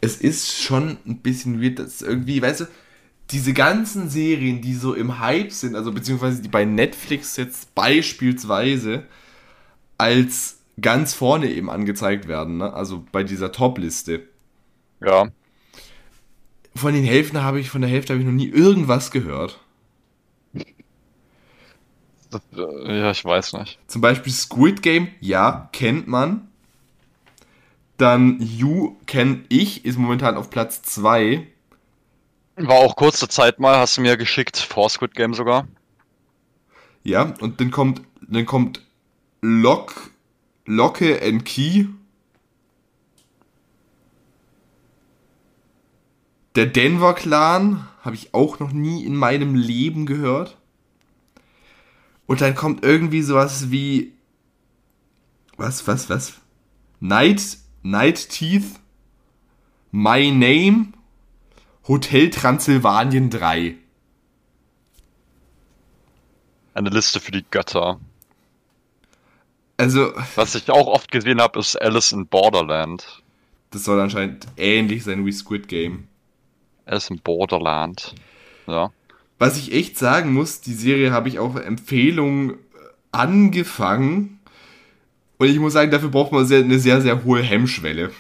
Es 0.02 0.18
ist 0.18 0.62
schon 0.62 0.98
ein 1.06 1.20
bisschen 1.20 1.62
weird, 1.62 1.80
dass 1.80 2.02
irgendwie, 2.02 2.41
weißt 2.41 2.62
du, 2.62 2.66
diese 3.32 3.54
ganzen 3.54 4.10
Serien, 4.10 4.62
die 4.62 4.74
so 4.74 4.93
im 4.93 5.20
Hype 5.20 5.52
sind, 5.52 5.76
also 5.76 5.91
beziehungsweise 5.91 6.41
die 6.41 6.48
bei 6.48 6.66
Netflix 6.66 7.36
jetzt 7.36 7.74
beispielsweise 7.76 9.04
als 9.98 10.60
ganz 10.80 11.14
vorne 11.14 11.50
eben 11.50 11.70
angezeigt 11.70 12.28
werden, 12.28 12.58
ne? 12.58 12.74
also 12.74 13.06
bei 13.12 13.24
dieser 13.24 13.52
Top-Liste. 13.52 14.24
Ja. 15.02 15.30
Von 16.76 16.93
den 16.93 17.04
Hälften 17.04 17.41
habe 17.41 17.60
ich, 17.60 17.70
von 17.70 17.82
der 17.82 17.89
Hälfte 17.89 18.14
habe 18.14 18.22
ich 18.22 18.28
noch 18.28 18.34
nie 18.34 18.48
irgendwas 18.48 19.12
gehört. 19.12 19.60
Äh, 22.55 22.99
ja, 22.99 23.11
ich 23.11 23.23
weiß 23.23 23.53
nicht. 23.53 23.80
Zum 23.88 24.01
Beispiel 24.01 24.34
Squid 24.34 24.82
Game, 24.82 25.09
ja, 25.19 25.69
kennt 25.71 26.07
man. 26.07 26.47
Dann 27.97 28.39
You 28.39 28.97
kenne 29.07 29.43
ich, 29.49 29.86
ist 29.86 29.97
momentan 29.97 30.38
auf 30.38 30.49
Platz 30.49 30.82
2. 30.84 31.47
War 32.57 32.75
auch 32.75 32.95
kurze 32.95 33.28
Zeit 33.28 33.59
mal, 33.59 33.78
hast 33.78 33.97
du 33.97 34.01
mir 34.01 34.17
geschickt, 34.17 34.57
vor 34.57 34.89
Squid 34.89 35.15
Game 35.15 35.34
sogar. 35.34 35.67
Ja, 37.03 37.34
und 37.39 37.59
dann 37.61 37.71
kommt, 37.71 38.01
dann 38.21 38.45
kommt 38.45 38.82
Lock, 39.41 40.11
Locke 40.65 41.21
and 41.21 41.45
Key. 41.45 41.86
Der 46.55 46.65
Denver 46.65 47.13
Clan 47.13 47.88
habe 48.01 48.15
ich 48.15 48.34
auch 48.34 48.59
noch 48.59 48.71
nie 48.71 49.05
in 49.05 49.15
meinem 49.15 49.53
Leben 49.53 50.05
gehört. 50.05 50.57
Und 52.28 52.41
dann 52.41 52.53
kommt 52.55 52.84
irgendwie 52.84 53.21
sowas 53.21 53.71
wie. 53.71 54.13
Was, 55.55 55.88
was, 55.88 56.09
was? 56.09 56.34
Night, 56.99 57.57
Night 57.82 58.30
Teeth, 58.30 58.80
My 59.91 60.30
Name, 60.32 60.93
Hotel 61.88 62.30
Transsilvanien 62.30 63.30
3. 63.30 63.75
Eine 66.73 66.89
Liste 66.89 67.19
für 67.19 67.32
die 67.32 67.45
Götter. 67.49 67.99
Also. 69.78 70.13
Was 70.36 70.53
ich 70.53 70.69
auch 70.69 70.88
oft 70.88 71.11
gesehen 71.11 71.41
habe, 71.41 71.59
ist 71.59 71.75
Alice 71.82 72.11
in 72.11 72.28
Borderland. 72.28 73.23
Das 73.71 73.84
soll 73.84 73.99
anscheinend 73.99 74.47
ähnlich 74.57 75.03
sein 75.03 75.25
wie 75.25 75.32
Squid 75.32 75.67
Game. 75.67 76.07
Alice 76.86 77.09
in 77.09 77.19
Borderland. 77.19 78.13
Ja. 78.67 78.91
Was 79.40 79.58
ich 79.58 79.74
echt 79.74 79.98
sagen 79.98 80.34
muss, 80.34 80.62
die 80.62 80.74
Serie 80.74 81.12
habe 81.12 81.30
ich 81.30 81.40
auf 81.40 81.56
Empfehlung 81.56 82.52
äh, 82.52 82.56
angefangen. 83.12 84.40
Und 85.38 85.48
ich 85.48 85.60
muss 85.60 85.74
sagen, 85.74 85.92
dafür 85.92 86.10
braucht 86.10 86.32
man 86.32 86.46
sehr, 86.46 86.64
eine 86.64 86.80
sehr, 86.80 87.02
sehr 87.02 87.24
hohe 87.24 87.42
Hemmschwelle. 87.42 88.12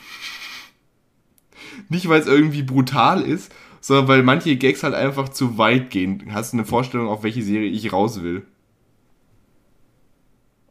Nicht, 1.89 2.07
weil 2.09 2.21
es 2.21 2.27
irgendwie 2.27 2.63
brutal 2.63 3.21
ist, 3.21 3.51
sondern 3.81 4.07
weil 4.07 4.23
manche 4.23 4.55
Gags 4.57 4.83
halt 4.83 4.93
einfach 4.93 5.29
zu 5.29 5.57
weit 5.57 5.89
gehen. 5.89 6.31
Hast 6.33 6.53
du 6.53 6.57
eine 6.57 6.65
Vorstellung, 6.65 7.07
auf 7.07 7.23
welche 7.23 7.41
Serie 7.41 7.69
ich 7.69 7.91
raus 7.91 8.21
will? 8.21 8.45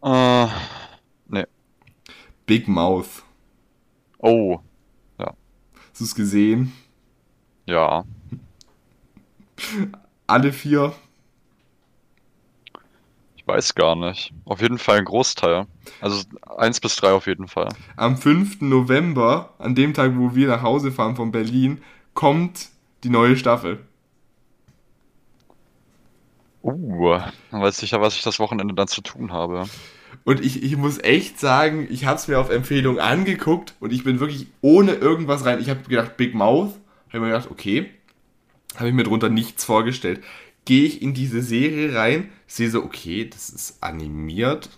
Äh, 0.02 0.46
ne. 1.28 1.48
Big 2.44 2.68
Mouth. 2.68 3.24
Oh, 4.18 4.60
ja. 5.18 5.34
Hast 5.90 6.00
du 6.00 6.04
es 6.04 6.14
gesehen? 6.14 6.72
Ja. 7.66 8.04
Alle 10.26 10.52
vier. 10.52 10.92
Ich 13.36 13.46
weiß 13.46 13.74
gar 13.74 13.94
nicht. 13.94 14.32
Auf 14.44 14.60
jeden 14.60 14.78
Fall 14.78 14.98
ein 14.98 15.04
Großteil. 15.04 15.66
Also 16.00 16.24
eins 16.56 16.80
bis 16.80 16.96
drei 16.96 17.12
auf 17.12 17.26
jeden 17.26 17.46
Fall. 17.46 17.68
Am 17.96 18.16
5. 18.16 18.60
November, 18.60 19.54
an 19.58 19.74
dem 19.74 19.94
Tag, 19.94 20.12
wo 20.16 20.34
wir 20.34 20.48
nach 20.48 20.62
Hause 20.62 20.90
fahren 20.90 21.14
von 21.16 21.30
Berlin, 21.30 21.82
kommt 22.14 22.70
die 23.04 23.10
neue 23.10 23.36
Staffel. 23.36 23.78
Uh, 26.62 27.20
dann 27.52 27.62
weiß 27.62 27.80
ich 27.84 27.92
ja, 27.92 28.00
was 28.00 28.16
ich 28.16 28.22
das 28.22 28.40
Wochenende 28.40 28.74
dann 28.74 28.88
zu 28.88 29.00
tun 29.00 29.32
habe. 29.32 29.66
Und 30.24 30.44
ich, 30.44 30.64
ich 30.64 30.76
muss 30.76 30.98
echt 30.98 31.38
sagen, 31.38 31.86
ich 31.88 32.06
habe 32.06 32.16
es 32.16 32.26
mir 32.26 32.40
auf 32.40 32.50
Empfehlung 32.50 32.98
angeguckt 32.98 33.74
und 33.78 33.92
ich 33.92 34.02
bin 34.02 34.18
wirklich 34.18 34.48
ohne 34.60 34.94
irgendwas 34.94 35.44
rein. 35.44 35.60
Ich 35.60 35.70
habe 35.70 35.82
gedacht, 35.88 36.16
Big 36.16 36.34
Mouth. 36.34 36.72
Habe 37.10 37.20
mir 37.20 37.26
gedacht, 37.26 37.48
okay. 37.52 37.90
Habe 38.76 38.88
ich 38.88 38.94
mir 38.94 39.04
drunter 39.04 39.28
nichts 39.28 39.64
vorgestellt. 39.64 40.22
Gehe 40.64 40.84
ich 40.84 41.00
in 41.00 41.14
diese 41.14 41.42
Serie 41.42 41.94
rein, 41.94 42.30
sehe 42.46 42.70
so, 42.70 42.82
okay, 42.82 43.28
das 43.28 43.50
ist 43.50 43.82
animiert. 43.82 44.68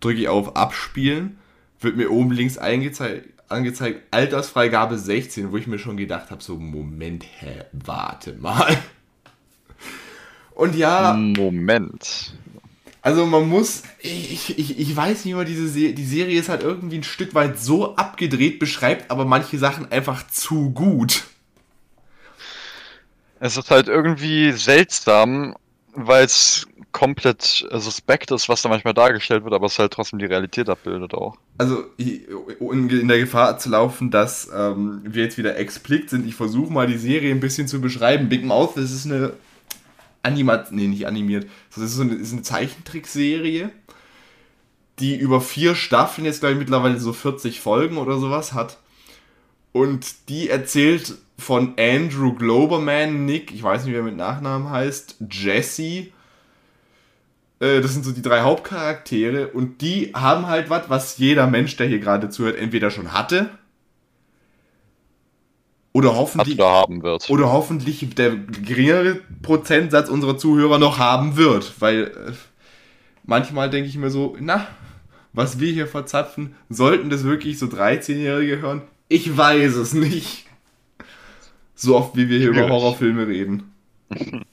Drücke 0.00 0.20
ich 0.20 0.28
auf 0.28 0.56
Abspielen. 0.56 1.38
Wird 1.80 1.96
mir 1.96 2.10
oben 2.10 2.32
links 2.32 2.58
angezeigt, 2.58 3.28
angezeigt 3.48 4.02
Altersfreigabe 4.10 4.98
16, 4.98 5.52
wo 5.52 5.56
ich 5.56 5.66
mir 5.66 5.78
schon 5.78 5.96
gedacht 5.96 6.30
habe, 6.30 6.42
so, 6.42 6.56
Moment, 6.56 7.24
hä, 7.40 7.64
warte 7.72 8.34
mal. 8.34 8.76
Und 10.54 10.74
ja, 10.76 11.14
Moment. 11.14 12.34
also 13.00 13.26
man 13.26 13.48
muss, 13.48 13.82
ich, 14.00 14.58
ich, 14.58 14.78
ich 14.78 14.96
weiß 14.96 15.24
nicht 15.24 15.34
mehr, 15.34 15.44
diese 15.44 15.66
Se 15.68 15.92
die 15.92 16.04
Serie 16.04 16.38
ist 16.38 16.48
halt 16.48 16.62
irgendwie 16.62 16.98
ein 16.98 17.04
Stück 17.04 17.34
weit 17.34 17.58
so 17.58 17.96
abgedreht, 17.96 18.58
beschreibt 18.58 19.10
aber 19.10 19.24
manche 19.24 19.58
Sachen 19.58 19.90
einfach 19.90 20.26
zu 20.28 20.70
gut. 20.70 21.24
Es 23.44 23.56
ist 23.56 23.72
halt 23.72 23.88
irgendwie 23.88 24.52
seltsam, 24.52 25.56
weil 25.94 26.24
es 26.24 26.64
komplett 26.92 27.66
suspekt 27.72 28.30
ist, 28.30 28.48
was 28.48 28.62
da 28.62 28.68
manchmal 28.68 28.94
dargestellt 28.94 29.42
wird, 29.42 29.52
aber 29.52 29.66
es 29.66 29.80
halt 29.80 29.92
trotzdem 29.92 30.20
die 30.20 30.26
Realität 30.26 30.68
abbildet 30.68 31.12
auch. 31.12 31.34
Also 31.58 31.86
in 31.96 33.08
der 33.08 33.18
Gefahr 33.18 33.58
zu 33.58 33.70
laufen, 33.70 34.12
dass 34.12 34.48
ähm, 34.54 35.00
wir 35.02 35.24
jetzt 35.24 35.38
wieder 35.38 35.56
explikt 35.56 36.10
sind, 36.10 36.24
ich 36.24 36.36
versuche 36.36 36.72
mal 36.72 36.86
die 36.86 36.98
Serie 36.98 37.32
ein 37.32 37.40
bisschen 37.40 37.66
zu 37.66 37.80
beschreiben. 37.80 38.28
Big 38.28 38.44
Mouth, 38.44 38.76
das 38.76 38.92
ist 38.92 39.06
eine 39.06 39.32
Animat, 40.22 40.70
nee, 40.70 40.86
nicht 40.86 41.08
animiert, 41.08 41.48
das 41.74 41.82
ist 41.82 41.94
so 41.94 42.02
eine, 42.02 42.14
ist 42.14 42.32
eine 42.32 42.42
Zeichentrickserie, 42.42 43.70
die 45.00 45.16
über 45.16 45.40
vier 45.40 45.74
Staffeln 45.74 46.26
jetzt 46.26 46.38
glaube 46.38 46.52
ich 46.52 46.60
mittlerweile 46.60 47.00
so 47.00 47.12
40 47.12 47.60
Folgen 47.60 47.98
oder 47.98 48.18
sowas 48.20 48.52
hat. 48.52 48.78
Und 49.72 50.28
die 50.28 50.48
erzählt 50.48 51.16
von 51.38 51.74
Andrew 51.78 52.34
Globerman, 52.34 53.24
Nick, 53.26 53.52
ich 53.52 53.62
weiß 53.62 53.84
nicht, 53.84 53.92
wie 53.92 53.98
er 53.98 54.02
mit 54.02 54.16
Nachnamen 54.16 54.70
heißt, 54.70 55.16
Jesse. 55.30 56.08
Äh, 57.60 57.80
Das 57.80 57.92
sind 57.94 58.04
so 58.04 58.12
die 58.12 58.22
drei 58.22 58.40
Hauptcharaktere 58.42 59.48
und 59.48 59.80
die 59.80 60.12
haben 60.14 60.46
halt 60.46 60.70
was, 60.70 60.88
was 60.88 61.18
jeder 61.18 61.46
Mensch, 61.46 61.76
der 61.76 61.86
hier 61.88 61.98
gerade 62.00 62.28
zuhört, 62.28 62.56
entweder 62.56 62.90
schon 62.90 63.12
hatte 63.12 63.50
oder 65.92 66.16
hoffentlich, 66.16 66.54
oder 66.54 66.70
haben 66.70 67.02
wird. 67.02 67.28
oder 67.28 67.52
hoffentlich 67.52 68.08
der 68.14 68.34
geringere 68.36 69.20
Prozentsatz 69.42 70.08
unserer 70.08 70.38
Zuhörer 70.38 70.78
noch 70.78 70.98
haben 70.98 71.36
wird. 71.36 71.80
Weil 71.80 72.04
äh, 72.04 72.32
manchmal 73.24 73.68
denke 73.70 73.88
ich 73.88 73.96
mir 73.96 74.10
so, 74.10 74.36
na, 74.40 74.66
was 75.34 75.60
wir 75.60 75.72
hier 75.72 75.86
verzapfen, 75.86 76.54
sollten 76.68 77.10
das 77.10 77.24
wirklich 77.24 77.58
so 77.58 77.66
13-Jährige 77.66 78.60
hören? 78.60 78.82
Ich 79.08 79.36
weiß 79.36 79.74
es 79.74 79.92
nicht. 79.92 80.46
So 81.82 81.96
oft 81.96 82.16
wie 82.16 82.28
wir 82.28 82.38
hier 82.38 82.48
über 82.48 82.58
Schwierig. 82.58 82.70
Horrorfilme 82.70 83.26
reden. 83.26 83.72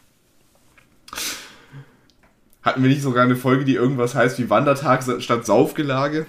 Hatten 2.62 2.82
wir 2.82 2.90
nicht 2.90 3.02
sogar 3.02 3.24
eine 3.24 3.36
Folge, 3.36 3.66
die 3.66 3.76
irgendwas 3.76 4.16
heißt 4.16 4.40
wie 4.40 4.50
Wandertag 4.50 5.04
statt 5.22 5.46
Saufgelage? 5.46 6.26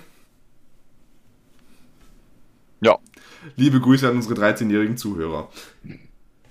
Ja, 2.83 2.99
Liebe 3.57 3.81
Grüße 3.81 4.09
an 4.09 4.17
unsere 4.17 4.35
13-jährigen 4.35 4.97
Zuhörer. 4.99 5.49
wir 5.83 5.99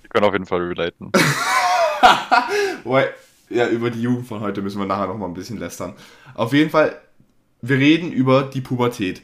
können 0.09 0.25
auf 0.25 0.33
jeden 0.33 0.45
Fall 0.45 0.61
relaten. 0.61 1.11
Ja, 3.51 3.67
über 3.67 3.89
die 3.89 4.01
Jugend 4.01 4.27
von 4.27 4.41
heute 4.41 4.61
müssen 4.61 4.79
wir 4.79 4.85
nachher 4.85 5.07
noch 5.07 5.17
mal 5.17 5.25
ein 5.25 5.33
bisschen 5.33 5.57
lästern. 5.57 5.93
Auf 6.35 6.53
jeden 6.53 6.69
Fall, 6.69 6.99
wir 7.61 7.77
reden 7.77 8.11
über 8.11 8.43
die 8.43 8.61
Pubertät. 8.61 9.21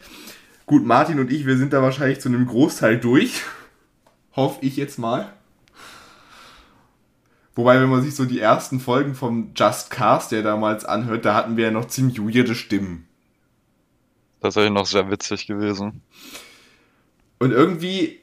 Gut, 0.65 0.83
Martin 0.83 1.19
und 1.19 1.31
ich, 1.31 1.45
wir 1.45 1.57
sind 1.57 1.73
da 1.73 1.81
wahrscheinlich 1.83 2.21
zu 2.21 2.29
einem 2.29 2.47
Großteil 2.47 2.99
durch. 2.99 3.43
Hoffe 4.35 4.65
ich 4.65 4.75
jetzt 4.75 4.99
mal. 4.99 5.31
Wobei, 7.55 7.79
wenn 7.79 7.89
man 7.89 8.01
sich 8.01 8.15
so 8.15 8.25
die 8.25 8.41
ersten 8.41 8.81
Folgen 8.81 9.15
vom 9.15 9.51
Just 9.55 9.89
Cast, 9.89 10.33
der 10.33 10.43
damals 10.43 10.83
anhört, 10.83 11.23
da 11.23 11.33
hatten 11.33 11.55
wir 11.55 11.65
ja 11.65 11.71
noch 11.71 11.87
ziemlich 11.87 12.19
weirde 12.19 12.53
Stimmen. 12.53 13.07
Tatsächlich 14.41 14.73
noch 14.73 14.85
sehr 14.85 15.09
witzig 15.09 15.47
gewesen. 15.47 16.01
Und 17.39 17.51
irgendwie, 17.51 18.19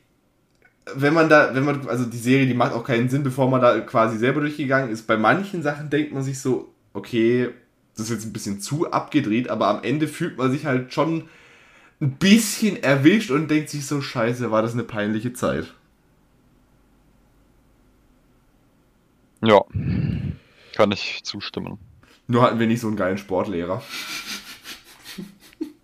wenn 0.94 1.14
man 1.14 1.30
da, 1.30 1.54
wenn 1.54 1.64
man, 1.64 1.88
also 1.88 2.04
die 2.04 2.18
Serie, 2.18 2.46
die 2.46 2.54
macht 2.54 2.72
auch 2.72 2.84
keinen 2.84 3.08
Sinn, 3.08 3.22
bevor 3.22 3.48
man 3.48 3.62
da 3.62 3.80
quasi 3.80 4.18
selber 4.18 4.42
durchgegangen 4.42 4.90
ist. 4.90 5.06
Bei 5.06 5.16
manchen 5.16 5.62
Sachen 5.62 5.88
denkt 5.88 6.12
man 6.12 6.22
sich 6.22 6.38
so, 6.40 6.74
okay, 6.92 7.50
das 7.96 8.06
ist 8.06 8.12
jetzt 8.12 8.26
ein 8.26 8.32
bisschen 8.34 8.60
zu 8.60 8.90
abgedreht, 8.90 9.48
aber 9.48 9.68
am 9.68 9.82
Ende 9.82 10.08
fühlt 10.08 10.36
man 10.36 10.50
sich 10.50 10.66
halt 10.66 10.92
schon 10.92 11.28
ein 12.00 12.12
bisschen 12.12 12.82
erwischt 12.82 13.30
und 13.30 13.50
denkt 13.50 13.70
sich 13.70 13.86
so, 13.86 14.00
scheiße, 14.02 14.50
war 14.50 14.60
das 14.60 14.74
eine 14.74 14.84
peinliche 14.84 15.32
Zeit. 15.32 15.72
Ja, 19.42 19.62
kann 20.74 20.92
ich 20.92 21.20
zustimmen. 21.24 21.78
Nur 22.28 22.42
hatten 22.42 22.58
wir 22.58 22.66
nicht 22.66 22.80
so 22.80 22.86
einen 22.86 22.96
geilen 22.96 23.18
Sportlehrer. 23.18 23.82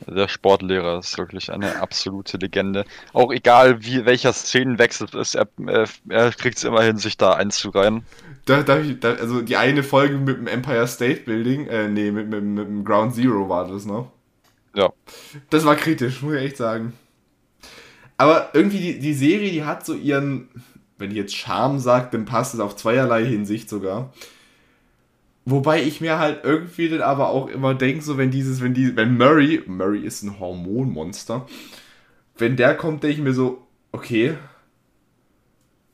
Der 0.07 0.29
Sportlehrer 0.29 1.01
ist 1.01 1.19
wirklich 1.19 1.53
eine 1.53 1.83
absolute 1.83 2.39
Legende. 2.39 2.87
Auch 3.13 3.31
egal, 3.31 3.85
wie 3.85 4.07
welcher 4.07 4.33
Szenenwechsel 4.33 5.07
es 5.09 5.15
ist, 5.15 5.35
er, 5.35 5.49
er, 6.09 6.33
kriegt 6.33 6.57
es 6.57 6.65
immer 6.65 6.83
hin, 6.83 6.97
sich 6.97 7.19
da 7.19 7.35
einzureihen. 7.35 8.05
Da, 8.47 8.63
da, 8.63 8.79
da, 8.79 9.15
also 9.15 9.43
die 9.43 9.57
eine 9.57 9.83
Folge 9.83 10.17
mit 10.17 10.39
dem 10.39 10.47
Empire 10.47 10.89
State 10.89 11.25
Building, 11.25 11.67
äh, 11.67 11.89
nee, 11.89 12.11
mit, 12.11 12.31
mit, 12.31 12.43
mit 12.43 12.67
dem 12.67 12.85
Ground 12.85 13.17
Zero 13.17 13.51
war 13.51 13.69
das, 13.69 13.85
ne? 13.85 14.07
Ja, 14.75 14.93
Das 15.51 15.67
war 15.67 15.77
kritisch, 15.77 16.23
muss 16.23 16.35
ich 16.35 16.43
echt 16.43 16.57
sagen. 16.57 16.95
Aber 18.17 18.51
irgendwie 18.55 18.79
die, 18.79 18.99
die 18.99 19.15
Serie, 19.15 19.51
die 19.51 19.65
hat 19.65 19.85
so 19.85 19.95
ihren, 19.95 20.49
wenn 20.99 21.11
ich 21.11 21.17
jetzt 21.17 21.37
Charme 21.37 21.79
sage, 21.79 22.09
dann 22.13 22.25
passt 22.25 22.55
es 22.55 22.61
auf 22.61 22.77
zweierlei 22.77 23.25
Hinsicht 23.25 23.69
sogar. 23.69 24.13
Wobei 25.45 25.83
ich 25.83 26.01
mir 26.01 26.19
halt 26.19 26.45
irgendwie 26.45 26.89
dann 26.89 27.01
aber 27.01 27.31
auch 27.31 27.49
immer 27.49 27.75
denke, 27.75 28.03
so 28.03 28.19
wenn 28.19 28.31
dieses, 28.31 28.61
wenn 28.61 28.75
die, 28.75 28.97
wenn 28.97 29.17
Murray, 29.17 29.63
Murray 29.67 30.01
ist 30.01 30.23
ein 30.23 30.39
Hormonmonster, 30.39 31.47
wenn 32.37 32.57
der 32.57 32.77
kommt, 32.77 33.03
denke 33.03 33.17
ich 33.17 33.23
mir 33.23 33.33
so, 33.33 33.67
okay, 33.93 34.37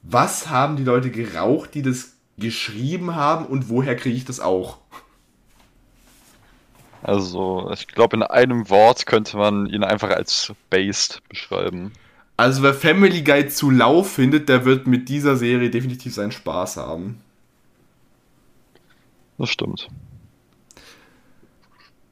was 0.02 0.51
haben 0.51 0.76
die 0.76 0.85
Leute 0.85 1.10
geraucht, 1.10 1.74
die 1.74 1.82
das 1.82 2.16
geschrieben 2.36 3.14
haben 3.14 3.47
und 3.47 3.68
woher 3.68 3.94
kriege 3.94 4.16
ich 4.16 4.24
das 4.24 4.40
auch? 4.40 4.78
also 7.05 7.70
ich 7.72 7.86
glaube, 7.86 8.16
in 8.16 8.22
einem 8.22 8.70
Wort 8.70 9.06
könnte 9.06 9.36
man 9.36 9.66
ihn 9.66 9.85
einfach 9.85 10.10
als 10.10 10.52
based 10.70 11.22
beschreiben. 11.28 11.93
Also 12.36 12.62
wer 12.62 12.74
Family 12.74 13.23
Guy 13.23 13.48
zu 13.48 13.70
lau 13.70 14.02
findet, 14.02 14.48
der 14.48 14.65
wird 14.65 14.86
mit 14.86 15.09
dieser 15.09 15.36
Serie 15.36 15.70
definitiv 15.70 16.15
seinen 16.15 16.32
Spaß 16.32 16.77
haben. 16.78 17.20
Das 19.39 19.48
stimmt. 19.51 19.89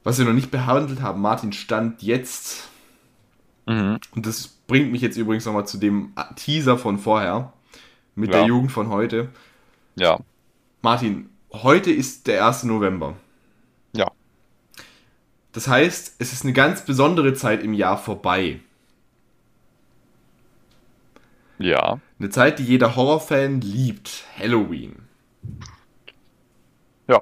Was 0.03 0.17
wir 0.17 0.25
noch 0.25 0.33
nicht 0.33 0.51
behandelt 0.51 1.01
haben, 1.01 1.21
Martin 1.21 1.53
stand 1.53 2.01
jetzt, 2.03 2.69
Mhm. 3.65 3.97
und 4.11 4.25
das 4.25 4.47
bringt 4.67 4.91
mich 4.91 5.01
jetzt 5.01 5.15
übrigens 5.17 5.45
nochmal 5.45 5.65
zu 5.67 5.77
dem 5.77 6.11
Teaser 6.35 6.77
von 6.77 6.97
vorher, 6.99 7.53
mit 8.15 8.31
Ja. 8.31 8.39
der 8.39 8.47
Jugend 8.47 8.71
von 8.71 8.89
heute. 8.89 9.29
Ja, 9.95 10.19
Martin, 10.81 11.29
heute 11.53 11.91
ist 11.91 12.27
der 12.27 12.45
1. 12.45 12.63
November. 12.67 13.15
ja. 13.93 14.09
Das 15.53 15.67
heißt, 15.67 16.15
es 16.17 16.33
ist 16.33 16.43
eine 16.43 16.53
ganz 16.53 16.83
besondere 16.83 17.33
Zeit 17.35 17.63
im 17.63 17.73
Jahr 17.73 17.97
vorbei. 17.97 18.59
Ja, 21.63 22.01
Eine 22.19 22.29
Zeit, 22.29 22.59
die 22.59 22.63
jeder 22.63 22.97
Horrorfan 22.97 23.61
liebt. 23.61 24.25
Halloween. 24.37 24.97
ja. 27.07 27.21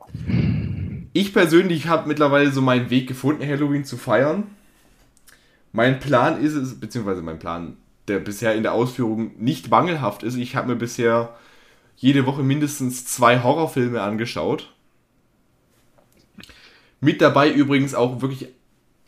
Ich 1.14 1.32
persönlich 1.32 1.88
habe 1.88 2.08
mittlerweile 2.08 2.52
so 2.52 2.60
meinen 2.62 2.90
Weg 2.90 3.08
gefunden, 3.08 3.46
Halloween 3.46 3.86
zu 3.86 3.98
feiern. 3.98 4.48
Mein 5.74 6.00
Plan 6.00 6.42
ist 6.42 6.56
es, 6.56 6.80
beziehungsweise 6.80 7.22
mein 7.22 7.38
Plan, 7.38 7.78
der 8.08 8.18
bisher 8.18 8.56
in 8.56 8.64
der 8.64 8.74
Ausführung 8.74 9.32
nicht 9.38 9.70
mangelhaft 9.70 10.24
ist. 10.24 10.38
Ich 10.38 10.56
habe 10.56 10.70
mir 10.70 10.76
bisher 10.76 11.36
jede 11.96 12.26
Woche 12.26 12.42
mindestens 12.42 13.06
zwei 13.06 13.44
Horrorfilme 13.44 14.02
angeschaut. 14.02 14.74
Mit 17.00 17.22
dabei 17.22 17.52
übrigens 17.52 17.94
auch 17.94 18.22
wirklich, 18.22 18.48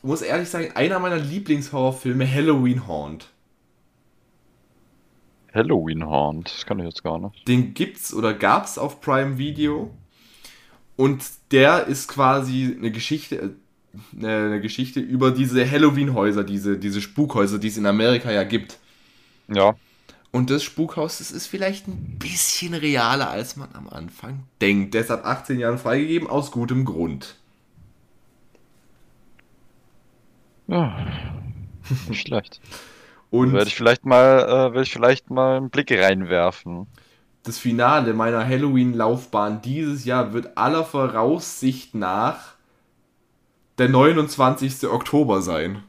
muss 0.04 0.22
ehrlich 0.22 0.50
sagen, 0.50 0.74
einer 0.76 1.00
meiner 1.00 1.18
Lieblingshorrorfilme, 1.18 2.32
Halloween 2.32 2.86
Haunt. 2.86 3.30
Halloween 5.54 6.06
Horn, 6.06 6.44
das 6.44 6.66
kann 6.66 6.80
ich 6.80 6.86
jetzt 6.86 7.04
gar 7.04 7.20
nicht. 7.20 7.48
Den 7.48 7.74
gibt's 7.74 8.14
oder 8.14 8.34
gab's 8.34 8.78
auf 8.78 9.02
Prime 9.02 9.38
Video. 9.38 9.92
Und 10.96 11.24
der 11.52 11.88
ist 11.88 12.08
quasi 12.08 12.76
eine 12.78 12.92
Geschichte, 12.92 13.56
äh, 14.20 14.26
eine 14.26 14.62
Geschichte 14.62 15.00
über 15.00 15.32
diese 15.32 15.70
Halloween-Häuser, 15.70 16.44
diese, 16.44 16.78
diese 16.78 17.02
Spukhäuser, 17.02 17.60
die 17.60 17.68
es 17.68 17.78
in 17.78 17.86
Amerika 17.86 18.32
ja 18.32 18.44
gibt. 18.44 18.80
Ja, 19.48 19.76
Und 20.32 20.50
das 20.50 20.64
Spukhaus, 20.64 21.20
das 21.20 21.32
ist 21.32 21.48
vielleicht 21.48 21.88
ein 21.88 22.18
bisschen 22.20 22.74
realer, 22.74 23.30
als 23.30 23.56
man 23.56 23.70
am 23.76 23.88
Anfang 23.90 24.44
denkt. 24.62 24.94
Der 24.96 25.02
ist 25.02 25.12
ab 25.12 25.26
18 25.26 25.60
Jahren 25.60 25.78
freigegeben, 25.78 26.28
aus 26.28 26.52
gutem 26.52 26.86
Grund. 26.86 27.36
ja. 30.68 31.06
Nicht 32.08 32.28
schlecht. 32.28 32.62
Und 33.34 33.52
Werde 33.52 33.68
ich 33.68 33.74
vielleicht 33.76 34.06
mal, 34.06 34.44
äh, 34.44 34.48
werde 34.48 34.84
ich 34.84 34.94
vielleicht 34.94 35.32
mal 35.32 35.58
einen 35.58 35.72
Blick 35.72 35.92
reinwerfen. 35.92 36.86
das 37.42 37.58
Finale 37.58 38.14
meiner 38.14 38.48
Halloween-Laufbahn 38.48 39.60
dieses 39.64 40.06
Jahr 40.06 40.34
wird 40.34 40.56
aller 40.56 40.86
Voraussicht 40.86 41.96
nach 41.96 42.54
der 43.80 43.90
29. 43.90 44.88
Oktober 44.88 45.42
sein. 45.42 45.82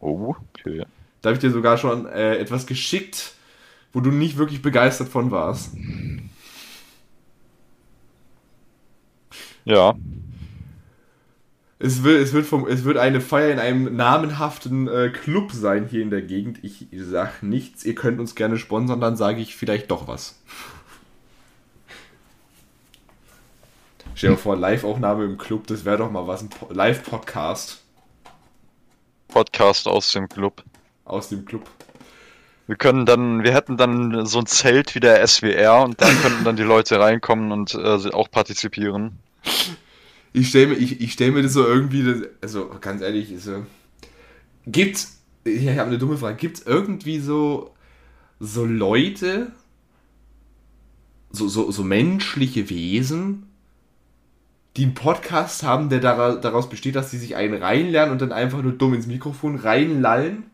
Oh, 0.00 0.34
okay. 0.52 0.84
Da 1.22 1.28
habe 1.28 1.34
ich 1.34 1.40
dir 1.40 1.52
sogar 1.52 1.78
schon 1.78 2.06
äh, 2.06 2.38
etwas 2.38 2.66
geschickt, 2.66 3.34
wo 3.92 4.00
du 4.00 4.10
nicht 4.10 4.36
wirklich 4.36 4.62
begeistert 4.62 5.10
von 5.10 5.30
warst. 5.30 5.76
Ja, 9.64 9.94
Es 11.82 12.02
wird, 12.02 12.20
es 12.20 12.34
wird, 12.34 12.44
vom, 12.46 12.66
es 12.68 12.84
wird 12.84 12.98
eine 12.98 13.22
Feier 13.22 13.50
in 13.50 13.58
einem 13.58 13.96
namenhaften 13.96 14.86
äh, 14.86 15.08
Club 15.08 15.50
sein 15.52 15.88
hier 15.88 16.02
in 16.02 16.10
der 16.10 16.20
Gegend. 16.20 16.58
Ich 16.62 16.86
sag 16.94 17.42
nichts, 17.42 17.84
ihr 17.86 17.94
könnt 17.94 18.20
uns 18.20 18.34
gerne 18.34 18.58
sponsern, 18.58 19.00
dann 19.00 19.16
sage 19.16 19.40
ich 19.40 19.56
vielleicht 19.56 19.90
doch 19.90 20.06
was. 20.06 20.38
Stell 24.14 24.32
dir 24.32 24.36
vor, 24.36 24.56
Live-Aufnahme 24.56 25.24
im 25.24 25.38
Club, 25.38 25.66
das 25.68 25.84
wäre 25.86 25.96
doch 25.98 26.10
mal 26.10 26.26
was, 26.26 26.42
ein 26.42 26.50
Po- 26.50 26.68
Live-Podcast 26.70 27.82
Podcast 29.28 29.86
aus 29.86 30.12
dem 30.12 30.28
Club. 30.28 30.62
aus 31.04 31.28
dem 31.28 31.44
Club. 31.46 31.70
Wir 32.66 32.76
können 32.76 33.06
dann, 33.06 33.42
wir 33.42 33.54
hätten 33.54 33.76
dann 33.76 34.26
so 34.26 34.40
ein 34.40 34.46
Zelt 34.46 34.94
wie 34.94 35.00
der 35.00 35.26
SWR 35.26 35.82
und 35.82 36.00
dann 36.02 36.20
könnten 36.20 36.44
dann 36.44 36.56
die 36.56 36.62
Leute 36.62 37.00
reinkommen 37.00 37.52
und 37.52 37.74
äh, 37.74 38.10
auch 38.12 38.30
partizipieren. 38.30 39.18
Ich 40.32 40.48
stelle 40.48 40.68
mir, 40.68 40.74
ich, 40.74 41.00
ich 41.00 41.12
stell 41.12 41.32
mir 41.32 41.42
das 41.42 41.52
so 41.52 41.64
irgendwie, 41.64 42.04
das, 42.04 42.22
also 42.40 42.70
ganz 42.80 43.02
ehrlich, 43.02 43.34
so, 43.42 43.66
gibt's, 44.66 45.22
ich 45.44 45.68
habe 45.70 45.88
eine 45.88 45.98
dumme 45.98 46.16
Frage, 46.16 46.36
gibt's 46.36 46.62
irgendwie 46.62 47.18
so, 47.18 47.74
so 48.38 48.64
Leute, 48.64 49.52
so, 51.30 51.48
so, 51.48 51.70
so 51.70 51.82
menschliche 51.82 52.70
Wesen, 52.70 53.46
die 54.76 54.84
einen 54.84 54.94
Podcast 54.94 55.64
haben, 55.64 55.88
der 55.88 56.00
dara- 56.00 56.36
daraus 56.36 56.68
besteht, 56.68 56.94
dass 56.94 57.10
sie 57.10 57.18
sich 57.18 57.34
einen 57.34 57.60
reinlernen 57.60 58.12
und 58.12 58.20
dann 58.22 58.32
einfach 58.32 58.62
nur 58.62 58.72
dumm 58.72 58.94
ins 58.94 59.08
Mikrofon 59.08 59.56
reinlallen? 59.56 60.44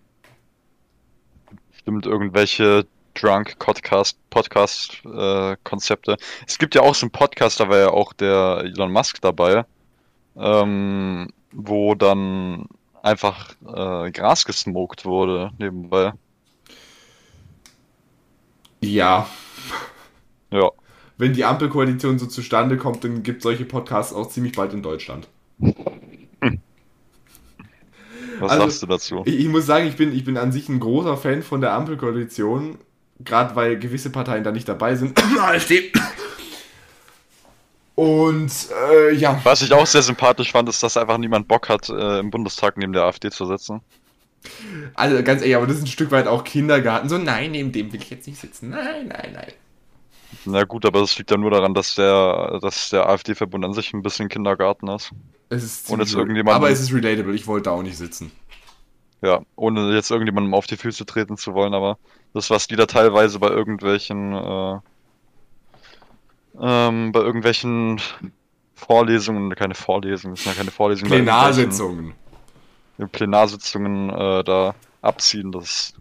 Stimmt, 1.72 2.06
irgendwelche 2.06 2.86
Drunk 3.20 3.58
Podcast, 3.58 4.18
Podcast 4.30 5.00
äh, 5.04 5.56
Konzepte. 5.64 6.16
Es 6.46 6.58
gibt 6.58 6.74
ja 6.74 6.82
auch 6.82 6.94
so 6.94 7.06
einen 7.06 7.12
Podcast, 7.12 7.60
da 7.60 7.68
war 7.68 7.78
ja 7.78 7.90
auch 7.90 8.12
der 8.12 8.62
Elon 8.64 8.92
Musk 8.92 9.20
dabei, 9.20 9.64
ähm, 10.36 11.28
wo 11.52 11.94
dann 11.94 12.66
einfach 13.02 13.50
äh, 13.66 14.10
Gras 14.10 14.44
gesmoked 14.44 15.04
wurde 15.04 15.50
nebenbei. 15.58 16.12
Ja. 18.80 19.28
Ja. 20.50 20.70
Wenn 21.18 21.32
die 21.32 21.44
Ampelkoalition 21.44 22.18
so 22.18 22.26
zustande 22.26 22.76
kommt, 22.76 23.02
dann 23.02 23.22
gibt 23.22 23.42
solche 23.42 23.64
Podcasts 23.64 24.12
auch 24.12 24.28
ziemlich 24.28 24.52
bald 24.52 24.74
in 24.74 24.82
Deutschland. 24.82 25.28
Was 28.38 28.50
Also, 28.50 28.64
sagst 28.64 28.82
du 28.82 28.86
dazu? 28.86 29.22
Ich, 29.24 29.40
ich 29.40 29.48
muss 29.48 29.64
sagen, 29.64 29.86
ich 29.86 29.96
bin, 29.96 30.12
ich 30.14 30.24
bin 30.24 30.36
an 30.36 30.52
sich 30.52 30.68
ein 30.68 30.78
großer 30.80 31.16
Fan 31.16 31.42
von 31.42 31.60
der 31.62 31.72
Ampelkoalition, 31.72 32.76
gerade 33.20 33.54
weil 33.56 33.78
gewisse 33.78 34.10
Parteien 34.10 34.44
da 34.44 34.52
nicht 34.52 34.68
dabei 34.68 34.94
sind. 34.94 35.18
AfD. 35.40 35.92
Und 37.94 38.52
äh, 38.90 39.12
ja, 39.14 39.40
Was 39.44 39.62
ich 39.62 39.72
auch 39.72 39.86
sehr 39.86 40.02
sympathisch 40.02 40.52
fand, 40.52 40.68
ist, 40.68 40.82
dass 40.82 40.96
einfach 40.98 41.16
niemand 41.16 41.48
Bock 41.48 41.68
hat, 41.68 41.88
äh, 41.88 42.18
im 42.18 42.30
Bundestag 42.30 42.76
neben 42.76 42.92
der 42.92 43.04
AfD 43.04 43.30
zu 43.30 43.46
sitzen. 43.46 43.80
also 44.94 45.22
ganz 45.22 45.40
ehrlich, 45.40 45.56
aber 45.56 45.66
das 45.66 45.76
ist 45.78 45.84
ein 45.84 45.88
Stück 45.88 46.10
weit 46.10 46.26
auch 46.26 46.44
Kindergarten. 46.44 47.08
So, 47.08 47.16
nein, 47.16 47.52
neben 47.52 47.72
dem 47.72 47.92
will 47.92 48.02
ich 48.02 48.10
jetzt 48.10 48.26
nicht 48.26 48.38
sitzen. 48.38 48.68
Nein, 48.70 49.08
nein, 49.08 49.30
nein. 49.32 49.52
Na 50.44 50.64
gut, 50.64 50.84
aber 50.84 51.00
das 51.00 51.16
liegt 51.16 51.30
ja 51.30 51.38
nur 51.38 51.50
daran, 51.50 51.72
dass 51.72 51.94
der, 51.94 52.58
dass 52.60 52.90
der 52.90 53.08
AfD-Verbund 53.08 53.64
an 53.64 53.72
sich 53.72 53.94
ein 53.94 54.02
bisschen 54.02 54.28
Kindergarten 54.28 54.88
ist. 54.88 55.10
Es 55.48 55.62
ist 55.64 55.90
Und 55.90 56.00
jetzt 56.00 56.10
ziemlich- 56.10 56.24
irgendjemand- 56.26 56.56
aber 56.56 56.68
es 56.70 56.80
ist 56.80 56.92
relatable, 56.92 57.34
ich 57.34 57.46
wollte 57.46 57.64
da 57.64 57.70
auch 57.70 57.82
nicht 57.82 57.96
sitzen. 57.96 58.30
Ja, 59.22 59.40
ohne 59.56 59.94
jetzt 59.94 60.10
irgendjemandem 60.10 60.54
auf 60.54 60.66
die 60.66 60.76
Füße 60.76 61.06
treten 61.06 61.36
zu 61.36 61.54
wollen, 61.54 61.74
aber 61.74 61.98
das, 62.34 62.50
was 62.50 62.66
die 62.66 62.76
da 62.76 62.86
teilweise 62.86 63.38
bei 63.38 63.48
irgendwelchen, 63.48 64.32
äh, 64.32 64.78
ähm, 66.60 67.12
bei 67.12 67.20
irgendwelchen 67.20 68.00
Vorlesungen, 68.74 69.54
keine 69.54 69.74
Vorlesungen, 69.74 70.34
das 70.34 70.44
sind 70.44 70.52
ja 70.52 70.58
keine 70.58 70.70
Vorlesungen, 70.70 71.10
Plenarsitzungen. 71.10 72.14
irgendwelchen 72.98 73.08
Plenarsitzungen 73.08 74.10
äh, 74.10 74.44
da 74.44 74.74
abziehen, 75.00 75.50
das 75.50 75.64
ist 75.64 75.94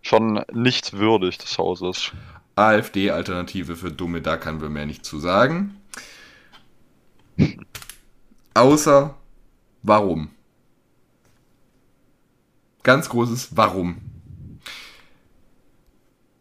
schon 0.00 0.42
nicht 0.52 0.94
würdig 0.94 1.38
des 1.38 1.58
Hauses. 1.58 2.12
AfD-Alternative 2.56 3.76
für 3.76 3.92
Dumme, 3.92 4.20
da 4.20 4.36
kann 4.36 4.60
wir 4.60 4.68
mehr 4.68 4.86
nicht 4.86 5.04
zu 5.04 5.18
sagen. 5.18 5.76
Außer, 8.54 9.14
warum? 9.82 10.30
Ganz 12.82 13.08
großes 13.08 13.56
Warum. 13.56 13.98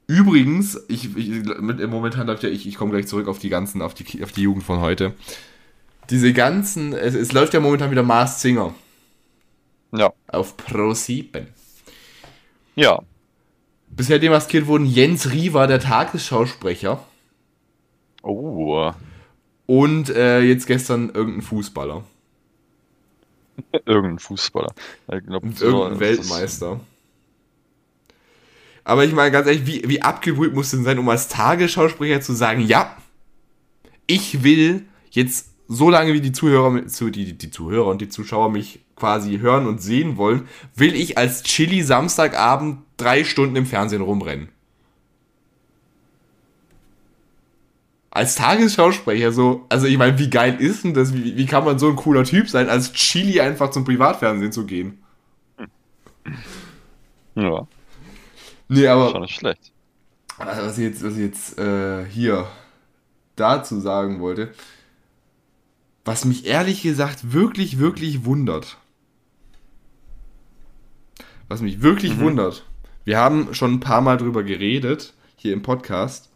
Übrigens, 0.07 0.77
ich, 0.89 1.15
ich 1.15 1.29
mit, 1.61 1.87
momentan 1.89 2.27
läuft 2.27 2.43
ja, 2.43 2.49
ich, 2.49 2.67
ich 2.67 2.75
komme 2.75 2.91
gleich 2.91 3.07
zurück 3.07 3.27
auf 3.27 3.39
die 3.39 3.49
ganzen, 3.49 3.81
auf 3.81 3.93
die, 3.93 4.23
auf 4.23 4.31
die 4.31 4.41
Jugend 4.41 4.63
von 4.63 4.79
heute. 4.81 5.13
Diese 6.09 6.33
ganzen, 6.33 6.93
es, 6.93 7.13
es 7.13 7.31
läuft 7.31 7.53
ja 7.53 7.61
momentan 7.61 7.91
wieder 7.91 8.03
Mars 8.03 8.41
Singer 8.41 8.73
Ja, 9.93 10.11
auf 10.27 10.57
Pro 10.57 10.93
7. 10.93 11.47
ja, 12.75 13.01
Bisher 13.89 14.19
demaskiert 14.19 14.67
wurden 14.67 14.85
Jens 14.85 15.31
Riva, 15.31 15.67
der 15.67 15.79
Tagesschausprecher, 15.79 17.03
oh, 18.23 18.91
und 19.65 20.09
äh, 20.09 20.41
jetzt 20.41 20.65
gestern 20.67 21.09
irgendein 21.09 21.41
Fußballer. 21.41 22.03
irgendein 23.85 24.19
Fußballer. 24.19 24.73
Glaub, 25.07 25.43
irgendein 25.43 25.99
Weltmeister. 25.99 26.79
Aber 28.83 29.05
ich 29.05 29.13
meine 29.13 29.31
ganz 29.31 29.47
ehrlich, 29.47 29.65
wie, 29.65 29.87
wie 29.87 30.01
abgebrüht 30.01 30.53
muss 30.53 30.71
denn 30.71 30.83
sein, 30.83 30.99
um 30.99 31.07
als 31.09 31.27
Tagesschausprecher 31.27 32.21
zu 32.21 32.33
sagen, 32.33 32.61
ja, 32.61 32.97
ich 34.07 34.43
will 34.43 34.85
jetzt 35.11 35.49
so 35.67 35.89
lange 35.89 36.13
wie 36.13 36.21
die 36.21 36.31
Zuhörer, 36.31 36.81
die, 36.81 37.37
die 37.37 37.51
Zuhörer 37.51 37.87
und 37.87 38.01
die 38.01 38.09
Zuschauer 38.09 38.49
mich 38.49 38.79
quasi 38.95 39.39
hören 39.39 39.67
und 39.67 39.81
sehen 39.81 40.17
wollen, 40.17 40.47
will 40.75 40.95
ich 40.95 41.17
als 41.17 41.43
Chili 41.43 41.81
Samstagabend 41.83 42.79
drei 42.97 43.23
Stunden 43.23 43.55
im 43.55 43.65
Fernsehen 43.65 44.01
rumrennen. 44.01 44.49
Als 48.11 48.35
Tagesschausprecher 48.35 49.31
so, 49.31 49.65
also 49.69 49.87
ich 49.87 49.97
meine, 49.97 50.19
wie 50.19 50.29
geil 50.29 50.57
ist 50.59 50.83
denn 50.83 50.93
das? 50.93 51.13
Wie, 51.13 51.37
wie 51.37 51.45
kann 51.45 51.63
man 51.63 51.79
so 51.79 51.89
ein 51.89 51.95
cooler 51.95 52.23
Typ 52.23 52.49
sein, 52.49 52.69
als 52.69 52.93
Chili 52.93 53.39
einfach 53.39 53.71
zum 53.71 53.85
Privatfernsehen 53.85 54.51
zu 54.51 54.65
gehen? 54.65 55.01
Ja, 57.35 57.65
Nee, 58.73 58.87
aber 58.87 59.09
schon 59.11 59.23
nicht 59.23 59.35
schlecht. 59.35 59.73
Also, 60.37 60.61
was 60.61 60.77
ich 60.77 60.85
jetzt, 60.85 61.03
was 61.03 61.15
ich 61.15 61.23
jetzt 61.23 61.59
äh, 61.59 62.05
hier 62.05 62.47
dazu 63.35 63.81
sagen 63.81 64.21
wollte, 64.21 64.53
was 66.05 66.23
mich 66.23 66.45
ehrlich 66.45 66.81
gesagt 66.81 67.33
wirklich, 67.33 67.79
wirklich 67.79 68.23
wundert. 68.23 68.77
Was 71.49 71.61
mich 71.61 71.81
wirklich 71.81 72.17
wundert. 72.17 72.65
Wir 73.03 73.17
haben 73.17 73.53
schon 73.53 73.73
ein 73.73 73.79
paar 73.81 73.99
Mal 73.99 74.15
drüber 74.15 74.43
geredet, 74.43 75.15
hier 75.35 75.51
im 75.51 75.63
Podcast. 75.63 76.30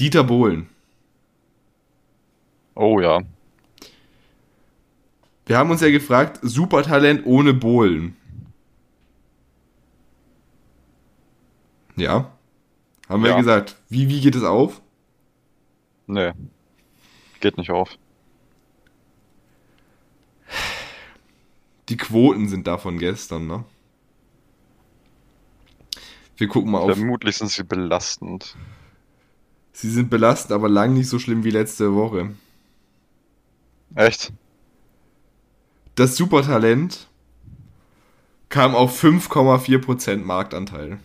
Dieter 0.00 0.24
Bohlen. 0.24 0.68
Oh 2.74 3.00
ja, 3.00 3.20
Wir 5.44 5.58
haben 5.58 5.70
uns 5.70 5.80
ja 5.82 5.90
gefragt, 5.90 6.38
Supertalent 6.42 7.26
ohne 7.26 7.52
Bohlen. 7.52 8.16
Ja. 11.96 12.32
Haben 13.08 13.22
wir 13.24 13.30
Ja. 13.30 13.36
gesagt, 13.36 13.76
wie, 13.88 14.08
wie 14.08 14.20
geht 14.20 14.36
es 14.36 14.44
auf? 14.44 14.80
nee, 16.06 16.32
geht 17.40 17.56
nicht 17.58 17.70
auf. 17.70 17.90
Die 21.88 21.96
Quoten 21.96 22.48
sind 22.48 22.66
davon 22.66 22.98
gestern, 22.98 23.46
ne? 23.46 23.64
Wir 26.36 26.48
gucken 26.48 26.70
mal 26.70 26.78
auf. 26.78 26.96
Vermutlich 26.96 27.36
sind 27.36 27.50
sie 27.50 27.64
belastend. 27.64 28.56
Sie 29.80 29.88
sind 29.88 30.10
belastend, 30.10 30.52
aber 30.52 30.68
lang 30.68 30.92
nicht 30.92 31.08
so 31.08 31.18
schlimm 31.18 31.42
wie 31.42 31.50
letzte 31.50 31.94
Woche. 31.94 32.34
Echt? 33.94 34.30
Das 35.94 36.18
Supertalent 36.18 37.08
kam 38.50 38.74
auf 38.74 39.02
5,4% 39.02 40.18
Marktanteil. 40.18 41.00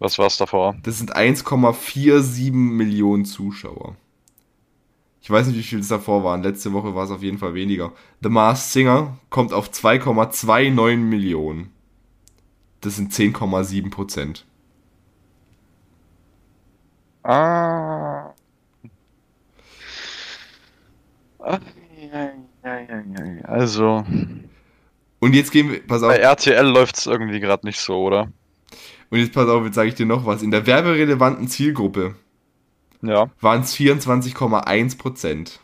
Was 0.00 0.18
war's 0.18 0.36
davor? 0.36 0.76
Das 0.82 0.98
sind 0.98 1.16
1,47 1.16 2.52
Millionen 2.52 3.24
Zuschauer. 3.24 3.96
Ich 5.22 5.30
weiß 5.30 5.46
nicht, 5.46 5.56
wie 5.56 5.62
viel 5.62 5.80
es 5.80 5.88
davor 5.88 6.24
waren. 6.24 6.42
Letzte 6.42 6.74
Woche 6.74 6.94
war 6.94 7.04
es 7.04 7.10
auf 7.10 7.22
jeden 7.22 7.38
Fall 7.38 7.54
weniger. 7.54 7.94
The 8.22 8.28
Masked 8.28 8.70
Singer 8.70 9.16
kommt 9.30 9.54
auf 9.54 9.70
2,29 9.70 10.96
Millionen. 10.98 11.72
Das 12.82 12.96
sind 12.96 13.14
10,7 13.14 13.90
Prozent. 13.90 14.44
Ah. 17.22 18.32
Ah, 21.38 21.58
ja, 22.12 22.30
ja, 22.64 22.78
ja, 22.80 23.24
ja. 23.24 23.44
Also, 23.44 24.04
Und 25.20 25.34
jetzt 25.34 25.50
gehen 25.52 25.70
wir, 25.70 25.86
pass 25.86 26.02
auf, 26.02 26.08
bei 26.10 26.16
RTL 26.18 26.66
läuft's 26.66 27.06
irgendwie 27.06 27.40
gerade 27.40 27.66
nicht 27.66 27.80
so, 27.80 28.02
oder? 28.02 28.28
und 29.10 29.18
jetzt 29.18 29.32
pass 29.32 29.48
auf, 29.48 29.64
jetzt 29.64 29.74
sage 29.74 29.88
ich 29.88 29.94
dir 29.94 30.06
noch 30.06 30.24
was. 30.26 30.42
In 30.42 30.50
der 30.50 30.66
werberelevanten 30.66 31.48
Zielgruppe 31.48 32.14
Ja. 33.02 33.28
waren 33.40 33.62
es 33.62 33.74
24,1 33.74 34.98
Prozent. 34.98 35.60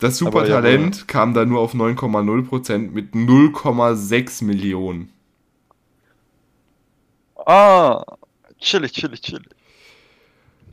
Das 0.00 0.16
Supertalent 0.16 1.08
kam 1.08 1.34
da 1.34 1.44
nur 1.44 1.60
auf 1.60 1.74
9,0 1.74 2.46
Prozent 2.46 2.94
mit 2.94 3.14
0,6 3.14 4.44
Millionen. 4.44 5.12
Ah, 7.46 8.04
chillig, 8.58 8.92
chillig, 8.92 9.20
chillig. 9.20 9.48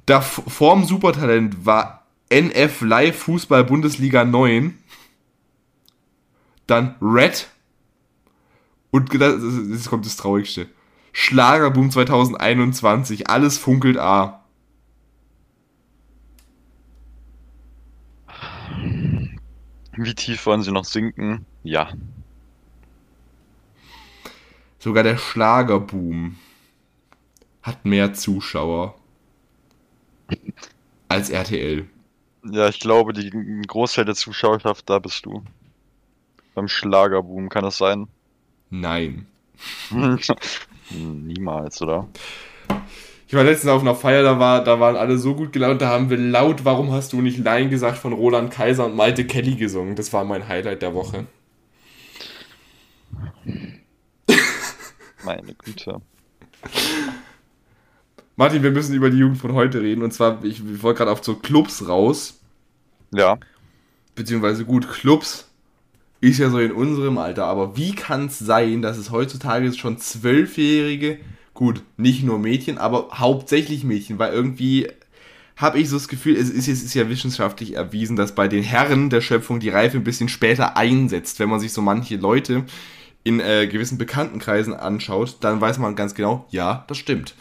Da 0.06 0.22
vorm 0.22 0.86
Supertalent 0.86 1.66
war 1.66 2.06
NF 2.30 2.82
Live 2.82 3.18
Fußball 3.20 3.66
Bundesliga 3.66 4.24
9. 4.24 4.78
Dann 6.66 6.95
Red. 7.02 7.48
Und 8.91 9.14
das, 9.20 9.41
jetzt 9.70 9.90
kommt 9.90 10.06
das 10.06 10.16
Traurigste. 10.16 10.68
Schlagerboom 11.12 11.91
2021. 11.91 13.30
Alles 13.30 13.58
funkelt 13.58 13.98
A. 13.98 14.45
Wie 19.98 20.14
tief 20.14 20.45
wollen 20.45 20.61
sie 20.61 20.72
noch 20.72 20.86
sinken? 20.86 21.45
Ja. 21.64 21.91
Sogar 24.80 25.03
der 25.03 25.18
Schlagerboom 25.18 26.38
hat 27.64 27.84
mehr 27.84 28.14
Zuschauer 28.14 28.95
als 31.07 31.30
RTL. 31.30 31.88
Ja, 32.44 32.69
ich 32.69 32.80
glaube, 32.80 33.11
die 33.14 33.32
Großteil 33.68 34.06
der 34.06 34.15
Zuschauerschaft, 34.15 34.90
da 34.90 34.99
bist 34.99 35.26
du. 35.26 35.44
Beim 36.53 36.68
Schlagerboom 36.68 37.49
kann 37.49 37.64
das 37.64 37.78
sein? 37.78 38.07
Nein. 38.69 39.26
Niemals, 40.91 41.82
oder? 41.82 42.07
Ich 43.28 43.34
war 43.34 43.44
letztens 43.44 43.72
auf 43.72 43.82
einer 43.82 43.94
Feier, 43.94 44.24
da, 44.24 44.40
war, 44.40 44.64
da 44.64 44.80
waren 44.80 44.95
alle 44.95 45.18
so 45.18 45.36
gut 45.36 45.52
gelaunt, 45.52 45.82
da 45.82 45.90
haben 45.90 46.10
wir 46.10 46.18
laut 46.18 46.64
Warum 46.64 46.94
hast 46.94 47.12
du 47.12 47.22
nicht 47.22 47.40
Nein 47.40 47.70
gesagt 47.70 47.98
von 47.98 48.14
Roland 48.14 48.52
Kaiser 48.52 48.86
und 48.86 48.95
Malte 48.95 49.26
Kelly 49.26 49.56
gesungen. 49.56 49.98
Das 49.98 50.14
war 50.14 50.24
mein 50.24 50.48
Highlight 50.48 50.82
der 50.82 50.94
Woche. 50.94 51.26
Meine 55.26 55.54
Güte. 55.56 55.99
Martin, 58.38 58.64
wir 58.64 58.72
müssen 58.72 58.95
über 58.95 59.10
die 59.10 59.18
Jugend 59.18 59.40
von 59.40 59.54
heute 59.54 59.82
reden. 59.82 60.04
Und 60.04 60.14
zwar, 60.14 60.41
ich, 60.45 60.64
ich 60.66 60.82
wollte 60.82 60.99
gerade 60.99 61.12
auf 61.12 61.22
so 61.22 61.36
Clubs 61.36 61.86
raus. 61.86 62.40
Ja. 63.14 63.38
Beziehungsweise 64.16 64.64
gut, 64.64 64.90
Clubs 64.90 65.49
ist 66.22 66.38
ja 66.38 66.49
so 66.49 66.60
in 66.60 66.72
unserem 66.72 67.18
Alter. 67.18 67.45
Aber 67.45 67.76
wie 67.76 67.94
kann 67.94 68.28
es 68.28 68.40
sein, 68.40 68.82
dass 68.82 68.98
es 68.98 69.12
heutzutage 69.12 69.74
schon 69.74 69.98
Zwölfjährige, 69.98 71.20
gut, 71.57 71.81
nicht 71.97 72.23
nur 72.23 72.38
Mädchen, 72.38 72.77
aber 72.77 73.09
hauptsächlich 73.15 73.84
Mädchen, 73.84 74.19
weil 74.19 74.31
irgendwie 74.31 74.89
habe 75.55 75.79
ich 75.79 75.89
so 75.89 75.95
das 75.95 76.07
Gefühl, 76.07 76.35
es 76.35 76.51
ist, 76.51 76.67
es 76.67 76.84
ist 76.84 76.93
ja 76.93 77.09
wissenschaftlich 77.09 77.73
erwiesen, 77.73 78.15
dass 78.15 78.35
bei 78.35 78.47
den 78.47 78.61
Herren 78.61 79.09
der 79.09 79.21
Schöpfung 79.21 79.59
die 79.59 79.69
Reife 79.69 79.97
ein 79.97 80.03
bisschen 80.03 80.29
später 80.29 80.77
einsetzt. 80.77 81.39
Wenn 81.39 81.49
man 81.49 81.59
sich 81.59 81.73
so 81.73 81.81
manche 81.81 82.17
Leute 82.17 82.63
in 83.23 83.39
äh, 83.39 83.65
gewissen 83.65 83.97
Bekanntenkreisen 83.97 84.75
anschaut, 84.75 85.38
dann 85.39 85.59
weiß 85.59 85.79
man 85.79 85.95
ganz 85.95 86.13
genau, 86.13 86.45
ja, 86.51 86.85
das 86.88 86.99
stimmt. 86.99 87.34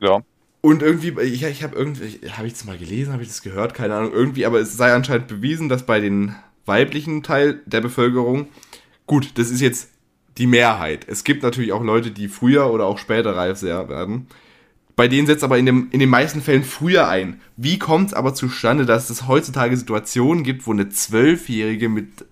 Ja. 0.00 0.20
Und 0.60 0.82
irgendwie, 0.82 1.18
ich, 1.22 1.42
ich 1.44 1.62
habe 1.62 1.76
irgendwie, 1.76 2.28
habe 2.28 2.46
ich 2.46 2.52
das 2.52 2.66
mal 2.66 2.76
gelesen, 2.76 3.14
habe 3.14 3.22
ich 3.22 3.30
das 3.30 3.40
gehört, 3.40 3.72
keine 3.72 3.94
Ahnung, 3.94 4.12
irgendwie, 4.12 4.44
aber 4.44 4.60
es 4.60 4.76
sei 4.76 4.92
anscheinend 4.92 5.28
bewiesen, 5.28 5.70
dass 5.70 5.86
bei 5.86 5.98
den 5.98 6.34
weiblichen 6.66 7.22
Teil 7.22 7.62
der 7.64 7.80
Bevölkerung, 7.80 8.48
gut, 9.06 9.30
das 9.38 9.48
ist 9.48 9.62
jetzt 9.62 9.88
die 10.38 10.46
Mehrheit. 10.46 11.06
Es 11.08 11.24
gibt 11.24 11.42
natürlich 11.42 11.72
auch 11.72 11.82
Leute, 11.82 12.10
die 12.10 12.28
früher 12.28 12.70
oder 12.70 12.86
auch 12.86 12.98
später 12.98 13.36
reif 13.36 13.62
werden. 13.62 14.26
Bei 14.96 15.08
denen 15.08 15.26
setzt 15.26 15.44
aber 15.44 15.58
in, 15.58 15.66
dem, 15.66 15.88
in 15.92 16.00
den 16.00 16.10
meisten 16.10 16.42
Fällen 16.42 16.64
früher 16.64 17.08
ein. 17.08 17.40
Wie 17.56 17.78
kommt 17.78 18.08
es 18.08 18.14
aber 18.14 18.34
zustande, 18.34 18.84
dass 18.84 19.08
es 19.08 19.26
heutzutage 19.26 19.76
Situationen 19.76 20.44
gibt, 20.44 20.66
wo 20.66 20.72
eine 20.72 20.90
Zwölfjährige 20.90 21.88
mit, 21.88 22.26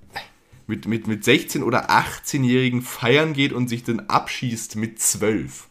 mit, 0.66 0.86
mit, 0.86 1.06
mit 1.06 1.24
16- 1.24 1.62
oder 1.62 1.90
18-Jährigen 1.90 2.82
feiern 2.82 3.32
geht 3.32 3.52
und 3.52 3.68
sich 3.68 3.84
dann 3.84 4.00
abschießt 4.00 4.76
mit 4.76 5.00
12? 5.00 5.68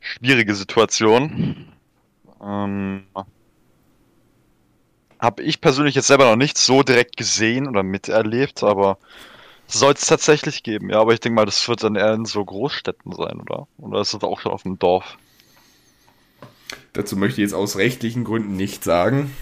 Schwierige 0.00 0.54
Situation. 0.56 1.68
Ähm, 2.42 3.04
habe 5.22 5.44
ich 5.44 5.60
persönlich 5.60 5.94
jetzt 5.94 6.08
selber 6.08 6.24
noch 6.28 6.36
nicht 6.36 6.58
so 6.58 6.82
direkt 6.82 7.16
gesehen 7.16 7.68
oder 7.68 7.84
miterlebt, 7.84 8.64
aber 8.64 8.98
soll 9.68 9.92
es 9.92 10.06
tatsächlich 10.06 10.64
geben. 10.64 10.90
Ja, 10.90 11.00
aber 11.00 11.14
ich 11.14 11.20
denke 11.20 11.36
mal, 11.36 11.46
das 11.46 11.66
wird 11.68 11.84
dann 11.84 11.94
eher 11.94 12.12
in 12.12 12.24
so 12.24 12.44
Großstädten 12.44 13.12
sein, 13.12 13.40
oder? 13.40 13.68
Oder 13.78 14.00
ist 14.00 14.12
das 14.12 14.22
auch 14.24 14.40
schon 14.40 14.50
auf 14.50 14.64
dem 14.64 14.80
Dorf? 14.80 15.16
Dazu 16.92 17.16
möchte 17.16 17.40
ich 17.40 17.46
jetzt 17.46 17.54
aus 17.54 17.76
rechtlichen 17.76 18.24
Gründen 18.24 18.56
nichts 18.56 18.84
sagen. 18.84 19.34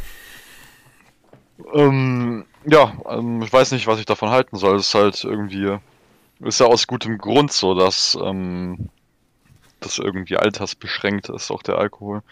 Ähm, 1.73 2.45
ja, 2.67 2.93
ähm, 3.09 3.41
ich 3.43 3.53
weiß 3.53 3.73
nicht, 3.73 3.87
was 3.87 3.99
ich 3.99 4.07
davon 4.07 4.29
halten 4.29 4.57
soll. 4.57 4.77
Es 4.77 4.89
ist 4.89 4.95
halt 4.95 5.25
irgendwie, 5.25 5.79
ist 6.41 6.61
ja 6.61 6.67
aus 6.67 6.87
gutem 6.87 7.17
Grund 7.17 7.53
so, 7.53 7.75
dass 7.75 8.19
ähm, 8.23 8.91
das 9.81 9.99
irgendwie 9.99 10.37
altersbeschränkt 10.37 11.31
ist, 11.31 11.51
auch 11.51 11.63
der 11.63 11.79
Alkohol. 11.79 12.23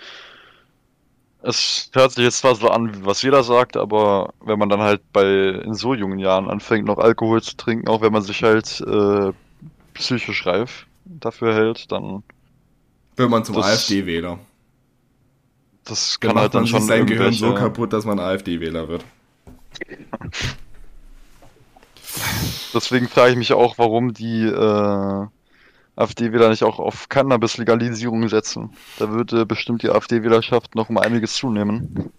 Es 1.42 1.90
hört 1.94 2.12
sich 2.12 2.24
jetzt 2.24 2.38
zwar 2.38 2.54
so 2.56 2.68
an, 2.68 3.04
was 3.04 3.22
jeder 3.22 3.44
sagt, 3.44 3.76
aber 3.76 4.34
wenn 4.40 4.58
man 4.58 4.68
dann 4.68 4.80
halt 4.80 5.02
bei 5.12 5.24
in 5.64 5.74
so 5.74 5.94
jungen 5.94 6.18
Jahren 6.18 6.50
anfängt, 6.50 6.86
noch 6.86 6.98
Alkohol 6.98 7.42
zu 7.42 7.56
trinken, 7.56 7.88
auch 7.88 8.00
wenn 8.00 8.12
man 8.12 8.22
sich 8.22 8.42
halt 8.42 8.80
äh, 8.80 9.32
psychisch 9.94 10.46
reif 10.46 10.86
dafür 11.04 11.54
hält, 11.54 11.90
dann 11.92 12.22
Wird 13.16 13.30
man 13.30 13.44
zum 13.44 13.56
AfD-Wähler. 13.58 14.38
das 15.84 16.18
Dann 16.20 16.34
kann 16.34 16.40
halt 16.40 16.54
dann 16.54 16.62
man 16.62 16.66
sich 16.66 16.70
schon 16.70 16.82
sein 16.82 17.06
Gehirn 17.06 17.32
so 17.32 17.54
kaputt, 17.54 17.92
dass 17.92 18.04
man 18.04 18.18
AfD-Wähler 18.18 18.88
wird. 18.88 19.04
Deswegen 22.74 23.08
frage 23.08 23.32
ich 23.32 23.36
mich 23.38 23.52
auch, 23.52 23.78
warum 23.78 24.12
die 24.12 24.42
äh, 24.42 25.26
AfD-Wähler 25.98 26.48
nicht 26.48 26.62
auch 26.62 26.78
auf 26.78 27.08
Cannabis-Legalisierung 27.08 28.28
setzen. 28.28 28.70
Da 28.98 29.10
würde 29.10 29.46
bestimmt 29.46 29.82
die 29.82 29.90
AfD-Wählerschaft 29.90 30.74
noch 30.74 30.88
um 30.88 30.98
einiges 30.98 31.34
zunehmen. 31.34 32.12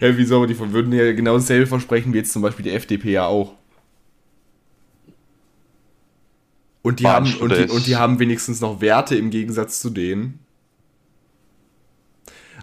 Ja, 0.00 0.16
wieso? 0.16 0.36
Aber 0.36 0.46
die 0.46 0.58
würden 0.58 0.92
ja 0.92 1.12
genau 1.12 1.34
dasselbe 1.34 1.66
versprechen 1.66 2.12
wie 2.12 2.18
jetzt 2.18 2.32
zum 2.32 2.42
Beispiel 2.42 2.64
die 2.64 2.70
FDP 2.70 3.12
ja 3.12 3.26
auch. 3.26 3.54
Und 6.82 7.00
die, 7.00 7.02
Mann, 7.02 7.26
haben, 7.26 7.34
und, 7.40 7.52
die, 7.52 7.64
und 7.64 7.86
die 7.86 7.96
haben 7.96 8.18
wenigstens 8.18 8.60
noch 8.60 8.80
Werte 8.80 9.16
im 9.16 9.30
Gegensatz 9.30 9.80
zu 9.80 9.90
denen. 9.90 10.38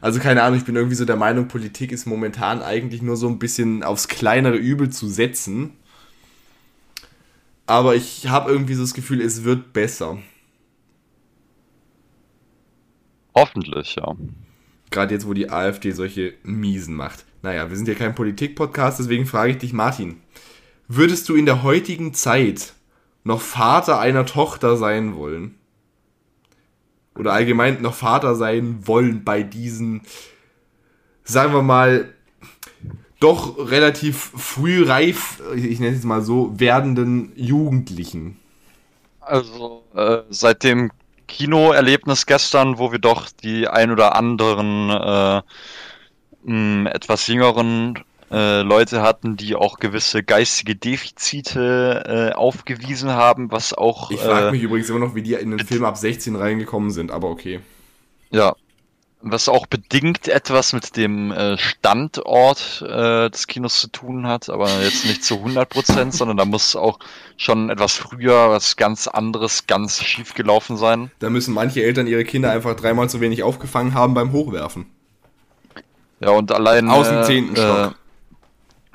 Also 0.01 0.19
keine 0.19 0.43
Ahnung, 0.43 0.57
ich 0.57 0.65
bin 0.65 0.75
irgendwie 0.75 0.95
so 0.95 1.05
der 1.05 1.15
Meinung, 1.15 1.47
Politik 1.47 1.91
ist 1.91 2.05
momentan 2.05 2.61
eigentlich 2.61 3.01
nur 3.01 3.17
so 3.17 3.27
ein 3.27 3.37
bisschen 3.37 3.83
aufs 3.83 4.07
kleinere 4.07 4.55
Übel 4.55 4.89
zu 4.89 5.07
setzen. 5.07 5.77
Aber 7.73 7.95
ich 7.95 8.27
habe 8.27 8.51
irgendwie 8.51 8.75
so 8.75 8.83
das 8.83 8.93
Gefühl, 8.93 9.19
es 9.19 9.45
wird 9.45 9.73
besser. 9.73 10.19
Hoffentlich, 13.33 13.95
ja. 13.95 14.15
Gerade 14.91 15.15
jetzt, 15.15 15.25
wo 15.25 15.33
die 15.33 15.49
AfD 15.49 15.89
solche 15.89 16.35
Miesen 16.43 16.95
macht. 16.95 17.25
Naja, 17.41 17.71
wir 17.71 17.75
sind 17.75 17.87
ja 17.87 17.95
kein 17.95 18.13
Politik-Podcast, 18.13 18.99
deswegen 18.99 19.25
frage 19.25 19.53
ich 19.53 19.57
dich, 19.57 19.73
Martin. 19.73 20.21
Würdest 20.87 21.27
du 21.29 21.33
in 21.33 21.47
der 21.47 21.63
heutigen 21.63 22.13
Zeit 22.13 22.73
noch 23.23 23.41
Vater 23.41 23.99
einer 23.99 24.27
Tochter 24.27 24.77
sein 24.77 25.15
wollen? 25.15 25.55
Oder 27.17 27.33
allgemein 27.33 27.81
noch 27.81 27.95
Vater 27.95 28.35
sein 28.35 28.85
wollen 28.85 29.23
bei 29.23 29.41
diesen 29.41 30.03
sagen 31.23 31.53
wir 31.53 31.63
mal, 31.63 32.13
doch 33.23 33.57
relativ 33.57 34.31
frühreif, 34.35 35.41
ich 35.55 35.79
nenne 35.79 35.91
es 35.91 35.99
jetzt 35.99 36.05
mal 36.05 36.21
so, 36.21 36.59
werdenden 36.59 37.31
Jugendlichen? 37.35 38.37
Also 39.21 39.83
äh, 39.95 40.19
seit 40.29 40.63
dem 40.63 40.91
Kinoerlebnis 41.27 42.25
gestern, 42.25 42.77
wo 42.77 42.91
wir 42.91 42.99
doch 42.99 43.29
die 43.29 43.67
ein 43.67 43.91
oder 43.91 44.15
anderen 44.15 44.89
äh, 44.89 45.41
mh, 46.43 46.91
etwas 46.91 47.27
jüngeren 47.27 47.97
äh, 48.29 48.61
Leute 48.61 49.01
hatten, 49.01 49.37
die 49.37 49.55
auch 49.55 49.77
gewisse 49.77 50.23
geistige 50.23 50.75
Defizite 50.75 52.31
äh, 52.33 52.35
aufgewiesen 52.35 53.11
haben, 53.11 53.51
was 53.51 53.73
auch 53.73 54.11
Ich 54.11 54.19
frage 54.19 54.47
äh, 54.47 54.51
mich 54.51 54.63
übrigens 54.63 54.89
immer 54.89 54.99
noch, 54.99 55.15
wie 55.15 55.21
die 55.21 55.33
in 55.35 55.51
den 55.51 55.59
Film 55.59 55.85
ab 55.85 55.97
16 55.97 56.35
reingekommen 56.35 56.91
sind, 56.91 57.11
aber 57.11 57.29
okay. 57.29 57.61
Ja, 58.31 58.55
was 59.31 59.47
auch 59.47 59.67
bedingt 59.67 60.27
etwas 60.27 60.73
mit 60.73 60.97
dem 60.97 61.31
äh, 61.31 61.57
Standort 61.57 62.83
äh, 62.87 63.29
des 63.29 63.47
Kinos 63.47 63.79
zu 63.79 63.87
tun 63.87 64.27
hat, 64.27 64.49
aber 64.49 64.69
jetzt 64.81 65.05
nicht 65.05 65.23
zu 65.23 65.35
100 65.35 65.69
Prozent, 65.69 66.13
sondern 66.13 66.37
da 66.37 66.45
muss 66.45 66.75
auch 66.75 66.99
schon 67.37 67.69
etwas 67.69 67.95
früher 67.95 68.49
was 68.49 68.75
ganz 68.75 69.07
anderes 69.07 69.65
ganz 69.65 70.03
schief 70.03 70.33
gelaufen 70.33 70.75
sein. 70.77 71.09
Da 71.19 71.29
müssen 71.29 71.53
manche 71.53 71.83
Eltern 71.83 72.07
ihre 72.07 72.25
Kinder 72.25 72.51
einfach 72.51 72.75
dreimal 72.75 73.09
zu 73.09 73.21
wenig 73.21 73.43
aufgefangen 73.43 73.93
haben 73.93 74.13
beim 74.13 74.31
Hochwerfen. 74.33 74.87
Ja, 76.19 76.31
und 76.31 76.51
allein 76.51 76.89
Aus 76.89 77.07
dem 77.07 77.17
äh, 77.19 77.23
zehnten 77.23 77.55
Stock. 77.55 77.95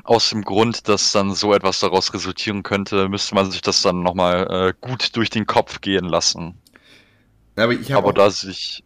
aus 0.05 0.31
dem 0.31 0.43
Grund, 0.43 0.89
dass 0.89 1.13
dann 1.13 1.35
so 1.35 1.53
etwas 1.53 1.81
daraus 1.81 2.13
resultieren 2.15 2.63
könnte, 2.63 3.09
müsste 3.09 3.35
man 3.35 3.51
sich 3.51 3.61
das 3.61 3.83
dann 3.83 4.03
nochmal 4.03 4.47
äh, 4.51 4.75
gut 4.81 5.17
durch 5.17 5.31
den 5.31 5.47
Kopf 5.47 5.81
gehen 5.81 6.05
lassen. 6.05 6.55
Aber 7.57 7.73
ich 7.73 7.93
habe 7.93 8.09
Aber 8.09 8.13
da 8.13 8.31
sich, 8.31 8.85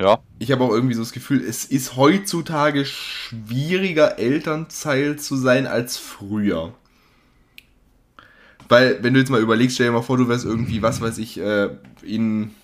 ja, 0.00 0.18
ich 0.38 0.50
hab 0.50 0.60
auch 0.60 0.70
irgendwie 0.70 0.94
so 0.94 1.02
das 1.02 1.12
Gefühl, 1.12 1.42
es 1.44 1.64
ist 1.64 1.96
heutzutage 1.96 2.84
schwieriger, 2.84 4.18
Elternteil 4.18 5.18
zu 5.18 5.36
sein 5.36 5.66
als 5.66 5.96
früher. 5.96 6.74
Weil, 8.68 9.02
wenn 9.02 9.14
du 9.14 9.20
jetzt 9.20 9.30
mal 9.30 9.40
überlegst, 9.40 9.76
stell 9.76 9.88
dir 9.88 9.92
mal 9.92 10.02
vor, 10.02 10.16
du 10.16 10.28
wärst 10.28 10.44
irgendwie, 10.44 10.82
was 10.82 11.00
weiß 11.00 11.18
ich, 11.18 11.38
äh, 11.38 11.70
in, 12.02 12.54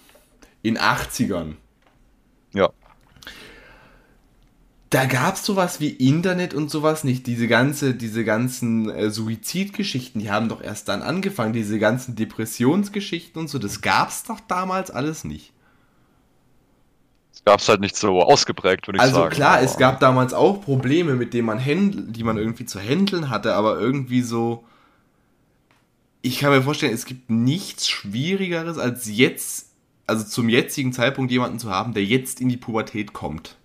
in 0.63 0.79
80ern. 0.79 1.55
ja, 2.53 2.71
Da 4.89 5.05
gab 5.05 5.37
es 5.37 5.45
sowas 5.45 5.79
wie 5.79 5.91
Internet 5.91 6.55
und 6.55 6.71
sowas 6.71 7.05
nicht. 7.05 7.27
Diese 7.27 7.47
ganze, 7.47 7.95
diese 7.95 8.25
ganzen 8.25 8.91
äh, 8.91 9.11
Suizidgeschichten, 9.11 10.21
die 10.21 10.31
haben 10.31 10.49
doch 10.49 10.63
erst 10.63 10.89
dann 10.89 11.03
angefangen. 11.03 11.53
Diese 11.53 11.79
ganzen 11.79 12.17
Depressionsgeschichten 12.17 13.41
und 13.41 13.49
so, 13.49 13.59
das 13.59 13.83
gab's 13.83 14.25
doch 14.25 14.41
damals 14.41 14.91
alles 14.91 15.23
nicht. 15.23 15.53
Gab 17.51 17.59
es 17.61 17.69
halt 17.69 17.81
nicht 17.81 17.97
so 17.97 18.23
ausgeprägt, 18.23 18.87
würde 18.87 18.99
ich 18.99 19.03
Also 19.03 19.17
sagen. 19.17 19.35
klar, 19.35 19.55
aber- 19.57 19.63
es 19.65 19.77
gab 19.77 19.99
damals 19.99 20.33
auch 20.33 20.63
Probleme, 20.63 21.15
mit 21.17 21.35
denen 21.35 21.47
man 21.47 21.59
händl 21.59 22.05
die 22.13 22.23
man 22.23 22.39
irgendwie 22.39 22.65
zu 22.65 22.79
handeln 22.79 23.29
hatte, 23.29 23.55
aber 23.55 23.79
irgendwie 23.81 24.23
so. 24.23 24.65
Ich 26.23 26.39
kann 26.39 26.51
mir 26.51 26.63
vorstellen, 26.63 26.95
es 26.95 27.07
gibt 27.07 27.29
nichts 27.29 27.89
Schwierigeres 27.89 28.79
als 28.79 29.07
jetzt, 29.11 29.71
also 30.07 30.25
zum 30.25 30.49
jetzigen 30.49 30.93
Zeitpunkt 30.93 31.33
jemanden 31.33 31.59
zu 31.59 31.71
haben, 31.71 31.93
der 31.93 32.05
jetzt 32.05 32.41
in 32.41 32.49
die 32.49 32.57
Pubertät 32.57 33.13
kommt. 33.13 33.57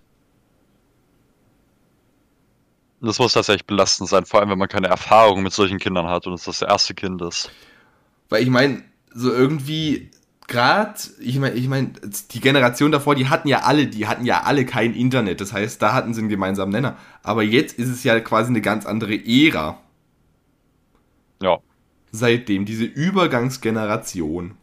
Das 3.00 3.18
muss 3.20 3.34
tatsächlich 3.34 3.66
belastend 3.66 4.08
sein, 4.08 4.24
vor 4.24 4.40
allem 4.40 4.50
wenn 4.50 4.58
man 4.58 4.68
keine 4.68 4.88
Erfahrung 4.88 5.42
mit 5.44 5.52
solchen 5.52 5.78
Kindern 5.78 6.06
hat 6.08 6.26
und 6.26 6.32
es 6.32 6.44
das 6.44 6.62
erste 6.62 6.94
Kind 6.94 7.20
ist. 7.22 7.50
Weil 8.30 8.42
ich 8.42 8.48
meine, 8.50 8.82
so 9.14 9.30
irgendwie 9.32 10.10
gerade, 10.48 10.98
ich 11.20 11.38
meine, 11.38 11.54
ich 11.54 11.68
meine, 11.68 11.92
die 12.30 12.40
Generation 12.40 12.92
davor, 12.92 13.14
die 13.14 13.28
hatten 13.28 13.48
ja 13.48 13.60
alle, 13.60 13.86
die 13.86 14.06
hatten 14.06 14.24
ja 14.24 14.42
alle 14.42 14.64
kein 14.64 14.94
Internet. 14.94 15.40
Das 15.40 15.52
heißt, 15.52 15.80
da 15.82 15.92
hatten 15.92 16.14
sie 16.14 16.20
einen 16.20 16.28
gemeinsamen 16.28 16.72
Nenner. 16.72 16.96
Aber 17.22 17.42
jetzt 17.42 17.78
ist 17.78 17.88
es 17.88 18.04
ja 18.04 18.18
quasi 18.20 18.50
eine 18.50 18.60
ganz 18.60 18.86
andere 18.86 19.14
Ära. 19.14 19.80
Ja. 21.42 21.58
Seitdem, 22.12 22.64
diese 22.64 22.84
Übergangsgeneration. 22.84 24.54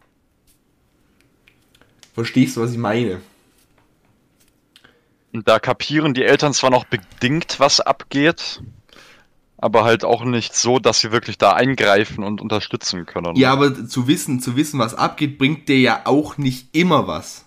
Verstehst 2.14 2.58
du, 2.58 2.62
was 2.62 2.72
ich 2.72 2.78
meine? 2.78 3.20
Und 5.34 5.48
da 5.48 5.60
kapieren 5.60 6.14
die 6.14 6.24
Eltern 6.24 6.54
zwar 6.54 6.70
noch 6.70 6.86
bedingt, 6.86 7.60
was 7.60 7.80
abgeht, 7.80 8.62
aber 9.64 9.85
halt 9.85 10.03
auch 10.03 10.26
nicht 10.26 10.56
so, 10.56 10.77
dass 10.77 10.99
sie 10.99 11.14
wirklich 11.14 11.38
da 11.38 11.53
eingreifen 11.53 12.22
und 12.26 12.41
unterstützen 12.41 13.06
können. 13.06 13.34
Ja, 13.38 13.53
aber 13.53 13.88
zu 13.88 14.10
wissen, 14.10 14.41
zu 14.41 14.57
wissen, 14.57 14.77
was 14.77 14.94
abgeht, 14.94 15.38
bringt 15.38 15.69
dir 15.69 15.80
ja 15.80 16.02
auch 16.03 16.38
nicht 16.38 16.76
immer 16.76 17.07
was. 17.07 17.45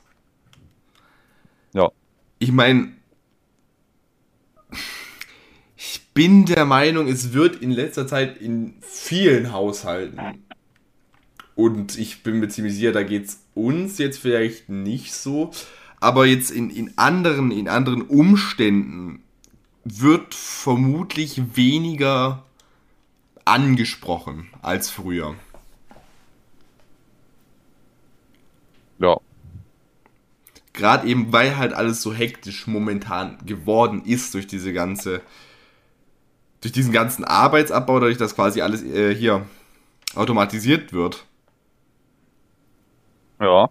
Ja. 1.74 1.90
Ich 2.38 2.52
meine, 2.52 2.92
ich 5.76 6.06
bin 6.14 6.46
der 6.46 6.64
Meinung, 6.64 7.06
es 7.06 7.34
wird 7.34 7.56
in 7.56 7.70
letzter 7.70 8.06
Zeit 8.06 8.38
in 8.38 8.76
vielen 8.80 9.52
Haushalten 9.52 10.18
und 11.54 11.98
ich 11.98 12.22
bin 12.22 12.40
mir 12.40 12.48
ziemlich 12.48 12.74
sicher, 12.76 12.92
da 12.92 13.02
geht 13.02 13.26
es 13.26 13.42
uns 13.52 13.98
jetzt 13.98 14.18
vielleicht 14.18 14.70
nicht 14.70 15.12
so, 15.12 15.50
aber 16.00 16.24
jetzt 16.24 16.50
in, 16.50 16.70
in, 16.70 16.96
anderen, 16.96 17.50
in 17.50 17.68
anderen 17.68 18.00
Umständen 18.00 19.22
wird 19.88 20.34
vermutlich 20.34 21.56
weniger 21.56 22.42
angesprochen 23.44 24.48
als 24.60 24.90
früher. 24.90 25.36
Ja. 28.98 29.16
Gerade 30.72 31.06
eben, 31.06 31.32
weil 31.32 31.56
halt 31.56 31.72
alles 31.72 32.02
so 32.02 32.12
hektisch 32.12 32.66
momentan 32.66 33.38
geworden 33.46 34.04
ist 34.04 34.34
durch 34.34 34.46
diese 34.46 34.72
ganze, 34.72 35.22
durch 36.60 36.72
diesen 36.72 36.92
ganzen 36.92 37.24
Arbeitsabbau, 37.24 38.00
dadurch, 38.00 38.18
dass 38.18 38.34
quasi 38.34 38.62
alles 38.62 38.82
äh, 38.82 39.14
hier 39.14 39.46
automatisiert 40.16 40.92
wird. 40.92 41.24
Ja. 43.40 43.68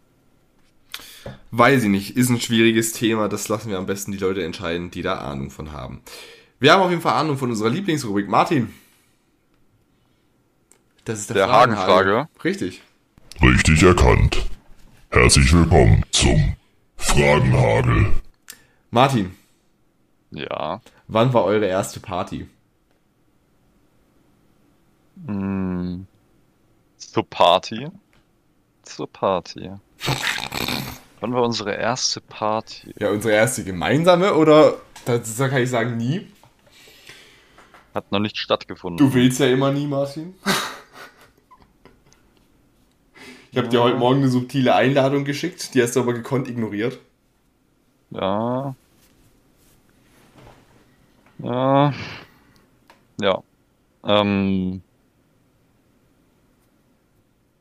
Weiß 1.57 1.84
ich 1.84 1.90
nicht, 1.90 2.18
ist 2.18 2.30
ein 2.30 2.41
schwieriges 2.41 2.91
Thema, 2.91 3.30
das 3.30 3.48
lassen 3.48 3.69
wir 3.69 3.77
am 3.77 3.86
besten 3.86 4.11
die 4.11 4.18
Leute 4.18 4.44
entscheiden, 4.44 4.91
die 4.91 5.02
da 5.02 5.19
Ahnung 5.19 5.52
von 5.52 5.72
haben. 5.72 6.02
Wir 6.60 6.73
haben 6.73 6.82
auf 6.82 6.90
jeden 6.90 7.02
Fall 7.02 7.14
Ahnung 7.14 7.38
von 7.38 7.49
unserer 7.49 7.69
Lieblingsrubrik. 7.69 8.27
Martin. 8.27 8.73
Das 11.06 11.19
ist 11.19 11.30
der, 11.30 11.36
Der 11.36 11.48
Fragenhagel. 11.48 11.94
Hagenfrage. 12.18 12.30
Richtig. 12.44 12.82
Richtig 13.41 13.84
erkannt. 13.84 14.45
Herzlich 15.11 15.53
willkommen 15.53 16.03
zum 16.11 16.56
Fragenhagel. 16.98 18.11
Martin, 18.91 19.32
Ja. 20.32 20.82
wann 21.07 21.34
war 21.34 21.45
eure 21.45 21.68
erste 21.68 22.02
Party? 22.02 22.49
Hm. 25.26 26.06
Zur 26.98 27.30
Party. 27.30 27.88
Zur 28.84 29.07
Party. 29.10 29.72
Wann 31.20 31.34
war 31.34 31.44
unsere 31.44 31.76
erste 31.76 32.22
Party? 32.22 32.94
Ja, 33.00 33.10
unsere 33.10 33.34
erste 33.34 33.64
gemeinsame 33.64 34.34
oder, 34.34 34.76
das, 35.06 35.38
da 35.38 35.48
kann 35.50 35.62
ich 35.62 35.70
sagen, 35.70 35.98
nie. 35.98 36.28
Hat 37.94 38.12
noch 38.12 38.20
nicht 38.20 38.38
stattgefunden. 38.38 38.98
Du 38.98 39.14
willst 39.14 39.40
ja 39.40 39.48
immer 39.48 39.72
nie, 39.72 39.88
Martin. 39.88 40.36
Ich 43.52 43.58
habe 43.58 43.70
dir 43.70 43.82
heute 43.82 43.96
Morgen 43.96 44.18
eine 44.18 44.28
subtile 44.28 44.76
Einladung 44.76 45.24
geschickt, 45.24 45.74
die 45.74 45.82
hast 45.82 45.96
du 45.96 46.02
aber 46.02 46.12
gekonnt 46.12 46.50
ignoriert. 46.50 47.00
Ja. 48.10 48.76
Ja. 51.38 51.94
Ja. 53.22 53.44
Ähm. 54.04 54.82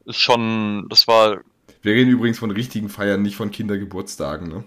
Ist 0.07 0.19
schon, 0.19 0.89
das 0.89 1.07
war, 1.07 1.43
Wir 1.85 1.93
reden 1.93 2.11
übrigens 2.11 2.39
von 2.39 2.51
richtigen 2.51 2.89
Feiern, 2.89 3.21
nicht 3.21 3.37
von 3.37 3.51
Kindergeburtstagen, 3.51 4.49
ne? 4.49 4.65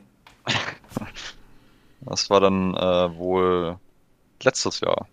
das 2.01 2.29
war 2.29 2.39
dann 2.39 2.75
äh, 2.75 3.17
wohl 3.17 3.79
letztes 4.43 4.81
Jahr. 4.81 5.07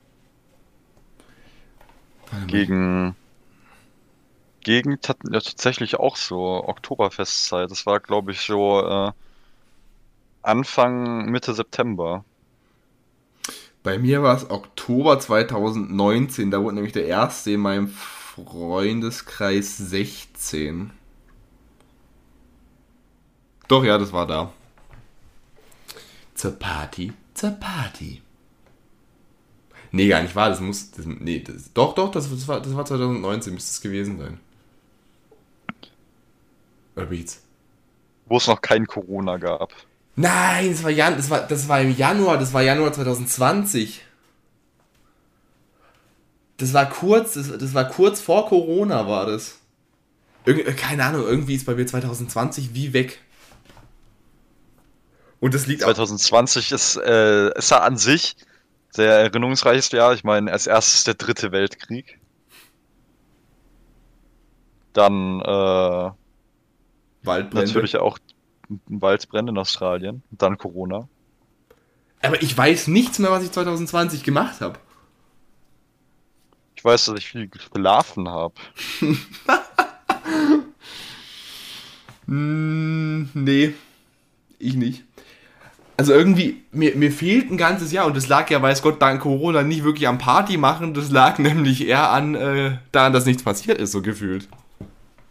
Gegen, 2.47 3.17
gegen 4.61 4.99
ja, 5.31 5.41
tatsächlich 5.41 5.99
auch 5.99 6.17
so 6.17 6.69
Oktoberfestzeit. 6.69 7.71
Das 7.71 7.87
war, 7.87 8.01
glaube 8.01 8.33
ich, 8.33 8.41
so 8.41 8.83
äh, 8.87 9.13
Anfang, 10.43 11.31
Mitte 11.31 11.55
September. 11.55 12.23
Bei 13.83 13.99
mir 13.99 14.23
war 14.23 14.37
es 14.37 14.51
Oktober 14.51 15.19
2019, 15.19 16.51
da 16.51 16.63
wurde 16.63 16.75
nämlich 16.75 16.93
der 16.93 17.07
erste 17.07 17.53
in 17.53 17.61
meinem 17.61 17.89
Freundeskreis 17.89 19.79
16. 19.79 20.91
Doch, 23.69 23.85
ja, 23.85 23.99
das 23.99 24.13
war 24.13 24.27
da. 24.27 24.53
Zur 26.35 26.53
Party, 26.53 27.13
zur 27.33 27.51
Party. 27.51 28.23
Nee, 29.93 30.09
gar 30.09 30.23
nicht 30.23 30.35
wahr, 30.35 30.51
das 30.51 30.61
muss. 30.61 30.91
Das, 30.91 31.07
nee, 31.07 31.39
das, 31.41 31.73
doch, 31.73 31.95
doch, 31.95 32.11
das, 32.11 32.29
das, 32.29 32.49
war, 32.49 32.61
das 32.61 32.75
war 32.75 32.85
2019, 32.85 33.55
müsste 33.55 33.71
es 33.71 33.81
gewesen 33.81 34.19
sein. 34.19 34.41
Oder 36.97 37.11
ich 37.13 37.21
jetzt? 37.21 37.43
Wo 38.27 38.37
es 38.39 38.47
noch 38.47 38.61
kein 38.61 38.87
Corona 38.87 39.37
gab. 39.37 39.73
Nein, 40.17 40.71
das 40.71 40.83
war, 40.83 40.91
Jan 40.91 41.17
das, 41.17 41.31
war, 41.31 41.41
das 41.47 41.69
war 41.69 41.81
im 41.81 41.97
Januar, 41.97 42.39
das 42.39 42.53
war 42.53 42.63
Januar 42.63 42.93
2020. 42.93 44.05
Das 46.57 46.73
war 46.73 46.89
kurz, 46.89 47.35
das, 47.35 47.57
das 47.59 47.75
war 47.75 47.89
kurz 47.89 48.21
vor 48.21 48.49
Corona 48.49 49.09
war 49.09 49.27
das. 49.27 49.59
Irg 50.45 50.67
äh, 50.67 50.73
keine 50.73 51.05
Ahnung, 51.05 51.23
irgendwie 51.23 51.55
ist 51.55 51.67
bei 51.67 51.75
mir 51.75 51.87
2020 51.87 52.75
wie 52.75 52.93
weg. 52.93 53.21
Und 55.45 55.53
das 55.53 55.67
liegt 55.67 55.85
auch. 55.85 55.93
2020 55.93 56.73
ist, 56.73 56.97
äh, 56.97 57.51
ist 57.59 57.71
ja 57.71 57.81
an 57.81 57.99
sich 57.99 58.35
sehr 58.89 59.13
erinnerungsreiches 59.13 59.91
Jahr. 59.91 60.15
Ich 60.15 60.25
meine, 60.25 60.51
als 60.51 60.67
erstes 60.67 61.05
der 61.05 61.13
dritte 61.13 61.53
Weltkrieg. 61.53 62.19
Dann 64.95 65.43
äh, 65.43 66.11
Waldbrände. 67.25 67.67
natürlich 67.67 67.99
auch 67.99 68.19
Waldbrände 68.87 69.51
in 69.51 69.59
Australien. 69.59 70.23
Dann 70.31 70.57
Corona. 70.57 71.09
Aber 72.23 72.43
ich 72.43 72.57
weiß 72.57 72.87
nichts 72.87 73.19
mehr, 73.19 73.31
was 73.31 73.45
ich 73.45 73.53
2020 73.53 74.23
gemacht 74.23 74.63
habe. 74.63 74.79
Ich 76.75 76.83
weiß, 76.83 77.05
dass 77.05 77.19
ich 77.19 77.29
viel 77.29 77.49
geschlafen 77.49 78.31
habe. 78.31 78.55
Hm, 82.27 83.29
nee, 83.35 83.75
ich 84.59 84.77
nicht. 84.77 85.05
Also 85.97 86.13
irgendwie, 86.13 86.63
mir, 86.73 86.97
mir 86.97 87.13
fehlt 87.13 87.51
ein 87.51 87.57
ganzes 87.57 87.93
Jahr 87.93 88.07
und 88.07 88.17
das 88.17 88.27
lag 88.29 88.51
ja, 88.51 88.61
weiß 88.61 88.83
Gott, 88.83 89.01
dank 89.01 89.23
Corona 89.23 89.63
nicht 89.63 89.85
wirklich 89.85 90.09
am 90.09 90.19
Party 90.19 90.57
machen. 90.57 90.93
Das 90.93 91.11
lag 91.11 91.39
nämlich 91.39 91.87
eher 91.87 92.11
an, 92.11 92.35
äh, 92.35 92.79
daran, 92.93 93.13
dass 93.13 93.27
nichts 93.27 93.43
passiert 93.45 93.79
ist, 93.79 93.93
so 93.93 94.03
gefühlt. 94.03 94.49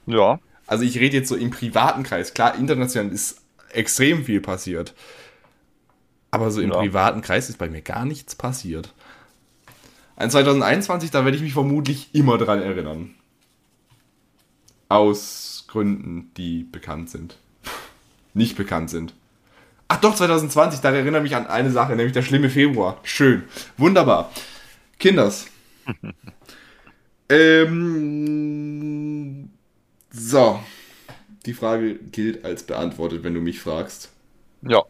Ja. 0.06 0.40
Also 0.66 0.86
ich 0.86 0.98
rede 1.00 1.18
jetzt 1.18 1.30
so 1.30 1.36
im 1.36 1.50
privaten 1.50 2.04
Kreis. 2.04 2.34
Klar, 2.34 2.56
international 2.56 3.12
ist 3.12 3.42
extrem 3.72 4.24
viel 4.24 4.40
passiert. 4.40 4.94
Aber 6.32 6.50
so 6.50 6.62
im 6.62 6.72
Ja. 6.72 6.78
privaten 6.78 7.22
Kreis 7.22 7.50
ist 7.50 7.58
bei 7.58 7.70
mir 7.70 7.82
gar 7.82 8.06
nichts 8.06 8.36
passiert. 8.36 8.94
An 10.16 10.30
2021, 10.32 11.12
da 11.12 11.26
werde 11.26 11.36
ich 11.38 11.44
mich 11.44 11.54
vermutlich 11.54 12.10
immer 12.14 12.38
dran 12.38 12.62
erinnern. 12.62 13.14
Aus 14.90 15.66
Gründen, 15.68 16.32
die 16.38 16.64
bekannt 16.64 17.10
sind. 17.10 17.38
Nicht 18.34 18.56
bekannt 18.56 18.90
sind. 18.90 19.14
Ach 19.94 20.02
doch, 20.02 20.16
2020, 20.16 20.80
da 20.82 20.92
erinnere 20.92 21.22
ich 21.22 21.30
mich 21.30 21.36
an 21.36 21.46
eine 21.46 21.70
Sache, 21.70 21.96
nämlich 21.96 22.14
der 22.14 22.24
schlimme 22.24 22.50
Februar. 22.50 23.00
Schön. 23.04 23.44
Wunderbar. 23.78 24.32
Kinders. 24.98 25.46
ähm, 27.30 28.72
so. 30.10 30.60
Die 31.46 31.54
Frage 31.54 31.94
gilt 31.94 32.44
als 32.44 32.64
beantwortet, 32.64 33.24
wenn 33.24 33.36
du 33.36 33.40
mich 33.40 33.60
fragst. 33.60 34.12
Ja. 34.64 34.82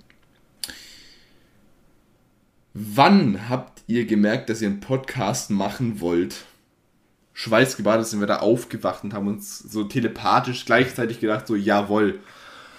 Wann 2.73 3.49
habt 3.49 3.83
ihr 3.87 4.05
gemerkt, 4.05 4.49
dass 4.49 4.61
ihr 4.61 4.69
einen 4.69 4.79
Podcast 4.79 5.49
machen 5.49 5.99
wollt? 5.99 6.45
Schweißgebadet 7.33 8.07
sind 8.07 8.21
wir 8.21 8.27
da 8.27 8.37
aufgewacht 8.37 9.03
und 9.03 9.13
haben 9.13 9.27
uns 9.27 9.59
so 9.59 9.83
telepathisch 9.83 10.63
gleichzeitig 10.63 11.19
gedacht, 11.19 11.45
so 11.45 11.57
jawohl. 11.57 12.21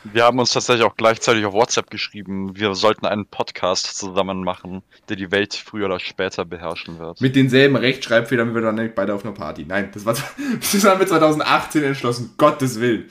Wir 0.05 0.25
haben 0.25 0.39
uns 0.39 0.53
tatsächlich 0.53 0.85
auch 0.85 0.97
gleichzeitig 0.97 1.47
auf 1.47 1.55
WhatsApp 1.55 1.91
geschrieben, 1.91 2.57
wir 2.57 2.75
sollten 2.75 3.07
einen 3.07 3.27
Podcast 3.27 3.97
zusammen 3.97 4.45
machen, 4.45 4.83
der 5.09 5.17
die 5.17 5.31
Welt 5.31 5.55
früher 5.55 5.87
oder 5.87 5.99
später 5.99 6.45
beherrschen 6.45 6.99
wird. 6.99 7.21
Mit 7.21 7.37
denselben 7.37 7.77
Rechtschreibfehlern, 7.77 8.51
wie 8.51 8.55
wir 8.55 8.63
dann 8.63 8.75
nicht 8.75 8.95
beide 8.95 9.15
auf 9.15 9.25
einer 9.25 9.35
Party. 9.35 9.65
Nein, 9.67 9.91
das 9.93 10.05
war 10.05 10.15
das 10.61 10.85
haben 10.85 11.01
wir 11.01 11.07
2018 11.07 11.83
entschlossen. 11.83 12.35
Gottes 12.37 12.81
Willen. 12.81 13.09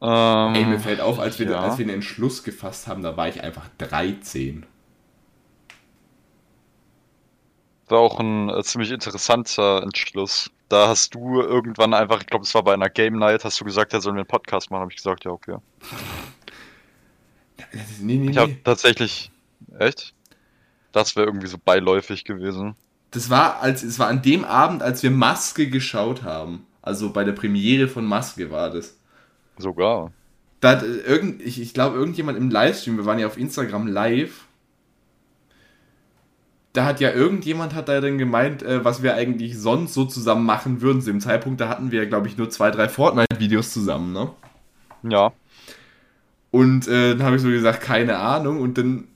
Ähm, 0.00 0.54
Ey, 0.54 0.64
mir 0.64 0.80
fällt 0.80 1.00
auf, 1.00 1.20
als 1.20 1.38
wir, 1.38 1.48
ja. 1.48 1.60
als 1.60 1.78
wir 1.78 1.86
den 1.86 1.94
Entschluss 1.94 2.42
gefasst 2.42 2.88
haben, 2.88 3.02
da 3.02 3.16
war 3.16 3.28
ich 3.28 3.42
einfach 3.42 3.68
13. 3.78 4.66
war 7.92 8.00
auch 8.00 8.18
ein 8.18 8.48
äh, 8.48 8.62
ziemlich 8.64 8.90
interessanter 8.90 9.82
Entschluss. 9.82 10.50
Da 10.72 10.88
hast 10.88 11.14
du 11.14 11.42
irgendwann 11.42 11.92
einfach, 11.92 12.22
ich 12.22 12.26
glaube, 12.26 12.46
es 12.46 12.54
war 12.54 12.62
bei 12.62 12.72
einer 12.72 12.88
Game 12.88 13.18
Night, 13.18 13.44
hast 13.44 13.60
du 13.60 13.64
gesagt, 13.66 13.92
ja, 13.92 14.00
sollen 14.00 14.16
wir 14.16 14.20
einen 14.20 14.26
Podcast 14.26 14.70
machen? 14.70 14.80
Habe 14.80 14.90
ich 14.90 14.96
gesagt, 14.96 15.22
ja, 15.22 15.30
okay. 15.30 15.58
Nee, 18.00 18.16
nee, 18.16 18.30
Ich 18.30 18.38
habe 18.38 18.52
nee. 18.52 18.60
tatsächlich, 18.64 19.30
echt? 19.78 20.14
Das 20.90 21.14
wäre 21.14 21.26
irgendwie 21.26 21.48
so 21.48 21.58
beiläufig 21.62 22.24
gewesen. 22.24 22.74
Das 23.10 23.28
war, 23.28 23.60
als, 23.60 23.82
es 23.82 23.98
war 23.98 24.08
an 24.08 24.22
dem 24.22 24.46
Abend, 24.46 24.82
als 24.82 25.02
wir 25.02 25.10
Maske 25.10 25.68
geschaut 25.68 26.22
haben. 26.22 26.64
Also 26.80 27.12
bei 27.12 27.24
der 27.24 27.32
Premiere 27.32 27.86
von 27.86 28.06
Maske 28.06 28.50
war 28.50 28.70
das. 28.70 28.96
Sogar. 29.58 30.10
Da 30.60 30.70
hat 30.70 30.84
äh, 30.84 30.86
irgend, 30.86 31.42
ich, 31.42 31.60
ich 31.60 31.74
glaube, 31.74 31.98
irgendjemand 31.98 32.38
im 32.38 32.48
Livestream, 32.48 32.96
wir 32.96 33.04
waren 33.04 33.18
ja 33.18 33.26
auf 33.26 33.36
Instagram 33.36 33.88
live, 33.88 34.46
da 36.72 36.86
hat 36.86 37.00
ja 37.00 37.10
irgendjemand 37.10 37.74
hat 37.74 37.88
da 37.88 38.00
dann 38.00 38.18
gemeint, 38.18 38.62
äh, 38.62 38.84
was 38.84 39.02
wir 39.02 39.14
eigentlich 39.14 39.58
sonst 39.58 39.94
so 39.94 40.04
zusammen 40.04 40.46
machen 40.46 40.80
würden. 40.80 41.02
Zu 41.02 41.10
dem 41.10 41.20
Zeitpunkt, 41.20 41.60
da 41.60 41.68
hatten 41.68 41.90
wir, 41.90 42.06
glaube 42.06 42.28
ich, 42.28 42.36
nur 42.36 42.50
zwei, 42.50 42.70
drei 42.70 42.88
Fortnite-Videos 42.88 43.72
zusammen, 43.72 44.12
ne? 44.12 44.30
Ja. 45.02 45.32
Und 46.50 46.88
äh, 46.88 47.14
dann 47.16 47.24
habe 47.24 47.36
ich 47.36 47.42
so 47.42 47.48
gesagt, 47.48 47.82
keine 47.82 48.18
Ahnung. 48.18 48.60
Und 48.60 48.78
dann 48.78 49.08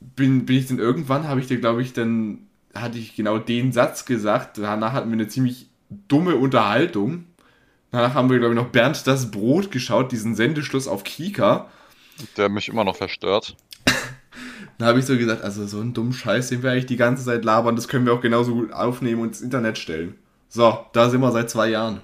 bin, 0.00 0.46
bin 0.46 0.56
ich 0.56 0.66
dann 0.66 0.78
irgendwann, 0.78 1.28
habe 1.28 1.40
ich 1.40 1.46
dir, 1.46 1.58
glaube 1.58 1.82
ich, 1.82 1.92
dann 1.92 2.40
hatte 2.74 2.98
ich 2.98 3.16
genau 3.16 3.38
den 3.38 3.72
Satz 3.72 4.04
gesagt. 4.04 4.58
Danach 4.58 4.92
hatten 4.92 5.08
wir 5.08 5.14
eine 5.14 5.28
ziemlich 5.28 5.66
dumme 6.08 6.36
Unterhaltung. 6.36 7.24
Danach 7.90 8.14
haben 8.14 8.28
wir, 8.28 8.38
glaube 8.38 8.54
ich, 8.54 8.60
noch 8.60 8.68
Bernd 8.68 9.06
das 9.06 9.30
Brot 9.30 9.70
geschaut, 9.70 10.12
diesen 10.12 10.34
Sendeschluss 10.34 10.88
auf 10.88 11.04
Kika. 11.04 11.70
Der 12.36 12.48
mich 12.48 12.68
immer 12.68 12.84
noch 12.84 12.96
verstört. 12.96 13.56
Dann 14.78 14.88
habe 14.88 15.00
ich 15.00 15.06
so 15.06 15.16
gesagt, 15.18 15.42
also 15.42 15.66
so 15.66 15.80
einen 15.80 15.92
dummen 15.94 16.12
Scheiß, 16.12 16.48
den 16.48 16.62
wir 16.62 16.70
eigentlich 16.70 16.86
die 16.86 16.96
ganze 16.96 17.24
Zeit 17.24 17.44
labern, 17.44 17.76
das 17.76 17.88
können 17.88 18.06
wir 18.06 18.12
auch 18.14 18.20
genauso 18.20 18.54
gut 18.54 18.72
aufnehmen 18.72 19.20
und 19.22 19.28
ins 19.28 19.40
Internet 19.40 19.76
stellen. 19.78 20.14
So, 20.48 20.86
da 20.92 21.10
sind 21.10 21.20
wir 21.20 21.32
seit 21.32 21.50
zwei 21.50 21.68
Jahren. 21.68 22.00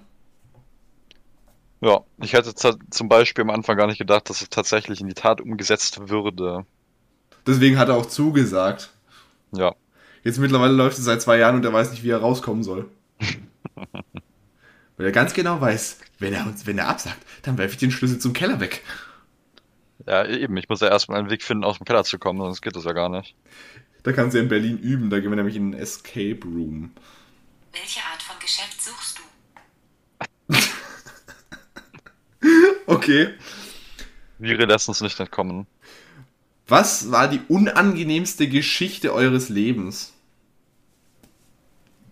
Ja, 1.81 2.01
ich 2.21 2.33
hätte 2.33 2.55
z- 2.55 2.79
zum 2.91 3.09
Beispiel 3.09 3.43
am 3.43 3.51
Anfang 3.51 3.77
gar 3.77 3.87
nicht 3.87 3.99
gedacht, 3.99 4.29
dass 4.31 4.41
es 4.43 4.49
tatsächlich 4.49 5.01
in 5.01 5.07
die 5.09 5.15
Tat 5.15 5.41
umgesetzt 5.41 6.09
würde. 6.09 6.65
Deswegen 7.47 7.79
hat 7.79 7.89
er 7.89 7.97
auch 7.97 8.07
zugesagt. 8.07 8.91
Ja. 9.53 9.75
Jetzt 10.23 10.39
mittlerweile 10.39 10.73
läuft 10.73 10.99
es 10.99 11.05
seit 11.05 11.23
zwei 11.23 11.39
Jahren 11.39 11.57
und 11.57 11.65
er 11.65 11.73
weiß 11.73 11.91
nicht, 11.91 12.03
wie 12.03 12.11
er 12.11 12.21
rauskommen 12.21 12.63
soll. 12.63 12.89
Weil 14.97 15.07
er 15.07 15.13
ganz 15.13 15.35
genau 15.35 15.61
weiß, 15.61 15.99
wenn 16.19 16.33
er 16.33 16.47
uns, 16.47 16.67
wenn 16.67 16.79
er 16.79 16.89
absagt, 16.89 17.19
dann 17.43 17.59
werfe 17.59 17.73
ich 17.75 17.79
den 17.79 17.91
Schlüssel 17.91 18.19
zum 18.19 18.33
Keller 18.33 18.61
weg. 18.61 18.83
Ja, 20.07 20.27
eben. 20.27 20.57
Ich 20.57 20.69
muss 20.69 20.81
ja 20.81 20.89
erstmal 20.89 21.19
einen 21.19 21.31
Weg 21.31 21.43
finden, 21.43 21.65
aus 21.65 21.79
dem 21.79 21.85
Keller 21.87 22.05
zu 22.05 22.19
kommen, 22.19 22.41
sonst 22.41 22.62
geht 22.62 22.77
das 22.77 22.85
ja 22.85 22.93
gar 22.93 23.09
nicht. 23.09 23.35
Da 24.03 24.12
kannst 24.12 24.35
du 24.35 24.41
in 24.41 24.49
Berlin 24.49 24.79
üben, 24.79 25.09
da 25.09 25.21
gehen 25.21 25.31
wir 25.31 25.37
nämlich 25.37 25.57
in 25.57 25.73
einen 25.73 25.75
Escape 25.75 26.41
Room. 26.45 26.93
Welche 27.73 28.01
Art 28.01 28.23
von 28.23 28.39
Geschäft 28.39 28.83
suchst 28.83 29.19
du? 29.19 29.23
Okay. 32.87 33.33
Viren 34.39 34.69
lässt 34.69 34.89
uns 34.89 35.01
nicht 35.01 35.19
entkommen. 35.19 35.66
Was 36.66 37.11
war 37.11 37.29
die 37.29 37.41
unangenehmste 37.49 38.49
Geschichte 38.49 39.12
eures 39.12 39.49
Lebens? 39.49 40.12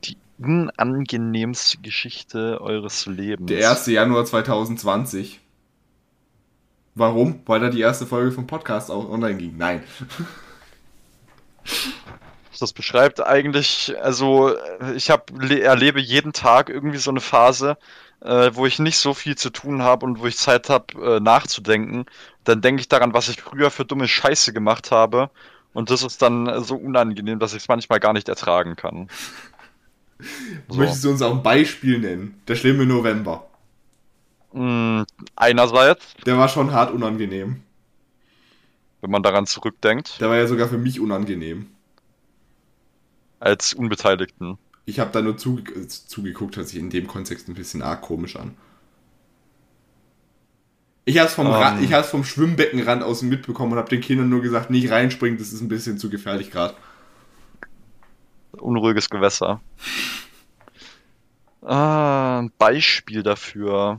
Die 0.04 0.16
unangenehmste 0.38 1.78
Geschichte 1.78 2.60
eures 2.60 3.06
Lebens. 3.06 3.48
Der 3.48 3.70
1. 3.70 3.86
Januar 3.86 4.24
2020. 4.24 5.40
Warum? 6.94 7.40
Weil 7.46 7.60
da 7.60 7.68
die 7.70 7.80
erste 7.80 8.06
Folge 8.06 8.32
vom 8.32 8.46
Podcast 8.46 8.90
auch 8.90 9.08
online 9.08 9.36
ging. 9.36 9.56
Nein. 9.56 9.82
Das 12.60 12.72
beschreibt 12.72 13.20
eigentlich, 13.24 13.94
also 14.00 14.54
ich 14.94 15.10
hab, 15.10 15.30
le- 15.36 15.62
erlebe 15.62 16.00
jeden 16.00 16.32
Tag 16.32 16.68
irgendwie 16.68 16.98
so 16.98 17.10
eine 17.10 17.20
Phase, 17.20 17.76
äh, 18.20 18.50
wo 18.52 18.66
ich 18.66 18.78
nicht 18.78 18.98
so 18.98 19.14
viel 19.14 19.36
zu 19.36 19.50
tun 19.50 19.82
habe 19.82 20.04
und 20.06 20.20
wo 20.20 20.26
ich 20.26 20.36
Zeit 20.36 20.68
habe, 20.68 21.16
äh, 21.16 21.20
nachzudenken. 21.20 22.04
Dann 22.44 22.60
denke 22.60 22.80
ich 22.80 22.88
daran, 22.88 23.14
was 23.14 23.28
ich 23.28 23.40
früher 23.40 23.70
für 23.70 23.84
dumme 23.84 24.06
Scheiße 24.06 24.52
gemacht 24.52 24.90
habe. 24.90 25.30
Und 25.72 25.90
das 25.90 26.02
ist 26.02 26.20
dann 26.20 26.62
so 26.62 26.76
unangenehm, 26.76 27.38
dass 27.38 27.52
ich 27.54 27.62
es 27.62 27.68
manchmal 27.68 27.98
gar 28.00 28.12
nicht 28.12 28.28
ertragen 28.28 28.76
kann. 28.76 29.08
So. 30.68 30.76
Möchtest 30.78 31.04
du 31.04 31.10
uns 31.10 31.22
auch 31.22 31.32
ein 31.34 31.42
Beispiel 31.42 31.98
nennen? 31.98 32.40
Der 32.46 32.54
schlimme 32.56 32.84
November. 32.86 33.48
Mm, 34.52 35.02
einerseits, 35.36 36.14
Der 36.26 36.36
war 36.38 36.48
schon 36.48 36.72
hart 36.72 36.92
unangenehm. 36.92 37.62
wenn 39.00 39.10
man 39.10 39.22
daran 39.22 39.46
zurückdenkt, 39.46 40.20
Der 40.20 40.28
war 40.28 40.36
ja 40.36 40.46
sogar 40.46 40.68
für 40.68 40.78
mich 40.78 41.00
unangenehm. 41.00 41.68
als 43.40 43.72
Unbeteiligten. 43.74 44.58
Ich 44.84 45.00
habe 45.00 45.10
da 45.12 45.20
nur 45.22 45.36
zuge 45.36 45.72
äh, 45.74 45.88
zugeguckt, 45.88 46.56
hört 46.56 46.68
sich 46.68 46.78
in 46.78 46.90
dem 46.90 47.06
Kontext 47.06 47.48
ein 47.48 47.54
bisschen 47.54 47.82
arg 47.82 48.02
komisch 48.02 48.36
an. 48.36 48.54
Ich 51.04 51.18
hab's 51.18 51.34
vom, 51.34 51.48
Ra 51.48 51.76
Ähm. 51.78 51.82
ich 51.84 51.92
hab's 51.92 52.10
vom 52.10 52.22
Schwimmbeckenrand 52.24 53.02
aus 53.02 53.22
mitbekommen 53.22 53.72
und 53.72 53.78
hab 53.78 53.88
den 53.88 54.00
Kindern 54.00 54.28
nur 54.28 54.40
gesagt, 54.42 54.70
nicht 54.70 54.90
reinspringen, 54.90 55.38
das 55.38 55.52
ist 55.52 55.60
ein 55.60 55.68
bisschen 55.68 55.98
zu 55.98 56.10
gefährlich 56.10 56.50
gerade. 56.52 56.74
Unruhiges 58.52 59.08
Gewässer. 59.10 59.60
Ah, 61.62 62.40
ein 62.40 62.52
Beispiel 62.58 63.22
dafür. 63.22 63.98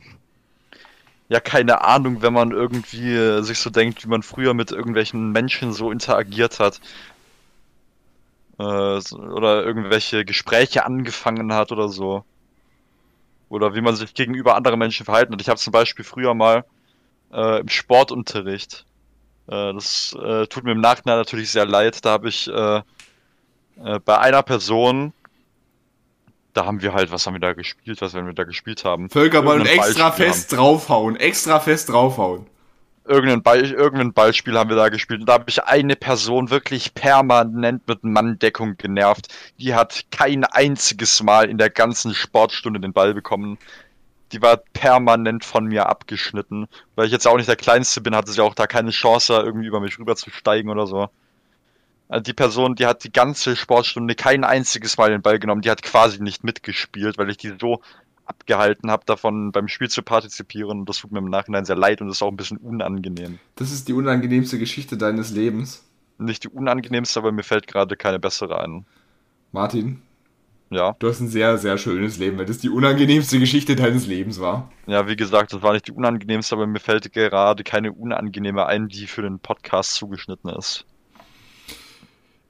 Ja, 1.29 1.39
keine 1.39 1.81
Ahnung, 1.81 2.21
wenn 2.21 2.33
man 2.33 2.51
irgendwie 2.51 3.13
äh, 3.13 3.41
sich 3.41 3.59
so 3.59 3.69
denkt, 3.69 4.03
wie 4.03 4.09
man 4.09 4.23
früher 4.23 4.53
mit 4.53 4.71
irgendwelchen 4.71 5.31
Menschen 5.31 5.73
so 5.73 5.91
interagiert 5.91 6.59
hat. 6.59 6.79
Äh, 8.59 8.63
oder 8.63 9.63
irgendwelche 9.63 10.25
Gespräche 10.25 10.85
angefangen 10.85 11.53
hat 11.53 11.71
oder 11.71 11.89
so. 11.89 12.23
Oder 13.49 13.75
wie 13.75 13.81
man 13.81 13.95
sich 13.95 14.13
gegenüber 14.13 14.55
anderen 14.55 14.79
Menschen 14.79 15.05
verhalten 15.05 15.33
hat. 15.33 15.41
Ich 15.41 15.49
habe 15.49 15.59
zum 15.59 15.71
Beispiel 15.71 16.05
früher 16.05 16.33
mal 16.33 16.65
äh, 17.31 17.59
im 17.59 17.69
Sportunterricht, 17.69 18.85
äh, 19.47 19.73
das 19.73 20.15
äh, 20.21 20.47
tut 20.47 20.63
mir 20.63 20.71
im 20.71 20.81
Nachhinein 20.81 21.17
natürlich 21.17 21.51
sehr 21.51 21.65
leid, 21.65 22.05
da 22.05 22.11
habe 22.11 22.29
ich 22.29 22.47
äh, 22.47 22.81
bei 24.05 24.19
einer 24.19 24.43
Person, 24.43 25.13
da 26.53 26.65
haben 26.65 26.81
wir 26.81 26.93
halt, 26.93 27.11
was 27.11 27.25
haben 27.25 27.34
wir 27.34 27.39
da 27.39 27.53
gespielt, 27.53 28.01
was 28.01 28.13
werden 28.13 28.27
wir 28.27 28.34
da 28.34 28.43
gespielt 28.43 28.85
haben? 28.85 29.09
Völkerball 29.09 29.59
und 29.59 29.67
extra 29.67 30.09
Ballspiel 30.09 30.25
fest 30.25 30.53
draufhauen. 30.53 31.15
Extra 31.15 31.59
fest 31.59 31.89
draufhauen. 31.89 32.47
irgendein, 33.05 33.41
Ball, 33.41 33.63
irgendein 33.63 34.13
Ballspiel 34.13 34.57
haben 34.57 34.69
wir 34.69 34.77
da 34.77 34.89
gespielt. 34.89 35.21
Und 35.21 35.27
da 35.27 35.34
habe 35.34 35.45
ich 35.47 35.63
eine 35.63 35.95
Person 35.95 36.49
wirklich 36.51 36.93
permanent 36.93 37.88
mit 37.88 38.03
Manndeckung 38.03 38.77
genervt. 38.77 39.34
Die 39.59 39.73
hat 39.73 40.05
kein 40.11 40.43
einziges 40.45 41.21
Mal 41.23 41.49
in 41.49 41.57
der 41.57 41.69
ganzen 41.69 42.13
Sportstunde 42.13 42.80
den 42.80 42.93
Ball 42.93 43.13
bekommen. 43.13 43.57
Die 44.31 44.41
war 44.41 44.57
permanent 44.57 45.45
von 45.45 45.65
mir 45.65 45.88
abgeschnitten. 45.88 46.67
Weil 46.95 47.07
ich 47.07 47.11
jetzt 47.11 47.27
auch 47.27 47.38
nicht 47.38 47.49
der 47.49 47.55
Kleinste 47.55 48.01
bin, 48.01 48.15
hatte 48.15 48.31
sie 48.31 48.41
auch 48.41 48.55
da 48.55 48.67
keine 48.67 48.91
Chance, 48.91 49.34
irgendwie 49.34 49.67
über 49.67 49.80
mich 49.80 49.97
rüber 49.99 50.15
zu 50.15 50.30
steigen 50.30 50.69
oder 50.69 50.88
so. 50.88 51.09
Also 52.14 52.22
die 52.22 52.34
Person, 52.34 52.76
die 52.76 52.85
hat 52.85 53.03
die 53.03 53.11
ganze 53.11 53.56
Sportstunde 53.56 54.14
kein 54.14 54.44
einziges 54.44 54.99
Mal 54.99 55.10
den 55.10 55.23
Ball 55.23 55.40
genommen. 55.40 55.64
Die 55.64 55.72
hat 55.72 55.81
quasi 55.81 56.22
nicht 56.22 56.44
mitgespielt, 56.44 57.18
weil 57.18 57.31
ich 57.31 57.38
die 57.38 57.53
so 57.60 57.81
abgehalten 58.26 58.91
habe, 58.91 59.02
davon 59.07 59.52
beim 59.52 59.68
Spiel 59.68 59.90
zu 59.90 60.03
partizipieren. 60.03 60.81
Und 60.81 60.90
das 60.90 60.99
tut 60.99 61.11
mir 61.11 61.18
im 61.18 61.31
Nachhinein 61.31 61.65
sehr 61.65 61.76
leid 61.76 62.02
und 62.02 62.10
ist 62.10 62.22
auch 62.22 62.30
ein 62.30 62.38
bisschen 62.38 62.57
unangenehm. 62.57 63.40
Das 63.56 63.72
ist 63.72 63.88
die 63.88 63.94
unangenehmste 63.94 64.60
Geschichte 64.60 64.95
deines 64.95 65.31
Lebens. 65.31 65.90
Nicht 66.19 66.44
die 66.44 66.49
unangenehmste, 66.49 67.19
aber 67.19 67.31
mir 67.31 67.41
fällt 67.41 67.65
gerade 67.65 67.95
keine 67.95 68.19
bessere 68.19 68.61
ein. 68.61 68.85
Martin, 69.52 70.03
Ja, 70.69 70.95
du 70.99 71.07
hast 71.10 71.19
ein 71.19 71.30
sehr, 71.30 71.57
sehr 71.57 71.80
schönes 71.80 72.19
Leben, 72.19 72.38
weil 72.38 72.45
das 72.45 72.60
die 72.60 72.69
unangenehmste 72.69 73.40
Geschichte 73.40 73.76
deines 73.76 74.06
Lebens 74.06 74.40
war. 74.40 74.72
ja, 74.85 75.07
wie 75.07 75.15
gesagt, 75.15 75.52
das 75.52 75.64
war 75.64 75.73
nicht 75.73 75.88
die 75.88 75.94
unangenehmste, 75.94 76.53
aber 76.53 76.68
mir 76.68 76.80
fällt 76.80 77.11
gerade 77.11 77.64
keine 77.64 77.91
unangenehme 77.91 78.68
ein, 78.68 78.88
die 78.88 79.07
für 79.07 79.23
den 79.23 79.40
Podcast 79.40 79.95
zugeschnitten 79.95 80.52
ist. 80.52 80.85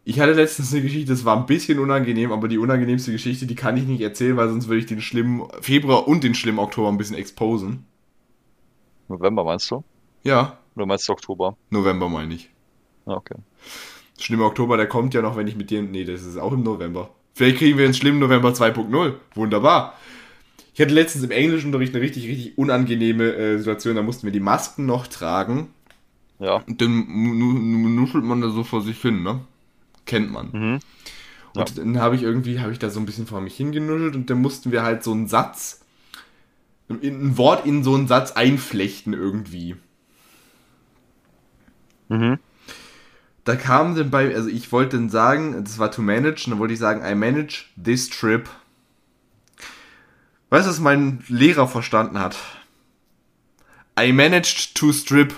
Ich 0.06 0.20
hatte 0.20 0.34
letztens 0.34 0.74
eine 0.74 0.82
Geschichte, 0.82 1.12
das 1.14 1.24
war 1.24 1.38
ein 1.38 1.46
bisschen 1.46 1.80
unangenehm, 1.80 2.32
aber 2.34 2.50
die 2.50 2.58
unangenehmste 2.58 3.12
Geschichte, 3.14 3.46
die 3.46 3.56
kann 3.56 3.78
ich 3.78 3.86
nicht 3.86 4.02
erzählen, 4.02 4.36
weil 4.36 4.50
sonst 4.50 4.68
würde 4.68 4.80
ich 4.80 4.86
den 4.86 5.00
schlimmen 5.02 5.44
Februar 5.62 6.08
und 6.08 6.24
den 6.26 6.36
schlimmen 6.36 6.60
Oktober 6.60 6.90
ein 6.90 6.98
bisschen 6.98 7.16
exposen. 7.16 7.86
November 9.08 9.44
meinst 9.46 9.70
du? 9.72 9.84
Ja, 10.24 10.58
Oder 10.76 10.86
meinst 10.86 11.08
du 11.08 11.14
Oktober? 11.14 11.56
November 11.70 12.10
meine 12.10 12.34
ich. 12.34 12.50
Ja, 13.06 13.14
okay. 13.14 13.36
Schlimmer 14.20 14.46
Oktober, 14.46 14.76
der 14.78 14.88
kommt 14.88 15.14
ja 15.14 15.22
noch, 15.22 15.38
wenn 15.38 15.48
ich 15.48 15.56
mit 15.56 15.70
dir. 15.70 15.82
Nee, 15.82 16.04
das 16.06 16.24
ist 16.24 16.38
auch 16.38 16.52
im 16.54 16.64
November. 16.64 17.10
Vielleicht 17.34 17.58
kriegen 17.58 17.78
wir 17.78 17.86
einen 17.86 17.94
schlimmen 17.94 18.20
November 18.20 18.50
2.0. 18.50 19.14
Wunderbar. 19.36 19.98
Ich 20.74 20.82
hatte 20.82 20.94
letztens 20.94 21.24
im 21.24 21.32
Englischunterricht 21.32 21.94
eine 21.96 22.04
richtig, 22.04 22.28
richtig 22.28 22.58
unangenehme 22.58 23.34
äh, 23.36 23.58
Situation. 23.58 23.96
Da 23.96 24.02
mussten 24.02 24.24
wir 24.26 24.32
die 24.32 24.40
Masken 24.40 24.86
noch 24.86 25.08
tragen. 25.08 25.70
Ja. 26.40 26.58
Und 26.68 26.82
dann 26.82 27.06
nu- 27.08 27.34
nu- 27.34 27.90
nuschelt 27.90 28.24
man 28.24 28.42
da 28.42 28.50
so 28.50 28.64
vor 28.64 28.82
sich 28.82 29.00
hin, 29.02 29.24
ne? 29.24 29.42
Kennt 30.06 30.32
man. 30.32 30.50
Mhm. 30.52 30.80
Und 31.56 31.78
dann 31.78 32.00
habe 32.00 32.16
ich 32.16 32.24
irgendwie, 32.24 32.60
habe 32.60 32.72
ich 32.72 32.80
da 32.80 32.90
so 32.90 33.00
ein 33.00 33.06
bisschen 33.06 33.28
vor 33.28 33.42
mich 33.42 33.56
hingenuschelt 33.56 34.16
und 34.16 34.30
dann 34.30 34.42
mussten 34.42 34.72
wir 34.72 34.84
halt 34.84 35.04
so 35.04 35.12
einen 35.12 35.28
Satz, 35.28 35.86
ein 36.90 37.38
Wort 37.38 37.66
in 37.66 37.84
so 37.84 37.94
einen 37.96 38.08
Satz 38.08 38.32
einflechten 38.32 39.14
irgendwie. 39.14 39.76
Mhm. 42.10 42.40
Da 43.44 43.56
kam 43.56 43.96
dann 43.96 44.10
bei, 44.10 44.34
also 44.34 44.50
ich 44.50 44.72
wollte 44.72 44.98
dann 44.98 45.10
sagen, 45.10 45.64
das 45.64 45.78
war 45.78 45.92
to 45.92 46.02
manage, 46.02 46.46
und 46.46 46.52
dann 46.52 46.60
wollte 46.60 46.74
ich 46.74 46.80
sagen, 46.80 47.06
I 47.06 47.14
manage 47.14 47.66
this 47.82 48.10
trip. 48.10 48.50
Weißt 50.50 50.66
du, 50.66 50.70
was 50.70 50.80
mein 50.80 51.24
Lehrer 51.28 51.68
verstanden 51.68 52.20
hat? 52.20 52.38
I 54.00 54.12
managed 54.12 54.76
to 54.76 54.92
strip. 54.92 55.34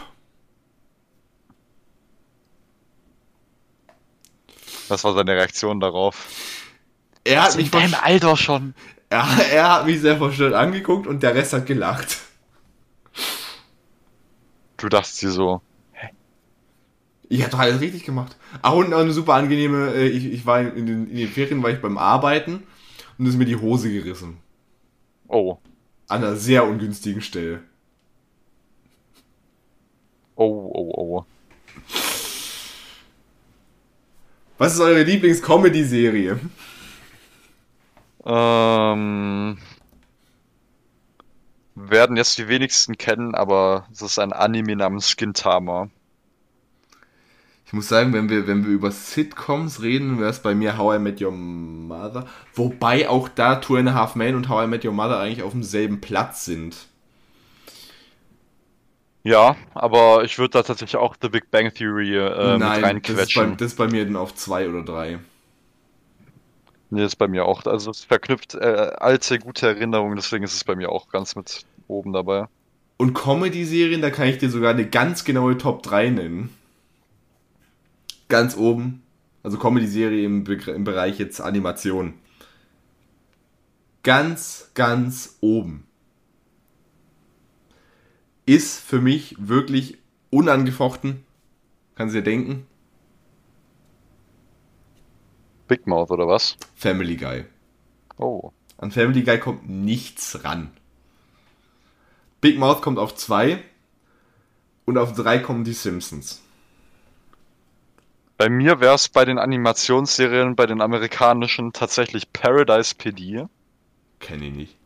Was 4.87 5.03
war 5.03 5.13
seine 5.13 5.31
Reaktion 5.31 5.79
darauf? 5.79 6.27
Er 7.23 7.43
hat, 7.43 7.55
mich 7.55 7.69
versch- 7.69 7.99
Alter 8.01 8.37
schon. 8.37 8.75
er, 9.09 9.25
er 9.51 9.71
hat 9.71 9.85
mich 9.85 9.99
sehr 10.01 10.17
verstört 10.17 10.53
angeguckt 10.53 11.07
und 11.07 11.23
der 11.23 11.33
Rest 11.35 11.53
hat 11.53 11.65
gelacht. 11.65 12.19
Du 14.77 14.89
dachtest 14.89 15.21
dir 15.21 15.31
so, 15.31 15.61
Ich 17.27 17.41
habe 17.41 17.51
doch 17.51 17.59
alles 17.59 17.81
richtig 17.81 18.03
gemacht. 18.03 18.35
Ach, 18.61 18.73
und 18.73 18.93
eine 18.93 19.11
super 19.11 19.33
angenehme, 19.33 19.93
äh, 19.95 20.07
ich, 20.07 20.25
ich 20.25 20.45
war 20.45 20.61
in 20.61 20.85
den, 20.85 21.09
in 21.09 21.17
den 21.17 21.27
Ferien, 21.29 21.63
war 21.63 21.71
ich 21.71 21.81
beim 21.81 21.97
Arbeiten 21.97 22.63
und 23.17 23.25
ist 23.25 23.37
mir 23.37 23.45
die 23.45 23.55
Hose 23.55 23.91
gerissen. 23.91 24.37
oh, 25.27 25.57
An 26.07 26.23
einer 26.23 26.35
sehr 26.35 26.65
ungünstigen 26.67 27.21
Stelle. 27.23 27.61
oh, 30.35 30.69
oh, 30.73 30.91
oh. 30.95 31.25
Was 34.57 34.75
ist 34.75 34.79
eure 34.79 35.03
Lieblings-Comedy-Serie? 35.03 36.39
Ähm, 38.25 39.57
werden 41.75 42.17
jetzt 42.17 42.37
die 42.37 42.47
wenigsten 42.47 42.97
kennen, 42.97 43.35
aber 43.35 43.85
es 43.91 44.01
ist 44.01 44.17
ein 44.17 44.31
Anime 44.31 44.77
namens 44.77 45.17
Gintama. 45.17 45.89
Ich 47.67 47.73
muss 47.73 47.89
sagen, 47.89 48.13
wenn 48.13 48.29
wir, 48.29 48.47
wenn 48.47 48.65
wir 48.65 48.71
über 48.71 48.91
Sitcoms 48.91 49.81
reden, 49.81 50.19
wäre 50.19 50.29
es 50.29 50.39
bei 50.39 50.55
mir 50.55 50.77
How 50.77 50.95
I 50.95 50.99
Met 50.99 51.21
Your 51.21 51.31
Mother. 51.31 52.25
Wobei 52.53 53.09
auch 53.09 53.27
da 53.27 53.55
Two 53.55 53.75
and 53.75 53.89
a 53.89 53.93
Half 53.93 54.15
Men 54.15 54.35
und 54.35 54.47
How 54.47 54.63
I 54.63 54.67
Met 54.67 54.85
Your 54.85 54.93
Mother 54.93 55.19
eigentlich 55.19 55.43
auf 55.43 55.51
demselben 55.51 55.99
Platz 55.99 56.45
sind. 56.45 56.87
Ja, 59.25 59.55
aber 59.73 60.23
ich 60.23 60.37
würde 60.37 60.51
da 60.51 60.61
tatsächlich 60.61 60.97
auch 60.97 61.15
The 61.19 61.29
Big 61.29 61.49
Bang 61.49 61.73
Theory 61.73 62.15
äh, 62.15 62.51
mit 62.51 62.59
Nein, 62.59 62.59
das 62.59 62.75
ist, 62.75 62.81
bei, 62.81 62.87
reinquetschen. 62.87 63.57
das 63.57 63.71
ist 63.71 63.75
bei 63.75 63.87
mir 63.87 64.05
dann 64.05 64.17
auf 64.17 64.35
zwei 64.35 64.69
oder 64.69 64.83
drei. 64.83 65.17
Nee, 66.91 67.03
ist 67.03 67.15
bei 67.15 67.27
mir 67.27 67.45
auch. 67.45 67.65
Also 67.65 67.89
es 67.89 68.03
verknüpft 68.03 68.53
äh, 68.53 68.91
alte, 68.99 69.39
gute 69.39 69.67
Erinnerungen, 69.69 70.15
deswegen 70.15 70.43
ist 70.43 70.53
es 70.53 70.63
bei 70.63 70.75
mir 70.75 70.91
auch 70.91 71.09
ganz 71.09 71.35
mit 71.35 71.65
oben 71.87 72.13
dabei. 72.13 72.45
Und 72.97 73.15
Comedy-Serien, 73.15 74.03
da 74.03 74.11
kann 74.11 74.27
ich 74.27 74.37
dir 74.37 74.51
sogar 74.51 74.71
eine 74.71 74.87
ganz 74.87 75.23
genaue 75.23 75.57
Top 75.57 75.81
3 75.81 76.11
nennen. 76.11 76.55
Ganz 78.29 78.55
oben. 78.55 79.01
Also 79.41 79.57
Comedy-Serie 79.57 80.23
im, 80.23 80.45
im 80.45 80.83
Bereich 80.83 81.17
jetzt 81.17 81.41
Animation. 81.41 82.13
Ganz, 84.03 84.69
ganz 84.75 85.39
oben. 85.41 85.87
Ist 88.45 88.79
für 88.79 89.01
mich 89.01 89.35
wirklich 89.39 89.97
unangefochten. 90.29 91.23
Kannst 91.95 92.13
du 92.13 92.19
dir 92.19 92.23
denken? 92.23 92.67
Big 95.67 95.87
Mouth 95.87 96.11
oder 96.11 96.27
was? 96.27 96.57
Family 96.75 97.15
Guy. 97.15 97.45
Oh. 98.17 98.51
An 98.77 98.91
Family 98.91 99.23
Guy 99.23 99.39
kommt 99.39 99.67
nichts 99.67 100.43
ran. 100.43 100.71
Big 102.41 102.59
Mouth 102.59 102.81
kommt 102.81 102.99
auf 102.99 103.15
2 103.15 103.63
und 104.85 104.97
auf 104.97 105.13
3 105.13 105.39
kommen 105.39 105.63
die 105.63 105.73
Simpsons. 105.73 106.43
Bei 108.37 108.49
mir 108.49 108.81
wäre 108.81 108.95
es 108.95 109.09
bei 109.09 109.25
den 109.25 109.39
Animationsserien, 109.39 110.55
bei 110.55 110.65
den 110.65 110.81
amerikanischen 110.81 111.73
tatsächlich 111.73 112.31
Paradise 112.33 112.93
PD. 112.93 113.47
Kenne 114.19 114.47
ich 114.47 114.53
nicht. 114.53 114.77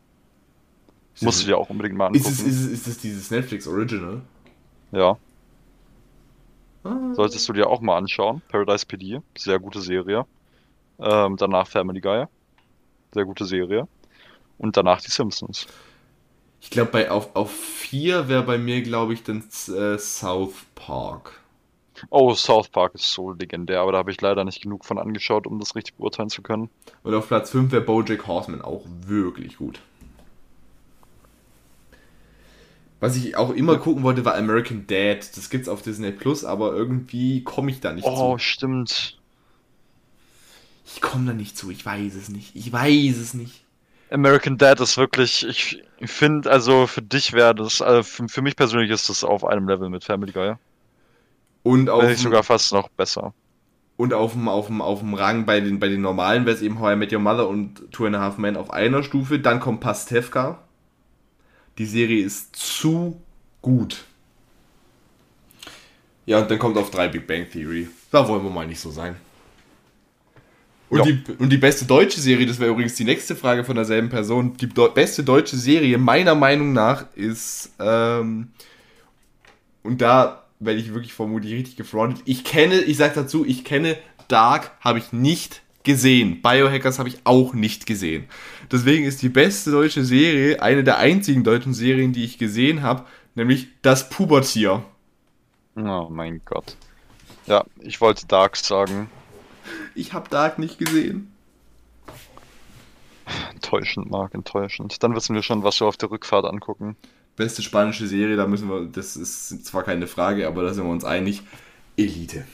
Ist 1.21 1.23
Musst 1.23 1.41
du 1.43 1.47
dir 1.47 1.57
auch 1.57 1.69
unbedingt 1.69 1.97
mal 1.97 2.07
Ist 2.15 2.25
angucken. 2.27 2.49
es, 2.49 2.55
ist, 2.55 2.65
es, 2.65 2.71
ist 2.71 2.87
es 2.87 2.97
dieses 2.99 3.31
Netflix 3.31 3.67
Original? 3.67 4.21
Ja, 4.91 5.17
Ah. 6.83 7.13
solltest 7.13 7.47
du 7.49 7.53
dir 7.53 7.67
auch 7.67 7.81
mal 7.81 7.97
anschauen. 7.97 8.41
Paradise 8.49 8.85
PD, 8.85 9.21
sehr 9.37 9.59
gute 9.59 9.81
Serie. 9.81 10.25
Ähm, 10.99 11.37
danach 11.37 11.67
Family 11.67 12.01
Guy, 12.01 12.25
sehr 13.13 13.25
gute 13.25 13.45
Serie. 13.45 13.87
Und 14.57 14.77
danach 14.77 15.01
die 15.01 15.11
Simpsons. 15.11 15.67
Ich 16.61 16.69
glaube, 16.69 16.91
bei 16.91 17.11
auf, 17.11 17.35
auf 17.35 17.51
4 17.51 18.27
wäre 18.27 18.43
bei 18.43 18.57
mir, 18.57 18.81
glaube 18.81 19.13
ich, 19.13 19.23
dann 19.23 19.43
äh, 19.69 19.97
South 19.97 20.65
Park. 20.75 21.39
Oh, 22.09 22.33
South 22.33 22.69
Park 22.69 22.95
ist 22.95 23.11
so 23.11 23.31
legendär, 23.33 23.81
aber 23.81 23.91
da 23.91 23.97
habe 23.99 24.11
ich 24.11 24.21
leider 24.21 24.43
nicht 24.45 24.61
genug 24.61 24.85
von 24.85 24.97
angeschaut, 24.97 25.45
um 25.47 25.59
das 25.59 25.75
richtig 25.75 25.95
beurteilen 25.95 26.29
zu 26.29 26.41
können. 26.41 26.69
Und 27.03 27.13
auf 27.13 27.27
Platz 27.27 27.49
5 27.51 27.71
wäre 27.71 27.81
Bojack 27.81 28.25
Horseman 28.27 28.61
auch 28.61 28.85
wirklich 29.05 29.57
gut. 29.57 29.81
Was 33.01 33.15
ich 33.15 33.37
auch 33.37 33.51
immer 33.51 33.77
gucken 33.77 34.03
wollte, 34.03 34.25
war 34.25 34.35
American 34.35 34.85
Dad. 34.87 35.35
Das 35.37 35.49
gibt's 35.49 35.69
auf 35.69 35.81
Disney 35.81 36.11
Plus, 36.11 36.43
aber 36.43 36.73
irgendwie 36.73 37.43
komme 37.43 37.71
ich 37.71 37.79
da 37.79 37.93
nicht 37.93 38.07
Oh, 38.07 38.37
zu. 38.37 38.37
stimmt. 38.37 39.17
Ich 40.85 41.01
komme 41.01 41.25
da 41.27 41.33
nicht 41.33 41.57
zu, 41.57 41.69
ich 41.71 41.85
weiß 41.85 42.15
es 42.15 42.29
nicht. 42.29 42.55
Ich 42.55 42.71
weiß 42.73 43.17
es 43.17 43.33
nicht. 43.33 43.63
American 44.11 44.57
Dad 44.57 44.79
ist 44.81 44.97
wirklich, 44.97 45.45
ich, 45.47 45.83
finde, 46.09 46.49
also 46.51 46.87
für 46.87 47.01
dich 47.01 47.33
wäre 47.33 47.53
das, 47.55 47.81
also 47.81 48.03
für, 48.03 48.27
für 48.27 48.41
mich 48.41 48.55
persönlich 48.55 48.89
ist 48.91 49.09
das 49.09 49.23
auf 49.23 49.45
einem 49.45 49.67
Level 49.67 49.89
mit 49.89 50.03
Family 50.03 50.31
Guy. 50.31 50.55
Und 51.63 51.89
auf, 51.89 52.01
Wenn 52.03 52.09
nicht 52.11 52.21
sogar 52.21 52.43
fast 52.43 52.71
noch 52.73 52.89
besser. 52.89 53.33
und 53.97 54.13
auf 54.13 54.33
dem, 54.33 54.47
auf 54.47 54.67
dem, 54.67 54.81
auf 54.81 54.99
dem 54.99 55.13
Rang 55.13 55.45
bei 55.45 55.59
den, 55.59 55.79
bei 55.79 55.89
den 55.89 56.01
normalen 56.01 56.45
wäre 56.45 56.55
es 56.55 56.61
eben 56.61 56.79
How 56.79 56.93
I 56.93 56.95
Met 56.95 57.11
Your 57.13 57.19
Mother 57.19 57.47
und 57.47 57.91
Two 57.91 58.05
and 58.05 58.15
a 58.15 58.19
Half 58.21 58.37
Men 58.37 58.57
auf 58.57 58.71
einer 58.71 59.03
Stufe. 59.03 59.39
Dann 59.39 59.59
kommt 59.59 59.81
Pastewka. 59.81 60.59
Die 61.79 61.85
Serie 61.85 62.23
ist 62.23 62.55
zu 62.55 63.19
gut. 63.61 64.03
Ja, 66.25 66.39
und 66.39 66.51
dann 66.51 66.59
kommt 66.59 66.77
auf 66.77 66.91
drei 66.91 67.07
Big 67.07 67.25
Bang 67.25 67.49
Theory. 67.49 67.87
Da 68.11 68.27
wollen 68.27 68.43
wir 68.43 68.51
mal 68.51 68.67
nicht 68.67 68.79
so 68.79 68.91
sein. 68.91 69.15
Und, 70.89 70.99
Ja. 70.99 71.05
die, 71.05 71.23
und 71.37 71.49
die 71.49 71.57
beste 71.57 71.85
deutsche 71.85 72.19
Serie, 72.19 72.45
das 72.45 72.59
wäre 72.59 72.71
übrigens 72.71 72.95
die 72.95 73.03
nächste 73.03 73.35
Frage 73.35 73.63
von 73.63 73.75
derselben 73.75 74.09
Person. 74.09 74.57
Die 74.57 74.67
beste 74.67 75.23
deutsche 75.23 75.55
Serie, 75.57 75.97
meiner 75.97 76.35
Meinung 76.35 76.73
nach, 76.73 77.05
ist. 77.15 77.71
Ähm, 77.79 78.49
und 79.83 80.01
da 80.01 80.43
werde 80.59 80.79
ich 80.79 80.93
wirklich 80.93 81.13
vermutlich 81.13 81.53
richtig 81.53 81.77
gefrontet. 81.77 82.21
Ich 82.25 82.43
kenne, 82.43 82.81
ich 82.81 82.97
sage 82.97 83.13
dazu, 83.15 83.45
ich 83.45 83.63
kenne 83.63 83.97
Dark, 84.27 84.71
habe 84.81 84.99
ich 84.99 85.13
nicht 85.13 85.61
gesehen. 85.83 86.41
Biohackers 86.41 86.99
habe 86.99 87.09
ich 87.09 87.17
auch 87.23 87.53
nicht 87.53 87.85
gesehen. 87.85 88.25
Deswegen 88.71 89.05
ist 89.05 89.21
die 89.21 89.29
beste 89.29 89.71
deutsche 89.71 90.03
Serie 90.03 90.61
eine 90.61 90.83
der 90.83 90.97
einzigen 90.97 91.43
deutschen 91.43 91.73
Serien, 91.73 92.13
die 92.13 92.23
ich 92.23 92.37
gesehen 92.37 92.81
habe, 92.81 93.05
nämlich 93.35 93.67
Das 93.81 94.09
Pubertier. 94.09 94.83
Oh 95.75 96.07
mein 96.09 96.41
Gott. 96.45 96.75
Ja, 97.45 97.65
ich 97.79 98.01
wollte 98.01 98.27
Dark 98.27 98.57
sagen. 98.57 99.09
Ich 99.95 100.13
habe 100.13 100.29
Dark 100.29 100.59
nicht 100.59 100.77
gesehen. 100.77 101.31
Enttäuschend, 103.51 104.09
Marc, 104.09 104.33
enttäuschend. 104.33 105.01
Dann 105.03 105.15
wissen 105.15 105.35
wir 105.35 105.43
schon, 105.43 105.63
was 105.63 105.79
wir 105.79 105.87
auf 105.87 105.97
der 105.97 106.11
Rückfahrt 106.11 106.45
angucken. 106.45 106.95
Beste 107.35 107.61
spanische 107.61 108.07
Serie, 108.07 108.35
da 108.35 108.47
müssen 108.47 108.69
wir, 108.69 108.85
das 108.85 109.15
ist 109.15 109.65
zwar 109.65 109.83
keine 109.83 110.07
Frage, 110.07 110.47
aber 110.47 110.63
da 110.63 110.73
sind 110.73 110.83
wir 110.83 110.91
uns 110.91 111.05
einig. 111.05 111.43
Elite. 111.95 112.45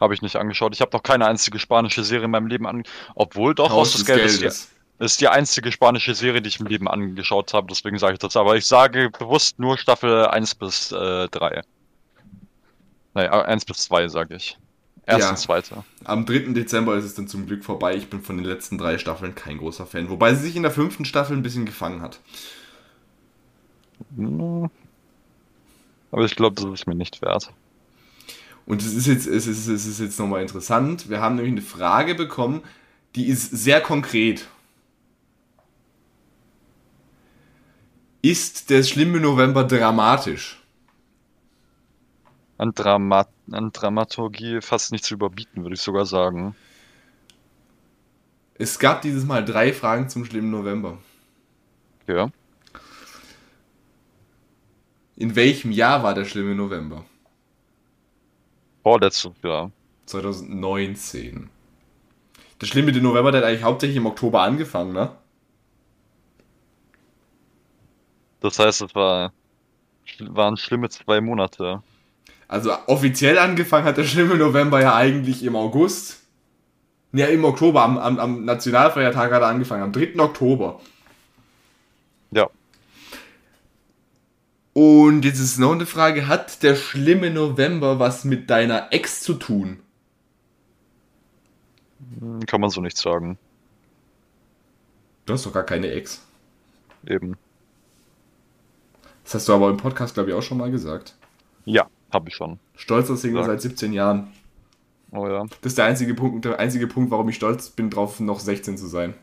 Habe 0.00 0.14
ich 0.14 0.22
nicht 0.22 0.36
angeschaut. 0.36 0.74
Ich 0.74 0.80
habe 0.80 0.96
noch 0.96 1.02
keine 1.02 1.26
einzige 1.26 1.58
spanische 1.58 2.04
Serie 2.04 2.26
in 2.26 2.30
meinem 2.30 2.46
Leben 2.46 2.66
an. 2.66 2.84
Obwohl 3.14 3.54
doch 3.54 3.70
Haus 3.70 3.92
des 3.92 4.04
Geldes. 4.04 4.40
Ist 4.40 4.70
die, 5.00 5.04
ist 5.04 5.20
die 5.20 5.28
einzige 5.28 5.72
spanische 5.72 6.14
Serie, 6.14 6.40
die 6.40 6.48
ich 6.48 6.60
im 6.60 6.66
Leben 6.66 6.88
angeschaut 6.88 7.52
habe. 7.54 7.66
Deswegen 7.68 7.98
sage 7.98 8.14
ich 8.14 8.18
das. 8.18 8.36
Aber 8.36 8.56
ich 8.56 8.66
sage 8.66 9.10
bewusst 9.10 9.58
nur 9.58 9.76
Staffel 9.78 10.26
1 10.26 10.54
bis 10.54 10.92
äh, 10.92 11.28
3. 11.28 11.62
Nein, 13.14 13.28
1 13.28 13.64
bis 13.64 13.78
2 13.78 14.08
sage 14.08 14.36
ich. 14.36 14.56
Erste 15.06 15.30
Ja. 15.30 15.36
zweite. 15.36 15.84
Am 16.04 16.26
3. 16.26 16.52
Dezember 16.52 16.94
ist 16.96 17.04
es 17.04 17.14
dann 17.14 17.28
zum 17.28 17.46
Glück 17.46 17.64
vorbei. 17.64 17.96
Ich 17.96 18.10
bin 18.10 18.20
von 18.20 18.36
den 18.36 18.44
letzten 18.44 18.76
drei 18.76 18.98
Staffeln 18.98 19.34
kein 19.34 19.56
großer 19.56 19.86
Fan. 19.86 20.10
Wobei 20.10 20.34
sie 20.34 20.42
sich 20.42 20.54
in 20.56 20.62
der 20.62 20.70
fünften 20.70 21.06
Staffel 21.06 21.34
ein 21.34 21.42
bisschen 21.42 21.64
gefangen 21.64 22.02
hat. 22.02 22.20
Hm. 24.16 24.68
Aber 26.10 26.24
ich 26.24 26.36
glaube, 26.36 26.56
das 26.56 26.80
ist 26.80 26.86
mir 26.86 26.94
nicht 26.94 27.22
wert. 27.22 27.50
Und 28.68 28.82
es 28.82 28.92
ist 28.92 29.06
jetzt, 29.06 29.26
es 29.26 29.46
ist, 29.46 29.66
es 29.66 29.86
ist 29.86 29.98
jetzt 29.98 30.18
nochmal 30.18 30.42
interessant. 30.42 31.08
Wir 31.08 31.22
haben 31.22 31.36
nämlich 31.36 31.52
eine 31.52 31.62
Frage 31.62 32.14
bekommen, 32.14 32.60
die 33.14 33.26
ist 33.26 33.50
sehr 33.50 33.80
konkret. 33.80 34.46
Ist 38.20 38.68
der 38.68 38.82
schlimme 38.82 39.20
November 39.20 39.64
dramatisch? 39.64 40.62
An, 42.58 42.72
Drama 42.74 43.26
an 43.50 43.72
Dramaturgie 43.72 44.60
fast 44.60 44.92
nicht 44.92 45.04
zu 45.06 45.14
überbieten, 45.14 45.62
würde 45.62 45.74
ich 45.76 45.80
sogar 45.80 46.04
sagen. 46.04 46.54
Es 48.52 48.78
gab 48.78 49.00
dieses 49.00 49.24
Mal 49.24 49.46
drei 49.46 49.72
Fragen 49.72 50.10
zum 50.10 50.26
schlimmen 50.26 50.50
November. 50.50 50.98
Ja. 52.06 52.30
In 55.16 55.36
welchem 55.36 55.70
Jahr 55.70 56.02
war 56.02 56.12
der 56.12 56.26
schlimme 56.26 56.54
November? 56.54 57.06
Vorletztes 58.88 59.32
Jahr. 59.44 59.70
2019. 60.06 61.50
Der 62.58 62.66
schlimme 62.66 62.90
November, 62.90 63.32
der 63.32 63.42
hat 63.42 63.48
eigentlich 63.48 63.62
hauptsächlich 63.62 63.98
im 63.98 64.06
Oktober 64.06 64.40
angefangen, 64.40 64.94
ne? 64.94 65.10
Das 68.40 68.58
heißt, 68.58 68.80
es 68.80 68.94
war, 68.94 69.34
waren 70.20 70.56
schlimme 70.56 70.88
zwei 70.88 71.20
Monate. 71.20 71.82
Also 72.48 72.72
offiziell 72.86 73.38
angefangen 73.38 73.84
hat 73.84 73.98
der 73.98 74.04
schlimme 74.04 74.36
November 74.36 74.80
ja 74.80 74.94
eigentlich 74.94 75.44
im 75.44 75.54
August. 75.54 76.20
Ja, 77.12 77.26
im 77.26 77.44
Oktober, 77.44 77.82
am, 77.82 77.98
am, 77.98 78.18
am 78.18 78.46
Nationalfeiertag 78.46 79.30
hat 79.30 79.42
er 79.42 79.48
angefangen, 79.48 79.82
am 79.82 79.92
3. 79.92 80.18
Oktober. 80.18 80.80
Ja. 82.30 82.48
Und 84.80 85.24
jetzt 85.24 85.40
ist 85.40 85.58
noch 85.58 85.72
eine 85.72 85.86
Frage, 85.86 86.28
hat 86.28 86.62
der 86.62 86.76
schlimme 86.76 87.32
November 87.32 87.98
was 87.98 88.24
mit 88.24 88.48
deiner 88.48 88.92
Ex 88.92 89.22
zu 89.22 89.34
tun? 89.34 89.80
Hm, 92.20 92.46
Kann 92.46 92.60
man 92.60 92.70
so 92.70 92.80
nicht 92.80 92.96
sagen. 92.96 93.38
Du 95.26 95.32
hast 95.32 95.44
doch 95.44 95.52
gar 95.52 95.64
keine 95.64 95.90
Ex. 95.90 96.24
Eben. 97.08 97.36
Das 99.24 99.34
hast 99.34 99.48
du 99.48 99.54
aber 99.54 99.68
im 99.68 99.78
Podcast, 99.78 100.14
glaube 100.14 100.30
ich, 100.30 100.36
auch 100.36 100.42
schon 100.42 100.58
mal 100.58 100.70
gesagt. 100.70 101.16
Ja, 101.64 101.88
habe 102.12 102.28
ich 102.28 102.36
schon. 102.36 102.60
Stolzer 102.76 103.16
Single 103.16 103.42
seit 103.42 103.60
17 103.60 103.92
Jahren. 103.92 104.28
Oh 105.10 105.26
ja. 105.26 105.44
Das 105.60 105.72
ist 105.72 105.78
der 105.78 105.86
einzige 105.86 106.14
Punkt, 106.14 106.44
der 106.44 106.60
einzige 106.60 106.86
Punkt, 106.86 107.10
warum 107.10 107.28
ich 107.28 107.34
stolz 107.34 107.70
bin, 107.70 107.90
drauf 107.90 108.20
noch 108.20 108.38
16 108.38 108.78
zu 108.78 108.86
sein. 108.86 109.14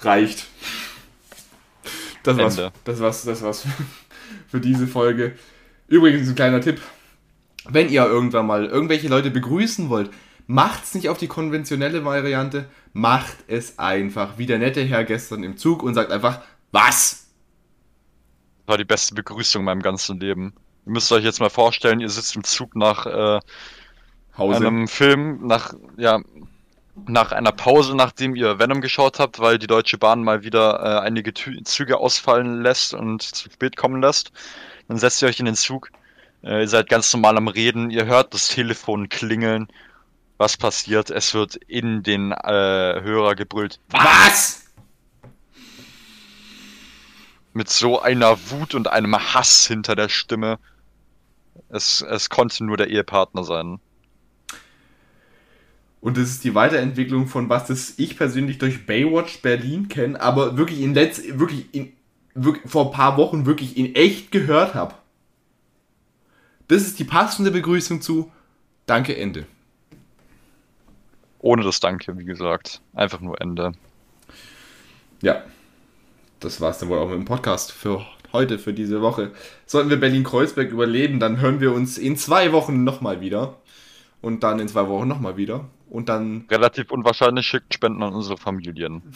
Reicht. 0.00 0.48
Das 2.26 2.36
war's, 2.38 2.58
Ende. 2.58 2.72
das 2.84 3.00
war's, 3.00 3.24
das 3.24 3.42
war's 3.42 3.66
für 4.48 4.60
diese 4.60 4.86
Folge. 4.86 5.36
Übrigens 5.88 6.28
ein 6.28 6.34
kleiner 6.34 6.60
Tipp. 6.60 6.80
Wenn 7.68 7.88
ihr 7.88 8.04
irgendwann 8.04 8.46
mal 8.46 8.66
irgendwelche 8.66 9.08
Leute 9.08 9.30
begrüßen 9.30 9.88
wollt, 9.88 10.10
macht's 10.46 10.94
nicht 10.94 11.08
auf 11.08 11.18
die 11.18 11.28
konventionelle 11.28 12.04
Variante, 12.04 12.68
macht 12.92 13.36
es 13.48 13.78
einfach 13.78 14.38
wie 14.38 14.46
der 14.46 14.58
nette 14.58 14.82
Herr 14.82 15.04
gestern 15.04 15.42
im 15.42 15.56
Zug 15.56 15.82
und 15.82 15.94
sagt 15.94 16.12
einfach, 16.12 16.40
was? 16.72 17.26
Das 18.58 18.68
war 18.68 18.78
die 18.78 18.84
beste 18.84 19.14
Begrüßung 19.14 19.60
in 19.60 19.66
meinem 19.66 19.82
ganzen 19.82 20.18
Leben. 20.20 20.54
Ihr 20.86 20.92
müsst 20.92 21.10
euch 21.12 21.24
jetzt 21.24 21.40
mal 21.40 21.50
vorstellen, 21.50 22.00
ihr 22.00 22.08
sitzt 22.08 22.36
im 22.36 22.44
Zug 22.44 22.76
nach 22.76 23.06
äh, 23.06 23.40
Hause. 24.38 24.58
einem 24.58 24.88
Film, 24.88 25.46
nach, 25.46 25.74
ja, 25.96 26.20
nach 27.06 27.32
einer 27.32 27.52
Pause, 27.52 27.94
nachdem 27.94 28.34
ihr 28.34 28.58
Venom 28.58 28.80
geschaut 28.80 29.18
habt, 29.18 29.38
weil 29.38 29.58
die 29.58 29.66
Deutsche 29.66 29.98
Bahn 29.98 30.22
mal 30.22 30.42
wieder 30.42 30.80
äh, 30.80 31.06
einige 31.06 31.34
Tü 31.34 31.62
Züge 31.62 31.98
ausfallen 31.98 32.62
lässt 32.62 32.94
und 32.94 33.22
zu 33.22 33.50
spät 33.50 33.76
kommen 33.76 34.00
lässt. 34.00 34.32
Dann 34.88 34.98
setzt 34.98 35.22
ihr 35.22 35.28
euch 35.28 35.38
in 35.38 35.46
den 35.46 35.56
Zug, 35.56 35.90
äh, 36.42 36.60
ihr 36.60 36.68
seid 36.68 36.88
ganz 36.88 37.12
normal 37.12 37.36
am 37.36 37.48
Reden, 37.48 37.90
ihr 37.90 38.06
hört 38.06 38.34
das 38.34 38.48
Telefon 38.48 39.08
klingeln. 39.08 39.68
Was 40.38 40.56
passiert? 40.56 41.10
Es 41.10 41.32
wird 41.34 41.56
in 41.56 42.02
den 42.02 42.32
äh, 42.32 43.00
Hörer 43.02 43.34
gebrüllt. 43.34 43.80
was? 43.88 44.64
Mit 47.52 47.70
so 47.70 48.00
einer 48.02 48.38
Wut 48.50 48.74
und 48.74 48.88
einem 48.88 49.16
Hass 49.16 49.66
hinter 49.66 49.96
der 49.96 50.10
Stimme. 50.10 50.58
Es, 51.70 52.02
es 52.02 52.28
konnte 52.28 52.64
nur 52.64 52.76
der 52.76 52.88
Ehepartner 52.88 53.44
sein. 53.44 53.80
Und 56.06 56.16
das 56.16 56.28
ist 56.28 56.44
die 56.44 56.54
Weiterentwicklung 56.54 57.26
von 57.26 57.48
was 57.48 57.66
das 57.66 57.94
ich 57.96 58.16
persönlich 58.16 58.58
durch 58.58 58.86
Baywatch 58.86 59.42
Berlin 59.42 59.88
kenne, 59.88 60.20
aber 60.20 60.56
wirklich 60.56 60.80
in 60.80 60.94
letz 60.94 61.20
wirklich 61.30 61.74
in 61.74 61.94
wirklich 62.32 62.70
vor 62.70 62.84
ein 62.84 62.92
paar 62.92 63.16
Wochen 63.16 63.44
wirklich 63.44 63.76
in 63.76 63.92
echt 63.96 64.30
gehört 64.30 64.76
habe. 64.76 64.94
Das 66.68 66.82
ist 66.82 67.00
die 67.00 67.04
passende 67.04 67.50
Begrüßung 67.50 68.02
zu 68.02 68.30
Danke 68.86 69.16
Ende. 69.16 69.46
Ohne 71.40 71.64
das 71.64 71.80
Danke, 71.80 72.16
wie 72.16 72.24
gesagt. 72.24 72.82
Einfach 72.94 73.20
nur 73.20 73.40
Ende. 73.40 73.72
Ja. 75.22 75.42
Das 76.38 76.60
war's 76.60 76.78
dann 76.78 76.88
wohl 76.88 76.98
auch 76.98 77.08
mit 77.08 77.18
dem 77.18 77.24
Podcast 77.24 77.72
für 77.72 78.06
heute, 78.32 78.60
für 78.60 78.72
diese 78.72 79.02
Woche. 79.02 79.32
Sollten 79.66 79.90
wir 79.90 79.98
Berlin-Kreuzberg 79.98 80.70
überleben, 80.70 81.18
dann 81.18 81.40
hören 81.40 81.58
wir 81.58 81.72
uns 81.72 81.98
in 81.98 82.16
zwei 82.16 82.52
Wochen 82.52 82.84
nochmal 82.84 83.20
wieder. 83.20 83.56
Und 84.22 84.44
dann 84.44 84.60
in 84.60 84.68
zwei 84.68 84.86
Wochen 84.88 85.08
nochmal 85.08 85.36
wieder. 85.36 85.68
Und 85.88 86.08
dann 86.08 86.46
Relativ 86.50 86.90
unwahrscheinlich 86.90 87.46
schickt 87.46 87.74
Spenden 87.74 88.02
an 88.02 88.12
unsere 88.12 88.36
Familien. 88.36 89.02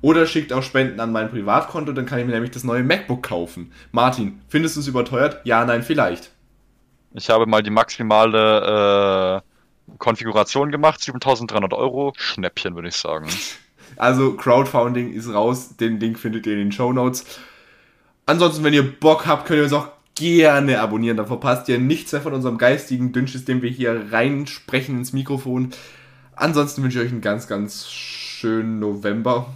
Oder 0.00 0.26
schickt 0.26 0.52
auch 0.52 0.62
Spenden 0.62 1.00
an 1.00 1.10
mein 1.10 1.28
Privatkonto, 1.28 1.92
dann 1.92 2.06
kann 2.06 2.20
ich 2.20 2.26
mir 2.26 2.32
nämlich 2.32 2.52
das 2.52 2.62
neue 2.62 2.84
MacBook 2.84 3.24
kaufen. 3.24 3.72
Martin, 3.90 4.40
findest 4.48 4.76
du 4.76 4.80
es 4.80 4.86
überteuert? 4.86 5.40
Ja, 5.44 5.64
nein, 5.64 5.82
vielleicht. 5.82 6.30
Ich 7.14 7.30
habe 7.30 7.46
mal 7.46 7.62
die 7.62 7.70
maximale 7.70 9.42
äh, 9.42 9.96
Konfiguration 9.98 10.70
gemacht, 10.70 11.00
7300 11.00 11.72
Euro. 11.72 12.12
Schnäppchen, 12.16 12.74
würde 12.74 12.88
ich 12.88 12.96
sagen. 12.96 13.28
Also 13.96 14.34
Crowdfunding 14.34 15.12
ist 15.12 15.32
raus, 15.32 15.76
den 15.76 15.98
Link 15.98 16.18
findet 16.18 16.46
ihr 16.46 16.52
in 16.52 16.58
den 16.58 16.72
Show 16.72 16.92
Notes. 16.92 17.24
Ansonsten, 18.26 18.62
wenn 18.62 18.74
ihr 18.74 18.98
Bock 19.00 19.26
habt, 19.26 19.46
könnt 19.46 19.58
ihr 19.58 19.64
uns 19.64 19.72
auch 19.72 19.88
gerne 20.18 20.80
abonnieren, 20.80 21.16
dann 21.16 21.26
verpasst 21.26 21.68
ihr 21.68 21.78
nichts 21.78 22.12
mehr 22.12 22.20
von 22.20 22.34
unserem 22.34 22.58
geistigen 22.58 23.12
Dünnschiss, 23.12 23.44
den 23.44 23.62
wir 23.62 23.70
hier 23.70 24.08
reinsprechen 24.10 24.98
ins 24.98 25.12
Mikrofon. 25.12 25.70
ansonsten 26.34 26.82
wünsche 26.82 26.98
ich 26.98 27.06
euch 27.06 27.12
einen 27.12 27.20
ganz, 27.20 27.46
ganz 27.46 27.88
schönen 27.88 28.80
November. 28.80 29.54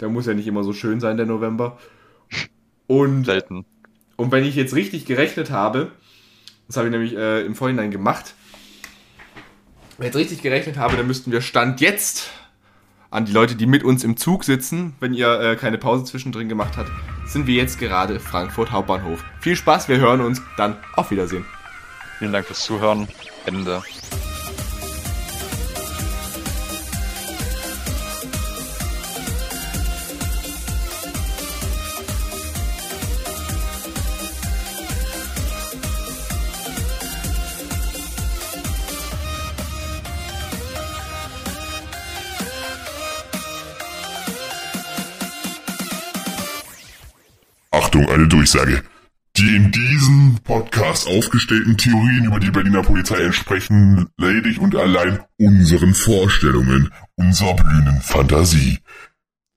Der 0.00 0.08
muss 0.08 0.26
ja 0.26 0.34
nicht 0.34 0.46
immer 0.46 0.64
so 0.64 0.72
schön 0.72 1.00
sein, 1.00 1.16
der 1.16 1.26
November. 1.26 1.78
Und, 2.86 3.24
Selten. 3.24 3.64
und 4.16 4.32
wenn 4.32 4.44
ich 4.44 4.54
jetzt 4.54 4.74
richtig 4.74 5.06
gerechnet 5.06 5.50
habe, 5.50 5.90
das 6.66 6.76
habe 6.76 6.88
ich 6.88 6.92
nämlich 6.92 7.16
äh, 7.16 7.44
im 7.44 7.54
Vorhinein 7.54 7.90
gemacht, 7.90 8.34
wenn 9.98 10.06
ich 10.08 10.14
jetzt 10.14 10.20
richtig 10.20 10.42
gerechnet 10.42 10.76
habe, 10.76 10.96
dann 10.96 11.06
müssten 11.06 11.32
wir 11.32 11.40
Stand 11.40 11.80
jetzt 11.80 12.30
an 13.10 13.24
die 13.24 13.32
Leute, 13.32 13.54
die 13.54 13.66
mit 13.66 13.84
uns 13.84 14.02
im 14.02 14.16
Zug 14.16 14.44
sitzen, 14.44 14.94
wenn 15.00 15.14
ihr 15.14 15.40
äh, 15.40 15.56
keine 15.56 15.78
Pause 15.78 16.04
zwischendrin 16.04 16.48
gemacht 16.48 16.76
habt, 16.76 16.90
sind 17.26 17.46
wir 17.46 17.54
jetzt 17.54 17.78
gerade 17.78 18.20
Frankfurt 18.20 18.70
Hauptbahnhof. 18.70 19.24
Viel 19.40 19.56
Spaß, 19.56 19.88
wir 19.88 19.98
hören 19.98 20.20
uns, 20.20 20.42
dann 20.56 20.76
auf 20.94 21.10
Wiedersehen. 21.10 21.44
Vielen 22.18 22.32
Dank 22.32 22.46
fürs 22.46 22.64
Zuhören. 22.64 23.08
Ende. 23.46 23.82
Durchsage. 48.44 48.82
Die 49.38 49.56
in 49.56 49.70
diesem 49.72 50.38
Podcast 50.44 51.08
aufgestellten 51.08 51.78
Theorien 51.78 52.26
über 52.26 52.38
die 52.38 52.50
Berliner 52.50 52.82
Polizei 52.82 53.24
entsprechen 53.24 54.06
ledig 54.18 54.60
und 54.60 54.76
allein 54.76 55.20
unseren 55.38 55.94
Vorstellungen, 55.94 56.90
unserer 57.16 57.54
blühenden 57.54 58.02
Fantasie. 58.02 58.80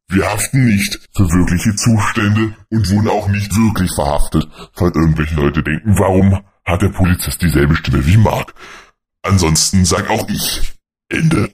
Wir 0.10 0.26
haften 0.26 0.66
nicht 0.66 0.98
für 1.14 1.30
wirkliche 1.30 1.76
Zustände 1.76 2.56
und 2.72 2.90
wurden 2.90 3.10
auch 3.10 3.28
nicht 3.28 3.54
wirklich 3.58 3.92
verhaftet, 3.94 4.48
falls 4.72 4.96
irgendwelche 4.96 5.36
Leute 5.36 5.62
denken, 5.62 6.00
warum 6.00 6.40
hat 6.66 6.82
der 6.82 6.90
Polizist 6.90 7.42
dieselbe 7.42 7.76
Stimme 7.76 8.06
wie 8.06 8.18
Mark? 8.18 8.54
Ansonsten 9.22 9.84
sag 9.84 10.10
auch 10.10 10.30
ich. 10.30 10.62
Ende. 11.10 11.54